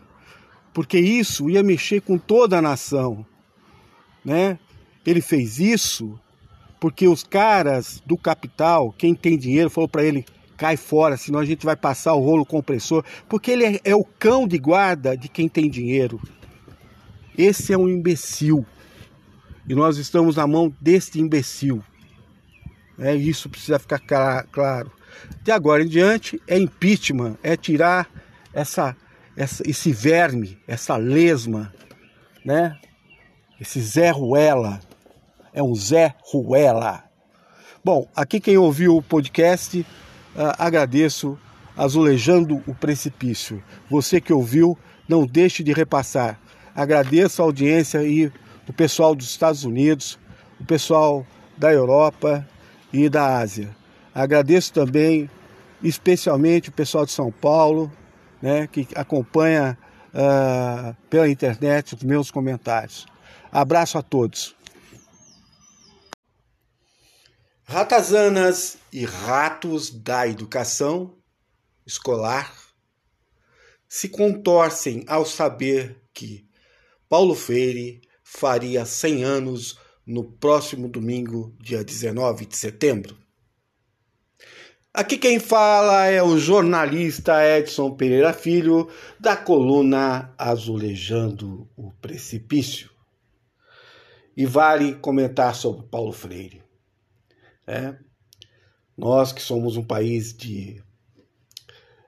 Porque 0.74 0.98
isso 1.00 1.50
ia 1.50 1.64
mexer 1.64 2.02
com 2.02 2.18
toda 2.18 2.58
a 2.58 2.62
nação, 2.62 3.26
né? 4.24 4.58
Ele 5.06 5.22
fez 5.22 5.60
isso 5.60 6.20
porque 6.80 7.08
os 7.08 7.24
caras 7.24 8.02
do 8.06 8.18
capital, 8.18 8.94
quem 8.98 9.14
tem 9.14 9.38
dinheiro, 9.38 9.70
falou 9.70 9.90
para 9.90 10.04
ele: 10.04 10.26
cai 10.56 10.78
fora, 10.78 11.18
senão 11.18 11.40
a 11.40 11.46
gente 11.46 11.66
vai 11.66 11.76
passar 11.76 12.14
o 12.14 12.22
rolo 12.22 12.46
compressor, 12.46 13.04
porque 13.28 13.52
ele 13.52 13.66
é, 13.66 13.80
é 13.84 13.96
o 13.96 14.04
cão 14.04 14.48
de 14.48 14.58
guarda 14.58 15.18
de 15.18 15.28
quem 15.28 15.50
tem 15.50 15.70
dinheiro. 15.70 16.20
Esse 17.38 17.74
é 17.74 17.78
um 17.78 17.88
imbecil. 17.88 18.66
E 19.68 19.76
nós 19.76 19.98
estamos 19.98 20.36
na 20.36 20.48
mão 20.48 20.74
deste 20.82 21.20
imbecil. 21.20 21.84
É 22.98 23.16
isso 23.16 23.50
precisa 23.50 23.80
ficar 23.80 24.00
claro. 24.52 24.92
De 25.42 25.52
agora 25.52 25.84
em 25.84 25.88
diante 25.88 26.42
é 26.48 26.58
impeachment, 26.58 27.38
é 27.42 27.56
tirar 27.56 28.10
essa, 28.54 28.96
essa 29.36 29.64
esse 29.68 29.92
verme, 29.92 30.58
essa 30.68 30.96
lesma, 30.98 31.74
né? 32.46 32.78
Esse 33.60 33.82
Zé 33.82 34.10
Ruela 34.10 34.80
é 35.54 35.62
um 35.62 35.76
Zé 35.76 36.16
Ruela. 36.24 37.04
Bom, 37.84 38.08
aqui 38.16 38.40
quem 38.40 38.58
ouviu 38.58 38.96
o 38.96 39.02
podcast, 39.02 39.80
uh, 39.80 39.86
agradeço 40.58 41.38
azulejando 41.76 42.62
o 42.68 42.76
precipício. 42.76 43.64
Você 43.90 44.20
que 44.20 44.34
ouviu, 44.34 44.78
não 45.08 45.26
deixe 45.26 45.64
de 45.64 45.74
repassar. 45.74 46.40
Agradeço 46.76 47.42
a 47.42 47.46
audiência 47.46 48.04
e 48.04 48.32
o 48.68 48.74
pessoal 48.74 49.16
dos 49.16 49.30
Estados 49.30 49.64
Unidos, 49.64 50.20
o 50.60 50.66
pessoal 50.66 51.26
da 51.58 51.72
Europa 51.72 52.48
e 52.92 53.10
da 53.10 53.38
Ásia. 53.40 53.79
Agradeço 54.20 54.74
também, 54.74 55.30
especialmente 55.82 56.68
o 56.68 56.74
pessoal 56.74 57.06
de 57.06 57.14
São 57.14 57.32
Paulo, 57.32 57.90
né, 58.42 58.68
que 58.68 58.86
acompanha 58.94 59.78
uh, 60.10 60.94
pela 61.10 61.30
internet 61.30 61.96
os 61.96 62.04
meus 62.04 62.30
comentários. 62.30 63.08
Abraço 63.50 63.98
a 63.98 64.02
todos. 64.02 64.54
Ratazanas 67.64 68.78
e 68.92 69.06
ratos 69.06 69.90
da 69.90 70.28
educação 70.28 71.16
escolar 71.86 72.54
se 73.88 74.10
contorcem 74.10 75.06
ao 75.08 75.26
saber 75.26 75.96
que 76.14 76.46
Paulo 77.08 77.36
Freire 77.36 78.02
faria 78.22 78.86
100 78.86 79.24
anos 79.24 79.80
no 80.06 80.26
próximo 80.26 80.90
domingo, 80.90 81.56
dia 81.58 81.86
19 81.86 82.46
de 82.46 82.58
setembro. 82.58 83.19
Aqui 84.92 85.20
quem 85.20 85.40
fala 85.40 86.08
é 86.08 86.22
o 86.24 86.40
jornalista 86.40 87.46
Edson 87.46 87.92
Pereira 87.96 88.34
Filho, 88.34 88.90
da 89.20 89.38
coluna 89.38 90.34
Azulejando 90.36 91.70
o 91.78 91.92
Precipício. 92.02 92.90
E 94.36 94.48
vale 94.48 94.96
comentar 94.96 95.54
sobre 95.54 95.86
Paulo 95.86 96.12
Freire. 96.12 96.64
É. 97.68 97.96
Nós 98.98 99.32
que 99.32 99.44
somos 99.44 99.78
um 99.78 99.84
país 99.84 100.36
de 100.36 100.82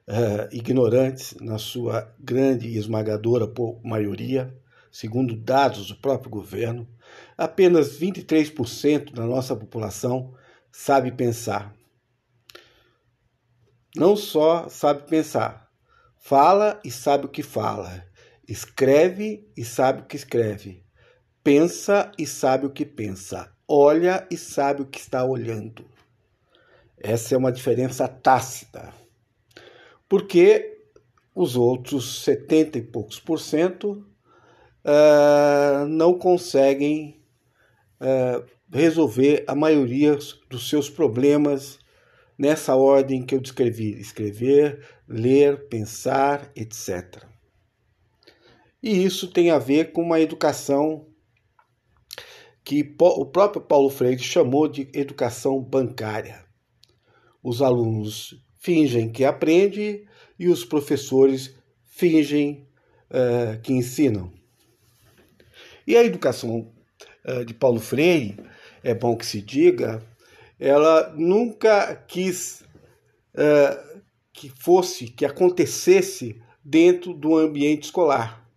uh, 0.07 0.49
ignorantes, 0.51 1.35
na 1.39 1.59
sua 1.59 2.11
grande 2.19 2.67
e 2.67 2.77
esmagadora 2.77 3.47
maioria, 3.83 4.51
segundo 4.91 5.35
dados 5.35 5.87
do 5.87 5.97
próprio 5.97 6.31
governo, 6.31 6.87
apenas 7.37 7.99
23% 7.99 9.13
da 9.13 9.27
nossa 9.27 9.55
população 9.55 10.33
sabe 10.71 11.11
pensar. 11.11 11.79
Não 13.95 14.15
só 14.15 14.69
sabe 14.69 15.03
pensar, 15.03 15.69
fala 16.17 16.79
e 16.83 16.91
sabe 16.91 17.25
o 17.25 17.29
que 17.29 17.43
fala, 17.43 18.05
escreve 18.47 19.49
e 19.55 19.65
sabe 19.65 20.01
o 20.01 20.05
que 20.05 20.15
escreve, 20.15 20.83
pensa 21.43 22.11
e 22.17 22.25
sabe 22.25 22.65
o 22.65 22.69
que 22.69 22.85
pensa 22.85 23.51
olha 23.71 24.27
e 24.29 24.35
sabe 24.35 24.81
o 24.81 24.85
que 24.85 24.99
está 24.99 25.23
olhando. 25.23 25.85
Essa 26.97 27.35
é 27.35 27.37
uma 27.37 27.51
diferença 27.51 28.05
tácita. 28.07 28.93
Porque 30.09 30.77
os 31.33 31.55
outros 31.55 32.23
70 32.23 32.79
e 32.79 32.81
poucos 32.81 33.17
por 33.17 33.39
cento 33.39 34.05
uh, 34.83 35.87
não 35.87 36.13
conseguem 36.13 37.23
uh, 38.01 38.45
resolver 38.69 39.45
a 39.47 39.55
maioria 39.55 40.17
dos 40.49 40.69
seus 40.69 40.89
problemas 40.89 41.79
nessa 42.41 42.75
ordem 42.75 43.23
que 43.23 43.35
eu 43.35 43.39
descrevi: 43.39 43.91
escrever, 43.99 44.83
ler, 45.07 45.67
pensar, 45.67 46.51
etc. 46.55 47.23
E 48.81 49.03
isso 49.03 49.27
tem 49.27 49.51
a 49.51 49.59
ver 49.59 49.91
com 49.91 50.01
uma 50.01 50.19
educação 50.19 51.05
que 52.63 52.95
o 52.99 53.25
próprio 53.27 53.61
Paulo 53.61 53.91
Freire 53.91 54.23
chamou 54.23 54.67
de 54.67 54.89
educação 54.91 55.61
bancária. 55.61 56.43
Os 57.43 57.61
alunos 57.61 58.43
fingem 58.57 59.11
que 59.11 59.23
aprendem 59.23 60.07
e 60.39 60.47
os 60.47 60.65
professores 60.65 61.55
fingem 61.85 62.67
uh, 63.11 63.59
que 63.61 63.71
ensinam. 63.71 64.31
E 65.85 65.95
a 65.95 66.03
educação 66.03 66.71
uh, 67.25 67.45
de 67.45 67.53
Paulo 67.53 67.79
Freire, 67.79 68.37
é 68.83 68.95
bom 68.95 69.15
que 69.15 69.25
se 69.25 69.41
diga, 69.41 70.03
ela 70.61 71.11
nunca 71.17 71.95
quis 71.95 72.61
uh, 73.33 74.01
que 74.31 74.47
fosse, 74.47 75.07
que 75.07 75.25
acontecesse 75.25 76.39
dentro 76.63 77.15
do 77.15 77.35
ambiente 77.35 77.85
escolar, 77.85 78.47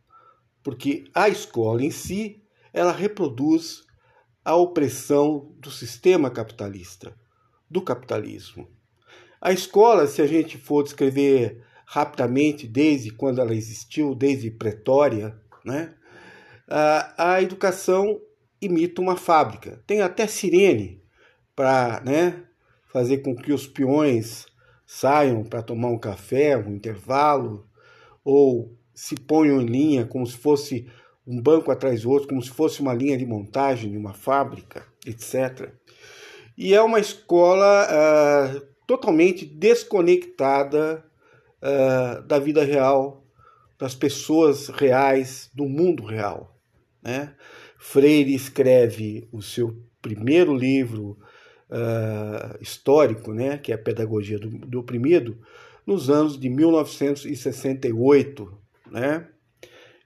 porque 0.62 1.04
a 1.14 1.30
escola 1.30 1.82
em 1.82 1.90
si 1.90 2.42
ela 2.74 2.92
reproduz 2.92 3.82
a 4.44 4.54
opressão 4.54 5.50
do 5.58 5.70
sistema 5.70 6.30
capitalista, 6.30 7.16
do 7.70 7.80
capitalismo. 7.80 8.68
A 9.40 9.52
escola, 9.52 10.06
se 10.06 10.20
a 10.20 10.26
gente 10.26 10.58
for 10.58 10.82
descrever 10.82 11.64
rapidamente, 11.86 12.66
desde 12.66 13.10
quando 13.10 13.40
ela 13.40 13.54
existiu, 13.54 14.14
desde 14.14 14.50
Pretória, 14.50 15.40
né, 15.64 15.94
a, 17.16 17.40
educação 17.40 18.20
imita 18.60 19.00
uma 19.00 19.16
fábrica. 19.16 19.82
Tem 19.86 20.02
até 20.02 20.26
sirene 20.26 21.03
para 21.54 22.00
né, 22.04 22.42
fazer 22.86 23.18
com 23.18 23.34
que 23.34 23.52
os 23.52 23.66
peões 23.66 24.46
saiam 24.86 25.42
para 25.44 25.62
tomar 25.62 25.88
um 25.88 25.98
café, 25.98 26.56
um 26.56 26.74
intervalo, 26.74 27.66
ou 28.24 28.76
se 28.94 29.14
ponham 29.16 29.60
em 29.60 29.66
linha 29.66 30.06
como 30.06 30.26
se 30.26 30.36
fosse 30.36 30.86
um 31.26 31.40
banco 31.40 31.70
atrás 31.70 32.02
do 32.02 32.10
outro, 32.10 32.28
como 32.28 32.42
se 32.42 32.50
fosse 32.50 32.80
uma 32.80 32.94
linha 32.94 33.16
de 33.16 33.26
montagem 33.26 33.90
de 33.90 33.96
uma 33.96 34.12
fábrica, 34.12 34.86
etc. 35.06 35.72
E 36.56 36.74
é 36.74 36.80
uma 36.80 37.00
escola 37.00 37.88
uh, 37.88 38.60
totalmente 38.86 39.44
desconectada 39.44 41.04
uh, 41.62 42.22
da 42.22 42.38
vida 42.38 42.62
real, 42.62 43.24
das 43.78 43.94
pessoas 43.94 44.68
reais, 44.68 45.50
do 45.52 45.64
mundo 45.64 46.04
real. 46.04 46.56
Né? 47.02 47.34
Freire 47.78 48.34
escreve 48.34 49.28
o 49.32 49.42
seu 49.42 49.76
primeiro 50.00 50.54
livro 50.54 51.18
uh, 51.70 52.58
histórico, 52.60 53.32
né, 53.32 53.58
que 53.58 53.72
é 53.72 53.74
a 53.74 53.78
Pedagogia 53.78 54.38
do, 54.38 54.48
do 54.48 54.78
Oprimido, 54.80 55.36
nos 55.86 56.10
anos 56.10 56.38
de 56.38 56.48
1968, 56.48 58.52
né? 58.90 59.28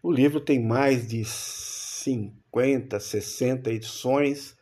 O 0.02 0.12
livro 0.12 0.40
tem 0.40 0.64
mais 0.64 1.06
de 1.06 1.24
50, 1.24 2.98
60 2.98 3.72
edições, 3.72 4.56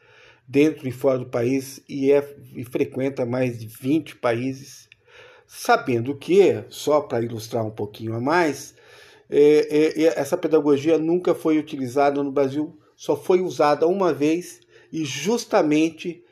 dentro 0.47 0.86
e 0.89 0.93
fora 0.93 1.18
do 1.18 1.27
país 1.27 1.82
e, 1.89 2.12
é, 2.12 2.36
e 2.55 2.64
frequenta 2.64 3.27
mais 3.27 3.59
de 3.59 3.66
20 3.66 4.16
países, 4.16 4.89
sabendo 5.47 6.16
que, 6.16 6.64
só 6.68 7.01
para 7.01 7.24
ilustrar 7.24 7.66
um 7.66 7.70
pouquinho 7.70 8.14
a 8.14 8.20
mais, 8.20 8.74
é, 9.28 10.02
é, 10.02 10.18
essa 10.18 10.36
pedagogia 10.36 10.98
nunca 10.98 11.35
foi 11.35 11.59
utilizada 11.59 12.23
no 12.23 12.31
Brasil, 12.31 12.78
só 12.94 13.16
foi 13.16 13.40
usada 13.40 13.86
uma 13.86 14.12
vez 14.12 14.60
e 14.93 15.05
justamente 15.05 16.23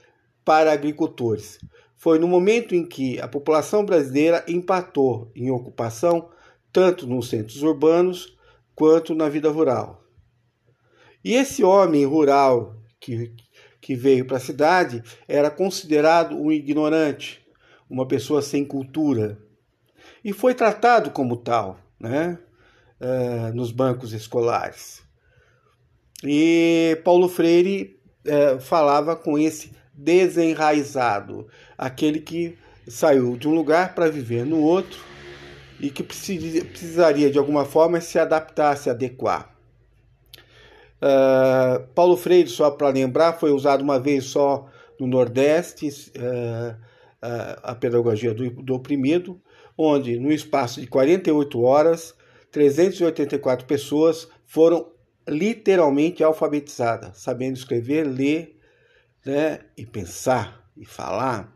para 0.44 0.72
agricultores. 0.72 1.58
Foi 1.96 2.18
no 2.18 2.28
momento 2.28 2.74
em 2.74 2.86
que 2.86 3.18
a 3.20 3.26
população 3.26 3.84
brasileira 3.84 4.44
empatou 4.46 5.30
em 5.34 5.50
ocupação, 5.50 6.28
tanto 6.72 7.06
nos 7.06 7.28
centros 7.28 7.62
urbanos 7.62 8.36
quanto 8.74 9.14
na 9.14 9.28
vida 9.28 9.48
rural. 9.48 10.04
E 11.24 11.34
esse 11.34 11.64
homem 11.64 12.04
rural 12.04 12.76
que, 13.00 13.32
que 13.80 13.94
veio 13.94 14.26
para 14.26 14.36
a 14.36 14.40
cidade 14.40 15.02
era 15.26 15.50
considerado 15.50 16.36
um 16.36 16.52
ignorante, 16.52 17.42
uma 17.88 18.06
pessoa 18.06 18.42
sem 18.42 18.64
cultura. 18.64 19.38
E 20.22 20.32
foi 20.32 20.54
tratado 20.54 21.10
como 21.10 21.36
tal, 21.36 21.78
né? 21.98 22.38
Uh, 23.00 23.54
nos 23.54 23.70
bancos 23.72 24.12
escolares. 24.12 25.02
E 26.22 27.00
Paulo 27.04 27.28
Freire 27.28 28.00
uh, 28.26 28.60
falava 28.60 29.16
com 29.16 29.38
esse 29.38 29.72
desenraizado, 29.94 31.46
aquele 31.78 32.20
que 32.20 32.58
saiu 32.86 33.36
de 33.36 33.48
um 33.48 33.54
lugar 33.54 33.94
para 33.94 34.10
viver 34.10 34.44
no 34.44 34.60
outro 34.60 34.98
e 35.80 35.90
que 35.90 36.02
precisaria 36.02 37.30
de 37.30 37.38
alguma 37.38 37.64
forma 37.64 38.00
se 38.00 38.18
adaptar, 38.18 38.76
se 38.76 38.90
adequar. 38.90 39.54
Uh, 41.02 41.86
Paulo 41.94 42.16
Freire, 42.16 42.48
só 42.48 42.70
para 42.70 42.88
lembrar, 42.88 43.34
foi 43.34 43.52
usado 43.52 43.82
uma 43.82 43.98
vez 43.98 44.24
só 44.24 44.66
no 44.98 45.06
Nordeste, 45.06 45.88
uh, 45.88 46.72
uh, 46.72 47.60
a 47.62 47.74
pedagogia 47.74 48.32
do, 48.32 48.50
do 48.50 48.74
oprimido, 48.74 49.40
onde 49.76 50.18
no 50.18 50.32
espaço 50.32 50.80
de 50.80 50.86
48 50.86 51.60
horas, 51.60 52.14
384 52.50 53.66
pessoas 53.66 54.28
foram 54.46 54.92
literalmente 55.28 56.22
alfabetizadas, 56.22 57.18
sabendo 57.18 57.56
escrever, 57.56 58.04
ler 58.04 58.53
né, 59.24 59.60
e 59.76 59.86
pensar 59.86 60.64
e 60.76 60.84
falar, 60.84 61.52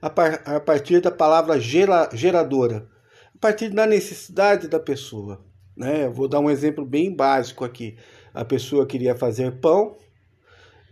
a, 0.00 0.10
par, 0.10 0.42
a 0.44 0.60
partir 0.60 1.00
da 1.00 1.10
palavra 1.10 1.58
gera, 1.58 2.08
geradora, 2.12 2.88
a 3.34 3.38
partir 3.38 3.70
da 3.70 3.86
necessidade 3.86 4.68
da 4.68 4.78
pessoa. 4.78 5.44
Né? 5.76 6.04
Eu 6.04 6.12
vou 6.12 6.28
dar 6.28 6.40
um 6.40 6.50
exemplo 6.50 6.84
bem 6.84 7.14
básico 7.14 7.64
aqui 7.64 7.96
a 8.36 8.44
pessoa 8.44 8.86
queria 8.86 9.16
fazer 9.16 9.50
pão 9.60 9.96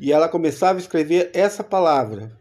e 0.00 0.10
ela 0.10 0.30
começava 0.30 0.78
a 0.78 0.80
escrever 0.80 1.30
essa 1.34 1.62
palavra. 1.62 2.32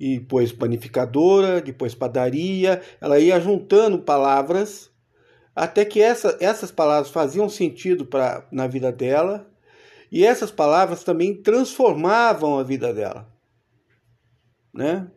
E 0.00 0.18
depois 0.18 0.50
panificadora, 0.50 1.60
depois 1.60 1.94
padaria, 1.94 2.80
ela 3.02 3.18
ia 3.18 3.38
juntando 3.38 3.98
palavras 3.98 4.90
até 5.54 5.84
que 5.84 6.00
essa, 6.00 6.38
essas 6.40 6.70
palavras 6.70 7.10
faziam 7.10 7.48
sentido 7.50 8.06
pra, 8.06 8.46
na 8.50 8.66
vida 8.66 8.90
dela 8.90 9.46
e 10.10 10.24
essas 10.24 10.50
palavras 10.50 11.04
também 11.04 11.34
transformavam 11.34 12.58
a 12.58 12.62
vida 12.62 12.92
dela. 12.92 13.28
Né? 14.72 15.10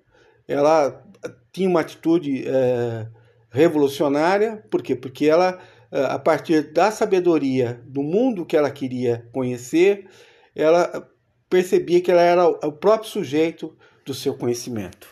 Ela 0.48 1.04
tinha 1.52 1.70
uma 1.70 1.82
atitude 1.82 2.48
é, 2.48 3.08
revolucionária, 3.50 4.64
por 4.70 4.82
quê? 4.82 4.96
Porque 4.96 5.28
ela 5.28 5.60
a 5.92 6.18
partir 6.18 6.72
da 6.72 6.90
sabedoria 6.90 7.82
do 7.86 8.02
mundo 8.02 8.46
que 8.46 8.56
ela 8.56 8.72
queria 8.72 9.28
conhecer, 9.34 10.08
ela 10.56 11.08
percebia 11.50 12.00
que 12.00 12.10
ela 12.10 12.22
era 12.22 12.48
o 12.48 12.72
próprio 12.72 13.10
sujeito 13.10 13.76
do 14.06 14.14
seu 14.14 14.34
conhecimento. 14.34 15.08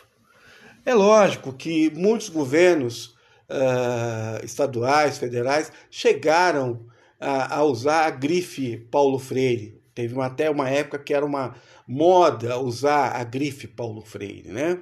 É 0.84 0.94
lógico 0.94 1.52
que 1.52 1.90
muitos 1.90 2.30
governos 2.30 3.14
uh, 3.50 4.42
estaduais, 4.42 5.18
federais, 5.18 5.70
chegaram 5.90 6.86
a, 7.20 7.58
a, 7.58 7.64
usar 7.64 8.06
a 8.06 8.10
grife 8.10 8.78
Paulo 8.90 9.18
Freire. 9.18 9.80
Teve 9.94 10.14
uma, 10.14 10.26
até 10.26 10.48
uma 10.50 10.68
época 10.68 10.98
que 10.98 11.12
era 11.12 11.26
uma 11.26 11.54
moda 11.86 12.58
usar 12.58 13.10
a 13.10 13.22
grife 13.22 13.68
Paulo 13.68 14.00
Freire, 14.00 14.48
né? 14.48 14.80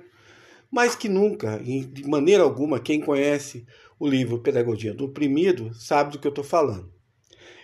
Mas 0.70 0.94
que 0.94 1.08
nunca, 1.08 1.58
de 1.58 2.06
maneira 2.06 2.42
alguma, 2.42 2.78
quem 2.78 3.00
conhece 3.00 3.66
o 3.98 4.06
livro 4.06 4.38
Pedagogia 4.38 4.94
do 4.94 5.06
Oprimido 5.06 5.72
sabe 5.74 6.12
do 6.12 6.18
que 6.18 6.26
eu 6.26 6.30
estou 6.30 6.44
falando. 6.44 6.92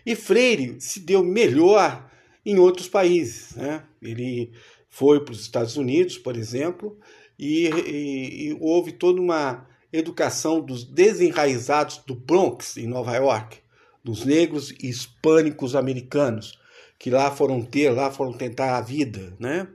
E 0.05 0.15
Freire 0.15 0.81
se 0.81 1.01
deu 1.01 1.23
melhor 1.23 2.11
em 2.45 2.59
outros 2.59 2.89
países. 2.89 3.55
Né? 3.55 3.85
Ele 4.03 4.53
foi 4.89 5.25
para 5.25 5.33
os 5.33 5.41
Estados 5.41 5.77
Unidos, 5.77 6.19
por 6.19 6.37
exemplo, 6.37 6.99
e, 7.39 7.67
e, 7.69 8.49
e, 8.49 8.57
houve 8.61 8.93
toda 8.93 9.21
uma 9.21 9.67
educação 9.93 10.61
dos 10.61 10.85
desenraizados 10.85 11.99
do 11.99 12.15
Bronx, 12.15 12.77
em 12.77 12.87
Nova 12.87 13.15
York, 13.17 13.59
dos 14.05 14.25
negros 14.25 14.73
hispânicos 14.83 15.75
americanos, 15.75 16.59
que 16.99 17.11
lá 17.11 17.31
foram 17.31 17.63
ter, 17.63 17.91
lá 17.91 18.11
foram 18.11 18.35
tentar 18.35 18.77
a 18.77 18.81
vida. 18.83 19.35
Né? 19.41 19.67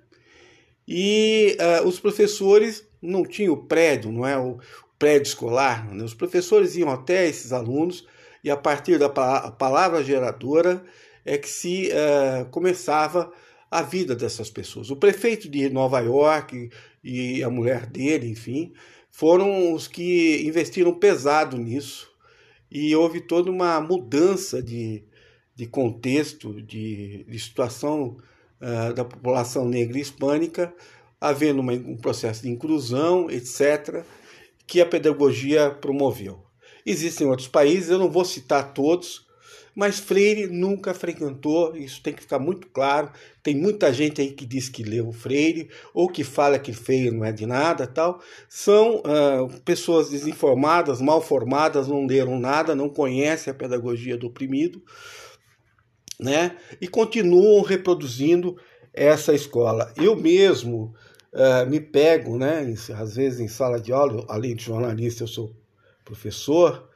E 0.87 1.57
uh, 1.59 1.87
os 1.87 1.99
professores 1.99 2.87
não 3.01 3.23
tinham 3.23 3.53
o 3.53 3.63
prédio, 3.65 4.11
não 4.11 4.25
é? 4.25 4.37
O, 4.37 4.59
prédio 4.99 5.29
escolar, 5.29 5.89
né? 5.93 6.03
os 6.03 6.13
professores 6.13 6.75
iam 6.75 6.89
até 6.89 7.25
esses 7.25 7.53
alunos 7.53 8.05
e 8.43 8.51
a 8.51 8.57
partir 8.57 8.99
da 8.99 9.07
palavra 9.07 10.03
geradora 10.03 10.83
é 11.25 11.37
que 11.37 11.47
se 11.47 11.89
uh, 11.89 12.45
começava 12.49 13.31
a 13.71 13.81
vida 13.81 14.13
dessas 14.13 14.49
pessoas. 14.49 14.89
O 14.89 14.97
prefeito 14.97 15.47
de 15.47 15.69
Nova 15.69 16.01
York 16.01 16.69
e 17.01 17.41
a 17.41 17.49
mulher 17.49 17.85
dele, 17.85 18.29
enfim, 18.29 18.73
foram 19.09 19.73
os 19.73 19.87
que 19.87 20.45
investiram 20.45 20.93
pesado 20.93 21.57
nisso 21.57 22.08
e 22.71 22.95
houve 22.95 23.21
toda 23.21 23.49
uma 23.49 23.79
mudança 23.81 24.61
de, 24.61 25.03
de 25.55 25.65
contexto, 25.65 26.61
de, 26.61 27.23
de 27.23 27.39
situação 27.39 28.17
uh, 28.61 28.93
da 28.93 29.03
população 29.03 29.67
negra 29.67 29.97
e 29.97 30.01
hispânica, 30.01 30.73
havendo 31.19 31.61
uma, 31.61 31.73
um 31.73 31.97
processo 31.97 32.43
de 32.43 32.49
inclusão, 32.49 33.29
etc 33.29 34.05
que 34.69 34.79
a 34.79 34.85
pedagogia 34.85 35.71
promoveu. 35.71 36.45
Existem 36.85 37.27
outros 37.27 37.47
países, 37.47 37.89
eu 37.89 37.97
não 37.97 38.09
vou 38.09 38.23
citar 38.23 38.71
todos, 38.71 39.27
mas 39.75 39.99
Freire 39.99 40.47
nunca 40.47 40.93
frequentou, 40.93 41.75
isso 41.75 42.01
tem 42.01 42.13
que 42.13 42.21
ficar 42.21 42.39
muito 42.39 42.67
claro. 42.67 43.11
Tem 43.41 43.55
muita 43.55 43.93
gente 43.93 44.21
aí 44.21 44.31
que 44.31 44.45
diz 44.45 44.69
que 44.69 44.83
leu 44.83 45.11
Freire, 45.11 45.69
ou 45.93 46.09
que 46.09 46.23
fala 46.23 46.59
que 46.59 46.73
Freire 46.73 47.11
não 47.11 47.23
é 47.23 47.31
de 47.31 47.45
nada 47.45 47.87
tal. 47.87 48.21
São 48.47 48.97
uh, 48.97 49.61
pessoas 49.63 50.09
desinformadas, 50.09 51.01
mal 51.01 51.21
formadas, 51.21 51.87
não 51.87 52.05
leram 52.05 52.39
nada, 52.39 52.75
não 52.75 52.89
conhecem 52.89 53.51
a 53.51 53.55
pedagogia 53.55 54.17
do 54.17 54.27
oprimido, 54.27 54.81
né? 56.19 56.57
e 56.81 56.87
continuam 56.87 57.61
reproduzindo 57.61 58.57
essa 58.93 59.33
escola. 59.33 59.93
Eu 59.95 60.15
mesmo 60.15 60.93
uh, 61.33 61.69
me 61.69 61.79
pego, 61.79 62.37
né, 62.37 62.73
às 62.95 63.15
vezes 63.15 63.39
em 63.39 63.47
sala 63.47 63.79
de 63.79 63.93
aula, 63.93 64.25
além 64.27 64.55
de 64.55 64.63
jornalista, 64.65 65.23
eu 65.23 65.27
sou 65.27 65.55
professor, 66.03 66.88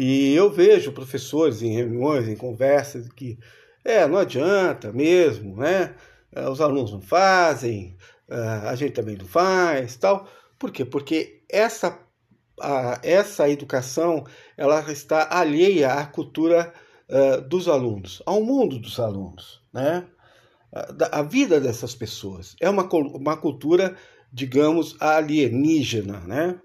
e 0.00 0.32
eu 0.32 0.48
vejo 0.48 0.92
professores 0.92 1.60
em 1.60 1.74
reuniões, 1.74 2.28
em 2.28 2.36
conversas, 2.36 3.08
que 3.08 3.36
é, 3.84 4.06
não 4.06 4.18
adianta 4.18 4.92
mesmo, 4.92 5.56
né? 5.56 5.96
Eh, 6.30 6.48
os 6.48 6.60
alunos 6.60 6.92
não 6.92 7.00
fazem, 7.00 7.96
eh, 8.28 8.60
a 8.64 8.76
gente 8.76 8.92
também 8.92 9.16
não 9.16 9.26
faz, 9.26 9.96
tal. 9.96 10.28
Por 10.56 10.70
quê? 10.70 10.84
Porque 10.84 11.42
essa, 11.50 11.98
a, 12.60 13.00
essa 13.02 13.48
educação 13.50 14.24
ela 14.56 14.80
está 14.92 15.26
alheia 15.36 15.94
à 15.94 16.06
cultura 16.06 16.72
uh, 17.08 17.40
dos 17.48 17.66
alunos, 17.66 18.22
ao 18.24 18.40
mundo 18.40 18.78
dos 18.78 19.00
alunos, 19.00 19.62
né? 19.72 20.06
a 21.10 21.22
vida 21.22 21.60
dessas 21.60 21.94
pessoas. 21.94 22.54
É 22.60 22.68
uma, 22.68 22.88
uma 22.92 23.36
cultura, 23.36 23.96
digamos, 24.32 24.96
alienígena, 25.00 26.20
né? 26.20 26.60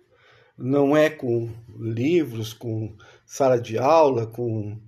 Não 0.58 0.96
é 0.96 1.10
com 1.10 1.50
livros, 1.80 2.54
com 2.54 2.96
sala 3.34 3.60
de 3.60 3.80
aula, 3.80 4.28
com 4.28 4.80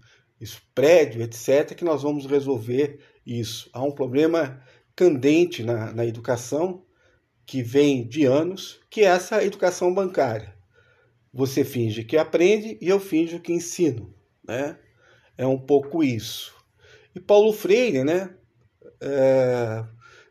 prédio, 0.75 1.23
etc., 1.23 1.73
que 1.73 1.83
nós 1.83 2.03
vamos 2.03 2.27
resolver 2.27 2.99
isso. 3.25 3.67
Há 3.73 3.81
um 3.83 3.89
problema 3.89 4.61
candente 4.95 5.63
na, 5.63 5.91
na 5.91 6.05
educação 6.05 6.85
que 7.43 7.63
vem 7.63 8.07
de 8.07 8.23
anos, 8.23 8.79
que 8.87 9.01
é 9.01 9.05
essa 9.05 9.43
educação 9.43 9.91
bancária. 9.91 10.55
Você 11.33 11.65
finge 11.65 12.03
que 12.03 12.17
aprende 12.17 12.77
e 12.79 12.87
eu 12.87 12.99
finjo 12.99 13.39
que 13.39 13.51
ensino, 13.51 14.13
né? 14.47 14.77
É 15.35 15.47
um 15.47 15.57
pouco 15.57 16.03
isso. 16.03 16.53
E 17.15 17.19
Paulo 17.19 17.51
Freire, 17.51 18.03
né, 18.03 18.29
é, 19.01 19.83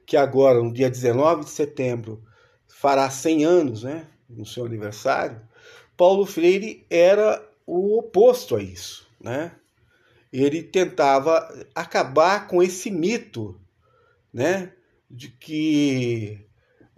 que 0.07 0.17
agora, 0.17 0.63
no 0.63 0.73
dia 0.73 0.89
19 0.89 1.47
de 1.47 1.51
setembro, 1.51 2.23
fará 2.69 3.11
100 3.11 3.45
anos, 3.45 3.83
né, 3.83 4.07
no 4.31 4.47
seu 4.47 4.65
aniversário, 4.65 5.41
Paulo 5.97 6.25
Freire 6.25 6.87
era 6.89 7.45
o 7.67 7.99
oposto 7.99 8.57
a 8.57 8.63
isso, 8.63 9.09
né? 9.21 9.53
Ele 10.33 10.63
tentava 10.63 11.49
acabar 11.75 12.49
com 12.49 12.63
esse 12.63 12.91
mito, 12.91 13.61
né, 14.33 14.73
de 15.09 15.29
que 15.29 16.45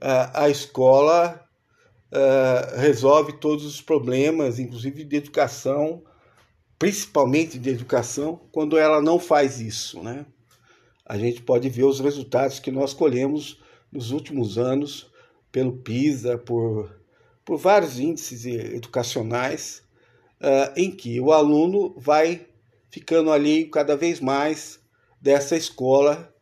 a, 0.00 0.44
a 0.44 0.48
escola 0.48 1.46
uh, 2.10 2.80
resolve 2.80 3.34
todos 3.34 3.64
os 3.66 3.82
problemas, 3.82 4.58
inclusive 4.58 5.04
de 5.04 5.16
educação, 5.16 6.02
principalmente 6.78 7.58
de 7.58 7.70
educação, 7.70 8.40
quando 8.50 8.78
ela 8.78 9.02
não 9.02 9.18
faz 9.18 9.60
isso. 9.60 10.02
Né? 10.02 10.24
A 11.04 11.18
gente 11.18 11.42
pode 11.42 11.68
ver 11.68 11.84
os 11.84 12.00
resultados 12.00 12.58
que 12.58 12.70
nós 12.70 12.92
colhemos 12.94 13.60
nos 13.92 14.10
últimos 14.10 14.58
anos 14.58 15.10
pelo 15.52 15.78
PISA, 15.78 16.36
por, 16.36 16.90
por 17.44 17.56
vários 17.56 17.98
índices 17.98 18.44
educacionais, 18.46 19.82
uh, 20.40 20.72
em 20.76 20.90
que 20.90 21.20
o 21.20 21.32
aluno 21.32 21.94
vai 21.96 22.46
ficando 22.90 23.30
ali 23.30 23.66
cada 23.66 23.96
vez 23.96 24.20
mais 24.20 24.80
dessa 25.20 25.56
escola 25.56 26.32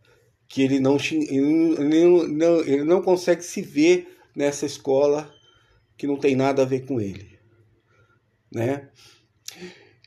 que 0.46 0.62
ele 0.62 0.78
não, 0.78 0.96
ele 0.96 2.28
não, 2.28 2.60
ele 2.60 2.84
não 2.84 3.02
consegue 3.02 3.42
se 3.42 3.60
ver 3.60 4.16
nessa 4.36 4.66
escola 4.66 5.32
que 5.96 6.06
não 6.06 6.16
tem 6.16 6.36
nada 6.36 6.62
a 6.62 6.66
ver 6.66 6.86
com 6.86 7.00
ele. 7.00 7.38
Né? 8.52 8.88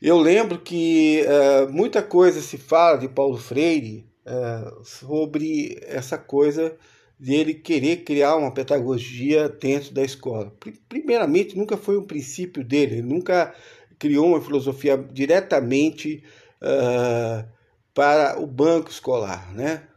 Eu 0.00 0.18
lembro 0.18 0.58
que 0.60 1.22
uh, 1.24 1.72
muita 1.72 2.02
coisa 2.02 2.40
se 2.40 2.56
fala 2.56 2.96
de 2.96 3.08
Paulo 3.08 3.36
Freire 3.36 4.06
uh, 4.24 4.84
sobre 4.84 5.78
essa 5.82 6.16
coisa 6.16 6.76
de 7.18 7.34
ele 7.34 7.52
querer 7.52 8.04
criar 8.04 8.36
uma 8.36 8.54
pedagogia 8.54 9.48
dentro 9.48 9.92
da 9.92 10.04
escola. 10.04 10.54
Primeiramente, 10.88 11.58
nunca 11.58 11.76
foi 11.76 11.98
um 11.98 12.06
princípio 12.06 12.62
dele, 12.62 12.98
ele 12.98 13.02
nunca 13.02 13.52
criou 13.98 14.28
uma 14.28 14.40
filosofia 14.40 14.96
diretamente 14.96 16.22
uh, 16.62 17.46
para 17.92 18.38
o 18.38 18.46
banco 18.46 18.90
escolar, 18.90 19.52
né? 19.54 19.88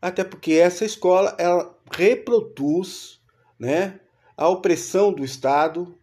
Até 0.00 0.24
porque 0.24 0.52
essa 0.52 0.84
escola 0.84 1.34
ela 1.38 1.74
reproduz, 1.90 3.20
né, 3.58 4.00
a 4.36 4.48
opressão 4.48 5.12
do 5.12 5.24
Estado, 5.24 5.98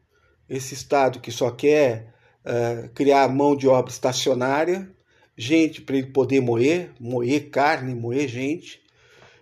esse 0.49 0.73
Estado 0.73 1.19
que 1.19 1.31
só 1.31 1.51
quer 1.51 2.13
uh, 2.45 2.89
criar 2.89 3.27
mão 3.27 3.55
de 3.55 3.67
obra 3.67 3.91
estacionária, 3.91 4.89
gente 5.37 5.81
para 5.81 5.97
ele 5.97 6.07
poder 6.07 6.41
moer, 6.41 6.91
moer 6.99 7.49
carne, 7.49 7.95
moer 7.95 8.27
gente, 8.27 8.81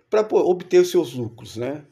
para 0.10 0.28
obter 0.32 0.80
os 0.80 0.92
seus 0.92 1.14
lucros, 1.14 1.56
né? 1.56 1.84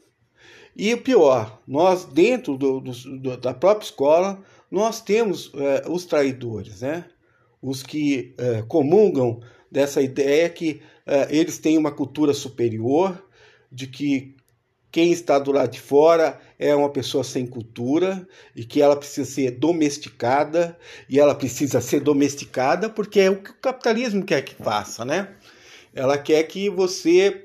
E 0.76 0.94
o 0.94 1.02
pior, 1.02 1.60
nós 1.66 2.04
dentro 2.04 2.56
do, 2.56 2.80
do, 2.80 3.36
da 3.36 3.52
própria 3.52 3.84
escola, 3.84 4.40
nós 4.70 5.00
temos 5.00 5.50
é, 5.54 5.84
os 5.88 6.04
traidores, 6.04 6.82
né? 6.82 7.04
Os 7.60 7.82
que 7.82 8.34
é, 8.38 8.62
comungam 8.62 9.40
dessa 9.70 10.00
ideia 10.00 10.48
que 10.48 10.80
é, 11.06 11.26
eles 11.30 11.58
têm 11.58 11.78
uma 11.78 11.90
cultura 11.90 12.32
superior, 12.32 13.22
de 13.70 13.86
que 13.86 14.36
quem 14.90 15.12
está 15.12 15.38
do 15.38 15.52
lado 15.52 15.70
de 15.70 15.80
fora 15.80 16.40
é 16.58 16.74
uma 16.74 16.90
pessoa 16.90 17.22
sem 17.22 17.46
cultura 17.46 18.26
e 18.56 18.64
que 18.64 18.80
ela 18.80 18.96
precisa 18.96 19.30
ser 19.30 19.50
domesticada 19.52 20.78
e 21.08 21.20
ela 21.20 21.34
precisa 21.34 21.80
ser 21.80 22.00
domesticada 22.00 22.88
porque 22.88 23.20
é 23.20 23.30
o 23.30 23.42
que 23.42 23.50
o 23.50 23.54
capitalismo 23.54 24.24
quer 24.24 24.42
que 24.42 24.54
faça, 24.54 25.04
né? 25.04 25.36
Ela 25.94 26.16
quer 26.16 26.42
que 26.44 26.70
você 26.70 27.44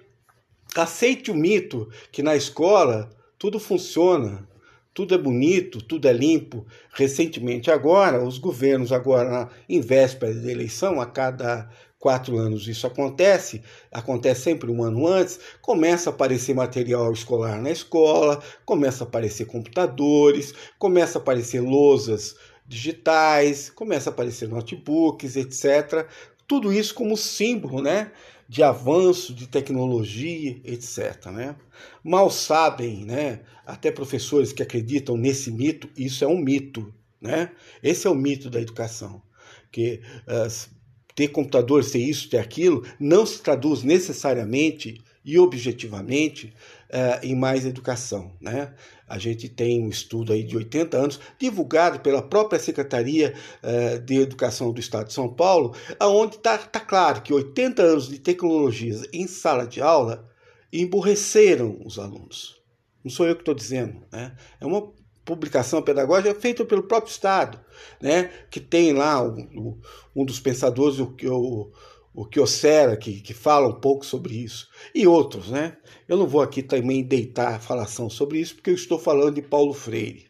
aceite 0.75 1.31
o 1.31 1.35
mito 1.35 1.89
que 2.11 2.23
na 2.23 2.35
escola 2.35 3.09
tudo 3.37 3.59
funciona, 3.59 4.47
tudo 4.93 5.15
é 5.15 5.17
bonito, 5.17 5.81
tudo 5.81 6.07
é 6.07 6.13
limpo. 6.13 6.65
Recentemente 6.93 7.71
agora, 7.71 8.23
os 8.23 8.37
governos 8.37 8.91
agora 8.91 9.49
em 9.67 9.81
véspera 9.81 10.33
de 10.33 10.49
eleição, 10.49 11.01
a 11.01 11.05
cada 11.05 11.69
quatro 11.97 12.37
anos 12.37 12.67
isso 12.67 12.85
acontece, 12.85 13.63
acontece 13.89 14.41
sempre 14.41 14.69
um 14.69 14.83
ano 14.83 15.07
antes, 15.07 15.39
começa 15.61 16.09
a 16.09 16.13
aparecer 16.13 16.53
material 16.53 17.13
escolar 17.13 17.61
na 17.61 17.71
escola, 17.71 18.43
começa 18.65 19.05
a 19.05 19.07
aparecer 19.07 19.45
computadores, 19.45 20.53
começa 20.77 21.17
a 21.17 21.21
aparecer 21.21 21.61
lousas 21.61 22.35
digitais, 22.67 23.69
começa 23.69 24.09
a 24.09 24.13
aparecer 24.13 24.49
notebooks, 24.49 25.37
etc. 25.37 26.05
Tudo 26.45 26.73
isso 26.73 26.93
como 26.93 27.15
símbolo, 27.15 27.81
né? 27.81 28.11
De 28.53 28.61
avanço 28.61 29.33
de 29.33 29.47
tecnologia, 29.47 30.61
etc. 30.63 31.25
Né? 31.31 31.55
Mal 32.03 32.29
sabem, 32.29 33.03
né, 33.03 33.39
até 33.65 33.91
professores 33.91 34.53
que 34.53 34.61
acreditam 34.61 35.17
nesse 35.17 35.51
mito, 35.51 35.89
isso 35.97 36.23
é 36.23 36.27
um 36.27 36.37
mito. 36.37 36.93
Né? 37.19 37.49
Esse 37.81 38.05
é 38.05 38.11
o 38.11 38.15
mito 38.15 38.51
da 38.51 38.61
educação. 38.61 39.23
Que 39.71 40.01
uh, 40.27 40.69
ter 41.15 41.29
computador, 41.29 41.83
ser 41.83 41.97
isso, 41.97 42.29
ter 42.29 42.37
aquilo, 42.37 42.85
não 42.99 43.25
se 43.25 43.41
traduz 43.41 43.81
necessariamente 43.81 45.01
e 45.25 45.39
objetivamente 45.39 46.53
uh, 46.91 47.25
em 47.25 47.35
mais 47.35 47.65
educação. 47.65 48.33
Né? 48.39 48.71
A 49.13 49.19
gente 49.19 49.47
tem 49.47 49.79
um 49.79 49.89
estudo 49.89 50.33
aí 50.33 50.43
de 50.43 50.57
80 50.57 50.97
anos, 50.97 51.19
divulgado 51.37 51.99
pela 51.99 52.19
própria 52.19 52.59
Secretaria 52.59 53.35
uh, 53.61 53.99
de 53.99 54.19
Educação 54.19 54.71
do 54.71 54.79
Estado 54.79 55.05
de 55.05 55.13
São 55.13 55.31
Paulo, 55.31 55.75
onde 56.01 56.37
está 56.37 56.57
tá 56.57 56.79
claro 56.79 57.21
que 57.21 57.31
80 57.31 57.79
anos 57.79 58.09
de 58.09 58.17
tecnologias 58.17 59.07
em 59.13 59.27
sala 59.27 59.67
de 59.67 59.79
aula 59.81 60.27
emburreceram 60.73 61.79
os 61.85 61.99
alunos. 61.99 62.59
Não 63.03 63.11
sou 63.11 63.27
eu 63.27 63.35
que 63.35 63.43
estou 63.43 63.53
dizendo, 63.53 64.01
né? 64.11 64.35
é 64.59 64.65
uma 64.65 64.91
publicação 65.23 65.79
pedagógica 65.83 66.33
feita 66.33 66.65
pelo 66.65 66.81
próprio 66.81 67.11
Estado, 67.11 67.59
né? 68.01 68.31
que 68.49 68.59
tem 68.59 68.93
lá 68.93 69.21
um, 69.21 69.79
um 70.15 70.25
dos 70.25 70.39
pensadores, 70.39 70.97
o, 70.97 71.15
o 71.23 71.71
o 72.13 72.25
Kyocera, 72.25 72.95
que, 72.95 73.21
que 73.21 73.33
fala 73.33 73.67
um 73.67 73.79
pouco 73.79 74.05
sobre 74.05 74.35
isso, 74.35 74.69
e 74.93 75.07
outros, 75.07 75.49
né? 75.49 75.77
Eu 76.07 76.17
não 76.17 76.27
vou 76.27 76.41
aqui 76.41 76.61
também 76.61 77.03
deitar 77.03 77.55
a 77.55 77.59
falação 77.59 78.09
sobre 78.09 78.39
isso, 78.39 78.55
porque 78.55 78.69
eu 78.69 78.75
estou 78.75 78.99
falando 78.99 79.35
de 79.35 79.41
Paulo 79.41 79.73
Freire. 79.73 80.27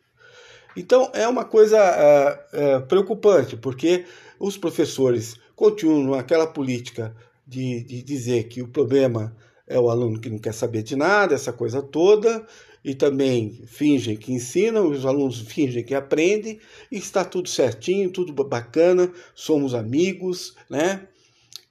Então, 0.76 1.12
é 1.14 1.28
uma 1.28 1.46
coisa 1.46 1.78
é, 1.78 2.46
é, 2.54 2.80
preocupante, 2.80 3.58
porque 3.58 4.06
os 4.40 4.58
professores 4.58 5.36
continuam 5.56 6.16
naquela 6.16 6.48
política 6.48 7.16
de, 7.46 7.84
de 7.84 8.02
dizer 8.02 8.46
que 8.46 8.62
o 8.62 8.68
problema 8.68 9.36
é 9.68 9.80
o 9.80 9.90
aluno 9.90 10.20
que 10.20 10.30
não 10.30 10.40
quer 10.40 10.54
saber 10.54 10.84
de 10.84 10.96
nada, 10.96 11.36
essa 11.36 11.54
coisa 11.54 11.82
toda, 11.82 12.46
e 12.84 12.94
também 12.94 13.64
fingem 13.66 14.18
que 14.18 14.34
ensinam, 14.34 14.90
os 14.90 15.06
alunos 15.06 15.40
fingem 15.40 15.84
que 15.84 15.96
aprendem, 15.96 16.60
e 16.92 16.98
está 16.98 17.24
tudo 17.24 17.48
certinho, 17.48 18.10
tudo 18.10 18.34
bacana, 18.44 19.12
somos 19.34 19.74
amigos, 19.74 20.56
né? 20.70 21.08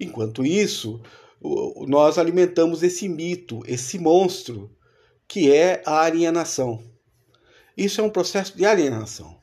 Enquanto 0.03 0.45
isso, 0.45 1.01
nós 1.87 2.19
alimentamos 2.19 2.83
esse 2.83 3.09
mito, 3.09 3.63
esse 3.67 3.99
monstro, 3.99 4.71
que 5.27 5.53
é 5.53 5.83
a 5.87 6.03
alienação. 6.03 6.83
Isso 7.77 8.01
é 8.01 8.05
um 8.05 8.11
processo 8.11 8.57
de 8.57 8.65
alienação. 8.65 9.41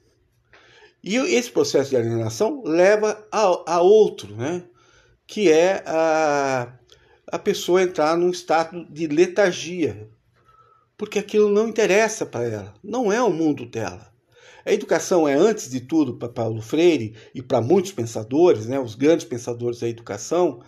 E 1.03 1.15
esse 1.15 1.49
processo 1.49 1.89
de 1.89 1.97
alienação 1.97 2.61
leva 2.63 3.25
a, 3.31 3.75
a 3.75 3.81
outro, 3.81 4.35
né? 4.35 4.63
que 5.25 5.51
é 5.51 5.83
a, 5.85 6.73
a 7.31 7.39
pessoa 7.39 7.83
entrar 7.83 8.17
num 8.17 8.31
estado 8.31 8.85
de 8.89 9.07
letargia, 9.07 10.09
porque 10.97 11.19
aquilo 11.19 11.49
não 11.49 11.69
interessa 11.69 12.25
para 12.25 12.45
ela, 12.45 12.73
não 12.83 13.13
é 13.13 13.21
o 13.21 13.29
mundo 13.29 13.65
dela. 13.65 14.08
A 14.69 14.73
educação 14.73 15.27
é, 15.27 15.33
antes 15.33 15.67
de 15.67 15.79
tudo, 15.79 16.13
para 16.13 16.29
Paulo 16.29 16.61
Freire 16.61 17.15
e 17.33 17.41
para 17.41 17.59
muitos 17.59 17.91
pensadores, 17.91 18.67
né, 18.67 18.79
os 18.79 18.93
grandes 18.93 19.25
pensadores 19.25 19.79
da 19.79 19.89
educação, 19.89 20.61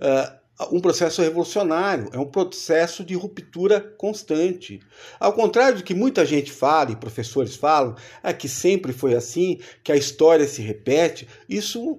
uh, 0.00 0.38
um 0.72 0.80
processo 0.80 1.20
revolucionário, 1.22 2.08
é 2.12 2.18
um 2.20 2.24
processo 2.24 3.04
de 3.04 3.14
ruptura 3.14 3.80
constante. 3.80 4.78
Ao 5.18 5.32
contrário 5.32 5.78
do 5.78 5.82
que 5.82 5.92
muita 5.92 6.24
gente 6.24 6.52
fala 6.52 6.92
e 6.92 6.96
professores 6.96 7.56
falam, 7.56 7.96
é 8.22 8.32
que 8.32 8.48
sempre 8.48 8.92
foi 8.92 9.16
assim, 9.16 9.58
que 9.82 9.90
a 9.90 9.96
história 9.96 10.46
se 10.46 10.62
repete, 10.62 11.26
isso 11.48 11.98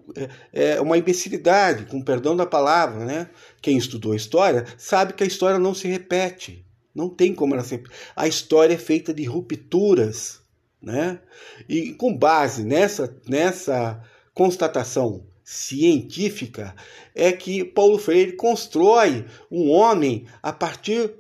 é, 0.53 0.75
é 0.75 0.81
uma 0.81 0.97
imbecilidade, 0.97 1.87
com 1.87 2.01
perdão 2.01 2.37
da 2.37 2.45
palavra. 2.45 3.03
Né? 3.03 3.29
Quem 3.61 3.77
estudou 3.77 4.15
história 4.15 4.65
sabe 4.77 5.11
que 5.11 5.25
a 5.25 5.27
história 5.27 5.59
não 5.59 5.73
se 5.73 5.89
repete. 5.89 6.65
Não 6.95 7.09
tem 7.09 7.35
como 7.35 7.53
ela 7.53 7.63
se 7.65 7.83
A 8.15 8.29
história 8.29 8.75
é 8.75 8.77
feita 8.77 9.13
de 9.13 9.25
rupturas. 9.25 10.38
Né? 10.81 11.19
E 11.67 11.93
com 11.93 12.15
base 12.15 12.63
nessa, 12.63 13.13
nessa 13.27 14.01
constatação 14.33 15.25
científica, 15.43 16.75
é 17.13 17.31
que 17.31 17.63
Paulo 17.65 17.97
Freire 17.97 18.33
constrói 18.33 19.25
um 19.51 19.71
homem 19.71 20.25
a 20.41 20.53
partir 20.53 21.13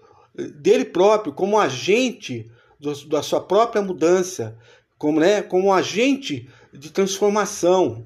dele 0.55 0.85
próprio, 0.85 1.33
como 1.33 1.59
agente 1.59 2.49
da 3.07 3.21
sua 3.21 3.41
própria 3.41 3.81
mudança, 3.81 4.57
como, 4.97 5.19
né, 5.19 5.41
como 5.41 5.73
agente 5.73 6.49
de 6.73 6.91
transformação. 6.91 8.05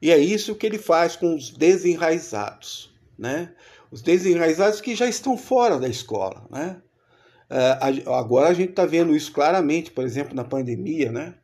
E 0.00 0.10
é 0.10 0.18
isso 0.18 0.54
que 0.54 0.66
ele 0.66 0.78
faz 0.78 1.16
com 1.16 1.34
os 1.34 1.50
desenraizados. 1.50 2.94
Né? 3.18 3.52
Os 3.90 4.02
desenraizados 4.02 4.80
que 4.80 4.94
já 4.94 5.06
estão 5.06 5.36
fora 5.36 5.78
da 5.78 5.88
escola. 5.88 6.46
Né? 6.50 6.80
Uh, 7.54 8.10
agora 8.12 8.48
a 8.48 8.54
gente 8.54 8.70
está 8.70 8.84
vendo 8.84 9.14
isso 9.14 9.30
claramente, 9.30 9.92
por 9.92 10.04
exemplo, 10.04 10.34
na 10.34 10.42
pandemia, 10.42 11.12
né? 11.12 11.34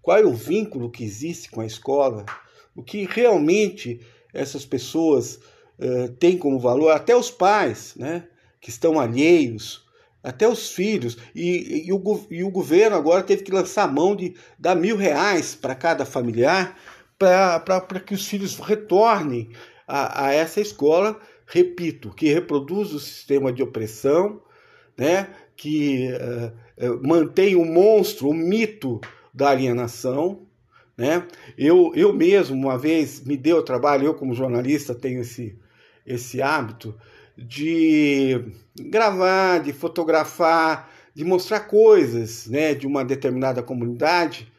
Qual 0.00 0.16
é 0.16 0.24
o 0.24 0.32
vínculo 0.32 0.90
que 0.90 1.04
existe 1.04 1.50
com 1.50 1.60
a 1.60 1.66
escola? 1.66 2.24
O 2.74 2.82
que 2.82 3.04
realmente 3.04 4.00
essas 4.32 4.64
pessoas 4.64 5.38
uh, 5.78 6.08
têm 6.18 6.38
como 6.38 6.58
valor? 6.58 6.92
Até 6.92 7.14
os 7.14 7.30
pais, 7.30 7.94
né? 7.96 8.24
que 8.60 8.70
estão 8.70 9.00
alheios, 9.00 9.84
até 10.22 10.46
os 10.46 10.70
filhos. 10.70 11.16
E, 11.34 11.86
e, 11.86 11.92
o, 11.92 12.26
e 12.30 12.44
o 12.44 12.50
governo 12.50 12.96
agora 12.96 13.22
teve 13.22 13.42
que 13.42 13.52
lançar 13.52 13.84
a 13.84 13.92
mão 13.92 14.14
de 14.14 14.34
dar 14.58 14.74
mil 14.74 14.96
reais 14.96 15.54
para 15.54 15.74
cada 15.74 16.04
familiar 16.04 16.76
para 17.18 18.00
que 18.00 18.14
os 18.14 18.26
filhos 18.26 18.58
retornem 18.58 19.50
a, 19.86 20.26
a 20.26 20.32
essa 20.32 20.58
escola, 20.58 21.20
repito, 21.46 22.14
que 22.14 22.32
reproduz 22.32 22.94
o 22.94 22.98
sistema 22.98 23.52
de 23.52 23.62
opressão, 23.62 24.40
né, 24.96 25.28
que 25.60 26.08
uh, 26.08 27.06
mantém 27.06 27.54
o 27.54 27.66
monstro, 27.66 28.30
o 28.30 28.34
mito 28.34 28.98
da 29.32 29.50
alienação. 29.50 30.40
Né? 30.96 31.22
Eu, 31.56 31.92
eu 31.94 32.14
mesmo, 32.14 32.56
uma 32.56 32.78
vez, 32.78 33.22
me 33.22 33.36
deu 33.36 33.62
trabalho, 33.62 34.06
eu 34.06 34.14
como 34.14 34.34
jornalista 34.34 34.94
tenho 34.94 35.20
esse, 35.20 35.58
esse 36.06 36.40
hábito 36.40 36.94
de 37.36 38.42
gravar, 38.74 39.58
de 39.58 39.74
fotografar, 39.74 40.90
de 41.14 41.26
mostrar 41.26 41.60
coisas 41.60 42.46
né, 42.46 42.74
de 42.74 42.86
uma 42.86 43.04
determinada 43.04 43.62
comunidade 43.62 44.50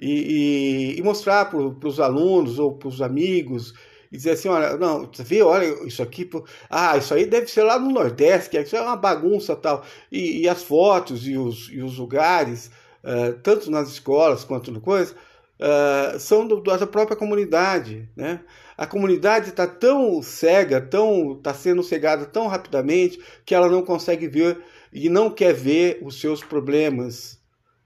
e, 0.00 0.94
e, 0.96 0.98
e 0.98 1.02
mostrar 1.02 1.44
para 1.44 1.88
os 1.88 2.00
alunos 2.00 2.58
ou 2.58 2.72
para 2.72 2.88
os 2.88 3.00
amigos 3.00 3.74
e 4.10 4.16
dizer 4.16 4.32
assim, 4.32 4.48
olha, 4.48 4.76
não, 4.76 5.06
você 5.06 5.22
vê, 5.22 5.42
olha 5.42 5.66
isso 5.86 6.02
aqui, 6.02 6.28
ah, 6.70 6.96
isso 6.96 7.12
aí 7.12 7.26
deve 7.26 7.46
ser 7.46 7.62
lá 7.62 7.78
no 7.78 7.90
Nordeste, 7.90 8.50
que 8.50 8.60
isso 8.60 8.76
é 8.76 8.80
uma 8.80 8.96
bagunça 8.96 9.54
tal. 9.54 9.84
E, 10.10 10.42
e 10.42 10.48
as 10.48 10.62
fotos 10.62 11.26
e 11.26 11.36
os, 11.36 11.68
e 11.70 11.80
os 11.82 11.98
lugares, 11.98 12.70
uh, 13.04 13.38
tanto 13.42 13.70
nas 13.70 13.88
escolas 13.88 14.44
quanto 14.44 14.70
no 14.70 14.80
coisa, 14.80 15.14
uh, 15.60 16.18
são 16.18 16.46
do, 16.46 16.60
da 16.60 16.86
própria 16.86 17.16
comunidade, 17.16 18.08
né? 18.16 18.40
A 18.76 18.86
comunidade 18.86 19.50
está 19.50 19.66
tão 19.66 20.22
cega, 20.22 20.80
tão 20.80 21.32
está 21.32 21.52
sendo 21.52 21.82
cegada 21.82 22.24
tão 22.24 22.46
rapidamente 22.46 23.20
que 23.44 23.54
ela 23.54 23.68
não 23.68 23.82
consegue 23.82 24.28
ver 24.28 24.62
e 24.92 25.08
não 25.08 25.30
quer 25.30 25.52
ver 25.52 25.98
os 26.00 26.20
seus 26.20 26.44
problemas, 26.44 27.40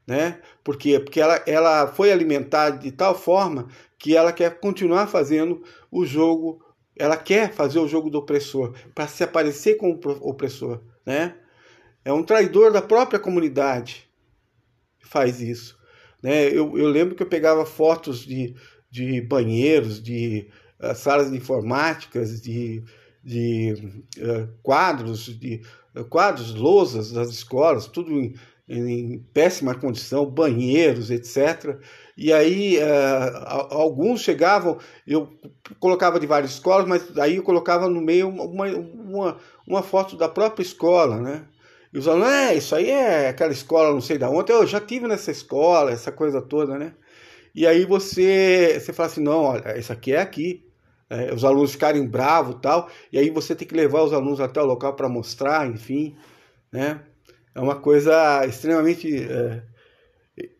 né? 0.07 0.39
Por 0.65 0.77
quê? 0.77 1.01
Porque 1.01 1.21
ela, 1.21 1.43
ela 1.47 1.87
foi 1.87 2.13
alimentada 2.13 2.79
de 2.79 2.93
tal 2.93 3.15
forma 3.15 3.69
que 3.99 4.17
ela 4.17 4.33
quer 4.33 4.61
continuar 4.61 5.07
fazendo 5.07 5.63
o 5.91 6.05
jogo, 6.05 6.61
ela 6.97 7.17
quer 7.17 7.53
fazer 7.53 7.79
o 7.79 7.89
jogo 7.89 8.11
do 8.11 8.19
opressor, 8.19 8.75
para 8.95 9.07
se 9.09 9.25
aparecer 9.25 9.77
como 9.77 9.99
opressor, 10.21 10.81
né? 11.05 11.37
É 12.05 12.13
um 12.13 12.23
traidor 12.23 12.73
da 12.73 12.83
própria 12.83 13.21
comunidade 13.21 14.09
que 14.99 15.07
faz 15.07 15.41
isso. 15.41 15.79
Né? 16.23 16.47
Eu, 16.49 16.77
eu 16.77 16.89
lembro 16.89 17.15
que 17.15 17.23
eu 17.23 17.29
pegava 17.29 17.65
fotos 17.65 18.25
de, 18.27 18.55
de 18.91 19.21
banheiros, 19.21 20.03
de 20.03 20.49
uh, 20.81 20.95
salas 20.95 21.31
de 21.31 21.37
informáticas, 21.37 22.41
de, 22.41 22.83
de 23.23 23.73
uh, 24.19 24.49
quadros, 24.63 25.27
de 25.39 25.63
uh, 25.95 26.05
quadros, 26.05 26.55
lousas 26.55 27.13
das 27.13 27.31
escolas, 27.31 27.87
tudo 27.87 28.13
em, 28.21 28.35
em 28.73 29.19
péssima 29.35 29.75
condição, 29.75 30.25
banheiros, 30.25 31.11
etc. 31.11 31.77
E 32.17 32.33
aí 32.33 32.79
alguns 33.71 34.21
chegavam, 34.23 34.79
eu 35.07 35.29
colocava 35.79 36.19
de 36.19 36.27
várias 36.27 36.53
escolas, 36.53 36.87
mas 36.87 37.17
aí 37.19 37.37
eu 37.37 37.43
colocava 37.43 37.89
no 37.89 38.01
meio 38.01 38.29
uma, 38.29 38.67
uma, 38.67 39.37
uma 39.67 39.83
foto 39.83 40.17
da 40.17 40.29
própria 40.29 40.63
escola, 40.63 41.21
né? 41.21 41.45
E 41.93 41.99
os 41.99 42.09
alunos, 42.09 42.29
é, 42.29 42.55
isso 42.55 42.75
aí 42.75 42.89
é 42.89 43.29
aquela 43.29 43.53
escola, 43.53 43.93
não 43.93 44.01
sei 44.01 44.17
da 44.17 44.31
onde, 44.31 44.51
eu 44.51 44.67
já 44.67 44.81
tive 44.81 45.07
nessa 45.07 45.31
escola, 45.31 45.91
essa 45.91 46.11
coisa 46.11 46.41
toda, 46.41 46.79
né? 46.79 46.95
E 47.55 47.67
aí 47.67 47.85
você, 47.85 48.81
você 48.81 48.93
fala 48.95 49.09
assim, 49.09 49.23
não, 49.23 49.43
olha, 49.43 49.79
isso 49.79 49.93
aqui 49.93 50.15
é 50.15 50.21
aqui. 50.21 50.67
É, 51.11 51.35
os 51.35 51.45
alunos 51.45 51.73
ficarem 51.73 52.07
bravos 52.09 52.57
tal, 52.63 52.89
e 53.13 53.19
aí 53.19 53.29
você 53.29 53.55
tem 53.55 53.69
que 53.69 53.75
levar 53.75 54.03
os 54.03 54.15
alunos 54.15 54.41
até 54.41 54.63
o 54.63 54.65
local 54.65 54.95
para 54.95 55.11
mostrar, 55.11 55.69
enfim, 55.69 56.17
né? 56.73 57.03
É 57.55 57.61
uma 57.61 57.77
coisa 57.77 58.45
extremamente... 58.47 59.09
É... 59.25 59.63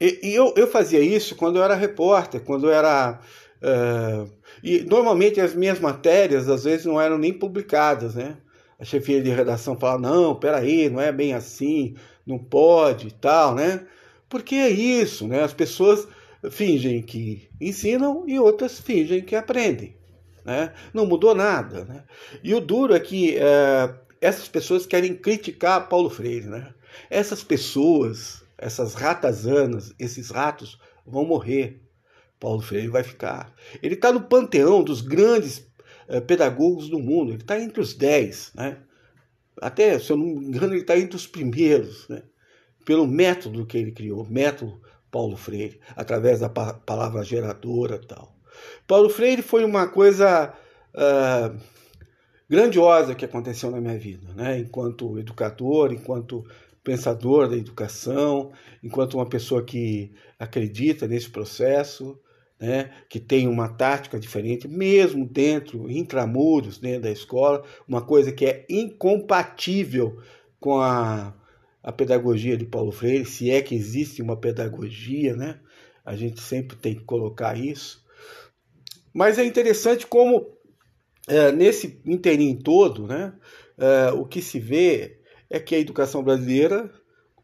E, 0.01 0.31
e 0.31 0.35
eu, 0.35 0.53
eu 0.57 0.67
fazia 0.67 1.01
isso 1.01 1.35
quando 1.35 1.57
eu 1.57 1.65
era 1.65 1.75
repórter, 1.75 2.41
quando 2.43 2.67
eu 2.67 2.73
era... 2.73 3.21
É... 3.61 4.27
E 4.63 4.81
normalmente 4.81 5.41
as 5.41 5.55
minhas 5.55 5.81
matérias, 5.81 6.49
às 6.49 6.65
vezes, 6.65 6.87
não 6.87 7.01
eram 7.01 7.19
nem 7.19 7.33
publicadas, 7.33 8.15
né? 8.15 8.37
a 8.83 8.85
chefia 8.85 9.23
de 9.23 9.31
redação 9.31 9.79
fala, 9.79 10.01
não, 10.01 10.35
peraí, 10.35 10.91
não 10.91 11.01
é 11.01 11.13
bem 11.13 11.35
assim, 11.35 11.95
não 12.27 12.37
pode 12.37 13.07
e 13.07 13.11
tal, 13.13 13.55
né? 13.55 13.87
Porque 14.29 14.57
é 14.57 14.69
isso, 14.69 15.29
né? 15.29 15.45
As 15.45 15.53
pessoas 15.53 16.09
fingem 16.51 17.01
que 17.01 17.49
ensinam 17.61 18.25
e 18.27 18.41
outras 18.41 18.81
fingem 18.81 19.23
que 19.23 19.37
aprendem, 19.37 19.95
né? 20.45 20.73
Não 20.93 21.07
mudou 21.07 21.33
nada, 21.33 21.85
né? 21.85 22.03
E 22.43 22.53
o 22.57 22.61
duro 22.61 22.93
é 22.93 22.99
que 22.99 23.37
é, 23.37 23.95
essas 24.21 24.49
pessoas 24.49 24.85
querem 24.85 25.15
criticar 25.15 25.89
Paulo 25.89 26.11
Freire, 26.11 26.49
né? 26.49 26.75
Essas 27.11 27.43
pessoas, 27.43 28.43
essas 28.59 28.95
ratazanas, 28.95 29.95
esses 29.99 30.31
ratos 30.31 30.79
vão 31.07 31.25
morrer. 31.25 31.81
Paulo 32.39 32.61
Freire 32.61 32.89
vai 32.89 33.03
ficar. 33.05 33.55
Ele 33.83 33.95
está 33.95 34.13
no 34.13 34.23
panteão 34.23 34.83
dos 34.83 35.01
grandes 35.01 35.65
eh, 36.09 36.21
pedagogos 36.21 36.89
do 36.89 36.99
mundo. 36.99 37.33
Ele 37.33 37.43
está 37.43 37.61
entre 37.61 37.81
os 37.81 37.95
dez, 37.95 38.51
né? 38.55 38.79
Até, 39.61 39.99
se 39.99 40.11
eu 40.11 40.17
não 40.17 40.27
me 40.27 40.47
engano, 40.47 40.73
ele 40.73 40.81
está 40.81 40.99
entre 40.99 41.15
os 41.15 41.27
primeiros, 41.27 42.09
né? 42.09 42.23
Pelo 42.85 43.07
método 43.07 43.65
que 43.65 43.79
ele 43.79 43.93
criou, 43.93 44.27
método 44.29 44.81
Paulo 45.11 45.37
Freire, 45.37 45.79
através 45.95 46.41
da 46.41 46.49
pa 46.49 46.75
palavra 46.75 47.23
geradora 47.23 48.01
tal. 48.01 48.35
Paulo 48.87 49.09
Freire 49.09 49.43
foi 49.43 49.65
uma 49.65 49.87
coisa 49.87 50.53
uh, 50.95 51.57
grandiosa 52.49 53.15
que 53.15 53.25
aconteceu 53.25 53.71
na 53.71 53.81
minha 53.81 53.99
vida, 53.99 54.33
né? 54.35 54.59
Enquanto 54.59 55.19
educador, 55.19 55.93
enquanto 55.93 56.45
pensador 56.83 57.49
da 57.49 57.57
educação, 57.57 58.53
enquanto 58.83 59.15
uma 59.15 59.29
pessoa 59.29 59.65
que 59.65 60.13
acredita 60.39 61.07
nesse 61.07 61.31
processo, 61.31 62.19
né, 62.61 62.91
que 63.09 63.19
tem 63.19 63.49
uma 63.49 63.69
tática 63.69 64.19
diferente, 64.19 64.69
mesmo 64.69 65.27
dentro, 65.27 65.91
intramuros, 65.91 66.79
dentro 66.79 67.03
da 67.03 67.11
escola, 67.11 67.65
uma 67.89 68.03
coisa 68.03 68.33
que 68.33 68.47
é 68.47 68.65
incompatível 68.69 70.21
com 70.61 70.79
a, 70.79 71.35
a 71.83 71.93
pedagogia 71.93 72.57
de 72.57 72.65
Paulo 72.65 72.93
Freire, 72.93 73.25
se 73.25 73.51
é 73.51 73.61
que 73.61 73.75
existe 73.75 74.23
uma 74.23 74.37
pedagogia, 74.37 75.35
né? 75.35 75.59
A 76.05 76.15
gente 76.15 76.41
sempre 76.41 76.77
tem 76.77 76.95
que 76.95 77.05
colocar 77.05 77.59
isso. 77.59 78.05
Mas 79.13 79.39
é 79.39 79.45
interessante 79.45 80.07
como 80.07 80.57
é, 81.29 81.53
nesse 81.53 82.01
interim 82.07 82.57
todo, 82.57 83.07
né, 83.07 83.33
é, 83.79 84.13
o 84.13 84.25
que 84.25 84.41
se 84.41 84.59
vê 84.59 85.22
é 85.53 85.61
que 85.61 85.75
a 85.75 85.79
educação 85.79 86.25
brasileira, 86.25 86.91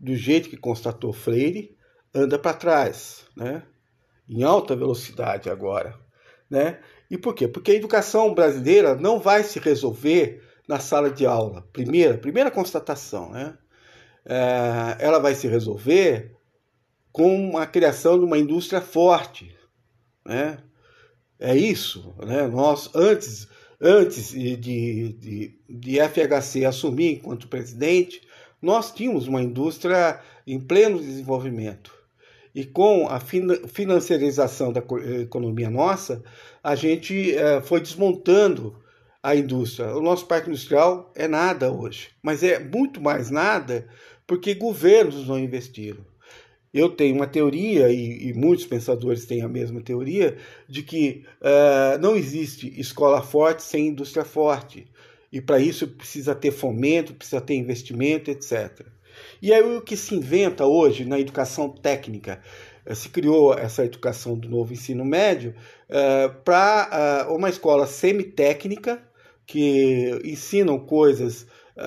do 0.01 0.16
jeito 0.16 0.48
que 0.48 0.56
constatou 0.56 1.12
Freire, 1.12 1.76
anda 2.14 2.39
para 2.39 2.56
trás, 2.56 3.26
né? 3.36 3.62
em 4.26 4.43
alta 4.43 4.74
velocidade 4.74 5.51
agora. 5.51 5.94
Né? 6.48 6.80
E 7.10 7.18
por 7.18 7.35
quê? 7.35 7.47
Porque 7.47 7.72
a 7.72 7.74
educação 7.74 8.32
brasileira 8.32 8.94
não 8.94 9.20
vai 9.20 9.44
se 9.44 9.59
resolver 9.59 10.43
na 10.66 10.80
sala 10.80 11.10
de 11.10 11.26
aula. 11.26 11.68
Primeira, 11.70 12.16
primeira 12.16 12.51
constatação, 12.51 13.30
né? 13.30 13.56
É, 14.24 14.97
ela 15.01 15.18
vai 15.18 15.35
se 15.35 15.47
resolver 15.47 16.35
com 17.12 17.59
a 17.59 17.66
criação 17.66 18.18
de 18.18 18.24
uma 18.24 18.39
indústria 18.39 18.80
forte, 18.80 19.55
né? 20.24 20.59
É 21.39 21.55
isso, 21.55 22.14
né? 22.24 22.47
Nós 22.47 22.90
antes 22.94 23.48
antes 23.80 24.30
de, 24.30 24.56
de, 24.56 25.55
de 25.68 25.98
FHC 26.00 26.64
assumir 26.64 27.14
enquanto 27.14 27.48
presidente, 27.48 28.20
nós 28.60 28.92
tínhamos 28.92 29.28
uma 29.28 29.42
indústria 29.42 30.20
em 30.46 30.59
pleno 30.59 30.98
desenvolvimento. 30.98 31.96
E 32.55 32.64
com 32.64 33.09
a 33.09 33.20
financiarização 33.20 34.72
da 34.72 34.82
economia 35.20 35.70
nossa, 35.70 36.24
a 36.62 36.74
gente 36.74 37.36
eh, 37.36 37.60
foi 37.60 37.80
desmontando 37.80 38.74
a 39.22 39.36
indústria. 39.36 39.94
O 39.94 40.00
nosso 40.00 40.26
parque 40.26 40.48
industrial 40.48 41.12
é 41.14 41.28
nada 41.28 41.70
hoje, 41.70 42.09
mas 42.22 42.42
é 42.42 42.59
muito 42.59 43.00
mais 43.00 43.30
nada 43.30 43.86
porque 44.26 44.55
governos 44.55 45.28
não 45.28 45.38
investiram. 45.38 46.05
Eu 46.72 46.90
tenho 46.90 47.14
uma 47.14 47.26
teoria, 47.26 47.90
e, 47.90 48.28
e 48.28 48.34
muitos 48.34 48.66
pensadores 48.66 49.24
têm 49.24 49.42
a 49.42 49.48
mesma 49.48 49.80
teoria, 49.80 50.36
de 50.68 50.82
que 50.82 51.24
uh, 51.40 51.98
não 52.00 52.14
existe 52.14 52.72
escola 52.78 53.22
forte 53.22 53.62
sem 53.62 53.88
indústria 53.88 54.24
forte. 54.24 54.86
E 55.32 55.40
para 55.40 55.58
isso 55.58 55.86
precisa 55.88 56.34
ter 56.34 56.50
fomento, 56.50 57.14
precisa 57.14 57.40
ter 57.40 57.54
investimento, 57.54 58.30
etc. 58.30 58.86
E 59.42 59.52
aí 59.52 59.62
o 59.62 59.82
que 59.82 59.96
se 59.96 60.14
inventa 60.14 60.66
hoje 60.66 61.04
na 61.04 61.18
educação 61.18 61.68
técnica? 61.68 62.40
Eh, 62.84 62.94
se 62.94 63.08
criou 63.10 63.52
essa 63.52 63.84
educação 63.84 64.38
do 64.38 64.48
novo 64.48 64.72
ensino 64.72 65.04
médio 65.04 65.54
uh, 65.88 66.34
para 66.42 67.26
uh, 67.28 67.34
uma 67.34 67.48
escola 67.48 67.86
semitécnica 67.86 69.02
que 69.46 70.18
ensinam 70.24 70.78
coisas 70.78 71.46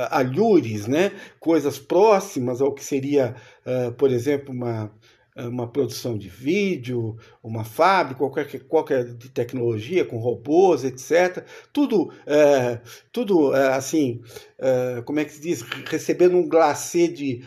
alhures, 0.10 0.88
né? 0.88 1.12
coisas 1.38 1.78
próximas 1.78 2.62
ao 2.62 2.74
que 2.74 2.84
seria, 2.84 3.36
uh, 3.66 3.92
por 3.94 4.12
exemplo, 4.12 4.54
uma, 4.54 4.92
uma 5.36 5.68
produção 5.68 6.18
de 6.18 6.28
vídeo, 6.28 7.18
uma 7.42 7.64
fábrica, 7.64 8.20
qualquer, 8.20 8.60
qualquer 8.64 9.06
de 9.06 9.30
tecnologia, 9.30 10.04
com 10.04 10.18
robôs, 10.18 10.84
etc. 10.84 11.46
Tudo, 11.72 12.12
é, 12.26 12.80
tudo 13.12 13.56
é, 13.56 13.74
assim, 13.74 14.22
é, 14.60 15.02
como 15.06 15.20
é 15.20 15.26
que 15.26 15.34
se 15.34 15.42
diz? 15.42 15.62
Recebendo 15.62 16.36
um 16.36 16.48
glacê 16.48 17.08
de 17.08 17.44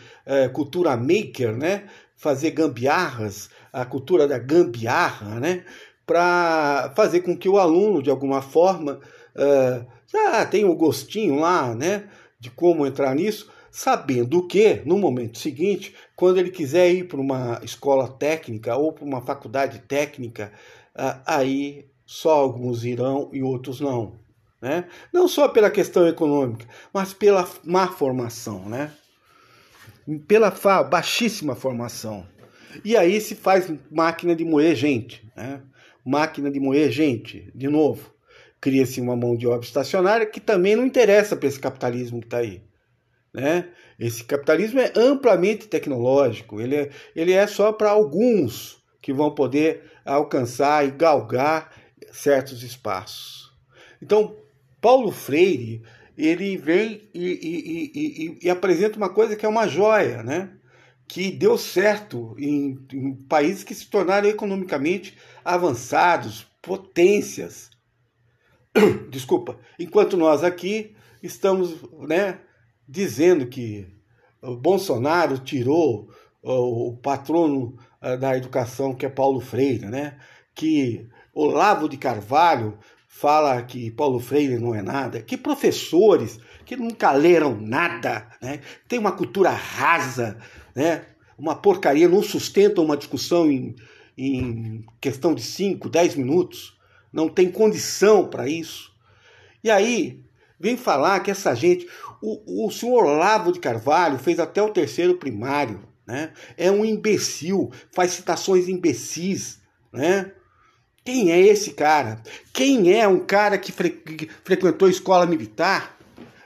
cultura 0.53 0.97
maker, 0.97 1.55
né? 1.55 1.87
Fazer 2.15 2.51
gambiarras, 2.51 3.49
a 3.71 3.85
cultura 3.85 4.27
da 4.27 4.39
gambiarra, 4.39 5.39
né? 5.39 5.63
Para 6.05 6.91
fazer 6.95 7.21
com 7.21 7.37
que 7.37 7.49
o 7.49 7.59
aluno, 7.59 8.01
de 8.01 8.09
alguma 8.09 8.41
forma, 8.41 8.99
já 10.07 10.45
tenha 10.45 10.67
o 10.67 10.75
gostinho 10.75 11.39
lá, 11.39 11.75
né? 11.75 12.09
De 12.39 12.49
como 12.49 12.85
entrar 12.85 13.13
nisso, 13.13 13.51
sabendo 13.75 14.47
que, 14.47 14.81
no 14.85 14.97
momento 14.97 15.37
seguinte, 15.37 15.93
quando 16.15 16.37
ele 16.37 16.49
quiser 16.49 16.93
ir 16.93 17.09
para 17.09 17.19
uma 17.19 17.59
escola 17.61 18.07
técnica 18.07 18.73
ou 18.77 18.93
para 18.93 19.03
uma 19.03 19.19
faculdade 19.19 19.79
técnica, 19.79 20.53
ah, 20.95 21.21
aí 21.25 21.85
só 22.05 22.35
alguns 22.35 22.85
irão 22.85 23.29
e 23.33 23.43
outros 23.43 23.81
não. 23.81 24.13
Né? 24.61 24.85
Não 25.11 25.27
só 25.27 25.49
pela 25.49 25.69
questão 25.69 26.07
econômica, 26.07 26.65
mas 26.93 27.13
pela 27.13 27.45
má 27.65 27.89
formação, 27.89 28.63
né? 28.69 28.93
pela 30.25 30.51
baixíssima 30.83 31.53
formação. 31.53 32.25
E 32.81 32.95
aí 32.95 33.19
se 33.19 33.35
faz 33.35 33.69
máquina 33.91 34.33
de 34.33 34.45
moer 34.45 34.73
gente. 34.73 35.29
Né? 35.35 35.61
Máquina 36.05 36.49
de 36.49 36.61
moer 36.61 36.89
gente, 36.91 37.51
de 37.53 37.67
novo. 37.67 38.09
Cria-se 38.61 39.01
uma 39.01 39.17
mão 39.17 39.35
de 39.35 39.45
obra 39.45 39.65
estacionária 39.65 40.25
que 40.25 40.39
também 40.39 40.77
não 40.77 40.85
interessa 40.85 41.35
para 41.35 41.49
esse 41.49 41.59
capitalismo 41.59 42.21
que 42.21 42.27
está 42.27 42.37
aí. 42.37 42.63
Né? 43.35 43.67
Esse 43.99 44.23
capitalismo 44.23 44.79
é 44.79 44.93
amplamente 44.95 45.67
tecnológico, 45.67 46.61
ele 46.61 46.75
é, 46.75 46.89
ele 47.13 47.33
é 47.33 47.45
só 47.45 47.73
para 47.73 47.89
alguns 47.89 48.81
que 49.01 49.11
vão 49.11 49.35
poder 49.35 49.83
alcançar 50.05 50.87
e 50.87 50.91
galgar 50.91 51.69
certos 52.11 52.63
espaços. 52.63 53.51
Então, 54.01 54.37
Paulo 54.79 55.11
Freire 55.11 55.83
ele 56.17 56.55
vem 56.55 57.01
e, 57.13 57.25
e, 57.25 57.91
e, 57.93 58.39
e, 58.43 58.49
apresenta 58.49 58.95
uma 58.95 59.09
coisa 59.09 59.35
que 59.35 59.45
é 59.45 59.49
uma 59.49 59.67
joia, 59.67 60.23
né? 60.23 60.51
que 61.07 61.29
deu 61.29 61.57
certo 61.57 62.35
em, 62.39 62.79
em 62.93 63.13
países 63.13 63.65
que 63.65 63.75
se 63.75 63.89
tornaram 63.89 64.29
economicamente 64.29 65.17
avançados, 65.43 66.47
potências. 66.61 67.69
Desculpa. 69.11 69.59
Enquanto 69.77 70.15
nós 70.15 70.41
aqui 70.41 70.95
estamos 71.21 71.83
né, 72.07 72.39
dizendo 72.87 73.47
que 73.47 73.87
o 74.41 74.55
Bolsonaro 74.55 75.37
tirou 75.39 76.09
o 76.41 76.95
patrono 77.01 77.75
eh, 78.01 78.17
da 78.17 78.37
educação, 78.37 78.93
que 78.93 79.05
é 79.05 79.09
Paulo 79.09 79.39
Freire, 79.39 79.87
né? 79.87 80.17
que 80.53 81.07
Olavo 81.33 81.89
de 81.89 81.97
Carvalho 81.97 82.77
fala 83.07 83.61
que 83.63 83.89
Paulo 83.89 84.19
Freire 84.19 84.59
não 84.59 84.75
é 84.75 84.81
nada, 84.81 85.21
que 85.21 85.35
professores 85.35 86.39
que 86.63 86.75
nunca 86.75 87.11
leram 87.11 87.59
nada, 87.59 88.27
né? 88.41 88.61
tem 88.87 88.99
uma 88.99 89.11
cultura 89.11 89.49
rasa, 89.49 90.37
né? 90.75 91.05
uma 91.37 91.55
porcaria, 91.55 92.07
não 92.07 92.21
sustentam 92.21 92.83
uma 92.83 92.95
discussão 92.95 93.49
em, 93.49 93.75
em 94.17 94.85
questão 95.01 95.33
de 95.33 95.41
5, 95.41 95.89
10 95.89 96.15
minutos, 96.15 96.77
não 97.11 97.27
tem 97.27 97.51
condição 97.51 98.27
para 98.27 98.47
isso. 98.47 98.93
E 99.63 99.71
aí 99.71 100.23
vem 100.59 100.77
falar 100.77 101.19
que 101.21 101.31
essa 101.31 101.55
gente, 101.55 101.87
o, 102.21 102.67
o 102.67 102.71
senhor 102.71 103.05
Olavo 103.05 103.51
de 103.51 103.59
Carvalho 103.59 104.17
fez 104.17 104.39
até 104.39 104.61
o 104.61 104.69
terceiro 104.69 105.15
primário, 105.15 105.81
né? 106.07 106.31
É 106.57 106.71
um 106.71 106.85
imbecil, 106.85 107.71
faz 107.91 108.11
citações 108.11 108.67
imbecis, 108.67 109.59
né? 109.91 110.31
Quem 111.03 111.31
é 111.31 111.39
esse 111.39 111.71
cara? 111.71 112.21
Quem 112.51 112.93
é 112.93 113.07
um 113.07 113.19
cara 113.19 113.57
que, 113.57 113.71
fre 113.71 113.91
que 113.91 114.27
frequentou 114.43 114.89
escola 114.89 115.25
militar? 115.25 115.95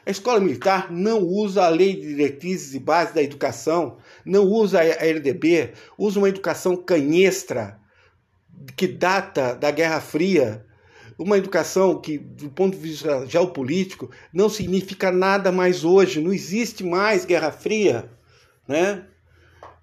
A 0.05 0.11
escola 0.11 0.39
militar 0.39 0.91
não 0.91 1.19
usa 1.19 1.63
a 1.63 1.69
lei 1.69 1.93
de 1.95 2.07
diretrizes 2.07 2.73
e 2.73 2.79
bases 2.79 3.13
da 3.13 3.21
educação, 3.21 3.97
não 4.25 4.43
usa 4.43 4.79
a 4.79 5.05
LDB, 5.05 5.73
usa 5.97 6.19
uma 6.19 6.29
educação 6.29 6.75
canhestra 6.75 7.79
que 8.75 8.87
data 8.87 9.53
da 9.53 9.71
Guerra 9.71 10.01
Fria, 10.01 10.65
uma 11.19 11.37
educação 11.37 11.99
que, 11.99 12.17
do 12.17 12.49
ponto 12.49 12.77
de 12.77 12.81
vista 12.81 13.25
geopolítico, 13.27 14.09
não 14.33 14.47
significa 14.47 15.11
nada 15.11 15.51
mais 15.51 15.83
hoje. 15.83 16.21
Não 16.21 16.31
existe 16.31 16.81
mais 16.81 17.25
Guerra 17.25 17.51
Fria, 17.51 18.09
né? 18.65 19.05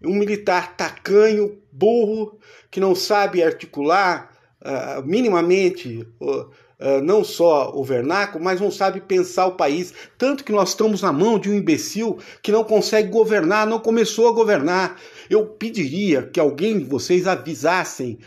Um 0.03 0.15
militar 0.15 0.75
tacanho, 0.77 1.59
burro, 1.71 2.39
que 2.71 2.81
não 2.81 2.95
sabe 2.95 3.43
articular 3.43 4.31
uh, 4.63 5.07
minimamente 5.07 6.09
uh, 6.19 6.41
uh, 6.41 7.03
não 7.03 7.23
só 7.23 7.71
o 7.75 7.85
vernáculo, 7.85 8.43
mas 8.43 8.59
não 8.59 8.71
sabe 8.71 9.03
pensar 9.03 9.47
o 9.47 9.57
país. 9.57 9.93
Tanto 10.17 10.43
que 10.43 10.53
nós 10.53 10.71
estamos 10.71 11.03
na 11.03 11.13
mão 11.13 11.39
de 11.39 11.51
um 11.51 11.55
imbecil 11.55 12.19
que 12.43 12.51
não 12.51 12.65
consegue 12.65 13.11
governar, 13.11 13.67
não 13.67 13.79
começou 13.79 14.27
a 14.29 14.33
governar. 14.33 14.99
Eu 15.29 15.45
pediria 15.45 16.23
que 16.23 16.41
alguém 16.41 16.79
de 16.79 16.85
vocês 16.85 17.27
avisassem 17.27 18.19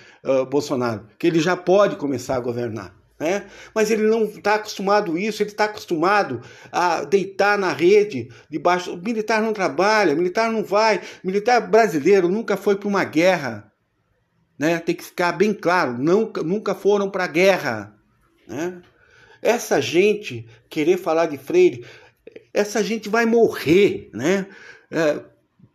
Bolsonaro 0.52 1.08
que 1.18 1.26
ele 1.26 1.40
já 1.40 1.56
pode 1.56 1.96
começar 1.96 2.36
a 2.36 2.42
governar. 2.42 2.99
Né? 3.20 3.46
Mas 3.76 3.92
ele 3.92 4.04
não 4.04 4.24
está 4.24 4.56
acostumado 4.56 5.16
a 5.16 5.20
isso, 5.20 5.44
ele 5.44 5.50
está 5.50 5.66
acostumado 5.66 6.42
a 6.72 7.04
deitar 7.04 7.58
na 7.58 7.74
rede 7.74 8.30
debaixo. 8.50 8.94
O 8.94 8.98
militar 8.98 9.42
não 9.42 9.52
trabalha, 9.52 10.16
militar 10.16 10.50
não 10.50 10.64
vai, 10.64 11.02
militar 11.22 11.60
brasileiro 11.60 12.30
nunca 12.30 12.56
foi 12.56 12.78
para 12.78 12.88
uma 12.88 13.04
guerra. 13.04 13.72
Né? 14.58 14.80
Tem 14.80 14.96
que 14.96 15.04
ficar 15.04 15.34
bem 15.34 15.54
claro, 15.54 15.98
nunca, 15.98 16.42
nunca 16.42 16.74
foram 16.74 17.10
para 17.10 17.26
a 17.26 17.28
guerra. 17.28 17.94
Né? 18.48 18.82
Essa 19.42 19.82
gente 19.82 20.48
querer 20.70 20.98
falar 20.98 21.26
de 21.26 21.38
Freire, 21.38 21.86
essa 22.54 22.82
gente 22.82 23.10
vai 23.10 23.26
morrer. 23.26 24.10
Né? 24.14 24.48
É, 24.90 25.22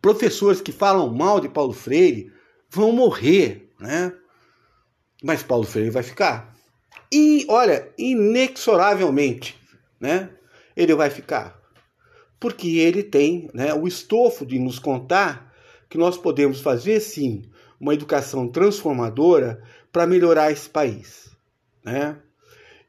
professores 0.01 0.61
que 0.61 0.71
falam 0.71 1.13
mal 1.13 1.39
de 1.39 1.49
Paulo 1.49 1.73
Freire 1.73 2.31
vão 2.71 2.91
morrer. 2.91 3.71
Né? 3.79 4.11
Mas 5.23 5.43
Paulo 5.43 5.65
Freire 5.65 5.91
vai 5.91 6.03
ficar 6.03 6.54
e 7.11 7.45
olha, 7.49 7.91
inexoravelmente, 7.97 9.57
né? 9.99 10.29
Ele 10.75 10.93
vai 10.93 11.09
ficar. 11.09 11.59
Porque 12.39 12.77
ele 12.77 13.03
tem 13.03 13.49
né, 13.53 13.73
o 13.73 13.87
estofo 13.87 14.45
de 14.45 14.59
nos 14.59 14.77
contar 14.77 15.53
que 15.89 15.97
nós 15.97 16.17
podemos 16.17 16.59
fazer 16.59 16.99
sim 16.99 17.43
uma 17.79 17.93
educação 17.93 18.47
transformadora 18.47 19.63
para 19.91 20.05
melhorar 20.05 20.51
esse 20.51 20.69
país. 20.69 21.29
Né? 21.83 22.17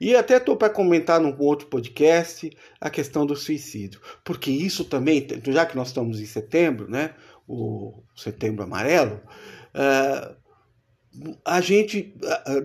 E 0.01 0.14
até 0.14 0.36
estou 0.36 0.56
para 0.56 0.68
comentar 0.68 1.20
num 1.20 1.34
outro 1.38 1.68
podcast 1.68 2.51
a 2.80 2.90
questão 2.90 3.24
do 3.24 3.34
suicídio, 3.34 4.01
porque 4.22 4.51
isso 4.51 4.84
também, 4.84 5.26
já 5.48 5.64
que 5.64 5.76
nós 5.76 5.88
estamos 5.88 6.20
em 6.20 6.26
setembro, 6.26 6.90
né, 6.90 7.14
o 7.48 8.02
setembro 8.14 8.62
amarelo, 8.62 9.22
uh, 9.74 10.36
a 11.44 11.60
gente, 11.60 12.14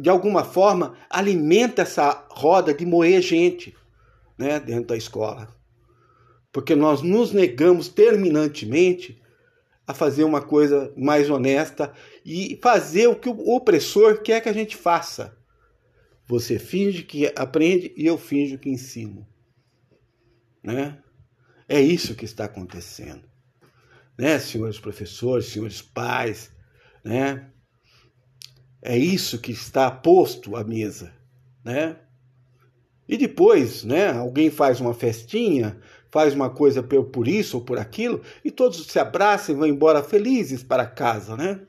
de 0.01 0.09
alguma 0.09 0.43
forma, 0.43 0.95
alimenta 1.09 1.81
essa 1.81 2.25
roda 2.29 2.73
de 2.73 2.85
moer 2.85 3.21
gente 3.21 3.75
né, 4.37 4.59
dentro 4.59 4.87
da 4.87 4.97
escola. 4.97 5.47
Porque 6.51 6.75
nós 6.75 7.01
nos 7.01 7.31
negamos 7.31 7.87
terminantemente 7.87 9.21
a 9.87 9.93
fazer 9.93 10.23
uma 10.23 10.41
coisa 10.41 10.93
mais 10.97 11.29
honesta 11.29 11.93
e 12.25 12.59
fazer 12.61 13.07
o 13.07 13.15
que 13.15 13.29
o 13.29 13.55
opressor 13.55 14.21
quer 14.21 14.41
que 14.41 14.49
a 14.49 14.53
gente 14.53 14.75
faça. 14.75 15.37
Você 16.27 16.59
finge 16.59 17.03
que 17.03 17.31
aprende 17.35 17.93
e 17.95 18.05
eu 18.05 18.17
finjo 18.17 18.57
que 18.57 18.69
ensino. 18.69 19.27
Né? 20.63 20.97
É 21.67 21.79
isso 21.81 22.15
que 22.15 22.25
está 22.25 22.45
acontecendo. 22.45 23.29
Né, 24.17 24.37
senhores 24.39 24.79
professores, 24.79 25.45
senhores 25.45 25.81
pais, 25.81 26.51
né? 27.03 27.49
É 28.81 28.97
isso 28.97 29.39
que 29.39 29.51
está 29.51 29.91
posto 29.91 30.55
à 30.55 30.63
mesa, 30.63 31.13
né? 31.63 31.97
E 33.07 33.17
depois, 33.17 33.83
né, 33.83 34.09
alguém 34.09 34.49
faz 34.49 34.79
uma 34.79 34.93
festinha, 34.93 35.77
faz 36.09 36.33
uma 36.33 36.49
coisa 36.49 36.81
por 36.81 37.27
isso 37.27 37.57
ou 37.57 37.63
por 37.63 37.77
aquilo, 37.77 38.21
e 38.43 38.49
todos 38.49 38.85
se 38.87 38.99
abraçam 38.99 39.53
e 39.53 39.57
vão 39.57 39.67
embora 39.67 40.01
felizes 40.01 40.63
para 40.63 40.85
casa, 40.85 41.37
né? 41.37 41.61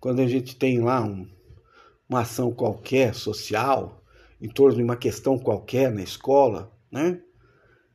Quando 0.00 0.20
a 0.20 0.26
gente 0.26 0.56
tem 0.56 0.80
lá 0.80 1.00
um, 1.02 1.28
uma 2.08 2.20
ação 2.20 2.50
qualquer 2.52 3.14
social, 3.14 4.02
em 4.40 4.48
torno 4.48 4.76
de 4.76 4.82
uma 4.82 4.96
questão 4.96 5.38
qualquer 5.38 5.92
na 5.92 6.02
escola, 6.02 6.72
né? 6.90 7.20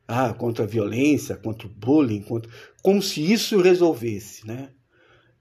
Ah, 0.07 0.33
contra 0.33 0.63
a 0.63 0.67
violência, 0.67 1.35
contra 1.35 1.67
o 1.67 1.71
bullying, 1.71 2.21
contra... 2.21 2.49
como 2.81 3.01
se 3.01 3.33
isso 3.33 3.59
resolvesse, 3.59 4.47
né? 4.47 4.69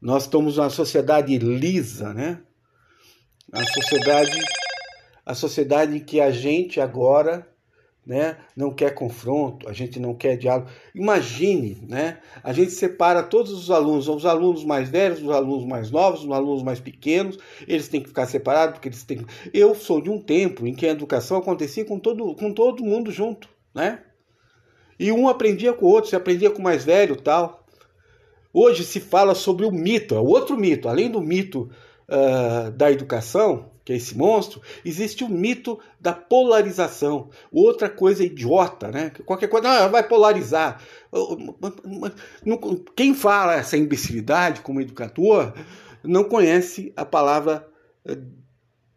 Nós 0.00 0.24
estamos 0.24 0.56
numa 0.56 0.70
sociedade 0.70 1.38
lisa, 1.38 2.12
né? 2.12 2.42
A 3.52 3.64
sociedade 3.64 4.38
a 5.24 5.34
sociedade 5.34 5.96
em 5.96 6.00
que 6.00 6.20
a 6.20 6.30
gente 6.30 6.80
agora 6.80 7.46
né? 8.06 8.36
não 8.56 8.72
quer 8.72 8.94
confronto, 8.94 9.68
a 9.68 9.72
gente 9.72 9.98
não 9.98 10.14
quer 10.14 10.36
diálogo. 10.36 10.70
Imagine, 10.94 11.84
né? 11.88 12.20
a 12.40 12.52
gente 12.52 12.70
separa 12.70 13.20
todos 13.20 13.50
os 13.50 13.68
alunos, 13.68 14.06
os 14.06 14.24
alunos 14.24 14.64
mais 14.64 14.88
velhos, 14.88 15.20
os 15.20 15.30
alunos 15.30 15.66
mais 15.66 15.90
novos, 15.90 16.22
os 16.22 16.30
alunos 16.30 16.62
mais 16.62 16.78
pequenos, 16.78 17.36
eles 17.66 17.88
têm 17.88 18.00
que 18.00 18.06
ficar 18.06 18.26
separados, 18.26 18.74
porque 18.74 18.88
eles 18.88 19.02
têm. 19.02 19.26
Eu 19.52 19.74
sou 19.74 20.00
de 20.00 20.08
um 20.08 20.22
tempo 20.22 20.68
em 20.68 20.72
que 20.72 20.86
a 20.86 20.90
educação 20.90 21.36
acontecia 21.36 21.84
com 21.84 21.98
todo, 21.98 22.36
com 22.36 22.52
todo 22.52 22.84
mundo 22.84 23.10
junto, 23.10 23.48
né? 23.74 24.00
E 24.98 25.10
um 25.10 25.28
aprendia 25.28 25.72
com 25.72 25.84
o 25.84 25.88
outro, 25.88 26.08
se 26.08 26.16
aprendia 26.16 26.50
com 26.50 26.60
o 26.60 26.64
mais 26.64 26.84
velho 26.84 27.16
tal. 27.16 27.66
Hoje 28.52 28.84
se 28.84 29.00
fala 29.00 29.34
sobre 29.34 29.66
o 29.66 29.72
mito, 29.72 30.14
é 30.14 30.20
outro 30.20 30.56
mito, 30.56 30.88
além 30.88 31.10
do 31.10 31.20
mito 31.20 31.68
uh, 32.08 32.70
da 32.72 32.90
educação, 32.90 33.70
que 33.84 33.92
é 33.92 33.96
esse 33.96 34.16
monstro, 34.16 34.60
existe 34.84 35.22
o 35.22 35.28
mito 35.28 35.78
da 36.00 36.12
polarização. 36.12 37.30
Outra 37.52 37.88
coisa 37.88 38.24
idiota, 38.24 38.90
né? 38.90 39.12
Qualquer 39.24 39.48
coisa, 39.48 39.68
ah, 39.68 39.88
vai 39.88 40.02
polarizar. 40.06 40.80
Quem 42.96 43.14
fala 43.14 43.54
essa 43.54 43.76
imbecilidade 43.76 44.60
como 44.60 44.80
educador 44.80 45.52
não 46.02 46.24
conhece 46.24 46.92
a 46.96 47.04
palavra 47.04 47.68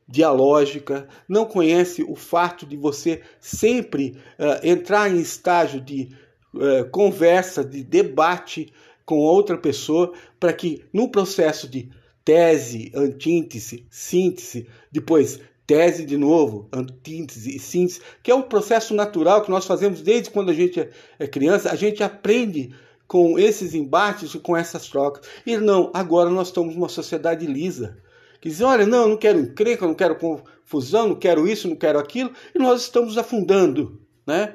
dialógica, 0.10 1.07
não 1.27 1.45
conhece 1.45 2.03
o 2.03 2.15
fato 2.15 2.65
de 2.65 2.76
você 2.76 3.22
sempre 3.40 4.18
uh, 4.40 4.68
entrar 4.68 5.10
em 5.10 5.19
estágio 5.19 5.80
de 5.80 6.10
uh, 6.53 6.90
conversa, 6.90 7.64
de 7.64 7.84
debate 7.84 8.73
com 9.06 9.18
outra 9.19 9.56
pessoa, 9.56 10.11
para 10.40 10.52
que 10.52 10.84
no 10.91 11.10
processo 11.10 11.68
de 11.68 11.90
tese, 12.30 12.91
antíntese, 12.93 13.88
síntese, 13.89 14.68
depois 14.91 15.39
tese 15.65 16.06
de 16.06 16.15
novo, 16.15 16.69
antíntese 16.72 17.56
e 17.56 17.57
síntese, 17.57 18.01
que 18.22 18.30
é 18.30 18.35
um 18.35 18.43
processo 18.43 18.93
natural 18.93 19.41
que 19.41 19.49
nós 19.49 19.65
fazemos 19.65 20.03
desde 20.03 20.30
quando 20.30 20.51
a 20.51 20.53
gente 20.53 20.80
é, 20.80 20.91
é 21.18 21.26
criança, 21.26 21.72
a 21.72 21.76
gente 21.76 22.03
aprende 22.03 22.72
com 23.07 23.39
esses 23.39 23.73
embates, 23.73 24.35
com 24.35 24.56
essas 24.56 24.88
trocas. 24.88 25.27
E 25.43 25.57
não, 25.57 25.89
agora 25.91 26.30
nós 26.30 26.49
estamos 26.49 26.76
numa 26.76 26.88
sociedade 26.88 27.47
lisa, 27.47 27.97
que 28.39 28.47
diz, 28.47 28.61
olha, 28.61 28.85
não, 28.85 29.01
eu 29.01 29.10
não 29.10 29.18
quero 29.18 29.39
encrenca, 29.39 29.88
não 29.88 29.95
quero 29.95 30.15
confusão, 30.15 31.07
não 31.07 31.15
quero 31.15 31.47
isso, 31.47 31.68
não 31.68 31.76
quero 31.76 31.97
aquilo, 31.97 32.31
e 32.53 32.60
nós 32.60 32.84
estamos 32.84 33.18
afundando, 33.18 33.99
né? 34.27 34.53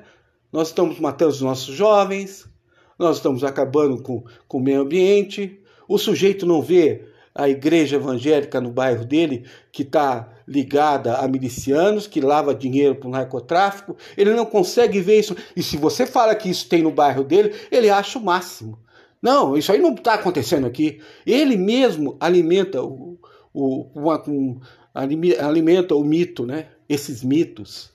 Nós 0.53 0.69
estamos 0.69 1.01
matando 1.01 1.33
os 1.33 1.41
nossos 1.41 1.75
jovens, 1.75 2.49
nós 2.97 3.17
estamos 3.17 3.43
acabando 3.43 4.01
com, 4.01 4.23
com 4.47 4.59
o 4.59 4.63
meio 4.63 4.83
ambiente, 4.83 5.61
o 5.89 5.99
sujeito 5.99 6.47
não 6.47 6.63
vê 6.63 7.13
a 7.35 7.49
igreja 7.49 7.97
evangélica 7.97 8.61
no 8.61 8.71
bairro 8.71 9.05
dele, 9.05 9.45
que 9.73 9.83
está 9.83 10.29
ligada 10.47 11.17
a 11.17 11.27
milicianos, 11.27 12.07
que 12.07 12.21
lava 12.21 12.55
dinheiro 12.55 12.95
para 12.95 13.09
o 13.09 13.11
narcotráfico, 13.11 13.97
ele 14.17 14.33
não 14.33 14.47
consegue 14.47 15.01
ver 15.01 15.19
isso. 15.19 15.37
E 15.57 15.63
se 15.63 15.77
você 15.77 16.07
fala 16.07 16.35
que 16.35 16.49
isso 16.49 16.69
tem 16.69 16.83
no 16.83 16.93
bairro 16.93 17.25
dele, 17.25 17.53
ele 17.73 17.91
acha 17.91 18.19
o 18.19 18.25
máximo. 18.25 18.79
Não, 19.21 19.57
isso 19.57 19.73
aí 19.73 19.81
não 19.81 19.95
está 19.95 20.15
acontecendo 20.15 20.67
aqui. 20.67 21.01
Ele 21.27 21.57
mesmo 21.57 22.17
alimenta 22.21 22.83
o, 22.83 23.19
o, 23.53 23.87
uma, 23.95 24.23
um, 24.29 24.61
alimenta 24.95 25.97
o 25.97 26.05
mito, 26.05 26.47
né? 26.47 26.69
esses 26.89 27.25
mitos. 27.25 27.91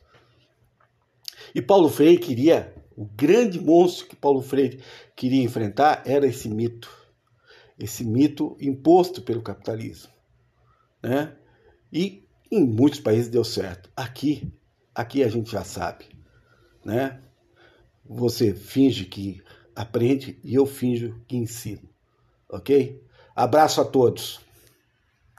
E 1.56 1.61
Paulo 1.61 1.88
Freire 1.88 2.18
queria, 2.18 2.74
o 2.98 3.06
grande 3.06 3.60
monstro 3.60 4.07
que 4.07 4.16
Paulo 4.16 4.41
Freire 4.41 4.80
queria 5.16 5.44
enfrentar 5.44 6.02
era 6.06 6.28
esse 6.28 6.49
mito 6.49 6.99
esse 7.80 8.03
mito 8.03 8.57
imposto 8.60 9.22
pelo 9.22 9.41
capitalismo, 9.41 10.11
né? 11.01 11.35
E 11.91 12.27
em 12.51 12.65
muitos 12.65 12.99
países 12.99 13.30
deu 13.30 13.43
certo. 13.43 13.89
Aqui, 13.95 14.51
aqui 14.93 15.23
a 15.23 15.30
gente 15.30 15.49
já 15.49 15.64
sabe, 15.64 16.06
né? 16.84 17.22
Você 18.06 18.53
finge 18.53 19.06
que 19.06 19.41
aprende 19.76 20.38
e 20.43 20.56
eu 20.56 20.65
finjo 20.65 21.22
que 21.26 21.38
ensino, 21.38 21.89
ok? 22.49 23.01
Abraço 23.34 23.80
a 23.80 23.85
todos. 23.85 24.41